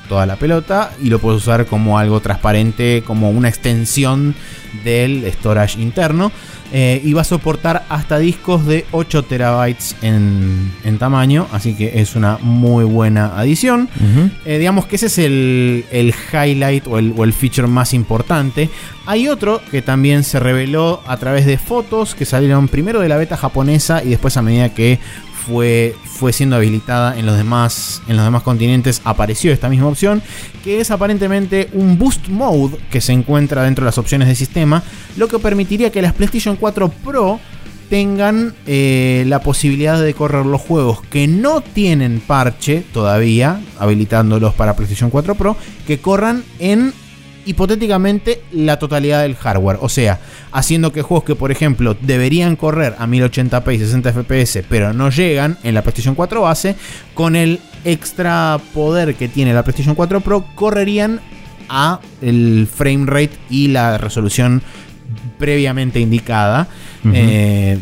toda 0.09 0.26
la 0.26 0.37
pelota. 0.37 0.93
Y 1.03 1.11
lo 1.11 1.18
puedes 1.18 1.43
usar 1.43 1.66
como 1.66 1.99
algo 1.99 2.20
transparente, 2.20 3.03
como 3.05 3.31
una 3.31 3.49
extensión 3.49 4.37
del 4.85 5.24
storage 5.33 5.81
interno. 5.81 6.31
Eh, 6.73 7.01
y 7.03 7.14
va 7.14 7.23
a 7.23 7.25
soportar 7.25 7.87
hasta 7.89 8.19
discos 8.19 8.66
de 8.66 8.85
8 8.93 9.23
terabytes 9.23 9.97
en, 10.03 10.71
tamaño, 10.99 11.47
así 11.53 11.75
que 11.75 12.01
es 12.01 12.16
una 12.16 12.39
muy 12.41 12.85
buena 12.85 13.39
adición. 13.39 13.89
Eh, 14.45 14.59
digamos 14.59 14.87
que 14.87 14.97
ese 14.97 15.07
es 15.07 15.19
el, 15.19 16.14
highlight 16.33 16.87
o 16.87 16.99
el, 16.99 17.14
o 17.16 17.25
el, 17.25 17.33
feature 17.33 17.69
más 17.69 17.95
importante. 17.95 18.69
Hay 19.07 19.29
otro 19.29 19.62
que 19.71 19.81
también 19.81 20.25
se 20.25 20.41
reveló 20.41 21.03
a 21.07 21.16
través 21.16 21.47
de 21.47 21.57
fotos 21.57 22.14
que 22.14 22.25
salieron 22.25 22.69
primero 22.69 23.01
de 23.01 23.09
la 23.09 23.16
beta 23.16 23.37
japonesa 23.37 24.03
y 24.03 24.11
después 24.11 24.37
a 24.37 24.43
medida 24.43 24.75
que 24.75 24.99
fue, 25.49 26.32
siendo 26.32 26.57
habilitada 26.57 27.18
en 27.18 27.24
los, 27.26 27.36
demás, 27.36 28.03
en 28.07 28.16
los 28.16 28.24
demás 28.24 28.42
continentes, 28.42 29.01
apareció 29.05 29.53
esta 29.53 29.68
misma 29.68 29.88
opción, 29.88 30.22
que 30.62 30.80
es 30.80 30.90
aparentemente 30.90 31.70
un 31.72 31.99
Boost 31.99 32.28
Mode 32.28 32.78
que 32.90 33.01
se 33.01 33.12
encuentra 33.12 33.62
dentro 33.62 33.84
de 33.84 33.88
las 33.88 33.99
opciones 33.99 34.28
del 34.28 34.36
sistema, 34.36 34.82
lo 35.16 35.28
que 35.28 35.38
permitiría 35.38 35.90
que 35.90 36.03
las 36.03 36.12
PlayStation 36.12 36.57
4 36.57 36.88
Pro 37.05 37.40
tengan 37.88 38.55
eh, 38.66 39.24
la 39.26 39.40
posibilidad 39.40 40.01
de 40.01 40.12
correr 40.12 40.44
los 40.44 40.61
juegos 40.61 41.01
que 41.03 41.26
no 41.26 41.62
tienen 41.62 42.20
parche 42.20 42.84
todavía, 42.92 43.61
habilitándolos 43.78 44.55
para 44.55 44.76
PlayStation 44.76 45.09
4 45.09 45.34
Pro, 45.34 45.57
que 45.86 45.99
corran 45.99 46.44
en 46.59 46.92
hipotéticamente 47.49 48.42
la 48.53 48.78
totalidad 48.78 49.22
del 49.22 49.34
hardware. 49.34 49.78
O 49.80 49.88
sea, 49.88 50.20
haciendo 50.53 50.92
que 50.92 51.01
juegos 51.01 51.24
que, 51.24 51.34
por 51.34 51.51
ejemplo, 51.51 51.96
deberían 51.99 52.57
correr 52.57 52.94
a 52.99 53.07
1080p 53.07 53.74
y 53.74 53.78
60 53.78 54.12
fps, 54.12 54.64
pero 54.68 54.92
no 54.92 55.09
llegan 55.09 55.57
en 55.62 55.74
la 55.74 55.82
PlayStation 55.82 56.14
4 56.14 56.42
base, 56.42 56.76
con 57.14 57.36
el 57.36 57.59
extra 57.84 58.61
poder 58.74 59.14
que 59.14 59.28
tiene 59.28 59.55
la 59.55 59.62
PlayStation 59.62 59.94
4 59.94 60.20
Pro, 60.20 60.44
correrían 60.55 61.20
a 61.70 62.01
el 62.20 62.68
frame 62.72 63.07
rate 63.07 63.38
y 63.49 63.68
la 63.68 63.96
resolución 63.96 64.62
previamente 65.38 66.01
indicada. 66.01 66.68
Eh, 67.12 67.78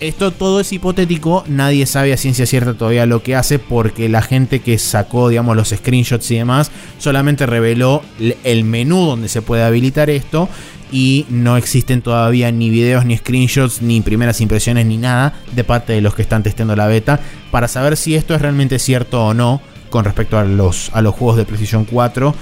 esto 0.00 0.30
todo 0.30 0.60
es 0.60 0.72
hipotético, 0.72 1.44
nadie 1.46 1.86
sabe 1.86 2.12
a 2.12 2.16
ciencia 2.16 2.46
cierta 2.46 2.74
todavía 2.74 3.06
lo 3.06 3.22
que 3.22 3.36
hace 3.36 3.58
porque 3.58 4.08
la 4.08 4.22
gente 4.22 4.60
que 4.60 4.78
sacó, 4.78 5.28
digamos, 5.28 5.56
los 5.56 5.68
screenshots 5.68 6.30
y 6.30 6.36
demás, 6.36 6.70
solamente 6.98 7.46
reveló 7.46 8.02
el 8.44 8.64
menú 8.64 9.06
donde 9.06 9.28
se 9.28 9.42
puede 9.42 9.62
habilitar 9.62 10.10
esto 10.10 10.48
y 10.90 11.26
no 11.28 11.56
existen 11.56 12.02
todavía 12.02 12.50
ni 12.50 12.70
videos, 12.70 13.04
ni 13.04 13.16
screenshots, 13.16 13.82
ni 13.82 14.00
primeras 14.00 14.40
impresiones, 14.40 14.86
ni 14.86 14.96
nada 14.96 15.34
de 15.52 15.64
parte 15.64 15.92
de 15.92 16.00
los 16.00 16.14
que 16.14 16.22
están 16.22 16.42
testeando 16.42 16.74
la 16.74 16.86
beta 16.86 17.20
para 17.50 17.68
saber 17.68 17.96
si 17.96 18.14
esto 18.14 18.34
es 18.34 18.42
realmente 18.42 18.78
cierto 18.78 19.24
o 19.24 19.34
no 19.34 19.60
con 19.90 20.04
respecto 20.04 20.38
a 20.38 20.44
los, 20.44 20.90
a 20.94 21.02
los 21.02 21.14
juegos 21.14 21.36
de 21.36 21.44
Precision 21.44 21.84
4 21.84 22.34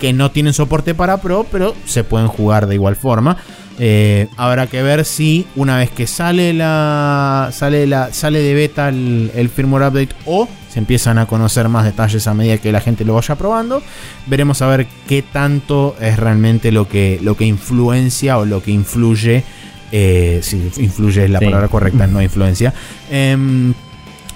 que 0.00 0.12
no 0.12 0.30
tienen 0.30 0.52
soporte 0.52 0.94
para 0.94 1.18
Pro, 1.18 1.46
pero 1.50 1.74
se 1.86 2.04
pueden 2.04 2.28
jugar 2.28 2.66
de 2.66 2.74
igual 2.74 2.96
forma. 2.96 3.38
Eh, 3.78 4.28
habrá 4.36 4.68
que 4.68 4.82
ver 4.82 5.04
si 5.04 5.46
una 5.54 5.76
vez 5.76 5.90
que 5.90 6.06
sale 6.06 6.54
la 6.54 7.50
sale 7.52 7.86
la 7.86 8.10
sale 8.10 8.38
de 8.38 8.54
beta 8.54 8.88
el, 8.88 9.50
firmware 9.54 9.88
update 9.88 10.14
o 10.24 10.48
se 10.70 10.78
empiezan 10.78 11.18
a 11.18 11.26
conocer 11.26 11.68
más 11.68 11.84
detalles 11.84 12.26
a 12.26 12.32
medida 12.32 12.56
que 12.56 12.72
la 12.72 12.80
gente 12.80 13.04
lo 13.04 13.14
vaya 13.14 13.34
probando, 13.34 13.82
veremos 14.26 14.62
a 14.62 14.66
ver 14.68 14.86
qué 15.06 15.22
tanto 15.22 15.94
es 16.00 16.18
realmente 16.18 16.72
lo 16.72 16.88
que 16.88 17.18
lo 17.22 17.36
que 17.36 17.44
influencia 17.44 18.38
o 18.38 18.46
lo 18.46 18.62
que 18.62 18.70
influye 18.70 19.44
eh, 19.92 20.40
si 20.42 20.70
influye 20.78 21.24
es 21.24 21.30
la 21.30 21.40
palabra 21.40 21.68
correcta, 21.68 22.06
no 22.08 22.20
influencia. 22.22 22.74
Em, 23.10 23.72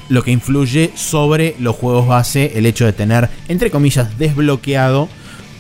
lo 0.09 0.23
que 0.23 0.33
influye 0.33 0.91
sobre 0.95 1.55
los 1.61 1.77
juegos 1.77 2.07
base, 2.07 2.53
el 2.57 2.67
hecho 2.67 2.85
de 2.85 2.93
tener, 2.93 3.29
entre 3.49 3.71
comillas, 3.71 4.19
desbloqueado 4.19 5.09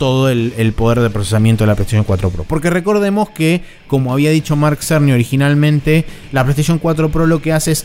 todo 0.00 0.30
el, 0.30 0.72
poder 0.72 1.00
de 1.00 1.10
procesamiento 1.10 1.64
de 1.64 1.68
la 1.68 1.74
PlayStation 1.74 2.04
4 2.04 2.30
Pro. 2.30 2.44
Porque 2.44 2.70
recordemos 2.70 3.28
que, 3.28 3.60
como 3.86 4.14
había 4.14 4.30
dicho 4.30 4.56
Mark 4.56 4.82
Cerny 4.82 5.12
originalmente, 5.12 6.06
la 6.32 6.42
PlayStation 6.42 6.78
4 6.78 7.10
Pro 7.10 7.26
lo 7.26 7.42
que 7.42 7.52
hace 7.52 7.72
es 7.72 7.84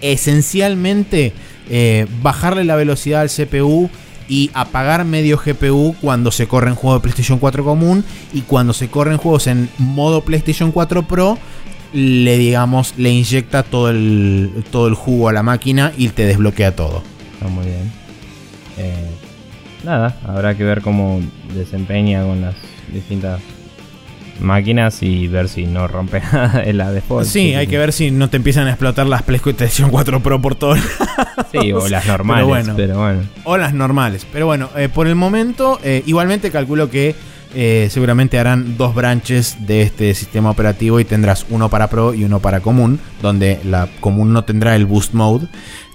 esencialmente 0.00 1.32
eh, 1.68 2.06
bajarle 2.22 2.64
la 2.64 2.76
velocidad 2.76 3.22
al 3.22 3.28
CPU 3.28 3.90
y 4.28 4.52
apagar 4.54 5.04
medio 5.04 5.36
GPU 5.36 5.96
cuando 6.00 6.30
se 6.30 6.46
corre 6.46 6.68
en 6.68 6.76
juego 6.76 6.94
de 6.94 7.02
PlayStation 7.02 7.40
4 7.40 7.64
común 7.64 8.04
y 8.32 8.42
cuando 8.42 8.72
se 8.72 8.88
corren 8.88 9.16
juegos 9.16 9.48
en 9.48 9.68
modo 9.78 10.20
PlayStation 10.20 10.70
4 10.70 11.08
Pro 11.08 11.38
le 11.92 12.38
digamos 12.38 12.94
le 12.98 13.10
inyecta 13.10 13.64
todo 13.64 13.90
el 13.90 14.64
todo 14.70 14.86
el 14.86 14.94
jugo 14.94 15.28
a 15.28 15.32
la 15.32 15.42
máquina 15.42 15.92
y 15.98 16.08
te 16.10 16.24
desbloquea 16.24 16.76
todo. 16.76 17.02
Está 17.34 17.48
muy 17.48 17.64
bien. 17.64 17.92
Eh, 18.78 19.10
nada, 19.84 20.16
habrá 20.26 20.54
que 20.54 20.64
ver 20.64 20.82
cómo 20.82 21.20
desempeña 21.54 22.22
con 22.24 22.40
las 22.40 22.54
distintas 22.92 23.40
máquinas 24.40 25.02
y 25.02 25.28
ver 25.28 25.48
si 25.48 25.66
no 25.66 25.86
rompe 25.88 26.20
nada 26.32 26.62
en 26.64 26.76
la 26.78 26.90
default. 26.90 27.26
Sí, 27.26 27.54
hay 27.54 27.66
que 27.66 27.78
ver 27.78 27.92
si 27.92 28.10
no 28.10 28.28
te 28.28 28.36
empiezan 28.36 28.66
a 28.66 28.70
explotar 28.70 29.06
las 29.06 29.22
PlayStation 29.22 29.90
4 29.90 30.20
Pro 30.20 30.40
por 30.40 30.54
todo. 30.54 30.76
sí, 31.52 31.72
o 31.72 31.88
las 31.90 32.06
normales, 32.06 32.70
pero 32.76 32.98
bueno, 32.98 33.20
O 33.44 33.56
las 33.56 33.74
normales. 33.74 34.26
Pero 34.32 34.46
bueno, 34.46 34.68
eh, 34.76 34.88
por 34.88 35.06
el 35.06 35.14
momento, 35.14 35.78
eh, 35.82 36.02
igualmente 36.06 36.50
calculo 36.50 36.90
que 36.90 37.14
eh, 37.54 37.88
seguramente 37.90 38.38
harán 38.38 38.78
dos 38.78 38.94
branches 38.94 39.66
de 39.66 39.82
este 39.82 40.14
sistema 40.14 40.50
operativo 40.50 41.00
y 41.00 41.04
tendrás 41.04 41.44
uno 41.50 41.68
para 41.68 41.88
Pro 41.88 42.14
y 42.14 42.24
uno 42.24 42.40
para 42.40 42.60
común, 42.60 42.98
donde 43.20 43.60
la 43.64 43.88
común 44.00 44.32
no 44.32 44.44
tendrá 44.44 44.74
el 44.74 44.86
Boost 44.86 45.12
Mode. 45.12 45.48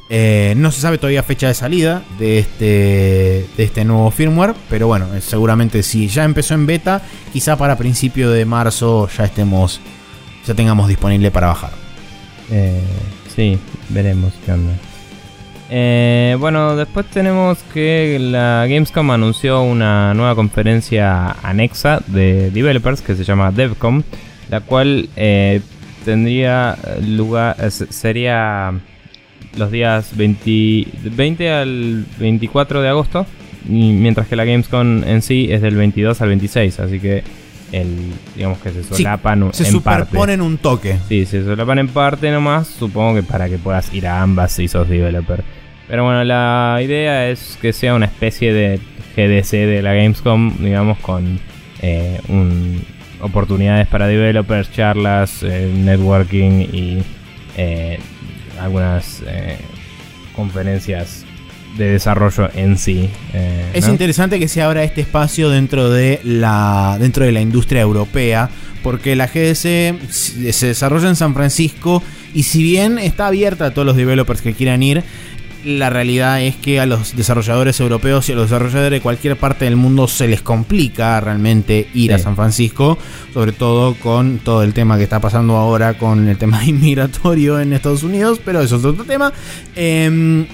Eh, 0.09 0.53
no 0.55 0.71
se 0.71 0.79
sabe 0.79 0.97
todavía 0.97 1.21
fecha 1.21 1.47
de 1.47 1.53
salida 1.53 2.01
de 2.17 2.39
este, 2.39 3.45
de 3.57 3.63
este 3.63 3.83
nuevo 3.83 4.09
firmware, 4.09 4.53
pero 4.69 4.87
bueno, 4.87 5.13
eh, 5.13 5.19
seguramente 5.19 5.83
si 5.83 6.07
ya 6.07 6.23
empezó 6.23 6.53
en 6.53 6.65
beta, 6.65 7.01
quizá 7.33 7.57
para 7.57 7.77
principio 7.77 8.31
de 8.31 8.45
marzo 8.45 9.09
ya 9.09 9.25
estemos, 9.25 9.81
ya 10.45 10.53
tengamos 10.53 10.87
disponible 10.87 11.29
para 11.29 11.47
bajar. 11.47 11.71
Eh, 12.49 12.81
sí, 13.35 13.59
veremos 13.89 14.31
qué 14.45 14.53
onda. 14.53 16.37
bueno, 16.39 16.77
después 16.77 17.05
tenemos 17.07 17.57
que 17.73 18.17
la 18.17 18.65
Gamescom 18.65 19.11
anunció 19.11 19.61
una 19.61 20.13
nueva 20.13 20.35
conferencia 20.35 21.35
anexa 21.43 22.01
de 22.07 22.49
developers 22.51 23.01
que 23.01 23.15
se 23.15 23.25
llama 23.25 23.51
DevCom, 23.51 24.03
la 24.49 24.61
cual 24.61 25.09
tendría 26.05 26.77
lugar, 27.01 27.57
sería 27.71 28.73
los 29.57 29.71
días 29.71 30.15
20, 30.15 31.51
al 31.51 32.05
24 32.19 32.81
de 32.81 32.89
agosto, 32.89 33.25
mientras 33.67 34.27
que 34.27 34.35
la 34.35 34.45
Gamescom 34.45 35.03
en 35.03 35.21
sí 35.21 35.47
es 35.49 35.61
del 35.61 35.75
22 35.75 36.21
al 36.21 36.29
26, 36.29 36.79
así 36.79 36.99
que 36.99 37.23
el 37.71 38.13
digamos 38.35 38.59
que 38.59 38.69
se 38.69 38.81
solapan 38.83 39.49
se 39.53 39.65
superponen 39.65 40.41
un 40.41 40.57
toque. 40.57 40.97
Sí, 41.09 41.25
se 41.25 41.43
solapan 41.43 41.79
en 41.79 41.89
parte 41.89 42.31
nomás, 42.31 42.67
supongo 42.67 43.15
que 43.15 43.23
para 43.23 43.49
que 43.49 43.57
puedas 43.57 43.93
ir 43.93 44.07
a 44.07 44.21
ambas 44.21 44.53
si 44.53 44.67
sos 44.67 44.87
developer. 44.87 45.43
Pero 45.87 46.03
bueno, 46.03 46.23
la 46.23 46.79
idea 46.83 47.29
es 47.29 47.57
que 47.61 47.73
sea 47.73 47.93
una 47.95 48.05
especie 48.05 48.53
de 48.53 48.79
GDC 49.15 49.51
de 49.51 49.81
la 49.81 49.93
Gamescom, 49.93 50.57
digamos, 50.59 50.97
con 50.99 51.39
eh, 51.81 52.19
oportunidades 53.21 53.87
para 53.87 54.07
developers, 54.07 54.71
charlas, 54.71 55.43
eh, 55.43 55.71
networking 55.73 56.61
y 56.61 57.03
eh, 57.57 57.99
algunas 58.59 59.21
eh, 59.27 59.57
conferencias 60.35 61.25
de 61.77 61.91
desarrollo 61.91 62.49
en 62.55 62.77
sí. 62.77 63.09
Eh, 63.33 63.71
es 63.73 63.87
interesante 63.87 64.39
que 64.39 64.47
se 64.47 64.61
abra 64.61 64.83
este 64.83 65.01
espacio 65.01 65.49
dentro 65.49 65.89
de 65.89 66.19
la 66.23 66.97
dentro 66.99 67.25
de 67.25 67.31
la 67.31 67.41
industria 67.41 67.81
europea, 67.81 68.49
porque 68.83 69.15
la 69.15 69.27
GDC 69.27 70.09
se 70.09 70.67
desarrolla 70.67 71.09
en 71.09 71.15
San 71.15 71.33
Francisco 71.33 72.01
y 72.33 72.43
si 72.43 72.63
bien 72.63 72.99
está 72.99 73.27
abierta 73.27 73.67
a 73.67 73.71
todos 73.71 73.85
los 73.85 73.95
developers 73.95 74.41
que 74.41 74.53
quieran 74.53 74.83
ir, 74.83 75.03
la 75.65 75.89
realidad 75.89 76.41
es 76.41 76.55
que 76.55 76.79
a 76.79 76.85
los 76.85 77.15
desarrolladores 77.15 77.79
europeos 77.79 78.29
y 78.29 78.33
a 78.33 78.35
los 78.35 78.49
desarrolladores 78.49 78.91
de 78.91 79.01
cualquier 79.01 79.37
parte 79.37 79.65
del 79.65 79.75
mundo 79.75 80.07
se 80.07 80.27
les 80.27 80.41
complica 80.41 81.19
realmente 81.19 81.87
ir 81.93 82.13
a 82.13 82.19
San 82.19 82.35
Francisco, 82.35 82.97
sobre 83.33 83.51
todo 83.51 83.95
con 83.95 84.39
todo 84.39 84.63
el 84.63 84.73
tema 84.73 84.97
que 84.97 85.03
está 85.03 85.19
pasando 85.19 85.55
ahora 85.57 85.97
con 85.97 86.27
el 86.27 86.37
tema 86.37 86.63
inmigratorio 86.65 87.59
en 87.59 87.73
Estados 87.73 88.03
Unidos, 88.03 88.39
pero 88.43 88.61
eso 88.61 88.77
es 88.77 88.85
otro 88.85 89.03
tema. 89.03 89.33
Em, 89.75 90.45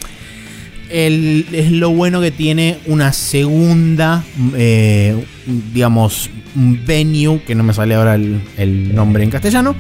es 0.90 1.72
lo 1.72 1.90
bueno 1.90 2.22
que 2.22 2.30
tiene 2.30 2.78
una 2.86 3.14
segunda, 3.14 4.24
eh, 4.56 5.26
digamos, 5.74 6.30
venue, 6.54 7.42
que 7.42 7.56
no 7.56 7.64
me 7.64 7.74
sale 7.74 7.96
ahora 7.96 8.14
el 8.16 8.94
nombre 8.94 9.24
en 9.24 9.32
castellano 9.32 9.76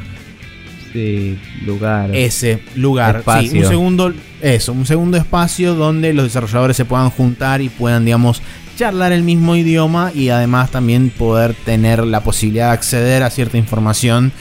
lugar. 1.65 2.15
Ese 2.15 2.59
lugar. 2.75 3.23
Sí, 3.41 3.57
un 3.57 3.65
segundo, 3.65 4.13
eso, 4.41 4.73
un 4.73 4.85
segundo 4.85 5.17
espacio 5.17 5.75
donde 5.75 6.13
los 6.13 6.25
desarrolladores 6.25 6.77
se 6.77 6.85
puedan 6.85 7.09
juntar 7.09 7.61
y 7.61 7.69
puedan, 7.69 8.05
digamos, 8.05 8.41
charlar 8.77 9.11
el 9.11 9.23
mismo 9.23 9.55
idioma 9.55 10.11
y 10.13 10.29
además 10.29 10.71
también 10.71 11.09
poder 11.09 11.53
tener 11.53 12.03
la 12.05 12.21
posibilidad 12.21 12.67
de 12.67 12.73
acceder 12.73 13.23
a 13.23 13.29
cierta 13.29 13.57
información 13.57 14.31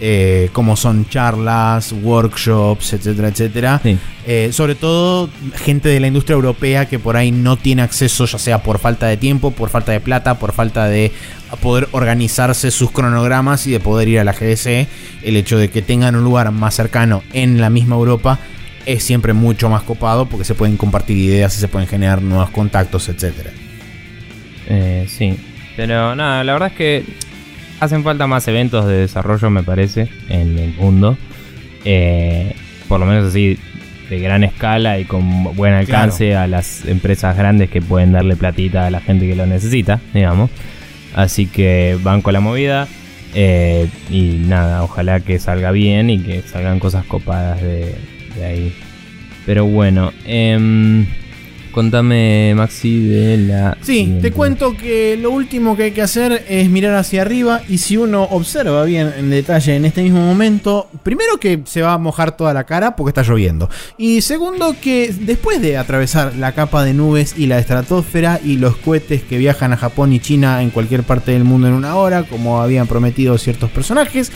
eh, 0.00 0.50
como 0.52 0.76
son 0.76 1.08
charlas, 1.08 1.92
workshops, 1.92 2.92
etcétera, 2.92 3.28
etcétera. 3.28 3.80
Eh, 4.26 4.50
sobre 4.52 4.76
todo 4.76 5.28
gente 5.56 5.88
de 5.88 5.98
la 5.98 6.06
industria 6.06 6.34
europea 6.34 6.86
que 6.86 7.00
por 7.00 7.16
ahí 7.16 7.32
no 7.32 7.56
tiene 7.56 7.82
acceso, 7.82 8.24
ya 8.26 8.38
sea 8.38 8.62
por 8.62 8.78
falta 8.78 9.06
de 9.06 9.16
tiempo, 9.16 9.50
por 9.50 9.70
falta 9.70 9.90
de 9.90 9.98
plata, 9.98 10.38
por 10.38 10.52
falta 10.52 10.86
de 10.86 11.10
poder 11.56 11.88
organizarse 11.92 12.70
sus 12.70 12.90
cronogramas 12.90 13.66
y 13.66 13.70
de 13.70 13.80
poder 13.80 14.08
ir 14.08 14.20
a 14.20 14.24
la 14.24 14.32
GDC. 14.32 14.86
El 15.22 15.36
hecho 15.36 15.58
de 15.58 15.68
que 15.70 15.82
tengan 15.82 16.16
un 16.16 16.24
lugar 16.24 16.50
más 16.52 16.74
cercano 16.74 17.22
en 17.32 17.60
la 17.60 17.70
misma 17.70 17.96
Europa 17.96 18.38
es 18.86 19.02
siempre 19.02 19.32
mucho 19.32 19.68
más 19.68 19.82
copado 19.82 20.26
porque 20.26 20.44
se 20.44 20.54
pueden 20.54 20.76
compartir 20.76 21.16
ideas 21.16 21.56
y 21.56 21.60
se 21.60 21.68
pueden 21.68 21.88
generar 21.88 22.22
nuevos 22.22 22.50
contactos, 22.50 23.08
etcétera. 23.08 23.50
Eh, 24.66 25.06
sí, 25.08 25.36
pero 25.76 26.14
nada, 26.14 26.44
la 26.44 26.52
verdad 26.52 26.68
es 26.68 26.74
que 26.74 27.04
hacen 27.80 28.02
falta 28.02 28.26
más 28.26 28.46
eventos 28.48 28.86
de 28.86 28.94
desarrollo, 28.94 29.50
me 29.50 29.62
parece, 29.62 30.08
en 30.28 30.58
el 30.58 30.74
mundo. 30.74 31.16
Eh, 31.84 32.54
por 32.88 33.00
lo 33.00 33.06
menos 33.06 33.28
así, 33.28 33.58
de 34.08 34.20
gran 34.20 34.44
escala 34.44 34.98
y 34.98 35.04
con 35.04 35.54
buen 35.54 35.74
alcance 35.74 36.34
a 36.34 36.46
las 36.46 36.84
empresas 36.86 37.36
grandes 37.36 37.70
que 37.70 37.82
pueden 37.82 38.12
darle 38.12 38.36
platita 38.36 38.86
a 38.86 38.90
la 38.90 39.00
gente 39.00 39.26
que 39.26 39.36
lo 39.36 39.46
necesita, 39.46 40.00
digamos. 40.14 40.50
Así 41.14 41.46
que 41.46 41.98
van 42.02 42.22
con 42.22 42.32
la 42.32 42.40
movida. 42.40 42.88
Eh, 43.34 43.88
y 44.10 44.42
nada, 44.46 44.82
ojalá 44.82 45.20
que 45.20 45.38
salga 45.38 45.70
bien 45.70 46.08
y 46.10 46.18
que 46.20 46.42
salgan 46.42 46.80
cosas 46.80 47.04
copadas 47.04 47.60
de, 47.60 47.94
de 48.36 48.44
ahí. 48.44 48.72
Pero 49.44 49.66
bueno, 49.66 50.12
eh, 50.24 51.06
Contame, 51.72 52.54
Maxi, 52.54 53.06
de 53.08 53.36
la. 53.38 53.76
Sí, 53.82 54.18
te 54.20 54.32
cuento 54.32 54.76
que 54.76 55.16
lo 55.16 55.30
último 55.30 55.76
que 55.76 55.84
hay 55.84 55.90
que 55.92 56.02
hacer 56.02 56.44
es 56.48 56.68
mirar 56.68 56.94
hacia 56.94 57.22
arriba. 57.22 57.62
Y 57.68 57.78
si 57.78 57.96
uno 57.96 58.24
observa 58.24 58.84
bien 58.84 59.12
en 59.16 59.30
detalle 59.30 59.76
en 59.76 59.84
este 59.84 60.02
mismo 60.02 60.20
momento, 60.20 60.88
primero 61.02 61.38
que 61.38 61.62
se 61.66 61.82
va 61.82 61.92
a 61.92 61.98
mojar 61.98 62.36
toda 62.36 62.54
la 62.54 62.64
cara 62.64 62.96
porque 62.96 63.10
está 63.10 63.22
lloviendo. 63.22 63.68
Y 63.96 64.22
segundo, 64.22 64.74
que 64.80 65.14
después 65.20 65.60
de 65.60 65.76
atravesar 65.76 66.34
la 66.36 66.52
capa 66.52 66.84
de 66.84 66.94
nubes 66.94 67.34
y 67.36 67.46
la 67.46 67.58
estratosfera 67.58 68.40
y 68.42 68.56
los 68.56 68.76
cohetes 68.76 69.22
que 69.22 69.38
viajan 69.38 69.72
a 69.72 69.76
Japón 69.76 70.12
y 70.12 70.20
China 70.20 70.62
en 70.62 70.70
cualquier 70.70 71.02
parte 71.02 71.32
del 71.32 71.44
mundo 71.44 71.68
en 71.68 71.74
una 71.74 71.96
hora, 71.96 72.24
como 72.24 72.60
habían 72.60 72.86
prometido 72.86 73.38
ciertos 73.38 73.70
personajes, 73.70 74.32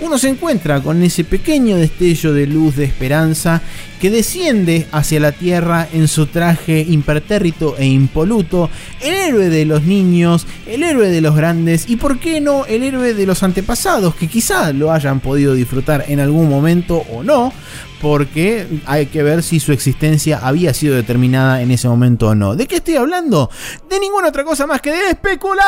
uno 0.00 0.18
se 0.18 0.28
encuentra 0.28 0.80
con 0.80 1.02
ese 1.02 1.24
pequeño 1.24 1.76
destello 1.76 2.32
de 2.32 2.46
luz 2.46 2.76
de 2.76 2.84
esperanza 2.84 3.62
que 4.00 4.10
desciende 4.10 4.86
hacia 4.92 5.20
la 5.20 5.32
tierra 5.32 5.88
en 5.92 6.08
su 6.08 6.26
traje 6.26 6.75
impertérrito 6.80 7.76
e 7.78 7.86
impoluto, 7.86 8.70
el 9.00 9.14
héroe 9.14 9.48
de 9.48 9.64
los 9.64 9.82
niños, 9.82 10.46
el 10.66 10.82
héroe 10.82 11.08
de 11.08 11.20
los 11.20 11.36
grandes 11.36 11.88
y 11.88 11.96
por 11.96 12.18
qué 12.18 12.40
no 12.40 12.66
el 12.66 12.82
héroe 12.82 13.14
de 13.14 13.26
los 13.26 13.42
antepasados 13.42 14.14
que 14.14 14.28
quizá 14.28 14.72
lo 14.72 14.92
hayan 14.92 15.20
podido 15.20 15.54
disfrutar 15.54 16.04
en 16.08 16.20
algún 16.20 16.48
momento 16.48 17.04
o 17.12 17.22
no, 17.22 17.52
porque 18.00 18.66
hay 18.86 19.06
que 19.06 19.22
ver 19.22 19.42
si 19.42 19.60
su 19.60 19.72
existencia 19.72 20.38
había 20.42 20.74
sido 20.74 20.94
determinada 20.94 21.62
en 21.62 21.70
ese 21.70 21.88
momento 21.88 22.28
o 22.28 22.34
no. 22.34 22.54
¿De 22.54 22.66
qué 22.66 22.76
estoy 22.76 22.96
hablando? 22.96 23.50
De 23.88 23.98
ninguna 23.98 24.28
otra 24.28 24.44
cosa 24.44 24.66
más 24.66 24.80
que 24.80 24.90
de 24.90 25.10
especular. 25.10 25.66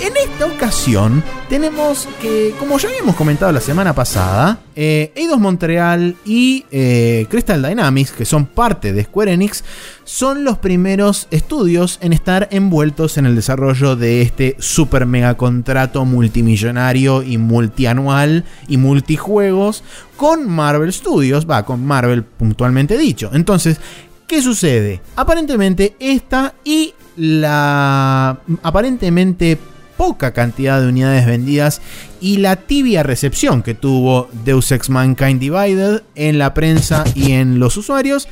En 0.00 0.16
esta 0.16 0.46
ocasión 0.46 1.22
tenemos 1.48 2.08
que, 2.20 2.54
como 2.58 2.78
ya 2.78 2.88
habíamos 2.88 3.16
comentado 3.16 3.52
la 3.52 3.60
semana 3.60 3.94
pasada, 3.94 4.60
eh, 4.76 5.12
Eidos 5.14 5.38
Montreal 5.38 6.16
y 6.24 6.64
eh, 6.70 7.26
Crystal 7.28 7.62
Dynamics, 7.62 8.12
que 8.12 8.24
son 8.24 8.46
parte 8.46 8.92
de 8.92 9.04
Square 9.04 9.32
Enix, 9.32 9.64
son 10.04 10.44
los 10.44 10.58
primeros 10.58 11.28
estudios 11.30 11.98
en 12.02 12.12
estar 12.12 12.48
envueltos 12.50 13.18
en 13.18 13.26
el 13.26 13.36
desarrollo 13.36 13.94
de 13.94 14.22
este 14.22 14.56
super 14.58 15.06
mega 15.06 15.36
contrato 15.36 16.04
multimillonario 16.04 17.22
y 17.22 17.38
multianual 17.38 18.44
y 18.66 18.76
con 20.16 20.48
Marvel 20.48 20.92
Studios, 20.92 21.48
va, 21.48 21.64
con 21.64 21.84
Marvel 21.84 22.24
puntualmente 22.24 22.98
dicho. 22.98 23.30
Entonces, 23.32 23.78
¿qué 24.26 24.42
sucede? 24.42 25.00
Aparentemente 25.16 25.96
esta 25.98 26.54
y 26.64 26.94
la 27.16 28.40
aparentemente 28.62 29.58
poca 29.96 30.32
cantidad 30.32 30.80
de 30.80 30.88
unidades 30.88 31.26
vendidas 31.26 31.82
y 32.22 32.38
la 32.38 32.56
tibia 32.56 33.02
recepción 33.02 33.62
que 33.62 33.74
tuvo 33.74 34.30
Deus 34.44 34.72
Ex 34.72 34.88
Mankind 34.88 35.38
Divided 35.38 36.02
en 36.14 36.38
la 36.38 36.54
prensa 36.54 37.04
y 37.14 37.32
en 37.32 37.58
los 37.58 37.76
usuarios 37.76 38.26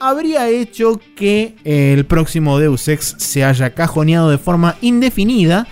habría 0.00 0.48
hecho 0.48 1.00
que 1.16 1.56
el 1.64 2.04
próximo 2.06 2.58
Deus 2.58 2.88
Ex 2.88 3.16
se 3.18 3.44
haya 3.44 3.70
cajoneado 3.70 4.30
de 4.30 4.38
forma 4.38 4.76
indefinida. 4.80 5.66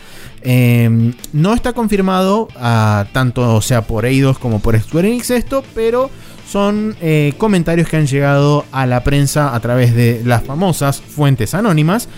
Em, 0.49 1.13
no 1.33 1.55
está 1.55 1.73
confirmado 1.73 2.47
ah, 2.55 3.07
tanto 3.13 3.61
sea 3.61 3.83
por 3.83 4.07
Eidos 4.07 4.39
como 4.39 4.61
por 4.61 4.81
Square 4.81 5.09
Enix 5.09 5.31
esto, 5.31 5.65
pero 5.75 6.09
son 6.49 6.97
eh, 7.01 7.35
comentarios 7.37 7.89
que 7.89 7.97
han 7.97 8.07
llegado 8.07 8.65
a 8.71 8.87
la 8.87 9.03
prensa 9.03 9.57
a 9.57 9.59
través 9.59 9.93
de 9.97 10.23
las 10.25 10.45
famosas 10.45 11.01
fuentes 11.01 11.53
anónimas. 11.53 12.09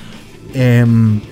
Em, 0.53 1.23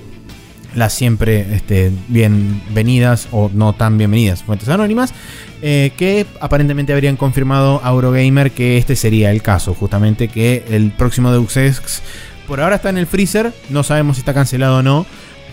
las 0.74 0.94
siempre 0.94 1.54
este, 1.54 1.92
bienvenidas 2.08 3.28
o 3.30 3.50
no 3.52 3.74
tan 3.74 3.98
bienvenidas 3.98 4.42
fuentes 4.42 4.70
anónimas, 4.70 5.12
eh, 5.60 5.92
que 5.98 6.24
aparentemente 6.40 6.94
habrían 6.94 7.16
confirmado 7.16 7.82
a 7.84 7.90
Eurogamer 7.90 8.52
que 8.52 8.78
este 8.78 8.96
sería 8.96 9.30
el 9.32 9.42
caso, 9.42 9.74
justamente 9.74 10.28
que 10.28 10.64
el 10.70 10.92
próximo 10.92 11.30
Deus 11.30 11.58
Ex 11.58 12.02
por 12.46 12.60
ahora 12.60 12.76
está 12.76 12.90
en 12.90 12.98
el 12.98 13.06
freezer, 13.06 13.52
no 13.70 13.82
sabemos 13.82 14.16
si 14.16 14.20
está 14.20 14.32
cancelado 14.32 14.78
o 14.78 14.82
no, 14.82 15.04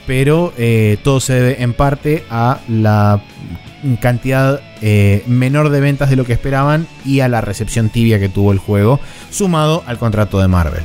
pero 0.05 0.53
eh, 0.57 0.97
todo 1.03 1.19
se 1.19 1.33
debe 1.33 1.63
en 1.63 1.73
parte 1.73 2.23
a 2.29 2.59
la 2.67 3.21
cantidad 3.99 4.61
eh, 4.81 5.23
menor 5.27 5.69
de 5.69 5.81
ventas 5.81 6.09
de 6.09 6.15
lo 6.15 6.25
que 6.25 6.33
esperaban 6.33 6.87
y 7.05 7.19
a 7.19 7.27
la 7.27 7.41
recepción 7.41 7.89
tibia 7.89 8.19
que 8.19 8.29
tuvo 8.29 8.51
el 8.51 8.57
juego, 8.57 8.99
sumado 9.29 9.83
al 9.85 9.97
contrato 9.97 10.39
de 10.39 10.47
Marvel. 10.47 10.83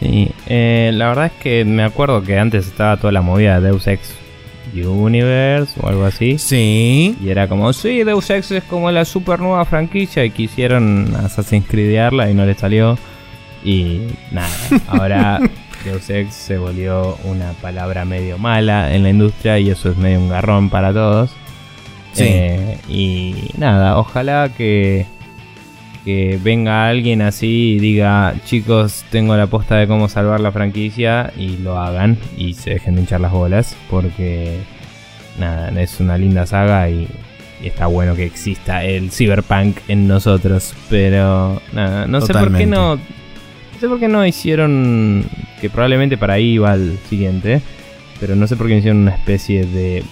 Sí, 0.00 0.30
eh, 0.46 0.90
la 0.92 1.08
verdad 1.08 1.26
es 1.26 1.32
que 1.32 1.64
me 1.64 1.82
acuerdo 1.82 2.22
que 2.22 2.38
antes 2.38 2.66
estaba 2.66 2.96
toda 2.96 3.12
la 3.12 3.22
movida 3.22 3.60
de 3.60 3.68
Deus 3.68 3.86
Ex 3.86 4.14
Universe 4.74 5.78
o 5.80 5.88
algo 5.88 6.04
así. 6.04 6.38
Sí. 6.38 7.16
Y 7.22 7.28
era 7.28 7.48
como, 7.48 7.72
sí, 7.72 8.02
Deus 8.02 8.28
Ex 8.30 8.50
es 8.50 8.64
como 8.64 8.90
la 8.90 9.04
super 9.04 9.40
nueva 9.40 9.64
franquicia 9.64 10.24
y 10.24 10.30
quisieron 10.30 11.14
Assassin's 11.16 11.66
Creed'arla 11.68 12.30
y 12.30 12.34
no 12.34 12.44
le 12.44 12.54
salió. 12.54 12.98
Y 13.64 14.02
nada, 14.30 14.48
ahora 14.88 15.40
Deus 15.84 16.08
Ex 16.10 16.34
se 16.34 16.58
volvió 16.58 17.16
una 17.24 17.52
palabra 17.52 18.04
medio 18.04 18.38
mala 18.38 18.94
en 18.94 19.02
la 19.02 19.10
industria 19.10 19.58
y 19.58 19.70
eso 19.70 19.90
es 19.90 19.96
medio 19.96 20.18
un 20.18 20.28
garrón 20.28 20.70
para 20.70 20.92
todos. 20.92 21.30
Sí. 22.12 22.24
Eh, 22.26 22.78
y 22.88 23.50
nada, 23.58 23.98
ojalá 23.98 24.50
que 24.56 25.06
que 26.04 26.38
venga 26.42 26.86
alguien 26.86 27.22
así 27.22 27.72
y 27.72 27.78
diga, 27.78 28.34
chicos, 28.44 29.04
tengo 29.10 29.36
la 29.36 29.46
posta 29.46 29.76
de 29.76 29.88
cómo 29.88 30.08
salvar 30.08 30.38
la 30.40 30.52
franquicia 30.52 31.32
y 31.36 31.56
lo 31.56 31.78
hagan 31.78 32.18
y 32.36 32.52
se 32.54 32.70
dejen 32.70 32.94
de 32.94 33.00
hinchar 33.02 33.22
las 33.22 33.32
bolas 33.32 33.74
porque 33.90 34.58
nada, 35.38 35.68
es 35.80 36.00
una 36.00 36.18
linda 36.18 36.46
saga 36.46 36.88
y, 36.90 37.08
está 37.62 37.86
bueno 37.86 38.14
que 38.14 38.26
exista 38.26 38.84
el 38.84 39.10
cyberpunk 39.10 39.78
en 39.88 40.06
nosotros, 40.06 40.74
pero 40.90 41.62
nada, 41.72 42.06
no 42.06 42.20
sé 42.20 42.34
por 42.34 42.54
qué 42.54 42.66
no 42.66 42.98
no 43.74 43.80
sé 43.80 43.88
por 43.88 43.98
qué 43.98 44.08
no 44.08 44.24
hicieron 44.26 45.24
que 45.60 45.70
probablemente 45.70 46.16
para 46.16 46.34
ahí 46.34 46.58
va 46.58 46.74
el 46.74 46.98
siguiente, 47.08 47.60
pero 48.20 48.36
no 48.36 48.46
sé 48.46 48.56
por 48.56 48.66
qué 48.66 48.74
no 48.74 48.78
hicieron 48.78 49.02
una 49.02 49.14
especie 49.14 49.66
de 49.66 50.04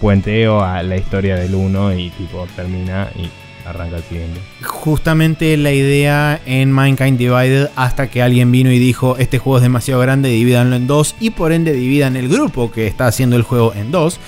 puenteo 0.00 0.62
a 0.62 0.82
la 0.82 0.96
historia 0.96 1.36
del 1.36 1.54
1 1.54 1.94
y 1.98 2.10
tipo 2.10 2.46
termina 2.56 3.08
y 3.16 3.28
arranca 3.68 3.96
el 3.96 4.02
siguiente. 4.02 4.40
Justamente 4.62 5.56
la 5.56 5.72
idea 5.72 6.40
en 6.46 6.72
Mankind 6.72 7.18
Divided 7.18 7.68
hasta 7.76 8.08
que 8.08 8.22
alguien 8.22 8.50
vino 8.50 8.72
y 8.72 8.78
dijo 8.78 9.16
este 9.18 9.38
juego 9.38 9.58
es 9.58 9.62
demasiado 9.62 10.00
grande, 10.00 10.30
divídanlo 10.30 10.76
en 10.76 10.86
dos 10.86 11.14
y 11.20 11.30
por 11.30 11.52
ende 11.52 11.72
dividan 11.72 12.16
el 12.16 12.28
grupo 12.28 12.72
que 12.72 12.86
está 12.86 13.06
haciendo 13.06 13.36
el 13.36 13.42
juego 13.42 13.74
en 13.74 13.90
dos. 13.90 14.18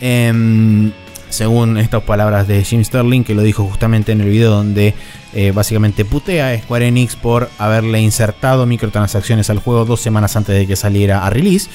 Em, 0.00 0.92
según 1.28 1.76
estas 1.76 2.02
palabras 2.04 2.46
de 2.46 2.62
Jim 2.64 2.84
Sterling, 2.84 3.24
que 3.24 3.34
lo 3.34 3.42
dijo 3.42 3.64
justamente 3.64 4.12
en 4.12 4.20
el 4.20 4.28
video 4.30 4.50
donde 4.50 4.94
eh, 5.38 5.52
básicamente 5.52 6.06
putea 6.06 6.48
a 6.48 6.58
Square 6.58 6.88
Enix 6.88 7.14
por 7.14 7.50
haberle 7.58 8.00
insertado 8.00 8.64
microtransacciones 8.64 9.50
al 9.50 9.58
juego 9.58 9.84
dos 9.84 10.00
semanas 10.00 10.34
antes 10.34 10.56
de 10.56 10.66
que 10.66 10.76
saliera 10.76 11.26
a 11.26 11.28
release. 11.30 11.68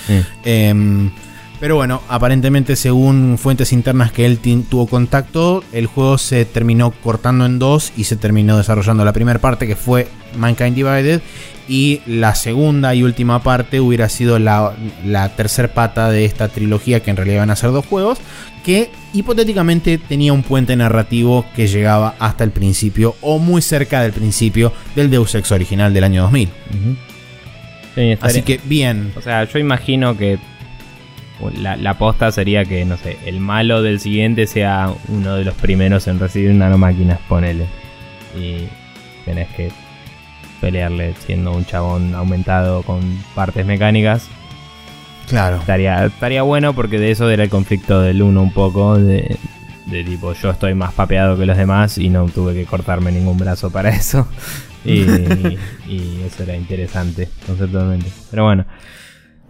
Em, 0.44 1.12
pero 1.62 1.76
bueno, 1.76 2.02
aparentemente 2.10 2.76
según 2.76 3.38
fuentes 3.38 3.72
internas 3.72 4.12
que 4.12 4.26
él 4.26 4.40
tuvo 4.40 4.88
contacto, 4.88 5.64
el 5.72 5.86
juego 5.86 6.18
se 6.18 6.44
terminó 6.44 6.90
cortando 6.90 7.46
en 7.46 7.60
dos 7.60 7.94
y 7.96 8.06
se 8.06 8.16
terminó 8.16 8.58
desarrollando 8.58 9.06
la 9.06 9.14
primera 9.14 9.40
parte 9.40 9.68
que 9.68 9.76
fue 9.76 10.08
Mankind 10.36 10.76
Divided 10.76 11.22
y 11.70 12.02
la 12.08 12.34
segunda 12.34 12.96
y 12.96 13.04
última 13.04 13.44
parte 13.44 13.80
hubiera 13.80 14.10
sido 14.10 14.40
la, 14.40 14.74
la 15.06 15.36
tercer 15.36 15.72
pata 15.72 16.10
de 16.10 16.26
esta 16.26 16.48
trilogía 16.48 17.02
que 17.02 17.12
en 17.12 17.18
realidad 17.18 17.36
iban 17.36 17.52
a 17.52 17.56
ser 17.56 17.72
dos 17.72 17.86
juegos 17.86 18.18
que 18.66 18.90
hipotéticamente 19.14 20.00
tenía 20.00 20.34
un 20.34 20.42
puente 20.42 20.76
narrativo 20.76 21.46
que 21.56 21.68
llegaba 21.68 22.16
hasta 22.18 22.44
el 22.44 22.50
principio 22.50 23.16
o 23.22 23.38
muy 23.38 23.62
cerca 23.62 24.02
del 24.02 24.14
principio 24.14 24.74
del 24.96 25.12
Deus 25.12 25.36
Ex 25.36 25.52
original 25.52 25.94
del 25.94 26.06
año 26.06 26.24
2000. 26.24 26.50
Sí, 27.94 28.18
Así 28.20 28.42
que 28.42 28.60
bien. 28.64 29.14
O 29.16 29.22
sea, 29.22 29.44
yo 29.44 29.60
imagino 29.60 30.18
que 30.18 30.40
la, 31.50 31.76
la 31.76 31.98
posta 31.98 32.32
sería 32.32 32.66
que, 32.66 32.86
no 32.86 32.98
sé, 32.98 33.18
el 33.26 33.40
malo 33.40 33.82
del 33.82 34.00
siguiente 34.00 34.48
sea 34.48 34.94
uno 35.08 35.36
de 35.36 35.46
los 35.46 35.56
primeros 35.56 36.08
en 36.08 36.20
recibir 36.20 36.52
nanomáquinas, 36.54 37.20
ponele. 37.28 37.66
Y 38.38 38.68
tenés 39.26 39.48
que 39.50 39.72
pelearle 40.60 41.14
siendo 41.26 41.54
un 41.54 41.66
chabón 41.66 42.14
aumentado 42.16 42.84
con 42.84 43.02
partes 43.36 43.66
mecánicas. 43.66 44.28
Claro. 45.28 45.58
Estaría, 45.58 46.06
estaría 46.06 46.44
bueno 46.44 46.74
porque 46.74 47.00
de 47.00 47.12
eso 47.12 47.30
era 47.30 47.44
el 47.44 47.50
conflicto 47.50 48.02
del 48.02 48.22
uno 48.22 48.42
un 48.42 48.54
poco. 48.54 48.98
De, 48.98 49.38
de 49.88 50.04
tipo, 50.04 50.34
yo 50.34 50.52
estoy 50.52 50.74
más 50.76 50.94
papeado 50.94 51.38
que 51.38 51.46
los 51.46 51.58
demás 51.58 51.98
y 51.98 52.10
no 52.10 52.26
tuve 52.28 52.54
que 52.54 52.66
cortarme 52.66 53.12
ningún 53.12 53.38
brazo 53.38 53.72
para 53.72 53.90
eso. 53.90 54.28
Y, 54.84 55.02
y 55.88 56.24
eso 56.26 56.42
era 56.42 56.56
interesante, 56.56 57.30
conceptualmente. 57.46 58.10
Pero 58.32 58.46
bueno. 58.46 58.66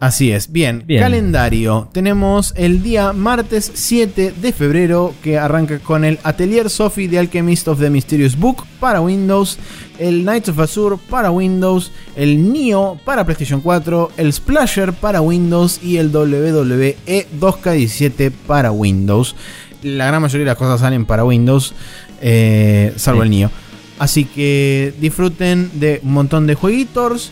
Así 0.01 0.31
es. 0.31 0.51
Bien, 0.51 0.83
Bien. 0.87 0.99
calendario. 0.99 1.87
Tenemos 1.93 2.55
el 2.57 2.81
día 2.81 3.13
martes 3.13 3.71
7 3.71 4.33
de 4.41 4.51
febrero 4.51 5.13
que 5.21 5.37
arranca 5.37 5.77
con 5.77 6.03
el 6.03 6.17
Atelier 6.23 6.71
Sophie 6.71 7.07
de 7.07 7.19
Alchemist 7.19 7.67
of 7.67 7.79
the 7.79 7.91
Mysterious 7.91 8.35
Book 8.35 8.65
para 8.79 8.99
Windows, 8.99 9.59
el 9.99 10.23
Knights 10.23 10.49
of 10.49 10.57
Azure 10.59 10.97
para 11.07 11.29
Windows, 11.29 11.91
el 12.15 12.51
Neo 12.51 12.97
para 13.05 13.23
PlayStation 13.25 13.61
4, 13.61 14.13
el 14.17 14.33
Splasher 14.33 14.91
para 14.93 15.21
Windows 15.21 15.79
y 15.83 15.97
el 15.97 16.07
WWE 16.09 16.97
2K17 17.39 18.31
para 18.47 18.71
Windows. 18.71 19.35
La 19.83 20.07
gran 20.07 20.19
mayoría 20.23 20.45
de 20.45 20.51
las 20.51 20.57
cosas 20.57 20.79
salen 20.79 21.05
para 21.05 21.23
Windows, 21.25 21.75
eh, 22.21 22.91
salvo 22.95 23.21
Sí. 23.21 23.25
el 23.25 23.29
Neo. 23.29 23.51
Así 23.99 24.25
que 24.25 24.95
disfruten 24.99 25.69
de 25.75 25.99
un 26.03 26.13
montón 26.13 26.47
de 26.47 26.55
jueguitos. 26.55 27.31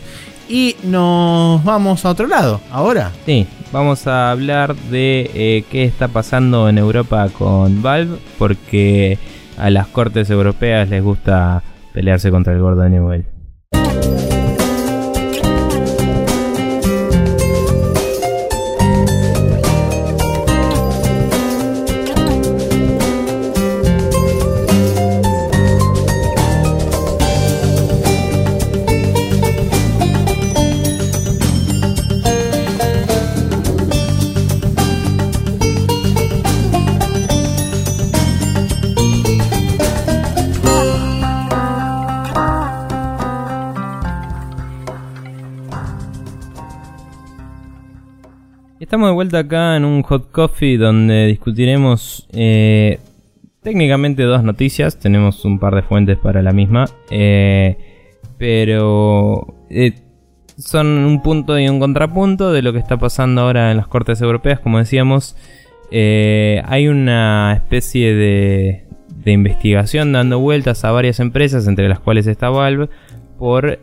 Y 0.50 0.74
nos 0.82 1.62
vamos 1.62 2.04
a 2.04 2.10
otro 2.10 2.26
lado. 2.26 2.60
Ahora. 2.72 3.12
Sí, 3.24 3.46
vamos 3.70 4.08
a 4.08 4.32
hablar 4.32 4.74
de 4.74 5.30
eh, 5.32 5.64
qué 5.70 5.84
está 5.84 6.08
pasando 6.08 6.68
en 6.68 6.76
Europa 6.76 7.28
con 7.28 7.82
Valve, 7.82 8.18
porque 8.36 9.16
a 9.56 9.70
las 9.70 9.86
cortes 9.86 10.28
europeas 10.28 10.88
les 10.88 11.04
gusta 11.04 11.62
pelearse 11.94 12.32
contra 12.32 12.52
el 12.52 12.60
gordo 12.60 12.82
de. 12.82 13.39
Estamos 48.90 49.10
de 49.10 49.14
vuelta 49.14 49.38
acá 49.38 49.76
en 49.76 49.84
un 49.84 50.02
hot 50.02 50.32
coffee 50.32 50.76
donde 50.76 51.28
discutiremos 51.28 52.26
eh, 52.32 52.98
técnicamente 53.62 54.24
dos 54.24 54.42
noticias. 54.42 54.98
Tenemos 54.98 55.44
un 55.44 55.60
par 55.60 55.76
de 55.76 55.82
fuentes 55.82 56.18
para 56.18 56.42
la 56.42 56.52
misma, 56.52 56.86
eh, 57.08 57.78
pero 58.36 59.54
eh, 59.70 59.92
son 60.58 60.88
un 60.88 61.22
punto 61.22 61.56
y 61.56 61.68
un 61.68 61.78
contrapunto 61.78 62.52
de 62.52 62.62
lo 62.62 62.72
que 62.72 62.80
está 62.80 62.96
pasando 62.96 63.42
ahora 63.42 63.70
en 63.70 63.76
las 63.76 63.86
cortes 63.86 64.20
europeas. 64.22 64.58
Como 64.58 64.78
decíamos, 64.78 65.36
hay 65.92 66.88
una 66.88 67.52
especie 67.54 68.12
de, 68.12 68.86
de 69.22 69.30
investigación 69.30 70.10
dando 70.10 70.40
vueltas 70.40 70.84
a 70.84 70.90
varias 70.90 71.20
empresas, 71.20 71.68
entre 71.68 71.88
las 71.88 72.00
cuales 72.00 72.26
está 72.26 72.50
Valve, 72.50 72.88
por 73.38 73.78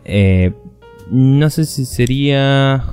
no 1.10 1.48
sé 1.48 1.64
si 1.64 1.86
sería 1.86 2.84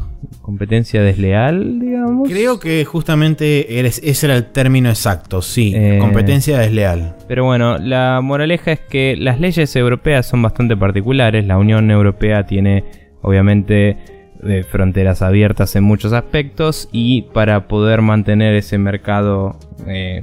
competencia 0.42 1.02
desleal, 1.02 1.80
digamos. 1.80 2.30
Creo 2.30 2.60
que 2.60 2.84
justamente 2.86 3.80
eres- 3.80 4.02
ese 4.04 4.28
era 4.28 4.36
el 4.36 4.46
término 4.52 4.90
exacto. 4.90 5.42
Sí, 5.42 5.74
Eh. 5.76 5.98
competencia 6.00 6.58
desleal. 6.60 7.16
Pero 7.28 7.46
bueno, 7.46 7.78
la 7.78 8.20
moraleja 8.22 8.72
es 8.74 8.80
que 8.80 9.16
las 9.18 9.40
leyes 9.40 9.76
europeas 9.76 10.26
son 10.28 10.42
bastante 10.42 10.76
particulares. 10.78 11.46
La 11.46 11.58
Unión 11.58 11.90
Europea 11.92 12.46
tiene, 12.46 12.84
obviamente, 13.22 13.98
eh, 14.48 14.64
fronteras 14.64 15.22
abiertas 15.22 15.76
en 15.76 15.84
muchos 15.84 16.14
aspectos 16.14 16.90
y 16.92 17.24
para 17.34 17.68
poder 17.68 18.02
mantener 18.02 18.54
ese 18.56 18.78
mercado 18.78 19.58
eh, 19.88 20.22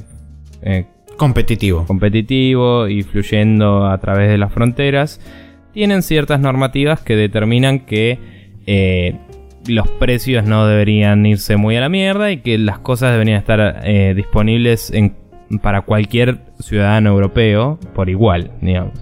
Competitivo. 1.16 1.84
competitivo 1.86 2.88
y 2.88 3.02
fluyendo 3.02 3.86
a 3.86 3.98
través 3.98 4.28
de 4.28 4.38
las 4.38 4.52
fronteras, 4.52 5.20
tienen 5.72 6.02
ciertas 6.02 6.38
normativas 6.40 7.00
que 7.00 7.16
determinan 7.16 7.80
que 7.80 8.18
los 9.66 9.88
precios 9.88 10.44
no 10.44 10.66
deberían 10.66 11.24
irse 11.26 11.56
muy 11.56 11.76
a 11.76 11.80
la 11.80 11.88
mierda 11.88 12.30
y 12.30 12.38
que 12.38 12.58
las 12.58 12.78
cosas 12.80 13.12
deberían 13.12 13.38
estar 13.38 13.80
eh, 13.84 14.12
disponibles 14.16 14.90
en- 14.92 15.14
para 15.62 15.82
cualquier 15.82 16.38
ciudadano 16.60 17.10
europeo 17.10 17.78
por 17.94 18.08
igual, 18.08 18.52
digamos. 18.60 18.94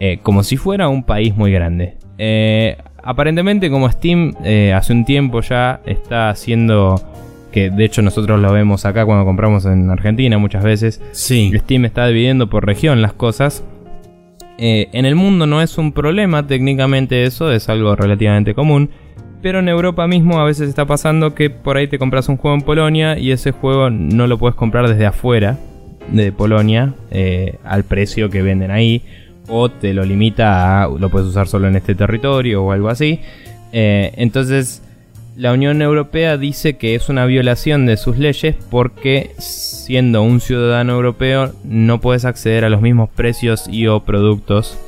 Eh, 0.00 0.18
como 0.22 0.42
si 0.44 0.56
fuera 0.56 0.88
un 0.88 1.02
país 1.04 1.36
muy 1.36 1.52
grande. 1.52 1.96
Eh, 2.18 2.76
aparentemente 3.02 3.70
como 3.70 3.90
Steam 3.90 4.34
hace 4.74 4.92
un 4.92 5.04
tiempo 5.04 5.40
ya 5.40 5.80
está 5.86 6.30
haciendo, 6.30 6.94
que 7.52 7.68
de 7.70 7.84
hecho 7.84 8.00
nosotros 8.02 8.40
lo 8.40 8.52
vemos 8.52 8.84
acá 8.86 9.04
cuando 9.04 9.24
compramos 9.24 9.64
en 9.66 9.90
Argentina 9.90 10.38
muchas 10.38 10.62
veces, 10.64 11.02
Sí. 11.12 11.50
Steam 11.54 11.84
está 11.86 12.06
dividiendo 12.06 12.48
por 12.48 12.64
región 12.66 13.02
las 13.02 13.12
cosas. 13.14 13.64
En 14.58 15.04
el 15.06 15.16
mundo 15.16 15.46
no 15.46 15.60
es 15.60 15.76
un 15.78 15.92
problema 15.92 16.46
técnicamente 16.46 17.24
eso, 17.24 17.50
es 17.52 17.68
algo 17.68 17.96
relativamente 17.96 18.54
común. 18.54 18.90
Pero 19.42 19.58
en 19.58 19.68
Europa 19.68 20.06
mismo 20.06 20.40
a 20.40 20.44
veces 20.44 20.68
está 20.68 20.86
pasando 20.86 21.34
que 21.34 21.50
por 21.50 21.76
ahí 21.76 21.88
te 21.88 21.98
compras 21.98 22.28
un 22.28 22.36
juego 22.36 22.56
en 22.56 22.62
Polonia 22.62 23.18
y 23.18 23.32
ese 23.32 23.50
juego 23.50 23.90
no 23.90 24.28
lo 24.28 24.38
puedes 24.38 24.54
comprar 24.54 24.88
desde 24.88 25.04
afuera 25.04 25.58
de 26.10 26.32
Polonia 26.32 26.94
eh, 27.10 27.56
al 27.64 27.84
precio 27.84 28.30
que 28.30 28.40
venden 28.42 28.70
ahí. 28.70 29.02
O 29.48 29.68
te 29.68 29.92
lo 29.92 30.04
limita 30.04 30.84
a 30.84 30.88
lo 30.88 31.10
puedes 31.10 31.28
usar 31.28 31.48
solo 31.48 31.66
en 31.66 31.74
este 31.74 31.96
territorio 31.96 32.62
o 32.62 32.70
algo 32.70 32.88
así. 32.88 33.20
Eh, 33.72 34.12
entonces 34.16 34.82
la 35.36 35.52
Unión 35.52 35.82
Europea 35.82 36.36
dice 36.36 36.74
que 36.74 36.94
es 36.94 37.08
una 37.08 37.24
violación 37.24 37.86
de 37.86 37.96
sus 37.96 38.18
leyes 38.18 38.54
porque 38.70 39.30
siendo 39.38 40.22
un 40.22 40.40
ciudadano 40.40 40.92
europeo 40.92 41.52
no 41.64 42.00
puedes 42.00 42.24
acceder 42.24 42.64
a 42.64 42.70
los 42.70 42.82
mismos 42.82 43.08
precios 43.10 43.66
y 43.68 43.86
o 43.86 44.00
productos 44.00 44.78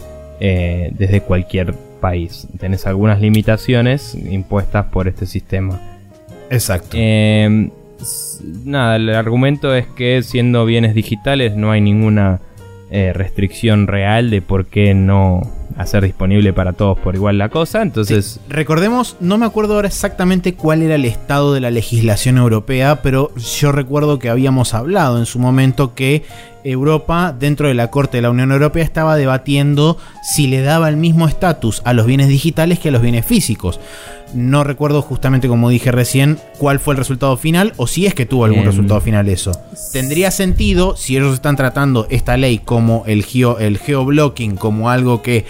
eh, 0.40 0.92
desde 0.98 1.22
cualquier 1.22 1.74
país. 2.04 2.46
Tenés 2.58 2.86
algunas 2.86 3.18
limitaciones 3.22 4.14
impuestas 4.14 4.84
por 4.92 5.08
este 5.08 5.24
sistema. 5.24 5.80
Exacto. 6.50 6.98
Eh, 7.00 7.70
nada, 8.66 8.96
el 8.96 9.08
argumento 9.08 9.74
es 9.74 9.86
que 9.86 10.22
siendo 10.22 10.66
bienes 10.66 10.94
digitales 10.94 11.56
no 11.56 11.70
hay 11.70 11.80
ninguna 11.80 12.40
eh, 12.90 13.14
restricción 13.14 13.86
real 13.86 14.28
de 14.28 14.42
por 14.42 14.66
qué 14.66 14.92
no 14.92 15.50
hacer 15.78 16.04
disponible 16.04 16.52
para 16.52 16.74
todos 16.74 16.98
por 16.98 17.14
igual 17.14 17.38
la 17.38 17.48
cosa. 17.48 17.80
Entonces, 17.80 18.38
Recordemos, 18.50 19.16
no 19.20 19.38
me 19.38 19.46
acuerdo 19.46 19.76
ahora 19.76 19.88
exactamente 19.88 20.52
cuál 20.52 20.82
era 20.82 20.96
el 20.96 21.06
estado 21.06 21.54
de 21.54 21.60
la 21.60 21.70
legislación 21.70 22.36
europea, 22.36 23.00
pero 23.00 23.34
yo 23.36 23.72
recuerdo 23.72 24.18
que 24.18 24.28
habíamos 24.28 24.74
hablado 24.74 25.18
en 25.18 25.24
su 25.24 25.38
momento 25.38 25.94
que 25.94 26.22
Europa, 26.64 27.34
dentro 27.38 27.68
de 27.68 27.74
la 27.74 27.90
Corte 27.90 28.18
de 28.18 28.22
la 28.22 28.30
Unión 28.30 28.50
Europea, 28.50 28.82
estaba 28.82 29.16
debatiendo 29.16 29.98
si 30.22 30.46
le 30.46 30.62
daba 30.62 30.88
el 30.88 30.96
mismo 30.96 31.28
estatus 31.28 31.82
a 31.84 31.92
los 31.92 32.06
bienes 32.06 32.28
digitales 32.28 32.78
que 32.78 32.88
a 32.88 32.92
los 32.92 33.02
bienes 33.02 33.24
físicos. 33.24 33.78
No 34.34 34.64
recuerdo 34.64 35.00
justamente 35.00 35.46
como 35.46 35.70
dije 35.70 35.92
recién 35.92 36.38
cuál 36.58 36.80
fue 36.80 36.94
el 36.94 36.98
resultado 36.98 37.36
final 37.36 37.72
o 37.76 37.86
si 37.86 38.06
es 38.06 38.14
que 38.14 38.26
tuvo 38.26 38.46
algún 38.46 38.60
Em, 38.60 38.66
resultado 38.66 39.00
final 39.00 39.28
eso. 39.28 39.52
Tendría 39.92 40.30
sentido 40.30 40.96
si 40.96 41.16
ellos 41.16 41.34
están 41.34 41.56
tratando 41.56 42.06
esta 42.10 42.36
ley 42.36 42.58
como 42.58 43.04
el, 43.06 43.24
geo, 43.24 43.58
el 43.58 43.78
geoblocking, 43.78 44.56
como 44.56 44.90
algo 44.90 45.22
que 45.22 45.44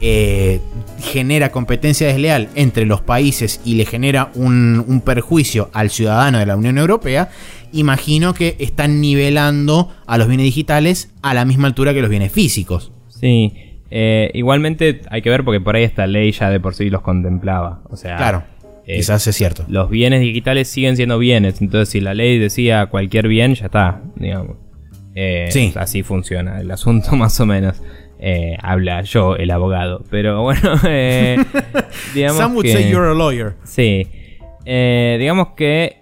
eh, 0.00 0.60
genera 1.00 1.50
competencia 1.50 2.06
desleal 2.06 2.48
entre 2.54 2.86
los 2.86 3.00
países 3.00 3.60
y 3.64 3.74
le 3.74 3.84
genera 3.84 4.30
un, 4.34 4.84
un 4.86 5.00
perjuicio 5.00 5.70
al 5.72 5.90
ciudadano 5.90 6.38
de 6.38 6.46
la 6.46 6.56
Unión 6.56 6.78
Europea, 6.78 7.30
imagino 7.72 8.34
que 8.34 8.56
están 8.58 9.00
nivelando 9.00 9.90
a 10.06 10.18
los 10.18 10.28
bienes 10.28 10.44
digitales 10.44 11.10
a 11.22 11.34
la 11.34 11.44
misma 11.44 11.68
altura 11.68 11.92
que 11.94 12.00
los 12.00 12.10
bienes 12.10 12.32
físicos. 12.32 12.92
sí. 13.08 13.52
eh, 13.90 14.30
igualmente 14.34 15.00
hay 15.10 15.22
que 15.22 15.30
ver 15.30 15.44
porque 15.44 15.60
por 15.60 15.74
ahí 15.76 15.82
esta 15.84 16.06
ley 16.06 16.30
ya 16.32 16.50
de 16.50 16.60
por 16.60 16.74
sí 16.74 16.90
los 16.90 17.00
contemplaba. 17.02 17.80
O 17.90 17.96
sea, 17.96 18.16
Claro, 18.16 18.42
eh, 18.86 18.96
quizás 18.96 19.26
es 19.26 19.34
cierto. 19.36 19.64
los 19.68 19.88
bienes 19.90 20.20
digitales 20.20 20.68
siguen 20.68 20.96
siendo 20.96 21.18
bienes. 21.18 21.60
Entonces, 21.62 21.88
si 21.88 22.00
la 22.00 22.12
ley 22.14 22.38
decía 22.38 22.86
cualquier 22.86 23.28
bien, 23.28 23.54
ya 23.54 23.66
está, 23.66 24.02
digamos. 24.16 24.56
Eh, 25.14 25.48
Sí. 25.50 25.72
Así 25.74 26.02
funciona 26.02 26.60
el 26.60 26.70
asunto, 26.70 27.16
más 27.16 27.38
o 27.40 27.46
menos. 27.46 27.82
Eh, 28.20 28.56
habla 28.62 29.02
yo, 29.02 29.36
el 29.36 29.50
abogado. 29.50 30.04
Pero 30.10 30.42
bueno, 30.42 30.74
eh, 30.88 31.38
digamos 32.14 32.38
Some 32.38 32.54
would 32.56 32.64
que... 32.64 32.72
say 32.72 32.90
you're 32.90 33.08
a 33.08 33.14
lawyer. 33.14 33.54
Sí. 33.64 34.06
Eh, 34.64 35.16
digamos 35.18 35.48
que 35.56 35.96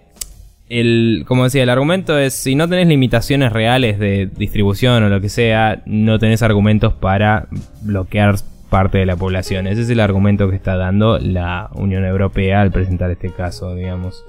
el, 0.69 1.23
como 1.27 1.45
decía, 1.45 1.63
el 1.63 1.69
argumento 1.69 2.17
es 2.17 2.33
si 2.33 2.55
no 2.55 2.67
tenés 2.67 2.87
limitaciones 2.87 3.53
reales 3.53 3.99
de 3.99 4.29
distribución 4.37 5.03
o 5.03 5.09
lo 5.09 5.21
que 5.21 5.29
sea, 5.29 5.81
no 5.85 6.19
tenés 6.19 6.41
argumentos 6.41 6.93
para 6.93 7.47
bloquear 7.81 8.35
parte 8.69 8.97
de 8.97 9.05
la 9.05 9.15
población. 9.15 9.67
Ese 9.67 9.81
es 9.81 9.89
el 9.89 9.99
argumento 9.99 10.49
que 10.49 10.55
está 10.55 10.75
dando 10.75 11.19
la 11.19 11.69
Unión 11.75 12.03
Europea 12.03 12.61
al 12.61 12.71
presentar 12.71 13.09
este 13.11 13.31
caso, 13.31 13.75
digamos. 13.75 14.25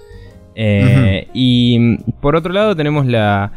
Eh, 0.54 1.28
Y 1.34 1.96
por 2.20 2.36
otro 2.36 2.52
lado 2.52 2.74
tenemos 2.76 3.06
la, 3.06 3.52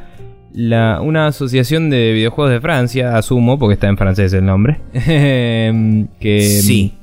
la- 0.54 1.00
una 1.02 1.28
asociación 1.28 1.90
de 1.90 2.14
videojuegos 2.14 2.52
de 2.54 2.62
Francia, 2.62 3.18
asumo, 3.18 3.58
porque 3.60 3.74
está 3.74 3.88
en 3.88 3.98
francés 3.98 4.34
el 4.34 4.46
nombre, 4.46 4.80
que 4.94 6.42
Sí. 6.64 6.94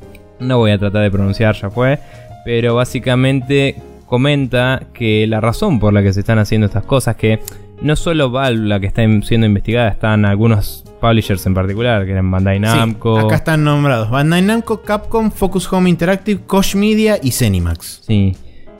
no 0.40 0.58
voy 0.58 0.70
a 0.70 0.78
tratar 0.78 1.02
de 1.02 1.10
pronunciar, 1.10 1.54
ya 1.54 1.70
fue. 1.70 1.98
Pero 2.44 2.74
básicamente 2.74 3.76
comenta 4.06 4.82
que 4.94 5.26
la 5.26 5.40
razón 5.40 5.78
por 5.80 5.92
la 5.92 6.02
que 6.02 6.12
se 6.12 6.20
están 6.20 6.38
haciendo 6.38 6.66
estas 6.66 6.84
cosas, 6.84 7.16
que 7.16 7.40
no 7.82 7.94
solo 7.96 8.30
Valve 8.30 8.66
la 8.66 8.80
que 8.80 8.86
está 8.86 9.02
siendo 9.22 9.46
investigada, 9.46 9.88
están 9.90 10.24
algunos 10.24 10.84
publishers 11.00 11.44
en 11.46 11.54
particular, 11.54 12.04
que 12.06 12.12
eran 12.12 12.30
Bandai 12.30 12.58
Namco. 12.58 13.18
acá 13.18 13.36
están 13.36 13.64
nombrados: 13.64 14.10
Bandai 14.10 14.42
Namco, 14.42 14.80
Capcom, 14.82 15.30
Focus 15.30 15.70
Home 15.72 15.90
Interactive, 15.90 16.40
Koch 16.46 16.74
Media 16.74 17.18
y 17.22 17.30
Zenimax. 17.32 18.02
Sí. 18.06 18.34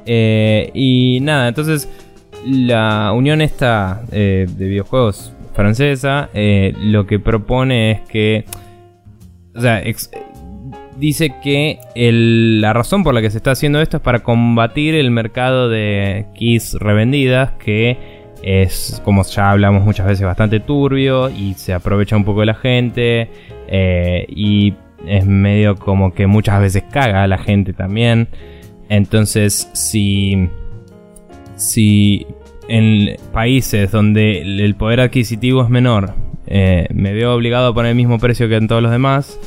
Eh, 0.07 0.71
y 0.73 1.19
nada, 1.21 1.49
entonces 1.49 1.89
la 2.45 3.13
unión 3.13 3.41
esta 3.41 4.03
eh, 4.13 4.47
de 4.49 4.67
videojuegos 4.67 5.33
francesa 5.55 6.31
eh, 6.35 6.73
lo 6.81 7.07
que 7.07 7.19
propone 7.19 7.91
es 7.91 8.01
que. 8.03 8.45
O 9.55 9.61
sea, 9.61 9.83
dice 10.99 11.35
que 11.43 11.81
la 11.95 12.73
razón 12.73 13.03
por 13.03 13.15
la 13.15 13.21
que 13.21 13.31
se 13.31 13.39
está 13.39 13.53
haciendo 13.53 13.81
esto 13.81 13.97
es 13.97 14.03
para 14.03 14.21
combatir 14.21 14.95
el 14.95 15.11
mercado 15.11 15.69
de 15.69 16.27
keys 16.35 16.75
revendidas 16.75 17.53
que 17.53 18.19
es, 18.43 19.01
como 19.05 19.25
ya 19.25 19.51
hablamos 19.51 19.83
muchas 19.85 20.07
veces, 20.07 20.25
bastante 20.25 20.61
turbio 20.61 21.31
y 21.31 21.55
se 21.55 21.73
aprovecha 21.73 22.17
un 22.17 22.25
poco 22.25 22.41
de 22.41 22.47
la 22.47 22.55
gente 22.55 23.31
eh, 23.69 24.27
y 24.29 24.75
es 25.07 25.27
medio 25.27 25.77
como 25.77 26.13
que 26.13 26.27
muchas 26.27 26.61
veces 26.61 26.85
caga 26.91 27.23
a 27.25 27.27
la 27.27 27.39
gente 27.39 27.73
también. 27.73 28.29
Entonces, 28.89 29.71
si, 29.75 30.49
si 31.59 32.27
en 32.69 33.17
países 33.33 33.91
donde 33.91 34.41
el 34.41 34.75
poder 34.77 35.01
adquisitivo 35.01 35.63
es 35.63 35.69
menor, 35.69 36.15
eh, 36.47 36.87
me 36.95 37.13
veo 37.13 37.35
obligado 37.35 37.69
a 37.69 37.75
poner 37.75 37.91
el 37.91 37.97
mismo 37.97 38.19
precio 38.19 38.49
que 38.49 38.57
en 38.57 38.69
todos 38.69 38.83
los 38.83 38.91
demás, 38.91 39.39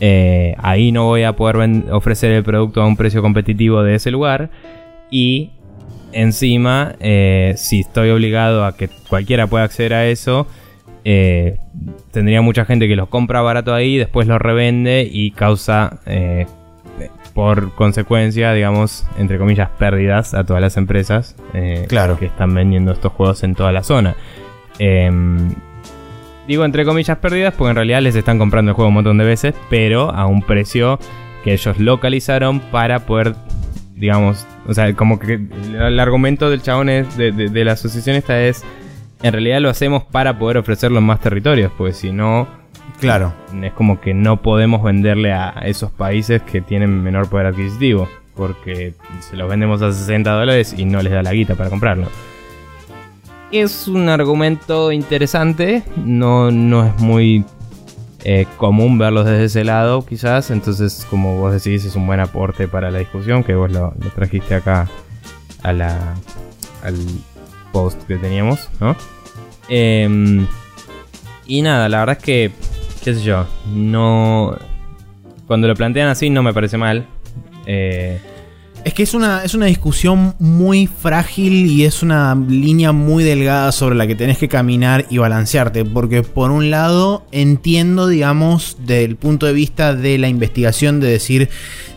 eh, 0.00 0.54
ahí 0.58 0.92
no 0.92 1.06
voy 1.06 1.24
a 1.24 1.34
poder 1.34 1.84
ofrecer 1.90 2.30
el 2.30 2.44
producto 2.44 2.82
a 2.82 2.86
un 2.86 2.96
precio 2.96 3.22
competitivo 3.22 3.82
de 3.82 3.96
ese 3.96 4.10
lugar. 4.10 4.50
Y 5.10 5.50
encima, 6.12 6.94
eh, 7.00 7.54
si 7.56 7.80
estoy 7.80 8.10
obligado 8.10 8.64
a 8.64 8.76
que 8.76 8.88
cualquiera 9.08 9.46
pueda 9.46 9.64
acceder 9.64 9.94
a 9.94 10.06
eso, 10.06 10.46
tendría 12.10 12.42
mucha 12.42 12.64
gente 12.64 12.88
que 12.88 12.96
los 12.96 13.08
compra 13.08 13.40
barato 13.42 13.72
ahí, 13.72 13.96
después 13.96 14.26
los 14.26 14.40
revende 14.40 15.08
y 15.10 15.30
causa, 15.30 16.00
eh, 16.06 16.46
por 17.36 17.74
consecuencia, 17.74 18.54
digamos, 18.54 19.06
entre 19.18 19.36
comillas, 19.36 19.68
pérdidas 19.78 20.32
a 20.32 20.44
todas 20.44 20.62
las 20.62 20.78
empresas 20.78 21.36
claro. 21.86 22.18
que 22.18 22.24
están 22.24 22.54
vendiendo 22.54 22.92
estos 22.92 23.12
juegos 23.12 23.44
en 23.44 23.54
toda 23.54 23.72
la 23.72 23.82
zona. 23.82 24.16
Em, 24.78 25.50
digo 26.48 26.64
entre 26.64 26.86
comillas 26.86 27.18
pérdidas 27.18 27.52
porque 27.54 27.70
en 27.70 27.76
realidad 27.76 28.00
les 28.00 28.16
están 28.16 28.38
comprando 28.38 28.70
el 28.70 28.74
juego 28.74 28.88
un 28.88 28.94
montón 28.94 29.18
de 29.18 29.26
veces, 29.26 29.54
pero 29.68 30.10
a 30.10 30.26
un 30.26 30.40
precio 30.40 30.98
que 31.44 31.52
ellos 31.52 31.78
localizaron 31.78 32.60
para 32.60 33.00
poder 33.00 33.34
digamos, 33.96 34.46
o 34.66 34.74
sea, 34.74 34.94
como 34.94 35.18
que 35.18 35.34
el, 35.34 36.00
argumento 36.00 36.50
del 36.50 36.62
chabón 36.62 36.88
es, 36.88 37.16
de, 37.16 37.64
la 37.64 37.72
asociación 37.72 38.16
esta 38.16 38.42
es, 38.42 38.64
en 39.22 39.32
realidad 39.32 39.60
lo 39.60 39.70
hacemos 39.70 40.04
para 40.04 40.38
poder 40.38 40.58
ofrecerlo 40.58 40.98
en 40.98 41.04
más 41.04 41.20
territorios, 41.20 41.72
pues 41.76 41.96
si 41.96 42.12
no, 42.12 42.46
claro, 43.00 43.32
es 43.62 43.72
como 43.72 44.00
que 44.00 44.14
no 44.14 44.42
podemos 44.42 44.82
venderle 44.82 45.32
a 45.32 45.50
esos 45.64 45.90
países 45.90 46.42
que 46.42 46.60
tienen 46.60 47.02
menor 47.02 47.28
poder 47.28 47.46
adquisitivo, 47.46 48.08
porque 48.34 48.94
se 49.20 49.36
los 49.36 49.48
vendemos 49.48 49.82
a 49.82 49.92
60 49.92 50.30
dólares 50.30 50.74
y 50.76 50.84
no 50.84 51.02
les 51.02 51.12
da 51.12 51.22
la 51.22 51.32
guita 51.32 51.54
para 51.54 51.70
comprarlo. 51.70 52.08
Es 53.52 53.86
un 53.86 54.08
argumento 54.08 54.90
interesante, 54.90 55.82
no, 55.96 56.50
no 56.50 56.84
es 56.84 56.98
muy 57.00 57.44
eh, 58.28 58.44
común 58.56 58.98
verlos 58.98 59.24
desde 59.24 59.44
ese 59.44 59.62
lado, 59.62 60.04
quizás. 60.04 60.50
Entonces, 60.50 61.06
como 61.08 61.38
vos 61.38 61.52
decís, 61.52 61.84
es 61.84 61.94
un 61.94 62.08
buen 62.08 62.18
aporte 62.18 62.66
para 62.66 62.90
la 62.90 62.98
discusión 62.98 63.44
que 63.44 63.54
vos 63.54 63.70
lo, 63.70 63.94
trajiste 64.16 64.56
acá 64.56 64.88
a 65.62 65.72
la, 65.72 66.16
al 66.82 66.96
post 67.72 68.02
que 68.08 68.16
teníamos, 68.16 68.68
¿no? 68.80 68.96
Em, 69.68 70.44
y 71.46 71.62
nada, 71.62 71.88
la 71.88 72.00
verdad 72.00 72.16
es 72.18 72.24
que, 72.24 72.50
yo, 73.14 73.46
no... 73.72 74.56
Cuando 75.46 75.68
lo 75.68 75.74
plantean 75.74 76.08
así 76.08 76.28
no 76.28 76.42
me 76.42 76.52
parece 76.52 76.76
mal. 76.76 77.06
Eh, 77.66 78.20
es 78.84 78.94
que 78.94 79.02
es 79.02 79.14
una, 79.14 79.42
es 79.42 79.54
una 79.54 79.66
discusión 79.66 80.34
muy 80.38 80.86
frágil 80.86 81.66
y 81.66 81.84
es 81.84 82.02
una 82.02 82.34
línea 82.34 82.92
muy 82.92 83.24
delgada 83.24 83.72
sobre 83.72 83.96
la 83.96 84.06
que 84.06 84.14
tenés 84.14 84.38
que 84.38 84.48
caminar 84.48 85.06
y 85.10 85.18
balancearte. 85.18 85.84
Porque 85.84 86.22
por 86.22 86.50
un 86.50 86.70
lado 86.70 87.26
entiendo, 87.32 88.06
digamos, 88.06 88.76
desde 88.80 89.04
el 89.04 89.16
punto 89.16 89.46
de 89.46 89.52
vista 89.52 89.94
de 89.94 90.18
la 90.18 90.28
investigación 90.28 91.00
de 91.00 91.08
decir 91.08 91.48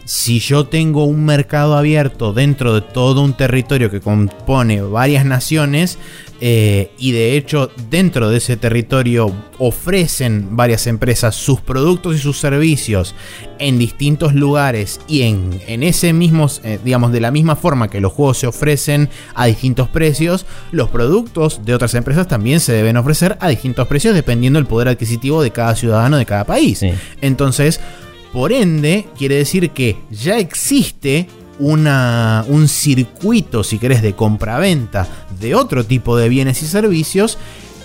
si 0.06 0.40
yo 0.40 0.65
tengo 0.65 1.06
un 1.06 1.26
mercado 1.26 1.77
abierto 1.77 2.34
dentro 2.34 2.73
de 2.73 2.81
todo 2.81 3.22
un 3.22 3.34
territorio 3.34 3.91
que 3.91 4.02
compone 4.02 4.81
varias 4.81 5.23
naciones, 5.23 5.99
eh, 6.41 6.91
y 6.98 7.11
de 7.11 7.36
hecho 7.36 7.70
dentro 7.90 8.30
de 8.30 8.38
ese 8.38 8.56
territorio 8.56 9.34
ofrecen 9.57 10.56
varias 10.56 10.88
empresas 10.88 11.36
sus 11.36 11.60
productos 11.60 12.16
y 12.16 12.20
sus 12.20 12.40
servicios 12.40 13.14
en 13.60 13.78
distintos 13.78 14.34
lugares 14.34 15.02
y 15.07 15.24
en, 15.24 15.60
en 15.68 15.84
ese 15.84 16.14
mismo, 16.14 16.48
eh, 16.64 16.80
digamos, 16.84 17.11
de 17.11 17.20
la 17.20 17.32
misma 17.32 17.56
forma 17.56 17.90
que 17.90 17.99
los 17.99 18.14
juegos 18.14 18.38
se 18.38 18.48
ofrecen 18.48 19.10
a 19.36 19.48
distintos 19.48 19.90
precios, 19.90 20.45
los 20.72 20.90
productos 20.90 21.66
de 21.66 21.76
otras 21.76 21.94
empresas 21.94 22.28
también 22.28 22.61
se 22.61 22.72
deben 22.72 22.95
ofrecer 22.98 23.38
a 23.41 23.49
distintos 23.49 23.88
precios 23.88 24.16
dependiendo 24.16 24.60
del 24.60 24.68
poder 24.68 24.88
adquisitivo 24.88 25.44
de 25.44 25.52
cada 25.52 25.76
ciudadano 25.76 26.18
de 26.18 26.26
cada 26.26 26.45
país. 26.45 26.86
Entonces, 27.22 27.82
por 28.32 28.53
ende, 28.53 29.07
quiere 29.18 29.36
decir 29.36 29.72
que 29.72 29.98
ya 30.11 30.38
existe 30.38 31.28
una, 31.60 32.44
un 32.48 32.68
circuito, 32.68 33.64
si 33.64 33.77
querés, 33.77 34.02
de 34.02 34.14
compraventa 34.14 35.07
de 35.40 35.56
otro 35.56 35.86
tipo 35.86 36.18
de 36.18 36.30
bienes 36.30 36.61
y 36.64 36.65
servicios 36.65 37.38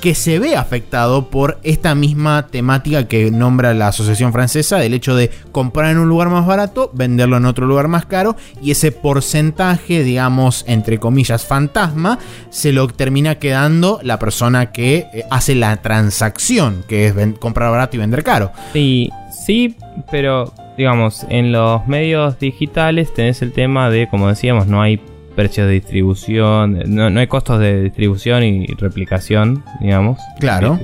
que 0.05 0.15
se 0.15 0.39
ve 0.39 0.55
afectado 0.55 1.31
por 1.31 1.59
esta 1.63 1.95
misma 1.95 2.49
temática 2.49 3.09
que 3.09 3.31
nombra 3.31 3.73
la 3.73 3.89
Asociación 3.89 4.35
Francesa, 4.35 4.77
del 4.77 4.93
hecho 4.93 5.17
de 5.17 5.31
comprar 5.51 5.93
en 5.93 5.97
un 5.99 6.11
lugar 6.11 6.29
más 6.29 6.47
barato, 6.47 6.91
venderlo 6.93 7.39
en 7.39 7.47
otro 7.47 7.67
lugar 7.67 7.89
más 7.89 8.05
caro, 8.05 8.37
y 8.61 8.71
ese 8.71 8.93
porcentaje, 8.93 10.03
digamos, 10.03 10.67
entre 10.69 10.99
comillas, 10.99 11.47
fantasma, 11.47 12.19
se 12.51 12.73
lo 12.73 12.87
termina 12.89 13.37
quedando 13.37 13.99
la 14.03 14.19
persona 14.19 14.73
que 14.73 15.07
eh, 15.15 15.25
hace 15.31 15.55
la 15.55 15.75
transacción, 15.79 16.85
que 16.87 17.07
es 17.07 17.15
comprar 17.39 17.71
barato 17.71 17.97
y 17.97 18.01
vender 18.01 18.23
caro. 18.25 18.53
Sí, 18.75 19.09
sí, 19.47 19.75
pero 20.11 20.53
digamos, 20.77 21.27
en 21.29 21.53
los 21.53 21.87
medios 21.87 22.39
digitales 22.39 23.13
tenés 23.15 23.43
el 23.43 23.53
tema 23.53 23.91
de, 23.91 24.09
como 24.09 24.29
decíamos, 24.29 24.67
no 24.67 24.83
hay 24.83 25.01
precios 25.35 25.67
de 25.67 25.75
distribución, 25.75 26.83
no, 26.87 27.19
hay 27.19 27.27
costos 27.27 27.61
de 27.61 27.83
distribución 27.83 28.45
y 28.45 28.67
replicación, 28.79 29.65
digamos. 29.81 30.19
Claro. 30.41 30.79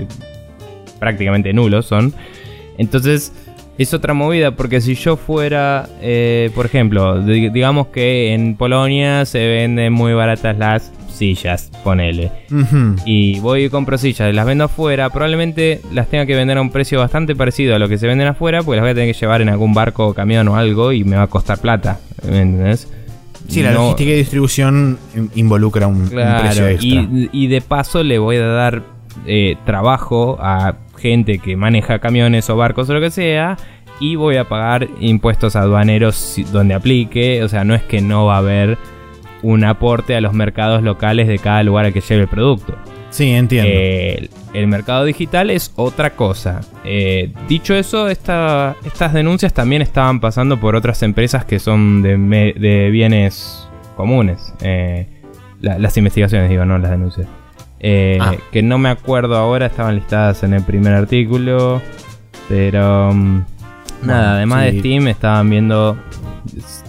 prácticamente 0.98 1.52
nulos 1.52 1.86
son. 1.86 2.12
Entonces, 2.78 3.32
es 3.78 3.94
otra 3.94 4.12
movida, 4.12 4.50
porque 4.56 4.80
si 4.80 4.94
yo 4.94 5.16
fuera, 5.16 5.88
eh, 6.02 6.50
por 6.54 6.66
ejemplo, 6.66 7.22
digamos 7.22 7.86
que 7.88 8.34
en 8.34 8.56
Polonia 8.56 9.24
se 9.24 9.46
venden 9.46 9.92
muy 9.92 10.12
baratas 10.12 10.58
las 10.58 10.92
sillas, 11.20 11.70
ponele. 11.84 12.32
Y 13.04 13.40
voy 13.40 13.64
y 13.64 13.68
compro 13.68 13.98
sillas 13.98 14.34
las 14.34 14.46
vendo 14.46 14.64
afuera, 14.64 15.10
probablemente 15.10 15.82
las 15.92 16.08
tenga 16.08 16.24
que 16.24 16.34
vender 16.34 16.56
a 16.56 16.62
un 16.62 16.70
precio 16.70 16.98
bastante 16.98 17.36
parecido 17.36 17.76
a 17.76 17.78
lo 17.78 17.90
que 17.90 17.98
se 17.98 18.06
venden 18.06 18.26
afuera, 18.26 18.62
porque 18.62 18.76
las 18.76 18.84
voy 18.84 18.92
a 18.92 18.94
tener 18.94 19.14
que 19.14 19.20
llevar 19.20 19.42
en 19.42 19.50
algún 19.50 19.74
barco 19.74 20.08
o 20.08 20.14
camión 20.14 20.48
o 20.48 20.56
algo 20.56 20.92
y 20.92 21.04
me 21.04 21.16
va 21.16 21.24
a 21.24 21.26
costar 21.26 21.58
plata. 21.58 22.00
¿Me 22.26 22.40
entendés? 22.40 22.88
Sí, 23.48 23.62
la 23.62 23.72
logística 23.72 24.10
y 24.12 24.14
distribución 24.14 24.98
involucra 25.34 25.86
un, 25.88 26.08
precio 26.08 26.68
extra. 26.68 26.80
Y, 26.80 27.28
y, 27.32 27.48
de 27.48 27.60
paso 27.60 28.02
le 28.02 28.18
voy 28.18 28.36
a 28.36 28.46
dar 28.46 28.82
eh, 29.26 29.56
trabajo 29.66 30.38
a 30.40 30.76
gente 30.96 31.38
que 31.38 31.56
maneja 31.56 31.98
camiones 31.98 32.48
o 32.48 32.56
barcos 32.56 32.88
o 32.88 32.94
lo 32.94 33.00
que 33.00 33.10
sea. 33.10 33.58
Y 33.98 34.14
voy 34.14 34.36
a 34.36 34.48
pagar 34.48 34.88
impuestos 35.00 35.56
aduaneros 35.56 36.36
donde 36.52 36.72
aplique. 36.72 37.42
O 37.42 37.48
sea, 37.48 37.64
no 37.64 37.74
es 37.74 37.82
que 37.82 38.00
no 38.00 38.24
va 38.24 38.36
a 38.36 38.38
haber 38.38 38.78
un 39.42 39.64
aporte 39.64 40.16
a 40.16 40.20
los 40.20 40.32
mercados 40.32 40.82
locales 40.82 41.28
de 41.28 41.38
cada 41.38 41.62
lugar 41.62 41.86
al 41.86 41.92
que 41.92 42.00
lleve 42.00 42.22
el 42.22 42.28
producto. 42.28 42.76
Sí, 43.10 43.30
entiendo. 43.30 43.70
el 44.54 44.66
mercado 44.68 45.04
digital 45.04 45.50
es 45.50 45.72
otra 45.76 46.10
cosa. 46.10 46.60
Eh, 46.84 47.32
dicho 47.48 47.74
eso, 47.74 48.08
estas 48.08 48.76
denuncias 49.12 49.52
también 49.52 49.82
estaban 49.82 50.20
pasando 50.20 50.58
por 50.58 50.76
otras 50.76 51.02
empresas 51.02 51.44
que 51.44 51.58
son 51.58 52.02
de, 52.02 52.90
bienes 52.90 53.68
comunes. 53.96 54.54
Eh, 54.60 55.06
las 55.60 55.96
investigaciones, 55.96 56.48
digo, 56.48 56.64
no 56.64 56.78
las 56.78 56.90
denuncias. 56.90 57.26
Eh, 57.80 58.18
ah. 58.20 58.34
Que 58.52 58.62
no 58.62 58.78
me 58.78 58.90
acuerdo 58.90 59.36
ahora, 59.36 59.66
estaban 59.66 59.96
listadas 59.96 60.42
en 60.42 60.54
el 60.54 60.62
primer 60.62 60.94
artículo. 60.94 61.82
Pero... 62.48 63.12
Mm, 63.12 63.44
nada, 64.02 64.36
además 64.36 64.64
de 64.64 64.78
Steam, 64.78 65.08
estaban 65.08 65.50
viendo 65.50 65.96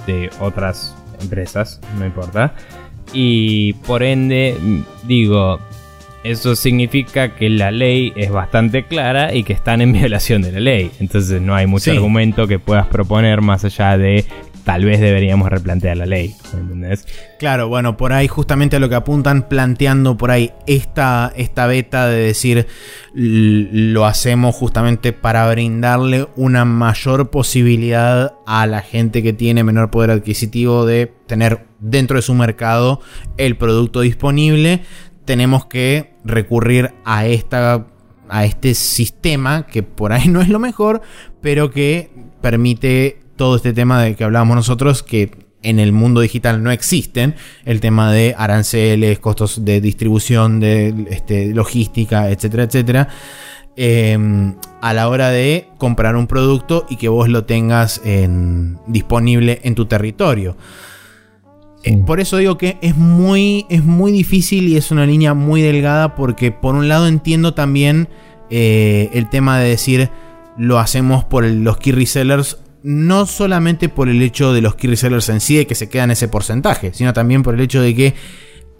de 0.05 0.29
otras 0.39 0.95
empresas, 1.21 1.79
no 1.97 2.05
importa. 2.05 2.53
Y 3.13 3.73
por 3.73 4.03
ende, 4.03 4.55
digo, 5.03 5.59
eso 6.23 6.55
significa 6.55 7.35
que 7.35 7.49
la 7.49 7.71
ley 7.71 8.13
es 8.15 8.31
bastante 8.31 8.85
clara 8.85 9.33
y 9.33 9.43
que 9.43 9.53
están 9.53 9.81
en 9.81 9.93
violación 9.93 10.41
de 10.41 10.51
la 10.51 10.59
ley. 10.59 10.91
Entonces 10.99 11.41
no 11.41 11.55
hay 11.55 11.67
mucho 11.67 11.91
argumento 11.91 12.47
que 12.47 12.59
puedas 12.59 12.87
proponer 12.87 13.41
más 13.41 13.65
allá 13.65 13.97
de 13.97 14.25
tal 14.71 14.85
vez 14.85 15.01
deberíamos 15.01 15.49
replantear 15.49 15.97
la 15.97 16.05
ley. 16.05 16.33
¿Entendés? 16.53 17.05
Claro, 17.39 17.67
bueno, 17.67 17.97
por 17.97 18.13
ahí 18.13 18.29
justamente 18.29 18.77
a 18.77 18.79
lo 18.79 18.87
que 18.87 18.95
apuntan, 18.95 19.49
planteando 19.49 20.15
por 20.15 20.31
ahí 20.31 20.53
esta, 20.65 21.33
esta 21.35 21.67
beta 21.67 22.07
de 22.07 22.27
decir 22.27 22.67
lo 23.13 24.05
hacemos 24.05 24.55
justamente 24.55 25.11
para 25.11 25.49
brindarle 25.51 26.29
una 26.37 26.63
mayor 26.63 27.31
posibilidad 27.31 28.35
a 28.47 28.65
la 28.65 28.81
gente 28.81 29.21
que 29.21 29.33
tiene 29.33 29.65
menor 29.65 29.91
poder 29.91 30.09
adquisitivo 30.09 30.85
de 30.85 31.11
tener 31.27 31.65
dentro 31.79 32.15
de 32.15 32.21
su 32.21 32.33
mercado 32.33 33.01
el 33.35 33.57
producto 33.57 33.99
disponible. 33.99 34.83
Tenemos 35.25 35.65
que 35.65 36.13
recurrir 36.23 36.93
a 37.03 37.25
esta 37.25 37.87
a 38.29 38.45
este 38.45 38.73
sistema 38.73 39.67
que 39.67 39.83
por 39.83 40.13
ahí 40.13 40.27
no 40.29 40.39
es 40.39 40.47
lo 40.47 40.59
mejor, 40.59 41.01
pero 41.41 41.71
que 41.71 42.09
permite 42.39 43.19
todo 43.41 43.55
este 43.55 43.73
tema 43.73 44.03
de 44.03 44.15
que 44.15 44.23
hablábamos 44.23 44.55
nosotros 44.55 45.01
que 45.01 45.31
en 45.63 45.79
el 45.79 45.93
mundo 45.93 46.21
digital 46.21 46.61
no 46.61 46.69
existen, 46.69 47.33
el 47.65 47.79
tema 47.79 48.11
de 48.11 48.35
aranceles, 48.37 49.17
costos 49.17 49.65
de 49.65 49.81
distribución, 49.81 50.59
de 50.59 51.07
este, 51.09 51.51
logística, 51.51 52.29
etcétera, 52.29 52.65
etcétera, 52.65 53.07
em, 53.75 54.53
a 54.79 54.93
la 54.93 55.09
hora 55.09 55.31
de 55.31 55.69
comprar 55.79 56.15
un 56.17 56.27
producto 56.27 56.85
y 56.87 56.97
que 56.97 57.09
vos 57.09 57.29
lo 57.29 57.45
tengas 57.45 57.99
disponible 58.85 59.59
en 59.63 59.73
tu 59.73 59.87
territorio. 59.87 60.55
Eh, 61.83 61.97
por 62.05 62.19
eso 62.19 62.37
digo 62.37 62.59
que 62.59 62.77
es 62.83 62.95
muy, 62.95 63.65
es 63.69 63.83
muy 63.83 64.11
difícil 64.11 64.67
y 64.67 64.77
es 64.77 64.91
una 64.91 65.07
línea 65.07 65.33
muy 65.33 65.63
delgada 65.63 66.13
porque 66.13 66.51
por 66.51 66.75
un 66.75 66.87
lado 66.89 67.07
entiendo 67.07 67.55
también 67.55 68.07
eh, 68.51 69.09
el 69.13 69.29
tema 69.31 69.59
de 69.59 69.69
decir 69.69 70.11
lo 70.57 70.77
hacemos 70.77 71.23
por 71.23 71.43
los 71.43 71.77
key 71.77 71.91
resellers, 71.91 72.59
no 72.83 73.25
solamente 73.25 73.89
por 73.89 74.09
el 74.09 74.21
hecho 74.21 74.53
de 74.53 74.61
los 74.61 74.75
key 74.75 74.89
resellers 74.89 75.29
en 75.29 75.39
sí 75.39 75.57
de 75.57 75.67
que 75.67 75.75
se 75.75 75.89
quedan 75.89 76.11
ese 76.11 76.27
porcentaje, 76.27 76.93
sino 76.93 77.13
también 77.13 77.43
por 77.43 77.53
el 77.53 77.61
hecho 77.61 77.81
de 77.81 77.95
que 77.95 78.13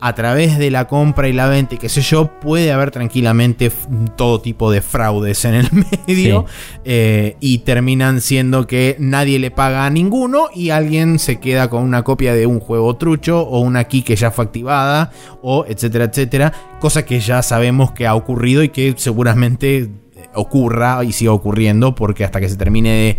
a 0.03 0.15
través 0.15 0.57
de 0.57 0.72
la 0.72 0.88
compra 0.88 1.30
y 1.30 1.34
la 1.34 1.48
venta 1.48 1.76
y 1.76 1.78
qué 1.78 1.88
sé 1.88 2.02
yo, 2.02 2.40
puede 2.40 2.72
haber 2.72 2.90
tranquilamente 2.90 3.72
todo 4.18 4.41
tipo 4.41 4.72
de 4.72 4.82
fraudes 4.82 5.45
en 5.45 5.53
el 5.53 5.69
medio 6.07 6.45
eh, 6.84 7.38
y 7.40 7.60
terminan 7.60 8.19
siendo 8.19 8.65
que 8.65 8.95
nadie 8.98 9.38
le 9.38 9.52
paga 9.52 9.86
a 9.86 9.91
ninguno 9.91 10.48
y 10.56 10.72
alguien 10.72 11.19
se 11.19 11.40
queda 11.40 11.69
con 11.69 11.84
una 11.84 12.03
copia 12.03 12.34
de 12.34 12.48
un 12.48 12.60
juego 12.60 12.95
trucho 12.95 13.41
o 13.41 13.60
una 13.60 13.84
key 13.84 14.02
que 14.02 14.15
ya 14.15 14.32
fue 14.32 14.45
activada 14.45 15.11
o 15.44 15.65
etcétera, 15.68 16.06
etcétera, 16.06 16.52
cosa 16.80 17.06
que 17.06 17.19
ya 17.19 17.44
sabemos 17.44 17.91
que 17.91 18.07
ha 18.07 18.15
ocurrido 18.15 18.64
y 18.64 18.69
que 18.69 18.95
seguramente 18.98 19.91
ocurra 20.34 21.03
y 21.03 21.11
siga 21.11 21.32
ocurriendo 21.32 21.94
porque 21.94 22.23
hasta 22.23 22.40
que 22.40 22.49
se 22.49 22.56
termine 22.56 22.90
de 22.90 23.18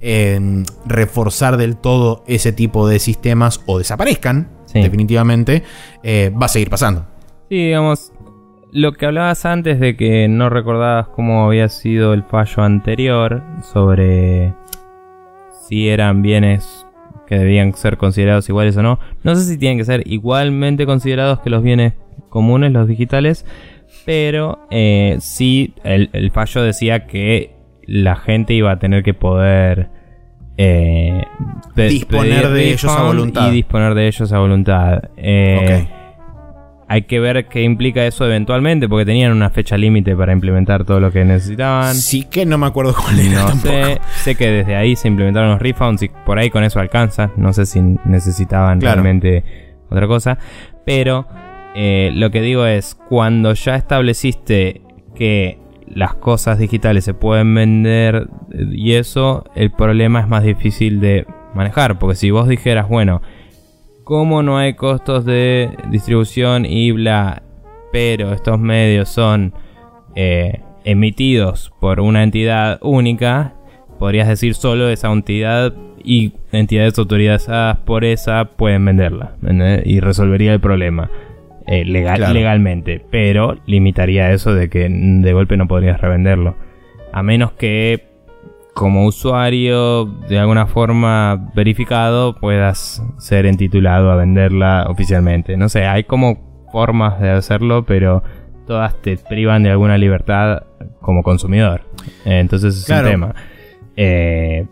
eh, 0.00 0.64
reforzar 0.86 1.56
del 1.56 1.76
todo 1.76 2.24
ese 2.26 2.52
tipo 2.52 2.88
de 2.88 2.98
sistemas 2.98 3.60
o 3.66 3.78
desaparezcan, 3.78 4.48
definitivamente, 4.72 5.62
eh, 6.02 6.30
va 6.30 6.46
a 6.46 6.48
seguir 6.48 6.70
pasando. 6.70 7.06
Sí, 7.48 7.56
digamos, 7.56 8.12
lo 8.72 8.92
que 8.92 9.06
hablabas 9.06 9.44
antes 9.44 9.80
de 9.80 9.96
que 9.96 10.28
no 10.28 10.48
recordabas 10.48 11.08
cómo 11.08 11.44
había 11.44 11.68
sido 11.68 12.14
el 12.14 12.22
fallo 12.22 12.62
anterior 12.62 13.42
sobre 13.72 14.54
si 15.68 15.88
eran 15.88 16.22
bienes 16.22 16.86
que 17.26 17.38
debían 17.38 17.74
ser 17.74 17.96
considerados 17.96 18.48
iguales 18.48 18.76
o 18.76 18.82
no. 18.82 18.98
No 19.22 19.36
sé 19.36 19.44
si 19.44 19.56
tienen 19.56 19.78
que 19.78 19.84
ser 19.84 20.02
igualmente 20.06 20.84
considerados 20.84 21.40
que 21.40 21.50
los 21.50 21.62
bienes 21.62 21.94
comunes, 22.28 22.72
los 22.72 22.88
digitales, 22.88 23.46
pero 24.04 24.66
eh, 24.70 25.16
sí 25.20 25.74
el, 25.84 26.30
fallo 26.32 26.62
decía 26.62 27.06
que 27.06 27.54
la 27.90 28.14
gente 28.14 28.54
iba 28.54 28.70
a 28.70 28.78
tener 28.78 29.02
que 29.02 29.14
poder 29.14 29.90
eh, 30.56 31.24
disponer 31.74 32.48
de 32.50 32.68
ellos 32.68 32.84
a 32.84 33.02
voluntad. 33.02 33.48
Y 33.48 33.50
disponer 33.50 33.94
de 33.94 34.06
ellos 34.06 34.32
a 34.32 34.38
voluntad. 34.38 35.10
Eh, 35.16 35.88
hay 36.86 37.02
que 37.02 37.18
ver 37.18 37.46
qué 37.46 37.62
implica 37.62 38.06
eso 38.06 38.24
eventualmente, 38.26 38.88
porque 38.88 39.04
tenían 39.04 39.32
una 39.32 39.50
fecha 39.50 39.76
límite 39.76 40.14
para 40.14 40.32
implementar 40.32 40.84
todo 40.84 41.00
lo 41.00 41.10
que 41.10 41.24
necesitaban. 41.24 41.96
Sí 41.96 42.24
que 42.24 42.46
no 42.46 42.58
me 42.58 42.66
acuerdo 42.66 42.94
cuál 42.94 43.18
era. 43.18 43.42
No 43.42 43.56
sé, 43.56 44.00
sé 44.18 44.36
que 44.36 44.48
desde 44.48 44.76
ahí 44.76 44.94
se 44.94 45.08
implementaron 45.08 45.50
los 45.50 45.60
refunds 45.60 46.04
y 46.04 46.10
por 46.24 46.38
ahí 46.38 46.48
con 46.48 46.62
eso 46.62 46.78
alcanza. 46.78 47.32
No 47.36 47.52
sé 47.52 47.66
si 47.66 47.80
necesitaban 48.04 48.80
realmente 48.80 49.42
otra 49.90 50.06
cosa. 50.06 50.38
Pero 50.86 51.26
eh, 51.74 52.12
lo 52.14 52.30
que 52.30 52.40
digo 52.40 52.66
es, 52.66 52.94
cuando 53.08 53.52
ya 53.54 53.74
estableciste 53.74 54.80
que 55.16 55.58
las 55.94 56.14
cosas 56.14 56.58
digitales 56.58 57.04
se 57.04 57.14
pueden 57.14 57.54
vender 57.54 58.28
y 58.72 58.94
eso, 58.94 59.44
el 59.54 59.70
problema 59.70 60.20
es 60.20 60.28
más 60.28 60.44
difícil 60.44 61.00
de 61.00 61.26
manejar. 61.54 61.98
Porque 61.98 62.16
si 62.16 62.30
vos 62.30 62.48
dijeras, 62.48 62.88
bueno, 62.88 63.22
como 64.04 64.42
no 64.42 64.58
hay 64.58 64.74
costos 64.74 65.24
de 65.24 65.70
distribución 65.90 66.64
y 66.64 66.92
bla, 66.92 67.42
pero 67.92 68.32
estos 68.32 68.58
medios 68.58 69.08
son 69.08 69.54
eh, 70.14 70.60
emitidos 70.84 71.72
por 71.80 72.00
una 72.00 72.22
entidad 72.22 72.78
única, 72.82 73.54
podrías 73.98 74.28
decir 74.28 74.54
solo 74.54 74.88
esa 74.88 75.12
entidad 75.12 75.74
y 76.02 76.32
entidades 76.52 76.98
autorizadas 76.98 77.78
por 77.78 78.04
esa 78.04 78.46
pueden 78.56 78.84
venderla 78.84 79.36
y 79.84 80.00
resolvería 80.00 80.54
el 80.54 80.60
problema. 80.60 81.10
Eh, 81.70 81.84
legal, 81.84 82.34
legalmente, 82.34 83.00
pero 83.12 83.56
limitaría 83.64 84.32
eso 84.32 84.52
de 84.52 84.68
que 84.68 84.88
de 84.88 85.32
golpe 85.32 85.56
no 85.56 85.68
podrías 85.68 86.00
revenderlo. 86.00 86.56
A 87.12 87.22
menos 87.22 87.52
que 87.52 88.08
como 88.74 89.06
usuario 89.06 90.06
de 90.28 90.40
alguna 90.40 90.66
forma 90.66 91.52
verificado 91.54 92.34
puedas 92.34 93.00
ser 93.18 93.46
entitulado 93.46 94.10
a 94.10 94.16
venderla 94.16 94.86
oficialmente. 94.88 95.56
No 95.56 95.68
sé, 95.68 95.86
hay 95.86 96.02
como 96.02 96.66
formas 96.72 97.20
de 97.20 97.30
hacerlo, 97.30 97.84
pero 97.84 98.24
todas 98.66 99.00
te 99.00 99.16
privan 99.16 99.62
de 99.62 99.70
alguna 99.70 99.96
libertad 99.96 100.64
como 101.00 101.22
consumidor. 101.22 101.82
entonces 102.24 102.78
es 102.78 102.90
un 102.90 103.04
tema. 103.04 103.34
Eh, 103.96 104.66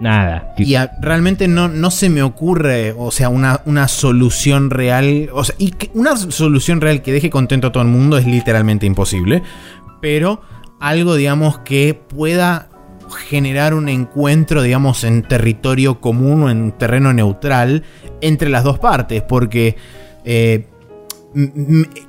Nada. 0.00 0.54
Y 0.56 0.74
realmente 1.02 1.46
no, 1.46 1.68
no 1.68 1.90
se 1.90 2.08
me 2.08 2.22
ocurre, 2.22 2.94
o 2.96 3.10
sea, 3.10 3.28
una, 3.28 3.60
una 3.66 3.86
solución 3.86 4.70
real. 4.70 5.28
O 5.32 5.44
sea, 5.44 5.54
y 5.58 5.74
una 5.92 6.16
solución 6.16 6.80
real 6.80 7.02
que 7.02 7.12
deje 7.12 7.28
contento 7.28 7.66
a 7.66 7.72
todo 7.72 7.82
el 7.82 7.90
mundo 7.90 8.16
es 8.16 8.26
literalmente 8.26 8.86
imposible. 8.86 9.42
Pero 10.00 10.40
algo, 10.80 11.16
digamos, 11.16 11.58
que 11.58 11.92
pueda 11.94 12.70
generar 13.28 13.74
un 13.74 13.90
encuentro, 13.90 14.62
digamos, 14.62 15.04
en 15.04 15.22
territorio 15.22 16.00
común 16.00 16.44
o 16.44 16.50
en 16.50 16.72
terreno 16.72 17.12
neutral 17.12 17.84
entre 18.22 18.48
las 18.48 18.64
dos 18.64 18.78
partes. 18.78 19.20
Porque 19.20 19.76
eh, 20.24 20.66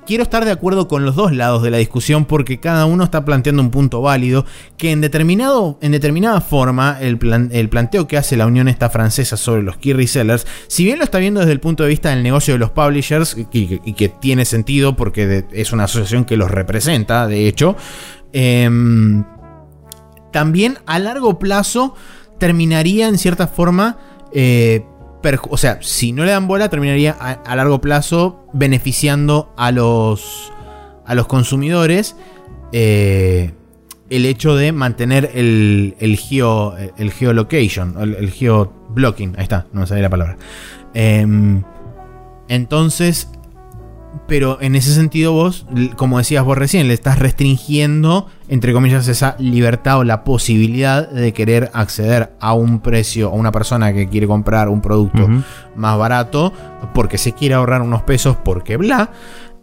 quiero 0.05 0.23
estar 0.23 0.45
de 0.45 0.51
acuerdo 0.51 0.87
con 0.87 1.05
los 1.05 1.15
dos 1.15 1.31
lados 1.31 1.61
de 1.61 1.69
la 1.69 1.77
discusión 1.77 2.25
porque 2.25 2.59
cada 2.59 2.85
uno 2.85 3.03
está 3.03 3.23
planteando 3.23 3.61
un 3.61 3.69
punto 3.69 4.01
válido 4.01 4.45
que 4.77 4.91
en, 4.91 5.01
determinado, 5.01 5.77
en 5.81 5.91
determinada 5.91 6.41
forma 6.41 6.97
el, 6.99 7.19
el 7.51 7.69
planteo 7.69 8.07
que 8.07 8.17
hace 8.17 8.35
la 8.35 8.47
Unión 8.47 8.67
esta 8.67 8.89
francesa 8.89 9.37
sobre 9.37 9.61
los 9.61 9.77
key 9.77 9.93
resellers, 9.93 10.47
si 10.67 10.85
bien 10.85 10.97
lo 10.97 11.03
está 11.03 11.19
viendo 11.19 11.39
desde 11.39 11.53
el 11.53 11.59
punto 11.59 11.83
de 11.83 11.89
vista 11.89 12.09
del 12.09 12.23
negocio 12.23 12.55
de 12.55 12.59
los 12.59 12.71
publishers 12.71 13.37
y, 13.51 13.93
que 13.93 14.09
tiene 14.09 14.45
sentido 14.45 14.95
porque 14.95 15.45
es 15.51 15.71
una 15.71 15.83
asociación 15.83 16.25
que 16.25 16.37
los 16.37 16.49
representa, 16.49 17.27
de 17.27 17.47
hecho, 17.47 17.75
em, 18.33 19.23
también 20.31 20.79
a 20.87 20.97
largo 20.97 21.37
plazo 21.37 21.93
terminaría 22.39 23.07
en 23.07 23.19
cierta 23.19 23.47
forma 23.47 23.99
eh, 24.33 24.85
o 25.49 25.57
sea, 25.57 25.79
si 25.81 26.11
no 26.11 26.25
le 26.25 26.31
dan 26.31 26.47
bola, 26.47 26.69
terminaría 26.69 27.11
a, 27.11 27.55
largo 27.55 27.81
plazo 27.81 28.45
beneficiando 28.53 29.53
a 29.57 29.71
los, 29.71 30.51
a 31.05 31.15
los 31.15 31.27
consumidores 31.27 32.15
eh, 32.71 33.51
el 34.09 34.25
hecho 34.25 34.55
de 34.55 34.71
mantener 34.71 35.31
el, 35.33 35.95
el, 35.99 36.17
geo, 36.17 36.75
el 36.97 37.11
geolocation, 37.11 37.95
el, 37.99 38.15
el 38.15 38.31
geoblocking. 38.31 39.35
Ahí 39.37 39.43
está, 39.43 39.67
no 39.71 39.81
me 39.81 39.87
sale 39.87 40.01
la 40.01 40.09
palabra. 40.09 40.37
Em, 40.93 41.63
entonces, 42.47 43.29
pero 44.31 44.61
en 44.61 44.75
ese 44.75 44.93
sentido 44.93 45.33
vos, 45.33 45.65
como 45.97 46.17
decías 46.17 46.45
vos 46.45 46.57
recién, 46.57 46.87
le 46.87 46.93
estás 46.93 47.19
restringiendo, 47.19 48.27
entre 48.47 48.71
comillas, 48.71 49.05
esa 49.09 49.35
libertad 49.39 49.97
o 49.99 50.03
la 50.05 50.23
posibilidad 50.23 51.09
de 51.09 51.33
querer 51.33 51.69
acceder 51.73 52.31
a 52.39 52.53
un 52.53 52.79
precio 52.79 53.27
a 53.27 53.33
una 53.33 53.51
persona 53.51 53.91
que 53.91 54.07
quiere 54.07 54.27
comprar 54.27 54.69
un 54.69 54.79
producto 54.79 55.27
más 55.75 55.97
barato 55.97 56.53
porque 56.93 57.17
se 57.17 57.33
quiere 57.33 57.55
ahorrar 57.55 57.81
unos 57.81 58.03
pesos 58.03 58.37
porque 58.37 58.77
bla, 58.77 59.11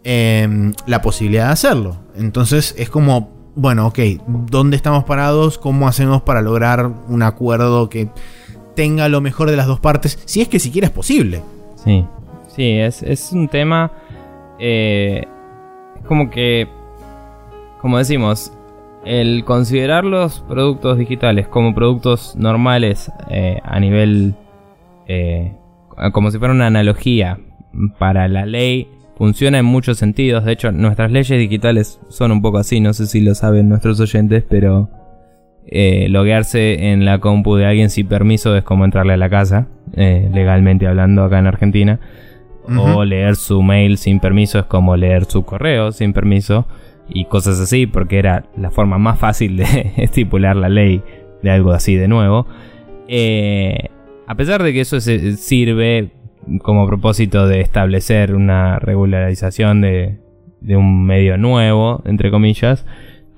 em, 0.03 0.73
la 0.85 1.01
posibilidad 1.01 1.47
de 1.47 1.53
hacerlo. 1.53 1.97
Entonces 2.15 2.75
es 2.77 2.91
como, 2.91 3.51
bueno, 3.55 3.87
ok, 3.87 3.97
¿dónde 4.27 4.75
estamos 4.75 5.03
parados? 5.03 5.57
¿Cómo 5.57 5.87
hacemos 5.87 6.21
para 6.21 6.43
lograr 6.43 6.91
un 7.07 7.23
acuerdo 7.23 7.89
que 7.89 8.11
tenga 8.75 9.09
lo 9.09 9.19
mejor 9.19 9.49
de 9.49 9.57
las 9.57 9.65
dos 9.65 9.79
partes? 9.79 10.19
Si 10.25 10.41
es 10.41 10.47
que 10.47 10.59
siquiera 10.59 10.85
es 10.85 10.93
posible. 10.93 11.41
Sí, 11.83 12.05
sí, 12.55 12.73
es, 12.73 13.01
es 13.01 13.31
un 13.31 13.47
tema 13.47 13.91
eh, 14.59 15.25
como 16.07 16.29
que, 16.29 16.67
como 17.81 17.97
decimos, 17.97 18.53
el 19.05 19.43
considerar 19.45 20.03
los 20.03 20.41
productos 20.41 20.97
digitales 20.97 21.47
como 21.47 21.73
productos 21.73 22.35
normales 22.35 23.11
eh, 23.29 23.59
a 23.63 23.79
nivel 23.79 24.35
eh, 25.07 25.53
como 26.13 26.31
si 26.31 26.37
fuera 26.37 26.53
una 26.53 26.67
analogía 26.67 27.39
para 27.97 28.27
la 28.27 28.45
ley, 28.45 28.87
funciona 29.17 29.59
en 29.59 29.65
muchos 29.65 29.97
sentidos. 29.97 30.45
De 30.45 30.53
hecho, 30.53 30.71
nuestras 30.71 31.11
leyes 31.11 31.37
digitales 31.37 31.99
son 32.09 32.31
un 32.31 32.41
poco 32.41 32.57
así, 32.57 32.79
no 32.79 32.93
sé 32.93 33.05
si 33.05 33.21
lo 33.21 33.35
saben 33.35 33.69
nuestros 33.69 33.99
oyentes, 33.99 34.43
pero 34.47 34.89
eh, 35.67 36.07
loguearse 36.09 36.91
en 36.91 37.05
la 37.05 37.19
compu 37.19 37.55
de 37.55 37.65
alguien 37.65 37.89
sin 37.89 38.07
permiso 38.07 38.55
es 38.55 38.63
como 38.63 38.85
entrarle 38.85 39.13
a 39.13 39.17
la 39.17 39.29
casa, 39.29 39.67
eh, 39.95 40.29
legalmente 40.33 40.87
hablando 40.87 41.23
acá 41.23 41.39
en 41.39 41.47
Argentina. 41.47 41.99
O 42.77 43.03
leer 43.03 43.35
su 43.35 43.63
mail 43.63 43.97
sin 43.97 44.19
permiso 44.19 44.59
es 44.59 44.65
como 44.65 44.95
leer 44.95 45.25
su 45.25 45.43
correo 45.43 45.91
sin 45.91 46.13
permiso 46.13 46.67
y 47.07 47.25
cosas 47.25 47.59
así, 47.59 47.87
porque 47.87 48.19
era 48.19 48.45
la 48.55 48.69
forma 48.69 48.97
más 48.99 49.17
fácil 49.17 49.57
de 49.57 49.93
estipular 49.97 50.55
la 50.55 50.69
ley 50.69 51.01
de 51.41 51.49
algo 51.49 51.71
así 51.71 51.95
de 51.95 52.07
nuevo. 52.07 52.45
Eh, 53.07 53.89
a 54.27 54.35
pesar 54.35 54.61
de 54.61 54.71
que 54.73 54.81
eso 54.81 54.99
sirve 54.99 56.11
como 56.61 56.85
propósito 56.85 57.47
de 57.47 57.61
establecer 57.61 58.35
una 58.35 58.77
regularización 58.77 59.81
de, 59.81 60.19
de 60.61 60.77
un 60.77 61.05
medio 61.05 61.37
nuevo, 61.37 62.03
entre 62.05 62.29
comillas, 62.29 62.85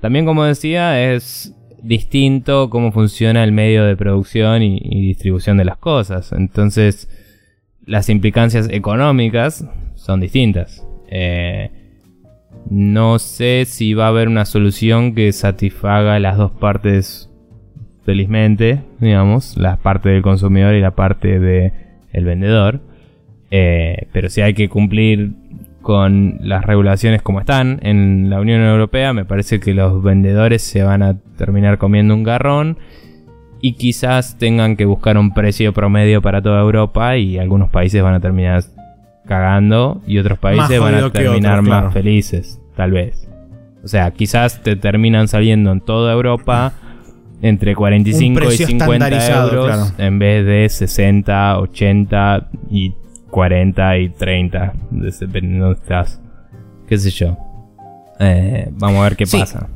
también 0.00 0.26
como 0.26 0.44
decía, 0.44 1.12
es 1.12 1.54
distinto 1.82 2.70
cómo 2.70 2.92
funciona 2.92 3.44
el 3.44 3.52
medio 3.52 3.84
de 3.84 3.96
producción 3.96 4.62
y, 4.62 4.80
distribución 5.06 5.56
de 5.56 5.64
las 5.64 5.78
cosas. 5.78 6.32
Entonces, 6.32 7.08
las 7.86 8.08
implicancias 8.08 8.68
económicas 8.70 9.66
son 9.94 10.20
distintas. 10.20 10.86
Eh, 11.08 11.70
no 12.70 13.18
sé 13.18 13.64
si 13.66 13.94
va 13.94 14.06
a 14.06 14.08
haber 14.08 14.28
una 14.28 14.44
solución 14.44 15.14
que 15.14 15.32
satisfaga 15.32 16.18
las 16.18 16.36
dos 16.36 16.52
partes 16.52 17.30
felizmente, 18.04 18.82
digamos, 19.00 19.56
la 19.56 19.76
parte 19.76 20.08
del 20.08 20.22
consumidor 20.22 20.74
y 20.74 20.80
la 20.80 20.92
parte 20.92 21.38
del 21.38 21.72
el 22.12 22.24
vendedor. 22.24 22.80
Eh, 23.50 24.08
pero 24.12 24.28
si 24.30 24.40
hay 24.40 24.54
que 24.54 24.68
cumplir 24.68 25.32
con 25.82 26.38
las 26.40 26.64
regulaciones 26.64 27.22
como 27.22 27.40
están 27.40 27.80
en 27.82 28.30
la 28.30 28.40
Unión 28.40 28.62
Europea, 28.62 29.12
me 29.12 29.24
parece 29.24 29.60
que 29.60 29.74
los 29.74 30.02
vendedores 30.02 30.62
se 30.62 30.82
van 30.82 31.02
a 31.02 31.18
terminar 31.36 31.78
comiendo 31.78 32.14
un 32.14 32.22
garrón 32.22 32.78
y 33.64 33.74
quizás 33.74 34.36
tengan 34.36 34.76
que 34.76 34.84
buscar 34.84 35.16
un 35.16 35.32
precio 35.32 35.72
promedio 35.72 36.20
para 36.20 36.42
toda 36.42 36.60
Europa 36.60 37.16
y 37.16 37.38
algunos 37.38 37.70
países 37.70 38.02
van 38.02 38.14
a 38.14 38.20
terminar 38.20 38.64
cagando 39.24 40.02
y 40.04 40.18
otros 40.18 40.36
países 40.38 40.80
van 40.80 40.96
a 40.96 41.10
terminar 41.10 41.62
más 41.62 41.94
felices, 41.94 42.60
tal 42.76 42.90
vez. 42.90 43.28
O 43.84 43.88
sea, 43.88 44.10
quizás 44.10 44.62
te 44.62 44.74
terminan 44.74 45.28
saliendo 45.28 45.70
en 45.70 45.80
toda 45.80 46.12
Europa 46.12 46.72
entre 47.40 47.76
45 47.76 48.52
y 48.52 48.56
50 48.56 49.44
euros 49.44 49.94
en 49.96 50.18
vez 50.18 50.44
de 50.44 50.68
60, 50.68 51.60
80 51.60 52.48
y 52.68 52.94
40 53.30 53.98
y 53.98 54.08
30, 54.08 54.72
dependiendo 54.90 55.68
de 55.68 55.74
dónde 55.74 55.80
estás. 55.80 56.20
Qué 56.88 56.98
sé 56.98 57.10
yo. 57.10 57.36
Eh, 58.18 58.68
vamos 58.72 59.00
a 59.00 59.04
ver 59.04 59.16
qué 59.16 59.24
pasa. 59.24 59.68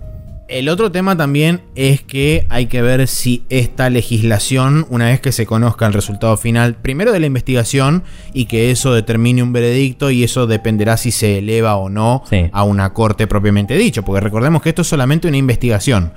El 0.49 0.69
otro 0.69 0.93
tema 0.93 1.17
también 1.17 1.63
es 1.75 2.03
que 2.03 2.47
hay 2.51 2.67
que 2.67 2.81
ver 2.81 3.09
si 3.09 3.43
esta 3.49 3.91
legislación, 3.91 4.87
una 4.91 5.07
vez 5.07 5.21
que 5.21 5.33
se 5.33 5.45
conozca 5.45 5.87
el 5.87 5.93
resultado 5.93 6.37
final, 6.37 6.77
primero 6.77 7.11
de 7.11 7.19
la 7.19 7.27
investigación 7.27 8.05
y 8.33 8.45
que 8.45 8.71
eso 8.71 8.95
determine 8.95 9.43
un 9.43 9.53
veredicto 9.53 10.09
y 10.13 10.23
eso 10.23 10.47
dependerá 10.47 10.99
si 10.99 11.11
se 11.11 11.39
eleva 11.39 11.75
o 11.75 11.89
no 11.89 12.23
a 12.53 12.63
una 12.63 12.93
corte 12.93 13.27
propiamente 13.27 13.77
dicho, 13.77 14.05
porque 14.05 14.21
recordemos 14.21 14.63
que 14.63 14.69
esto 14.69 14.83
es 14.83 14.89
solamente 14.89 15.27
una 15.27 15.37
investigación. 15.37 16.13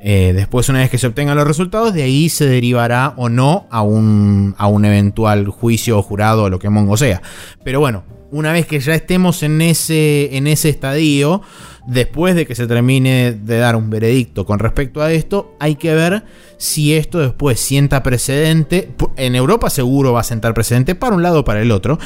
Eh, 0.00 0.32
después, 0.34 0.68
una 0.68 0.80
vez 0.80 0.90
que 0.90 0.98
se 0.98 1.06
obtengan 1.06 1.36
los 1.36 1.46
resultados, 1.46 1.94
de 1.94 2.02
ahí 2.02 2.28
se 2.28 2.46
derivará 2.46 3.14
o 3.16 3.28
no 3.28 3.68
a 3.70 3.82
un, 3.82 4.56
a 4.58 4.66
un 4.66 4.84
eventual 4.86 5.46
juicio 5.46 5.98
o 5.98 6.02
jurado 6.02 6.44
o 6.44 6.50
lo 6.50 6.58
que 6.58 6.68
mongo 6.68 6.96
sea. 6.96 7.22
Pero 7.62 7.78
bueno, 7.78 8.02
una 8.30 8.52
vez 8.52 8.66
que 8.66 8.80
ya 8.80 8.94
estemos 8.94 9.42
en 9.42 9.60
ese, 9.60 10.36
en 10.36 10.46
ese 10.46 10.68
estadio, 10.68 11.42
después 11.88 12.34
de 12.34 12.46
que 12.46 12.54
se 12.54 12.66
termine 12.66 13.32
de 13.32 13.58
dar 13.58 13.74
un 13.74 13.88
veredicto 13.88 14.44
con 14.44 14.58
respecto 14.58 15.00
a 15.00 15.10
esto, 15.10 15.56
hay 15.58 15.76
que 15.76 15.94
ver 15.94 16.22
si 16.58 16.94
esto 16.94 17.18
después 17.18 17.58
sienta 17.58 18.02
precedente. 18.02 18.90
En 19.16 19.34
Europa 19.34 19.70
seguro 19.70 20.12
va 20.12 20.20
a 20.20 20.24
sentar 20.24 20.52
precedente 20.52 20.94
para 20.94 21.16
un 21.16 21.22
lado 21.22 21.40
o 21.40 21.44
para 21.44 21.62
el 21.62 21.70
otro. 21.70 21.98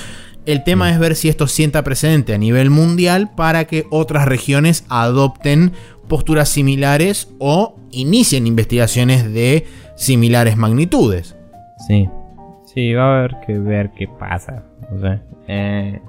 El 0.47 0.63
tema 0.63 0.91
es 0.91 0.99
ver 0.99 1.17
si 1.17 1.29
esto 1.29 1.49
sienta 1.49 1.83
precedente 1.83 2.33
a 2.33 2.39
nivel 2.39 2.71
mundial 2.71 3.31
para 3.35 3.65
que 3.65 3.87
otras 3.91 4.27
regiones 4.27 4.85
adopten 4.89 5.73
posturas 6.09 6.49
similares 6.49 7.29
o 7.39 7.77
inicien 7.91 8.47
investigaciones 8.47 9.33
de 9.33 9.67
similares 9.97 10.57
magnitudes. 10.57 11.37
Sí, 11.89 12.09
sí, 12.73 12.93
va 12.95 13.05
a 13.05 13.19
haber 13.19 13.37
que 13.47 13.59
ver 13.59 13.91
qué 13.97 14.07
pasa. 14.07 14.63
Eh, 15.49 16.01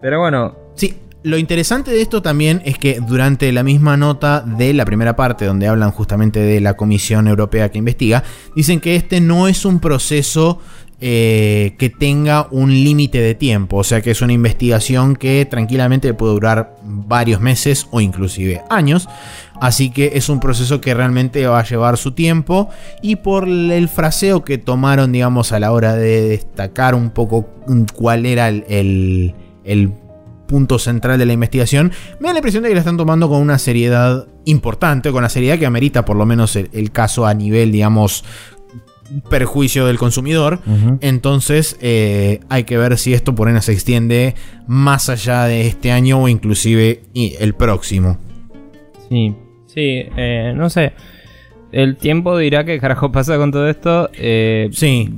pero 0.00 0.20
bueno. 0.20 0.54
Sí, 0.74 0.94
lo 1.24 1.38
interesante 1.38 1.90
de 1.90 2.02
esto 2.02 2.20
también 2.20 2.60
es 2.66 2.76
que 2.76 3.00
durante 3.00 3.50
la 3.50 3.62
misma 3.62 3.96
nota 3.96 4.42
de 4.42 4.74
la 4.74 4.84
primera 4.84 5.16
parte, 5.16 5.46
donde 5.46 5.66
hablan 5.66 5.90
justamente 5.90 6.38
de 6.38 6.60
la 6.60 6.74
Comisión 6.74 7.26
Europea 7.28 7.70
que 7.70 7.78
investiga, 7.78 8.22
dicen 8.54 8.78
que 8.78 8.94
este 8.94 9.22
no 9.22 9.48
es 9.48 9.64
un 9.64 9.80
proceso 9.80 10.60
eh, 11.00 11.76
que 11.78 11.88
tenga 11.88 12.46
un 12.50 12.70
límite 12.70 13.20
de 13.20 13.34
tiempo, 13.34 13.78
o 13.78 13.84
sea 13.84 14.02
que 14.02 14.10
es 14.10 14.20
una 14.20 14.34
investigación 14.34 15.16
que 15.16 15.46
tranquilamente 15.46 16.12
puede 16.12 16.34
durar 16.34 16.76
varios 16.82 17.40
meses 17.40 17.88
o 17.90 18.02
inclusive 18.02 18.62
años, 18.68 19.08
así 19.60 19.90
que 19.90 20.12
es 20.14 20.28
un 20.28 20.40
proceso 20.40 20.82
que 20.82 20.92
realmente 20.92 21.46
va 21.46 21.60
a 21.60 21.64
llevar 21.64 21.96
su 21.96 22.12
tiempo. 22.12 22.68
Y 23.00 23.16
por 23.16 23.48
el 23.48 23.88
fraseo 23.88 24.44
que 24.44 24.58
tomaron, 24.58 25.12
digamos, 25.12 25.52
a 25.52 25.58
la 25.58 25.72
hora 25.72 25.96
de 25.96 26.28
destacar 26.28 26.94
un 26.94 27.10
poco 27.10 27.48
cuál 27.94 28.26
era 28.26 28.48
el, 28.48 29.34
punto 30.46 30.78
central 30.78 31.18
de 31.18 31.26
la 31.26 31.32
investigación, 31.32 31.92
me 32.20 32.28
da 32.28 32.34
la 32.34 32.38
impresión 32.38 32.62
de 32.62 32.68
que 32.68 32.74
la 32.74 32.80
están 32.80 32.96
tomando 32.96 33.28
con 33.28 33.40
una 33.40 33.58
seriedad 33.58 34.26
importante, 34.44 35.10
con 35.12 35.22
la 35.22 35.28
seriedad 35.28 35.58
que 35.58 35.66
amerita 35.66 36.04
por 36.04 36.16
lo 36.16 36.26
menos 36.26 36.56
el 36.56 36.90
caso 36.90 37.26
a 37.26 37.34
nivel, 37.34 37.72
digamos, 37.72 38.24
perjuicio 39.28 39.86
del 39.86 39.98
consumidor. 39.98 40.60
Entonces 41.00 41.76
eh, 41.80 42.40
hay 42.48 42.64
que 42.64 42.78
ver 42.78 42.98
si 42.98 43.14
esto 43.14 43.34
por 43.34 43.48
ahí 43.48 43.60
se 43.60 43.72
extiende 43.72 44.34
más 44.66 45.08
allá 45.08 45.44
de 45.44 45.66
este 45.66 45.92
año 45.92 46.22
o 46.22 46.28
inclusive 46.28 47.02
el 47.14 47.54
próximo. 47.54 48.18
Sí, 49.08 49.34
sí, 49.66 50.04
eh, 50.16 50.52
no 50.56 50.70
sé. 50.70 50.92
El 51.74 51.96
tiempo 51.96 52.38
dirá 52.38 52.64
qué 52.64 52.78
carajo 52.78 53.10
pasa 53.10 53.36
con 53.36 53.50
todo 53.50 53.68
esto. 53.68 54.08
Eh, 54.14 54.70
sí, 54.72 55.12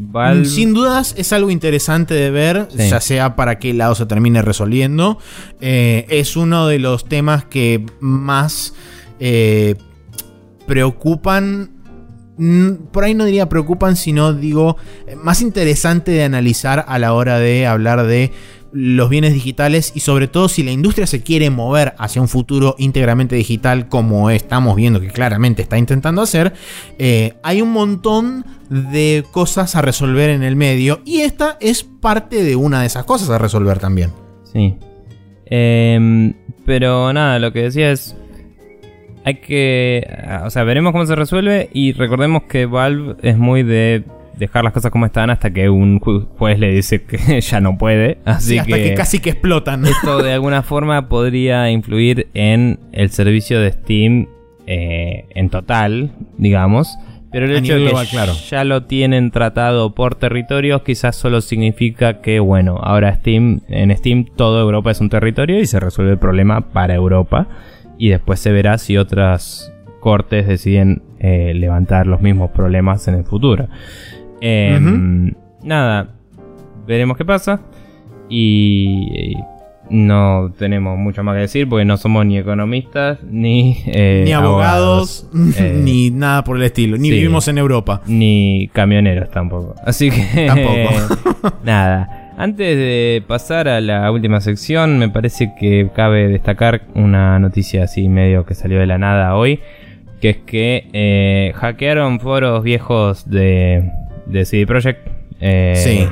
sin 0.44 0.72
dudas 0.72 1.14
es 1.18 1.32
algo 1.34 1.50
interesante 1.50 2.14
de 2.14 2.30
ver, 2.30 2.68
ya 2.74 3.00
sea 3.00 3.36
para 3.36 3.58
qué 3.58 3.74
lado 3.74 3.94
se 3.94 4.06
termine 4.06 4.40
resolviendo. 4.40 5.18
es 5.60 6.36
uno 6.36 6.66
de 6.66 6.78
los 6.78 7.04
temas 7.04 7.44
que 7.44 7.84
más 8.00 8.74
preocupan 10.66 11.76
por 12.92 13.04
ahí 13.04 13.14
no 13.14 13.24
diría 13.24 13.48
preocupan, 13.48 13.96
sino 13.96 14.34
digo 14.34 14.76
más 15.22 15.40
interesante 15.40 16.10
de 16.10 16.24
analizar 16.24 16.84
a 16.86 16.98
la 16.98 17.14
hora 17.14 17.38
de 17.38 17.66
hablar 17.66 18.06
de 18.06 18.30
los 18.78 19.08
bienes 19.08 19.32
digitales 19.32 19.92
y 19.94 20.00
sobre 20.00 20.28
todo 20.28 20.50
si 20.50 20.62
la 20.62 20.70
industria 20.70 21.06
se 21.06 21.22
quiere 21.22 21.48
mover 21.48 21.94
hacia 21.98 22.20
un 22.20 22.28
futuro 22.28 22.74
íntegramente 22.78 23.34
digital 23.34 23.88
como 23.88 24.28
estamos 24.28 24.76
viendo 24.76 25.00
que 25.00 25.08
claramente 25.08 25.62
está 25.62 25.78
intentando 25.78 26.20
hacer, 26.20 26.52
eh, 26.98 27.34
hay 27.42 27.62
un 27.62 27.72
montón 27.72 28.44
de 28.68 29.24
cosas 29.32 29.76
a 29.76 29.82
resolver 29.82 30.28
en 30.28 30.42
el 30.42 30.56
medio 30.56 31.00
y 31.06 31.20
esta 31.20 31.56
es 31.60 31.84
parte 31.84 32.44
de 32.44 32.54
una 32.54 32.82
de 32.82 32.86
esas 32.86 33.04
cosas 33.04 33.30
a 33.30 33.38
resolver 33.38 33.78
también. 33.78 34.12
Sí. 34.52 34.76
Em, 35.46 36.34
pero 36.66 37.12
nada, 37.14 37.38
lo 37.38 37.54
que 37.54 37.62
decía 37.62 37.92
es, 37.92 38.14
hay 39.24 39.36
que. 39.36 40.06
O 40.44 40.50
sea, 40.50 40.64
veremos 40.64 40.92
cómo 40.92 41.06
se 41.06 41.16
resuelve. 41.16 41.70
Y 41.72 41.92
recordemos 41.92 42.42
que 42.44 42.66
Valve 42.66 43.16
es 43.22 43.38
muy 43.38 43.62
de 43.62 44.04
dejar 44.36 44.64
las 44.64 44.72
cosas 44.72 44.90
como 44.90 45.06
están 45.06 45.30
hasta 45.30 45.50
que 45.50 45.68
un 45.68 45.98
juez 45.98 46.58
le 46.58 46.72
dice 46.72 47.02
que 47.02 47.40
ya 47.40 47.60
no 47.60 47.78
puede. 47.78 48.18
Así 48.24 48.58
hasta 48.58 48.76
que, 48.76 48.94
casi 48.94 49.18
que 49.18 49.30
explotan. 49.30 49.84
Esto 49.84 50.22
de 50.22 50.32
alguna 50.34 50.62
forma 50.62 51.08
podría 51.08 51.70
influir 51.70 52.28
en 52.34 52.78
el 52.92 53.10
servicio 53.10 53.60
de 53.60 53.72
Steam 53.72 54.28
eh, 54.66 55.26
en 55.34 55.50
total, 55.50 56.12
digamos. 56.38 56.96
Pero 57.32 57.46
el 57.46 57.56
hecho 57.56 57.74
de 57.74 57.86
que 57.86 58.06
claro. 58.10 58.32
ya 58.48 58.64
lo 58.64 58.84
tienen 58.84 59.30
tratado 59.30 59.94
por 59.94 60.14
territorios 60.14 60.82
quizás 60.82 61.16
solo 61.16 61.40
significa 61.40 62.20
que, 62.22 62.40
bueno, 62.40 62.78
ahora 62.80 63.14
Steam, 63.14 63.60
en 63.68 63.94
Steam 63.96 64.24
toda 64.36 64.62
Europa 64.62 64.92
es 64.92 65.00
un 65.00 65.10
territorio 65.10 65.60
y 65.60 65.66
se 65.66 65.78
resuelve 65.80 66.12
el 66.12 66.18
problema 66.18 66.72
para 66.72 66.94
Europa 66.94 67.48
y 67.98 68.08
después 68.08 68.40
se 68.40 68.52
verá 68.52 68.78
si 68.78 68.96
otras 68.96 69.72
cortes 70.00 70.46
deciden 70.46 71.02
eh, 71.18 71.52
levantar 71.54 72.06
los 72.06 72.20
mismos 72.20 72.52
problemas 72.52 73.08
en 73.08 73.16
el 73.16 73.24
futuro. 73.24 73.68
Em, 74.40 75.32
nada, 75.62 76.08
veremos 76.86 77.16
qué 77.16 77.24
pasa. 77.24 77.60
Y, 78.28 79.34
no 79.90 80.52
tenemos 80.58 80.98
mucho 80.98 81.22
más 81.22 81.34
que 81.34 81.42
decir 81.42 81.68
porque 81.68 81.84
no 81.84 81.96
somos 81.96 82.26
ni 82.26 82.38
economistas, 82.38 83.22
ni, 83.22 83.78
eh, 83.86 84.22
ni 84.24 84.32
abogados, 84.32 85.28
eh, 85.58 85.80
ni 85.82 86.10
nada 86.10 86.42
por 86.44 86.56
el 86.56 86.64
estilo, 86.64 86.96
ni 86.96 87.08
sí. 87.08 87.14
vivimos 87.14 87.46
en 87.48 87.58
Europa. 87.58 88.02
Ni 88.06 88.68
camioneros 88.72 89.30
tampoco. 89.30 89.74
Así 89.84 90.10
que... 90.10 90.46
Tampoco. 90.46 91.56
nada. 91.64 92.32
Antes 92.38 92.76
de 92.76 93.22
pasar 93.26 93.66
a 93.66 93.80
la 93.80 94.10
última 94.10 94.40
sección, 94.40 94.98
me 94.98 95.08
parece 95.08 95.54
que 95.58 95.88
cabe 95.94 96.28
destacar 96.28 96.82
una 96.94 97.38
noticia 97.38 97.84
así 97.84 98.10
medio 98.10 98.44
que 98.44 98.54
salió 98.54 98.78
de 98.78 98.86
la 98.86 98.98
nada 98.98 99.34
hoy, 99.36 99.60
que 100.20 100.30
es 100.30 100.36
que 100.38 100.86
eh, 100.92 101.52
hackearon 101.54 102.20
foros 102.20 102.62
viejos 102.62 103.30
de, 103.30 103.90
de 104.26 104.44
CD 104.44 104.66
Projekt. 104.66 105.08
Eh, 105.40 105.74
Sí. 105.76 106.08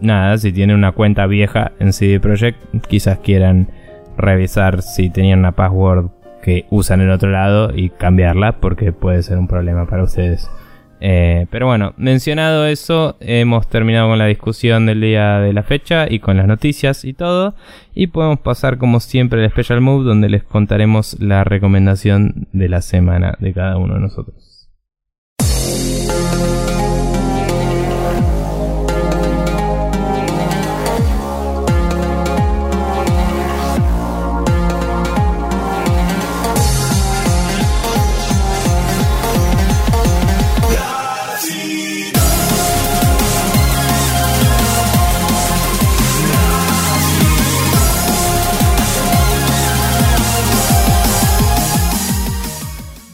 Nada, 0.00 0.36
si 0.38 0.52
tienen 0.52 0.76
una 0.76 0.92
cuenta 0.92 1.26
vieja 1.26 1.72
en 1.78 1.92
CD 1.92 2.18
Projekt, 2.18 2.58
quizás 2.88 3.18
quieran 3.18 3.68
revisar 4.16 4.82
si 4.82 5.08
tenían 5.10 5.40
una 5.40 5.52
password 5.52 6.10
que 6.42 6.66
usan 6.70 7.00
en 7.00 7.10
otro 7.10 7.30
lado 7.30 7.72
y 7.74 7.90
cambiarla, 7.90 8.60
porque 8.60 8.92
puede 8.92 9.22
ser 9.22 9.38
un 9.38 9.46
problema 9.46 9.86
para 9.86 10.02
ustedes. 10.02 10.50
Eh, 11.00 11.46
pero 11.50 11.66
bueno, 11.66 11.94
mencionado 11.96 12.66
eso, 12.66 13.16
hemos 13.20 13.68
terminado 13.68 14.08
con 14.08 14.18
la 14.18 14.26
discusión 14.26 14.86
del 14.86 15.00
día 15.00 15.38
de 15.38 15.52
la 15.52 15.62
fecha 15.62 16.06
y 16.10 16.18
con 16.18 16.36
las 16.36 16.46
noticias 16.46 17.04
y 17.04 17.12
todo. 17.12 17.54
Y 17.94 18.08
podemos 18.08 18.40
pasar 18.40 18.78
como 18.78 18.98
siempre 19.00 19.44
al 19.44 19.50
Special 19.50 19.80
Move 19.80 20.04
donde 20.04 20.28
les 20.28 20.42
contaremos 20.42 21.20
la 21.20 21.44
recomendación 21.44 22.48
de 22.52 22.68
la 22.68 22.82
semana 22.82 23.36
de 23.38 23.52
cada 23.52 23.76
uno 23.78 23.94
de 23.94 24.00
nosotros. 24.00 24.57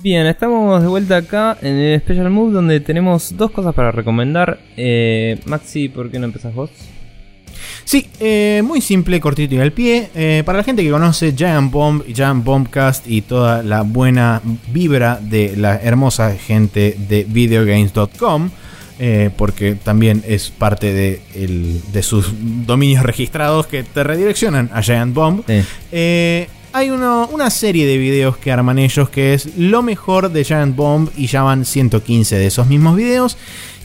Bien, 0.04 0.26
estamos 0.26 0.82
de 0.82 0.88
vuelta 0.88 1.16
acá 1.16 1.56
en 1.62 1.76
el 1.76 1.98
Special 2.00 2.28
Move 2.28 2.52
donde 2.52 2.78
tenemos 2.80 3.34
dos 3.38 3.50
cosas 3.50 3.74
para 3.74 3.90
recomendar. 3.90 4.58
Eh, 4.76 5.38
Maxi, 5.46 5.88
¿por 5.88 6.10
qué 6.10 6.18
no 6.18 6.26
empezás 6.26 6.54
vos? 6.54 6.68
Sí, 7.86 8.06
eh, 8.20 8.60
muy 8.62 8.82
simple, 8.82 9.18
cortito 9.18 9.54
y 9.54 9.60
al 9.60 9.72
pie. 9.72 10.10
Eh, 10.14 10.42
para 10.44 10.58
la 10.58 10.64
gente 10.64 10.82
que 10.82 10.90
conoce 10.90 11.32
Giant 11.34 11.70
Bomb 11.72 12.02
Giant 12.12 12.44
Bombcast 12.44 13.08
y 13.08 13.22
toda 13.22 13.62
la 13.62 13.80
buena 13.80 14.42
vibra 14.70 15.18
de 15.22 15.56
la 15.56 15.76
hermosa 15.76 16.36
gente 16.36 16.96
de 17.08 17.24
videogames.com, 17.26 18.50
eh, 18.98 19.30
porque 19.38 19.74
también 19.74 20.22
es 20.28 20.50
parte 20.50 20.92
de, 20.92 21.22
el- 21.34 21.80
de 21.94 22.02
sus 22.02 22.30
dominios 22.66 23.02
registrados 23.04 23.66
que 23.68 23.82
te 23.82 24.04
redireccionan 24.04 24.68
a 24.74 24.82
Giant 24.82 25.14
Bomb. 25.14 25.44
Sí. 25.46 25.62
Hay 26.76 26.90
uno- 26.90 27.28
una 27.32 27.50
serie 27.50 27.86
de 27.86 27.96
videos 27.98 28.36
que 28.36 28.50
arman 28.50 28.80
ellos 28.80 29.08
que 29.08 29.32
es 29.32 29.56
lo 29.56 29.80
mejor 29.82 30.32
de 30.32 30.42
Giant 30.42 30.74
Bomb 30.74 31.08
y 31.16 31.28
ya 31.28 31.42
van 31.44 31.64
115 31.64 32.36
de 32.36 32.46
esos 32.46 32.66
mismos 32.66 32.96
videos. 32.96 33.36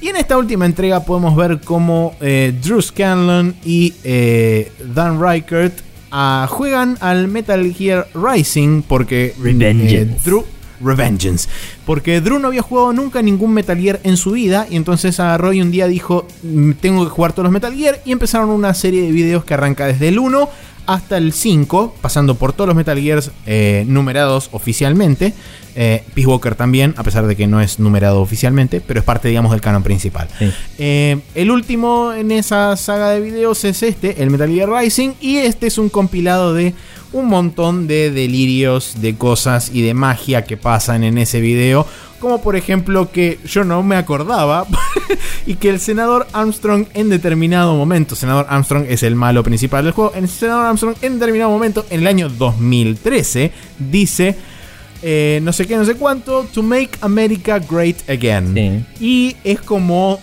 Y 0.02 0.08
en 0.08 0.16
esta 0.16 0.38
última 0.40 0.66
entrega 0.66 1.04
podemos 1.06 1.36
ver 1.36 1.60
cómo 1.64 2.16
eh, 2.20 2.52
Drew 2.64 2.82
Scanlon 2.82 3.54
y 3.64 3.94
eh, 4.04 4.72
Dan 4.96 5.22
Reichert 5.22 5.78
ah, 6.10 6.48
juegan 6.50 6.98
al 7.00 7.28
Metal 7.28 7.72
Gear 7.74 8.08
Rising 8.16 8.82
porque 8.82 9.36
Revengeance. 9.40 9.96
eh, 10.02 10.18
Drew 10.26 10.44
Revengeance. 10.82 11.48
Porque 11.86 12.22
Drew 12.22 12.40
no 12.40 12.48
había 12.48 12.62
jugado 12.64 12.92
nunca 12.94 13.22
ningún 13.22 13.54
Metal 13.54 13.78
Gear 13.78 14.00
en 14.04 14.18
su 14.18 14.32
vida. 14.32 14.66
Y 14.70 14.78
entonces 14.78 15.20
agarró 15.20 15.54
y 15.54 15.62
un 15.62 15.70
día 15.70 15.86
dijo: 15.88 16.26
"Mm, 16.42 16.72
Tengo 16.82 17.04
que 17.04 17.10
jugar 17.12 17.34
todos 17.34 17.44
los 17.44 17.52
Metal 17.54 17.76
Gear. 17.76 18.00
Y 18.06 18.14
empezaron 18.14 18.50
una 18.50 18.74
serie 18.74 19.02
de 19.04 19.12
videos 19.12 19.44
que 19.46 19.54
arranca 19.54 19.86
desde 19.86 20.08
el 20.08 20.18
1 20.18 20.50
hasta 20.90 21.18
el 21.18 21.34
5, 21.34 21.98
pasando 22.02 22.34
por 22.34 22.52
todos 22.52 22.70
los 22.70 22.76
Metal 22.76 23.00
Gears 23.00 23.30
eh, 23.46 23.84
numerados 23.88 24.50
oficialmente. 24.54 25.36
Eh, 25.82 26.04
Peace 26.14 26.28
Walker 26.28 26.56
también, 26.56 26.94
a 26.98 27.04
pesar 27.04 27.26
de 27.26 27.38
que 27.38 27.48
no 27.48 27.62
es 27.62 27.80
numerado 27.80 28.20
oficialmente, 28.20 28.82
pero 28.82 29.00
es 29.00 29.06
parte, 29.06 29.30
digamos, 29.30 29.52
del 29.52 29.62
canon 29.62 29.82
principal. 29.82 30.28
Sí. 30.38 30.52
Eh, 30.78 31.22
el 31.36 31.52
último 31.52 32.12
en 32.12 32.32
esa 32.32 32.76
saga 32.76 33.12
de 33.12 33.22
videos 33.22 33.64
es 33.64 33.82
este, 33.82 34.22
el 34.22 34.30
Metal 34.30 34.52
Gear 34.52 34.70
Rising, 34.70 35.12
y 35.22 35.38
este 35.38 35.68
es 35.68 35.78
un 35.78 35.88
compilado 35.88 36.54
de 36.54 36.74
un 37.14 37.28
montón 37.28 37.88
de 37.88 38.12
delirios, 38.12 38.96
de 39.00 39.16
cosas 39.16 39.72
y 39.74 39.82
de 39.82 39.94
magia 39.94 40.44
que 40.44 40.58
pasan 40.58 41.06
en 41.06 41.18
ese 41.18 41.40
video. 41.40 41.88
Como 42.20 42.42
por 42.42 42.58
ejemplo 42.58 43.10
que 43.10 43.40
yo 43.46 43.64
no 43.64 43.82
me 43.82 43.96
acordaba 43.96 44.68
y 45.46 45.56
que 45.56 45.70
el 45.70 45.80
senador 45.80 46.28
Armstrong 46.34 46.88
en 46.94 47.08
determinado 47.08 47.74
momento, 47.76 48.18
senador 48.18 48.48
Armstrong 48.50 48.86
es 48.90 49.04
el 49.04 49.16
malo 49.16 49.44
principal 49.44 49.86
del 49.86 49.94
juego, 49.94 50.12
el 50.14 50.28
senador 50.28 50.66
Armstrong 50.66 50.96
en 51.02 51.14
determinado 51.20 51.50
momento, 51.50 51.86
en 51.90 52.02
el 52.02 52.08
año 52.08 52.28
2013, 52.28 53.54
dice... 53.80 54.59
eh, 55.02 55.40
no 55.44 55.54
sé 55.54 55.66
qué, 55.66 55.76
no 55.76 55.86
sé 55.86 55.96
cuánto, 55.96 56.46
to 56.54 56.62
make 56.64 56.92
America 57.02 57.60
great 57.60 57.98
again. 58.10 58.54
Sí. 58.54 59.06
Y 59.06 59.36
es 59.44 59.62
como. 59.62 60.20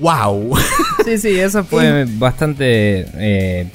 ¡Wow! 0.00 0.56
Sí, 1.04 1.16
sí, 1.18 1.40
eso 1.40 1.64
fue 1.64 2.04
bastante. 2.18 3.06
eh, 3.14 3.66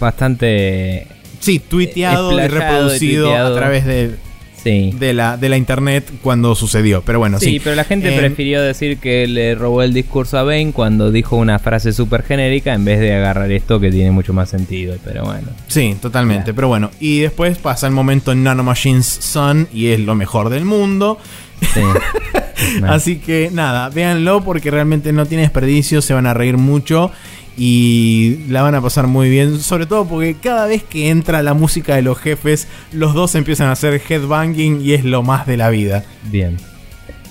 bastante. 0.00 1.06
sí, 1.40 1.58
tuiteado 1.60 2.38
y 2.38 2.42
y 2.42 2.48
reproducido 2.48 3.24
tuiteado. 3.26 3.54
a 3.54 3.58
través 3.58 3.86
de, 3.86 4.16
Sí. 4.62 4.94
de, 4.98 5.14
la, 5.14 5.36
de 5.36 5.48
la 5.48 5.56
internet 5.56 6.10
cuando 6.22 6.54
sucedió. 6.54 7.02
Pero 7.02 7.18
bueno, 7.18 7.38
sí. 7.38 7.46
Sí, 7.46 7.60
pero 7.62 7.76
la 7.76 7.84
gente 7.84 8.14
Eh, 8.14 8.18
prefirió 8.18 8.60
decir 8.62 8.98
que 8.98 9.26
le 9.26 9.54
robó 9.54 9.82
el 9.82 9.94
discurso 9.94 10.38
a 10.38 10.42
Bane 10.42 10.72
cuando 10.72 11.10
dijo 11.12 11.36
una 11.36 11.58
frase 11.58 11.92
súper 11.92 12.22
genérica 12.24 12.74
en 12.74 12.84
vez 12.84 13.00
de 13.00 13.14
agarrar 13.14 13.50
esto 13.52 13.78
que 13.80 13.90
tiene 13.90 14.10
mucho 14.10 14.32
más 14.32 14.48
sentido. 14.50 14.96
Pero 15.04 15.24
bueno. 15.24 15.48
Sí, 15.68 15.96
totalmente. 16.00 16.52
Pero 16.54 16.68
bueno, 16.68 16.90
y 17.00 17.20
después 17.20 17.58
pasa 17.58 17.86
el 17.86 17.92
momento 17.92 18.34
Nanomachines 18.34 19.06
Sun 19.06 19.68
y 19.72 19.88
es 19.88 20.00
lo 20.00 20.14
mejor 20.14 20.50
del 20.50 20.64
mundo. 20.64 21.18
Sí. 21.74 21.80
Así 22.86 23.18
que 23.18 23.50
nada, 23.52 23.88
véanlo 23.88 24.42
porque 24.42 24.70
realmente 24.70 25.12
no 25.12 25.26
tiene 25.26 25.42
desperdicio, 25.42 26.02
se 26.02 26.12
van 26.14 26.26
a 26.26 26.34
reír 26.34 26.56
mucho 26.56 27.10
y 27.58 28.38
la 28.48 28.62
van 28.62 28.76
a 28.76 28.80
pasar 28.80 29.08
muy 29.08 29.28
bien. 29.28 29.60
Sobre 29.60 29.86
todo 29.86 30.06
porque 30.06 30.36
cada 30.40 30.66
vez 30.66 30.84
que 30.84 31.10
entra 31.10 31.42
la 31.42 31.54
música 31.54 31.96
de 31.96 32.02
los 32.02 32.18
jefes, 32.18 32.68
los 32.92 33.14
dos 33.14 33.34
empiezan 33.34 33.66
a 33.68 33.72
hacer 33.72 34.00
headbanging 34.08 34.80
y 34.80 34.94
es 34.94 35.04
lo 35.04 35.22
más 35.22 35.46
de 35.46 35.56
la 35.56 35.68
vida. 35.68 36.04
Bien. 36.30 36.56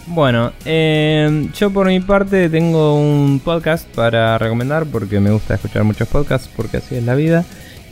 Bueno, 0.08 0.54
eh, 0.66 1.50
yo 1.58 1.70
por 1.70 1.88
mi 1.88 2.00
parte 2.00 2.50
tengo 2.50 2.96
un 2.96 3.42
podcast 3.44 3.88
para 3.90 4.38
recomendar 4.38 4.86
porque 4.86 5.20
me 5.20 5.32
gusta 5.32 5.56
escuchar 5.56 5.84
muchos 5.84 6.08
podcasts 6.08 6.50
porque 6.56 6.78
así 6.78 6.96
es 6.96 7.04
la 7.04 7.16
vida. 7.16 7.46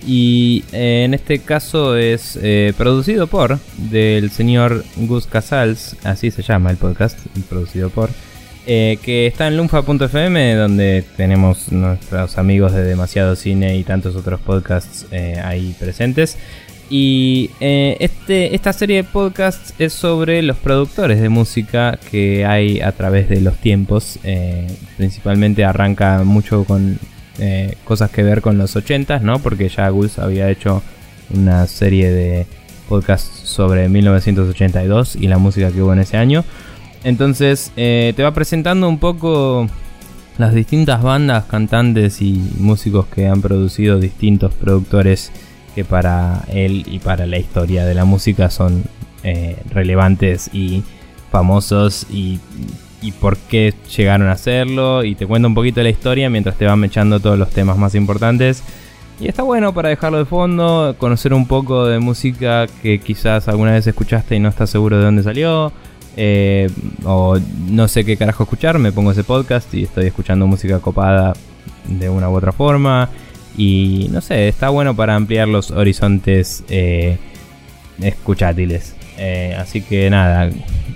Y 0.07 0.63
eh, 0.71 1.03
en 1.05 1.13
este 1.13 1.39
caso 1.39 1.95
es 1.97 2.37
eh, 2.41 2.73
producido 2.77 3.27
por 3.27 3.59
del 3.77 4.29
señor 4.29 4.85
Gus 4.97 5.25
Casals, 5.25 5.95
así 6.03 6.31
se 6.31 6.43
llama 6.43 6.69
el 6.69 6.77
podcast, 6.77 7.19
producido 7.49 7.89
por, 7.89 8.09
eh, 8.67 8.97
que 9.03 9.27
está 9.27 9.47
en 9.47 9.57
lunfa.fm 9.57 10.55
donde 10.55 11.03
tenemos 11.15 11.71
nuestros 11.71 12.37
amigos 12.39 12.73
de 12.73 12.83
Demasiado 12.83 13.35
Cine 13.35 13.77
y 13.77 13.83
tantos 13.83 14.15
otros 14.15 14.39
podcasts 14.39 15.05
eh, 15.11 15.39
ahí 15.43 15.75
presentes. 15.79 16.37
Y 16.89 17.51
eh, 17.59 17.97
este, 17.99 18.55
esta 18.55 18.73
serie 18.73 18.97
de 18.97 19.03
podcasts 19.03 19.73
es 19.77 19.93
sobre 19.93 20.41
los 20.41 20.57
productores 20.57 21.21
de 21.21 21.29
música 21.29 21.99
que 22.09 22.45
hay 22.45 22.81
a 22.81 22.91
través 22.91 23.29
de 23.29 23.41
los 23.41 23.57
tiempos. 23.57 24.19
Principalmente 24.97 25.63
arranca 25.63 26.23
mucho 26.23 26.63
con 26.63 26.99
cosas 27.83 28.09
que 28.11 28.23
ver 28.23 28.41
con 28.41 28.57
los 28.57 28.75
80s, 28.75 29.21
¿no? 29.21 29.39
Porque 29.39 29.69
ya 29.69 29.89
Gus 29.89 30.19
había 30.19 30.49
hecho 30.49 30.81
una 31.31 31.67
serie 31.67 32.11
de 32.11 32.45
podcasts 32.87 33.47
sobre 33.47 33.89
1982 33.89 35.15
y 35.15 35.27
la 35.27 35.37
música 35.37 35.71
que 35.71 35.81
hubo 35.81 35.93
en 35.93 35.99
ese 35.99 36.17
año. 36.17 36.43
Entonces 37.05 37.71
eh, 37.77 38.13
te 38.15 38.23
va 38.23 38.33
presentando 38.33 38.89
un 38.89 38.97
poco 38.97 39.69
las 40.39 40.55
distintas 40.55 41.03
bandas, 41.03 41.45
cantantes 41.45 42.19
y 42.19 42.33
músicos 42.57 43.05
que 43.05 43.27
han 43.27 43.43
producido 43.43 43.99
distintos 43.99 44.55
productores 44.55 45.31
que 45.75 45.85
para 45.85 46.43
él 46.51 46.83
y 46.87 46.97
para 46.97 47.27
la 47.27 47.37
historia 47.37 47.85
de 47.85 47.93
la 47.93 48.05
música 48.05 48.49
son 48.49 48.83
eh, 49.23 49.55
relevantes 49.69 50.49
y 50.51 50.83
famosos 51.31 52.07
y, 52.09 52.39
por 53.21 53.37
qué 53.37 53.71
llegaron 53.95 54.27
a 54.27 54.31
hacerlo 54.31 55.03
y 55.03 55.13
te 55.13 55.27
cuenta 55.27 55.47
un 55.47 55.53
poquito 55.53 55.83
la 55.83 55.89
historia 55.89 56.27
mientras 56.27 56.55
te 56.57 56.65
van 56.65 56.79
mechando 56.79 57.19
todos 57.19 57.37
los 57.37 57.51
temas 57.51 57.77
más 57.77 57.93
importantes 57.93 58.63
y 59.19 59.27
está 59.27 59.43
bueno 59.43 59.75
para 59.75 59.89
dejarlo 59.89 60.17
de 60.17 60.25
fondo, 60.25 60.95
conocer 60.97 61.35
un 61.35 61.45
poco 61.45 61.85
de 61.85 61.99
música 61.99 62.65
que 62.81 62.99
quizás 62.99 63.47
alguna 63.47 63.73
vez 63.73 63.85
escuchaste 63.85 64.35
y 64.35 64.39
no 64.39 64.49
estás 64.49 64.71
seguro 64.71 64.97
de 64.97 65.05
dónde 65.05 65.21
salió. 65.21 65.71
Eh, 66.17 66.69
o 67.03 67.37
no 67.69 67.87
sé 67.87 68.05
qué 68.05 68.17
carajo 68.17 68.43
escuchar, 68.43 68.79
me 68.79 68.91
pongo 68.91 69.11
ese 69.11 69.23
podcast 69.23 69.73
y 69.73 69.83
estoy 69.83 70.07
escuchando 70.07 70.47
música 70.47 70.79
copada 70.79 71.33
de 71.87 72.09
una 72.09 72.29
u 72.29 72.35
otra 72.35 72.51
forma. 72.51 73.09
Y 73.57 74.09
no 74.11 74.21
sé, 74.21 74.47
está 74.47 74.69
bueno 74.69 74.95
para 74.95 75.15
ampliar 75.15 75.47
los 75.47 75.71
horizontes 75.71 76.63
eh, 76.69 77.17
escuchátiles. 78.01 78.95
Eh, 79.17 79.55
así 79.57 79.81
que 79.81 80.09
nada, 80.09 80.49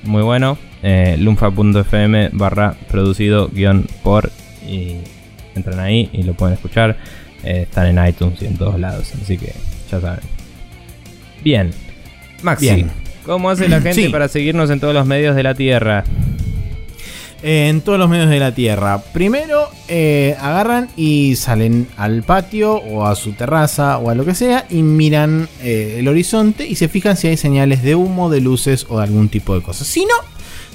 muy 0.04 0.24
bueno. 0.24 0.58
Eh, 0.82 1.16
lunfa.fm 1.20 2.30
barra 2.34 2.76
producido 2.90 3.50
guion 3.50 3.88
por. 4.04 4.32
Y 4.68 4.98
entran 5.56 5.80
ahí 5.80 6.10
y 6.12 6.24
lo 6.24 6.34
pueden 6.34 6.56
escuchar. 6.56 6.98
Están 7.44 7.98
en 7.98 8.08
iTunes 8.08 8.42
y 8.42 8.46
en 8.46 8.58
todos 8.58 8.78
lados. 8.78 9.14
Así 9.22 9.38
que 9.38 9.54
ya 9.90 10.02
saben. 10.02 10.20
Bien. 11.42 11.72
Maxi, 12.42 12.66
Bien. 12.66 12.92
¿Cómo 13.30 13.52
hace 13.52 13.70
la 13.70 13.80
gente 13.80 13.94
Sí. 14.06 14.10
para 14.10 14.28
seguirnos 14.28 14.72
en 14.72 14.80
todos 14.80 14.94
los 14.96 15.06
medios 15.06 15.36
de 15.36 15.44
la 15.44 15.54
Tierra? 15.54 16.04
en 17.42 17.80
todos 17.82 17.98
los 17.98 18.10
medios 18.10 18.30
de 18.30 18.38
la 18.40 18.54
Tierra. 18.54 19.02
Primero, 19.14 19.70
eh, 19.88 20.36
agarran 20.42 20.90
y 20.98 21.38
salen 21.38 21.88
al 21.96 22.24
patio 22.24 22.74
o 22.76 23.06
a 23.06 23.16
su 23.16 23.32
terraza 23.32 23.98
o 23.98 24.10
a 24.10 24.16
lo 24.16 24.26
que 24.26 24.36
sea 24.36 24.66
y 24.70 24.84
miran 24.84 25.48
eh, 25.62 25.96
el 26.00 26.08
horizonte 26.10 26.68
y 26.68 26.76
se 26.76 26.90
fijan 26.90 27.16
si 27.16 27.28
hay 27.28 27.38
señales 27.38 27.82
de 27.82 27.96
humo, 27.96 28.30
de 28.30 28.42
luces 28.42 28.86
o 28.90 28.98
de 28.98 29.04
algún 29.06 29.30
tipo 29.30 29.56
de 29.56 29.62
cosas. 29.62 29.88
Si 29.88 30.02
no, 30.02 30.16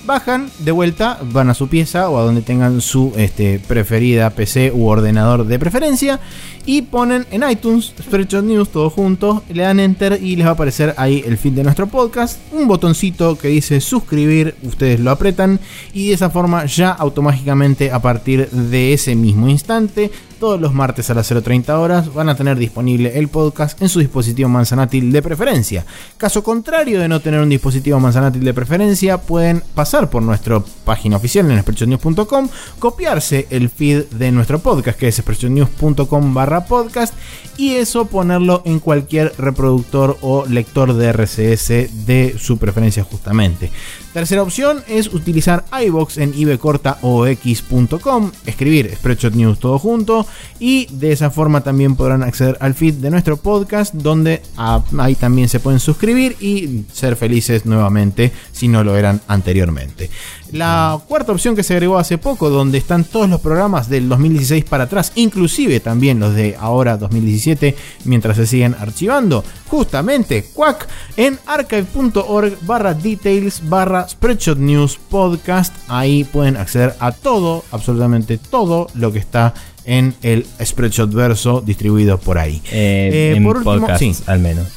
bajan 0.06 0.50
de 0.58 0.72
vuelta, 0.72 1.18
van 1.22 1.50
a 1.50 1.54
su 1.54 1.68
pieza 1.68 2.08
o 2.08 2.18
a 2.18 2.22
donde 2.22 2.42
tengan 2.42 2.80
su 2.80 3.12
este, 3.16 3.58
preferida 3.58 4.30
PC 4.30 4.72
u 4.72 4.86
ordenador 4.86 5.46
de 5.46 5.58
preferencia 5.58 6.20
y 6.66 6.82
ponen 6.82 7.26
en 7.30 7.48
iTunes 7.48 7.92
Spreadshot 8.00 8.44
News 8.44 8.70
todo 8.70 8.90
junto, 8.90 9.42
le 9.52 9.62
dan 9.62 9.80
enter 9.80 10.18
y 10.22 10.36
les 10.36 10.46
va 10.46 10.50
a 10.50 10.54
aparecer 10.54 10.94
ahí 10.96 11.22
el 11.26 11.36
feed 11.36 11.52
de 11.52 11.64
nuestro 11.64 11.86
podcast, 11.86 12.38
un 12.52 12.66
botoncito 12.66 13.36
que 13.36 13.48
dice 13.48 13.80
suscribir, 13.80 14.54
ustedes 14.62 15.00
lo 15.00 15.10
apretan 15.10 15.60
y 15.92 16.08
de 16.08 16.14
esa 16.14 16.30
forma 16.30 16.64
ya 16.66 16.90
automáticamente 16.90 17.90
a 17.90 18.00
partir 18.00 18.48
de 18.50 18.92
ese 18.92 19.14
mismo 19.14 19.48
instante, 19.48 20.10
todos 20.38 20.60
los 20.60 20.74
martes 20.74 21.10
a 21.10 21.14
las 21.14 21.30
0.30 21.30 21.68
horas 21.78 22.12
van 22.12 22.28
a 22.28 22.36
tener 22.36 22.58
disponible 22.58 23.18
el 23.18 23.28
podcast 23.28 23.80
en 23.80 23.88
su 23.88 24.00
dispositivo 24.00 24.48
manzanátil 24.48 25.12
de 25.12 25.22
preferencia. 25.22 25.84
Caso 26.16 26.42
contrario 26.42 27.00
de 27.00 27.08
no 27.08 27.20
tener 27.20 27.40
un 27.40 27.48
dispositivo 27.48 27.98
manzanátil 28.00 28.44
de 28.44 28.54
preferencia, 28.54 29.18
pueden 29.18 29.62
pasar 29.74 30.10
por 30.10 30.22
nuestra 30.22 30.62
página 30.84 31.16
oficial 31.16 31.50
en 31.50 31.60
spreadshotnews.com, 31.60 32.48
copiarse 32.78 33.46
el 33.50 33.70
feed 33.70 34.04
de 34.10 34.32
nuestro 34.32 34.58
podcast 34.58 34.98
que 34.98 35.08
es 35.08 35.16
spreadshotnews.com 35.16 36.34
barra 36.34 36.66
podcast 36.66 37.14
y 37.56 37.74
eso 37.74 38.06
ponerlo 38.06 38.62
en 38.64 38.80
cualquier 38.80 39.32
reproductor 39.38 40.18
o 40.20 40.44
lector 40.46 40.94
de 40.94 41.12
RCS 41.12 42.06
de 42.06 42.36
su 42.38 42.58
preferencia 42.58 43.04
justamente. 43.04 43.70
Tercera 44.14 44.42
opción 44.44 44.84
es 44.86 45.12
utilizar 45.12 45.64
iBox 45.86 46.18
en 46.18 46.32
ibcortaox.com, 46.38 48.30
escribir 48.46 48.94
Spreadshot 48.94 49.34
News 49.34 49.58
todo 49.58 49.76
junto 49.80 50.24
y 50.60 50.86
de 50.92 51.10
esa 51.10 51.32
forma 51.32 51.62
también 51.62 51.96
podrán 51.96 52.22
acceder 52.22 52.56
al 52.60 52.74
feed 52.74 52.94
de 52.94 53.10
nuestro 53.10 53.36
podcast 53.38 53.92
donde 53.92 54.40
ah, 54.56 54.84
ahí 54.98 55.16
también 55.16 55.48
se 55.48 55.58
pueden 55.58 55.80
suscribir 55.80 56.36
y 56.38 56.84
ser 56.92 57.16
felices 57.16 57.66
nuevamente 57.66 58.30
si 58.52 58.68
no 58.68 58.84
lo 58.84 58.96
eran 58.96 59.20
anteriormente. 59.26 60.08
La 60.54 61.00
cuarta 61.08 61.32
opción 61.32 61.56
que 61.56 61.64
se 61.64 61.72
agregó 61.72 61.98
hace 61.98 62.16
poco, 62.16 62.48
donde 62.48 62.78
están 62.78 63.02
todos 63.02 63.28
los 63.28 63.40
programas 63.40 63.88
del 63.88 64.08
2016 64.08 64.64
para 64.64 64.84
atrás, 64.84 65.10
inclusive 65.16 65.80
también 65.80 66.20
los 66.20 66.36
de 66.36 66.54
ahora 66.60 66.96
2017, 66.96 67.74
mientras 68.04 68.36
se 68.36 68.46
siguen 68.46 68.76
archivando, 68.78 69.42
justamente, 69.66 70.44
cuac, 70.54 70.86
en 71.16 71.40
archive.org 71.46 72.56
barra 72.60 72.94
details 72.94 73.68
barra 73.68 74.08
spreadshot 74.08 74.58
news 74.58 74.96
podcast. 75.10 75.74
Ahí 75.88 76.22
pueden 76.22 76.56
acceder 76.56 76.94
a 77.00 77.10
todo, 77.10 77.64
absolutamente 77.72 78.38
todo 78.38 78.86
lo 78.94 79.10
que 79.10 79.18
está 79.18 79.54
en 79.84 80.14
el 80.22 80.46
Spreadshot 80.64 81.12
verso 81.12 81.62
distribuido 81.62 82.18
por 82.18 82.38
ahí. 82.38 82.62
Eh, 82.70 83.10
Eh, 83.12 83.34
en 83.36 83.42
por 83.42 83.56
último, 83.56 83.80
podcast, 83.80 83.98
sí. 83.98 84.14
al 84.26 84.38
menos. 84.38 84.68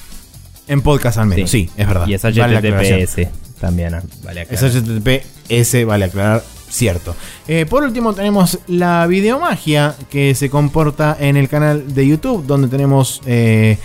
En 0.67 0.81
podcast 0.81 1.19
al 1.19 1.27
menos, 1.27 1.51
sí, 1.51 1.69
es 1.77 1.87
verdad. 1.87 2.07
Y 2.07 2.15
es 2.15 2.23
Vale. 2.23 2.57
HTTPS 2.57 3.46
también, 3.59 3.95
vale 4.23 4.47
Es 4.49 4.63
aclarar. 4.63 4.83
HTTPS, 4.83 5.85
vale 5.85 6.05
aclarar, 6.05 6.43
cierto. 6.69 7.15
Eh, 7.47 7.65
por 7.69 7.83
último 7.83 8.13
tenemos 8.13 8.59
la 8.67 9.07
videomagia 9.07 9.95
que 10.09 10.35
se 10.35 10.49
comporta 10.49 11.17
en 11.19 11.37
el 11.37 11.49
canal 11.49 11.93
de 11.93 12.07
YouTube, 12.07 12.45
donde 12.45 12.67
tenemos 12.67 13.21
eh, 13.25 13.77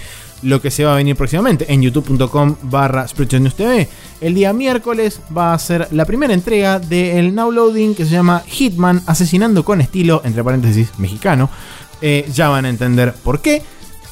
lo 0.43 0.61
que 0.61 0.71
se 0.71 0.85
va 0.85 0.93
a 0.93 0.97
venir 0.97 1.17
próximamente 1.17 1.73
en 1.73 1.83
youtube.com 1.83 2.57
barra 2.63 3.07
TV. 3.07 3.89
El 4.21 4.35
día 4.35 4.53
miércoles 4.53 5.21
va 5.37 5.55
a 5.55 5.59
ser 5.59 5.89
la 5.93 6.05
primera 6.05 6.35
entrega 6.35 6.79
del 6.79 7.35
now 7.35 7.51
loading 7.51 7.95
que 7.95 8.05
se 8.05 8.13
llama 8.13 8.43
Hitman 8.47 9.03
Asesinando 9.07 9.65
con 9.65 9.81
estilo, 9.81 10.23
entre 10.25 10.45
paréntesis, 10.45 10.91
mexicano. 10.99 11.49
Eh, 12.01 12.29
ya 12.33 12.49
van 12.49 12.65
a 12.65 12.69
entender 12.69 13.15
por 13.23 13.41
qué. 13.41 13.63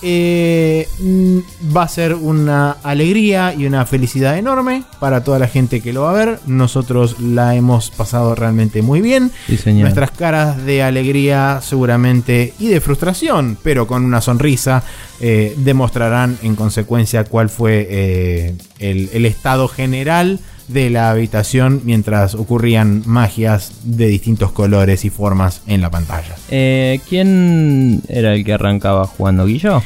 Eh, 0.03 0.89
mm, 0.99 1.39
va 1.77 1.83
a 1.83 1.89
ser 1.89 2.15
una 2.15 2.73
alegría 2.83 3.55
y 3.55 3.67
una 3.67 3.85
felicidad 3.85 4.39
enorme 4.39 4.85
para 4.99 5.23
toda 5.23 5.39
la 5.39 5.47
gente 5.47 5.81
que 5.81 5.93
lo 5.93 6.03
va 6.03 6.11
a 6.11 6.25
ver. 6.25 6.41
Nosotros 6.47 7.21
la 7.21 7.55
hemos 7.55 7.91
pasado 7.91 8.35
realmente 8.35 8.83
muy 8.83 9.01
bien. 9.01 9.31
Sí, 9.47 9.57
señor. 9.57 9.83
Nuestras 9.83 10.11
caras 10.11 10.65
de 10.65 10.83
alegría 10.83 11.61
seguramente 11.63 12.55
y 12.59 12.69
de 12.69 12.81
frustración, 12.81 13.59
pero 13.63 13.87
con 13.87 14.05
una 14.05 14.21
sonrisa, 14.21 14.83
eh, 15.21 15.55
demostrarán 15.59 16.39
en 16.43 16.57
consecuencia 16.57 17.25
cuál 17.25 17.51
fue 17.51 17.87
eh, 17.91 18.55
el, 18.79 19.11
el 19.13 19.27
estado 19.27 19.69
general 19.69 20.41
de 20.73 20.91
la 20.91 21.11
habitación 21.11 21.83
mientras 21.85 22.35
ocurrían 22.35 23.03
magias 23.07 23.73
de 23.85 24.07
distintos 24.07 24.53
colores 24.53 25.05
y 25.05 25.11
formas 25.11 25.63
en 25.67 25.81
la 25.81 25.91
pantalla. 25.91 26.37
Eh, 26.51 27.01
¿Quién 27.09 28.03
era 28.09 28.35
el 28.35 28.45
que 28.45 28.53
arrancaba 28.53 29.07
jugando, 29.07 29.47
Guillo? 29.47 29.83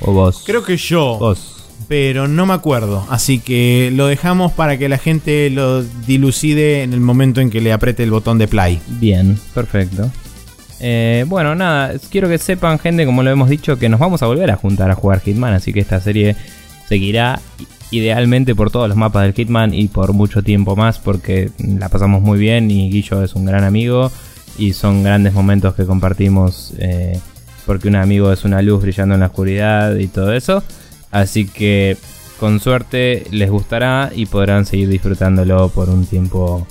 ¿O 0.00 0.12
vos? 0.12 0.42
Creo 0.44 0.62
que 0.62 0.76
yo. 0.76 1.18
Vos. 1.18 1.64
pero 1.88 2.28
no 2.28 2.46
me 2.46 2.54
acuerdo. 2.54 3.06
Así 3.10 3.38
que 3.38 3.90
lo 3.92 4.06
dejamos 4.06 4.52
para 4.52 4.78
que 4.78 4.88
la 4.88 4.98
gente 4.98 5.50
lo 5.50 5.82
dilucide 5.82 6.82
en 6.82 6.92
el 6.92 7.00
momento 7.00 7.40
en 7.40 7.50
que 7.50 7.60
le 7.60 7.72
apriete 7.72 8.02
el 8.02 8.10
botón 8.10 8.38
de 8.38 8.48
play. 8.48 8.80
Bien, 8.88 9.38
perfecto. 9.54 10.10
Eh, 10.80 11.24
bueno, 11.26 11.54
nada, 11.54 11.94
quiero 12.10 12.28
que 12.28 12.38
sepan, 12.38 12.78
gente, 12.78 13.06
como 13.06 13.22
lo 13.22 13.30
hemos 13.30 13.48
dicho, 13.48 13.78
que 13.78 13.88
nos 13.88 13.98
vamos 13.98 14.22
a 14.22 14.26
volver 14.26 14.50
a 14.50 14.56
juntar 14.56 14.90
a 14.90 14.94
jugar 14.94 15.20
Hitman, 15.20 15.54
así 15.54 15.72
que 15.72 15.80
esta 15.80 16.00
serie 16.00 16.36
seguirá 16.88 17.40
idealmente 17.90 18.54
por 18.54 18.70
todos 18.70 18.88
los 18.88 18.96
mapas 18.96 19.22
del 19.24 19.34
Hitman 19.34 19.74
y 19.74 19.88
por 19.88 20.12
mucho 20.12 20.42
tiempo 20.42 20.76
más, 20.76 20.98
porque 20.98 21.50
la 21.58 21.88
pasamos 21.88 22.22
muy 22.22 22.38
bien 22.38 22.70
y 22.70 22.90
Guillo 22.90 23.22
es 23.22 23.34
un 23.34 23.44
gran 23.44 23.64
amigo 23.64 24.10
y 24.58 24.72
son 24.72 25.02
grandes 25.02 25.34
momentos 25.34 25.74
que 25.74 25.84
compartimos, 25.84 26.74
eh, 26.78 27.18
porque 27.64 27.88
un 27.88 27.96
amigo 27.96 28.32
es 28.32 28.44
una 28.44 28.62
luz 28.62 28.82
brillando 28.82 29.14
en 29.14 29.20
la 29.20 29.26
oscuridad 29.26 29.96
y 29.96 30.08
todo 30.08 30.32
eso. 30.32 30.62
Así 31.10 31.46
que 31.46 31.96
con 32.38 32.60
suerte 32.60 33.24
les 33.30 33.50
gustará 33.50 34.10
y 34.14 34.26
podrán 34.26 34.66
seguir 34.66 34.88
disfrutándolo 34.88 35.68
por 35.68 35.88
un 35.88 36.06
tiempo 36.06 36.66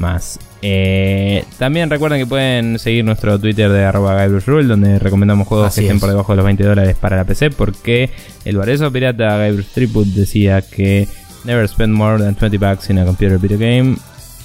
más. 0.00 0.38
Eh, 0.62 1.44
también 1.58 1.88
recuerden 1.90 2.18
que 2.20 2.26
pueden 2.26 2.78
seguir 2.78 3.04
nuestro 3.04 3.38
Twitter 3.38 3.70
de 3.70 3.84
arroba 3.84 4.24
guybrushrule, 4.24 4.66
donde 4.66 4.98
recomendamos 4.98 5.46
juegos 5.46 5.68
Así 5.68 5.80
que 5.80 5.86
estén 5.86 5.96
es. 5.96 6.00
por 6.00 6.10
debajo 6.10 6.32
de 6.32 6.36
los 6.36 6.44
20 6.44 6.64
dólares 6.64 6.96
para 7.00 7.16
la 7.16 7.24
PC, 7.24 7.50
porque 7.50 8.10
el 8.44 8.56
Barezo 8.56 8.90
Pirata 8.92 9.44
Guybrush 9.46 9.66
Triput 9.66 10.06
decía 10.08 10.62
que 10.62 11.08
never 11.44 11.68
spend 11.68 11.94
more 11.94 12.18
than 12.22 12.34
20 12.34 12.58
bucks 12.58 12.90
in 12.90 12.98
a 12.98 13.04
computer 13.04 13.38
video 13.38 13.58
game. 13.58 13.96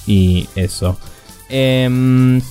Y 0.06 0.48
eso. 0.56 0.98
Em, 1.50 2.42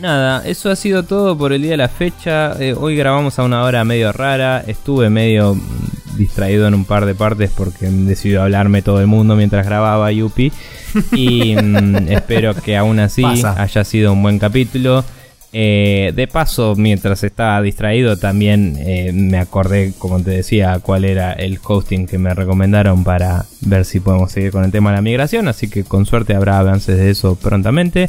Nada, 0.00 0.42
eso 0.46 0.68
ha 0.70 0.74
sido 0.74 1.04
todo 1.04 1.38
por 1.38 1.52
el 1.52 1.62
día 1.62 1.72
de 1.72 1.76
la 1.76 1.88
fecha. 1.88 2.54
Eh, 2.58 2.74
hoy 2.76 2.96
grabamos 2.96 3.38
a 3.38 3.44
una 3.44 3.62
hora 3.62 3.84
medio 3.84 4.10
rara. 4.10 4.64
Estuve 4.66 5.10
medio 5.10 5.56
distraído 6.16 6.66
en 6.66 6.74
un 6.74 6.84
par 6.84 7.06
de 7.06 7.14
partes 7.14 7.50
porque 7.56 7.86
decidió 7.86 8.42
hablarme 8.42 8.82
todo 8.82 9.00
el 9.00 9.06
mundo 9.06 9.36
mientras 9.36 9.66
grababa 9.66 10.10
Yupi. 10.12 10.52
Y 11.12 11.56
mm, 11.62 12.08
espero 12.08 12.54
que 12.54 12.76
aún 12.76 12.98
así 13.00 13.22
Pasa. 13.22 13.60
haya 13.60 13.84
sido 13.84 14.12
un 14.12 14.22
buen 14.22 14.38
capítulo. 14.38 15.04
Eh, 15.54 16.12
de 16.16 16.26
paso, 16.28 16.74
mientras 16.76 17.22
estaba 17.24 17.60
distraído, 17.60 18.16
también 18.16 18.76
eh, 18.78 19.12
me 19.12 19.38
acordé, 19.38 19.92
como 19.98 20.18
te 20.22 20.30
decía, 20.30 20.78
cuál 20.82 21.04
era 21.04 21.34
el 21.34 21.58
hosting 21.62 22.06
que 22.06 22.16
me 22.16 22.32
recomendaron 22.32 23.04
para 23.04 23.44
ver 23.60 23.84
si 23.84 24.00
podemos 24.00 24.32
seguir 24.32 24.50
con 24.50 24.64
el 24.64 24.70
tema 24.70 24.90
de 24.90 24.96
la 24.96 25.02
migración. 25.02 25.48
Así 25.48 25.68
que 25.68 25.84
con 25.84 26.06
suerte 26.06 26.34
habrá 26.34 26.58
avances 26.58 26.96
de 26.96 27.10
eso 27.10 27.34
prontamente. 27.36 28.08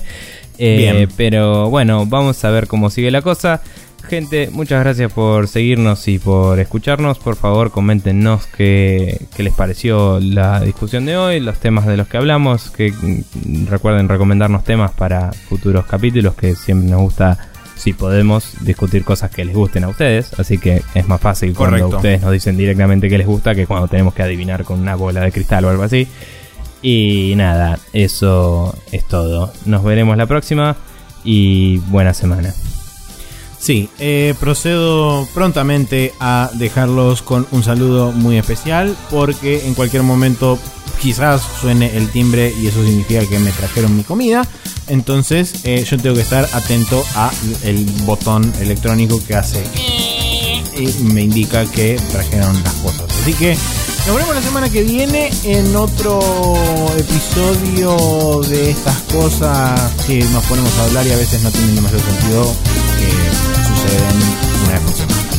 Eh, 0.57 0.77
Bien. 0.77 1.09
Pero 1.17 1.69
bueno, 1.69 2.05
vamos 2.05 2.43
a 2.45 2.49
ver 2.49 2.67
cómo 2.67 2.89
sigue 2.89 3.11
la 3.11 3.21
cosa. 3.21 3.61
Gente, 4.09 4.49
muchas 4.51 4.83
gracias 4.83 5.11
por 5.11 5.47
seguirnos 5.47 6.07
y 6.07 6.19
por 6.19 6.59
escucharnos. 6.59 7.19
Por 7.19 7.35
favor, 7.35 7.71
coméntenos 7.71 8.45
qué, 8.47 9.25
qué 9.35 9.43
les 9.43 9.53
pareció 9.53 10.19
la 10.19 10.59
discusión 10.59 11.05
de 11.05 11.17
hoy, 11.17 11.39
los 11.39 11.57
temas 11.59 11.85
de 11.85 11.97
los 11.97 12.07
que 12.07 12.17
hablamos. 12.17 12.69
Que 12.69 12.91
mm, 12.91 13.67
recuerden 13.67 14.09
recomendarnos 14.09 14.63
temas 14.63 14.91
para 14.91 15.31
futuros 15.31 15.85
capítulos, 15.85 16.35
que 16.35 16.53
siempre 16.55 16.89
nos 16.89 17.01
gusta, 17.01 17.37
si 17.75 17.93
podemos, 17.93 18.53
discutir 18.61 19.03
cosas 19.03 19.31
que 19.31 19.45
les 19.45 19.55
gusten 19.55 19.85
a 19.85 19.87
ustedes. 19.87 20.37
Así 20.37 20.57
que 20.57 20.81
es 20.93 21.07
más 21.07 21.21
fácil 21.21 21.53
cuando 21.55 21.77
Correcto. 21.77 21.97
ustedes 21.97 22.21
nos 22.21 22.31
dicen 22.33 22.57
directamente 22.57 23.09
qué 23.09 23.17
les 23.17 23.27
gusta 23.27 23.55
que 23.55 23.65
cuando 23.65 23.87
tenemos 23.87 24.13
que 24.13 24.21
adivinar 24.21 24.63
con 24.65 24.79
una 24.79 24.95
bola 24.95 25.21
de 25.21 25.31
cristal 25.31 25.65
o 25.65 25.69
algo 25.69 25.83
así. 25.83 26.07
Y 26.81 27.33
nada, 27.37 27.79
eso 27.93 28.77
es 28.91 29.07
todo. 29.07 29.53
Nos 29.65 29.83
veremos 29.83 30.17
la 30.17 30.25
próxima 30.25 30.75
y 31.23 31.77
buena 31.77 32.13
semana. 32.13 32.53
Sí, 33.63 33.87
eh, 33.97 34.35
procedo 34.41 35.25
prontamente 35.33 36.13
a 36.19 36.49
dejarlos 36.55 37.21
con 37.21 37.47
un 37.51 37.63
saludo 37.63 38.11
muy 38.11 38.37
especial 38.37 38.93
porque 39.09 39.65
en 39.65 39.73
cualquier 39.73 40.03
momento 40.03 40.59
quizás 41.01 41.41
suene 41.61 41.95
el 41.95 42.09
timbre 42.09 42.53
y 42.61 42.67
eso 42.67 42.83
significa 42.83 43.25
que 43.25 43.39
me 43.39 43.53
trajeron 43.53 43.95
mi 43.95 44.03
comida. 44.03 44.45
Entonces 44.87 45.61
eh, 45.63 45.85
yo 45.89 45.97
tengo 45.97 46.13
que 46.13 46.23
estar 46.23 46.43
atento 46.51 47.05
a 47.15 47.31
el 47.63 47.85
botón 48.03 48.51
electrónico 48.59 49.23
que 49.25 49.35
hace 49.35 49.63
y 50.77 51.03
me 51.03 51.21
indica 51.21 51.65
que 51.65 51.97
trajeron 52.11 52.61
las 52.65 52.73
cosas. 52.73 53.05
Así 53.21 53.33
que 53.33 53.55
nos 54.05 54.17
vemos 54.17 54.35
la 54.35 54.41
semana 54.41 54.69
que 54.69 54.83
viene 54.83 55.31
en 55.45 55.73
otro 55.73 56.19
episodio 56.97 58.41
de 58.41 58.71
estas 58.71 58.97
cosas 59.03 59.93
que 60.05 60.21
nos 60.25 60.43
ponemos 60.47 60.77
a 60.79 60.83
hablar 60.83 61.07
y 61.07 61.11
a 61.11 61.15
veces 61.15 61.41
no 61.43 61.49
tienen 61.49 61.75
demasiado 61.75 62.03
sentido 62.03 62.53
que 62.99 63.52
suceden 63.83 64.15
una 64.63 64.73
vez 64.73 64.81
por 64.81 64.93
semana. 64.93 65.32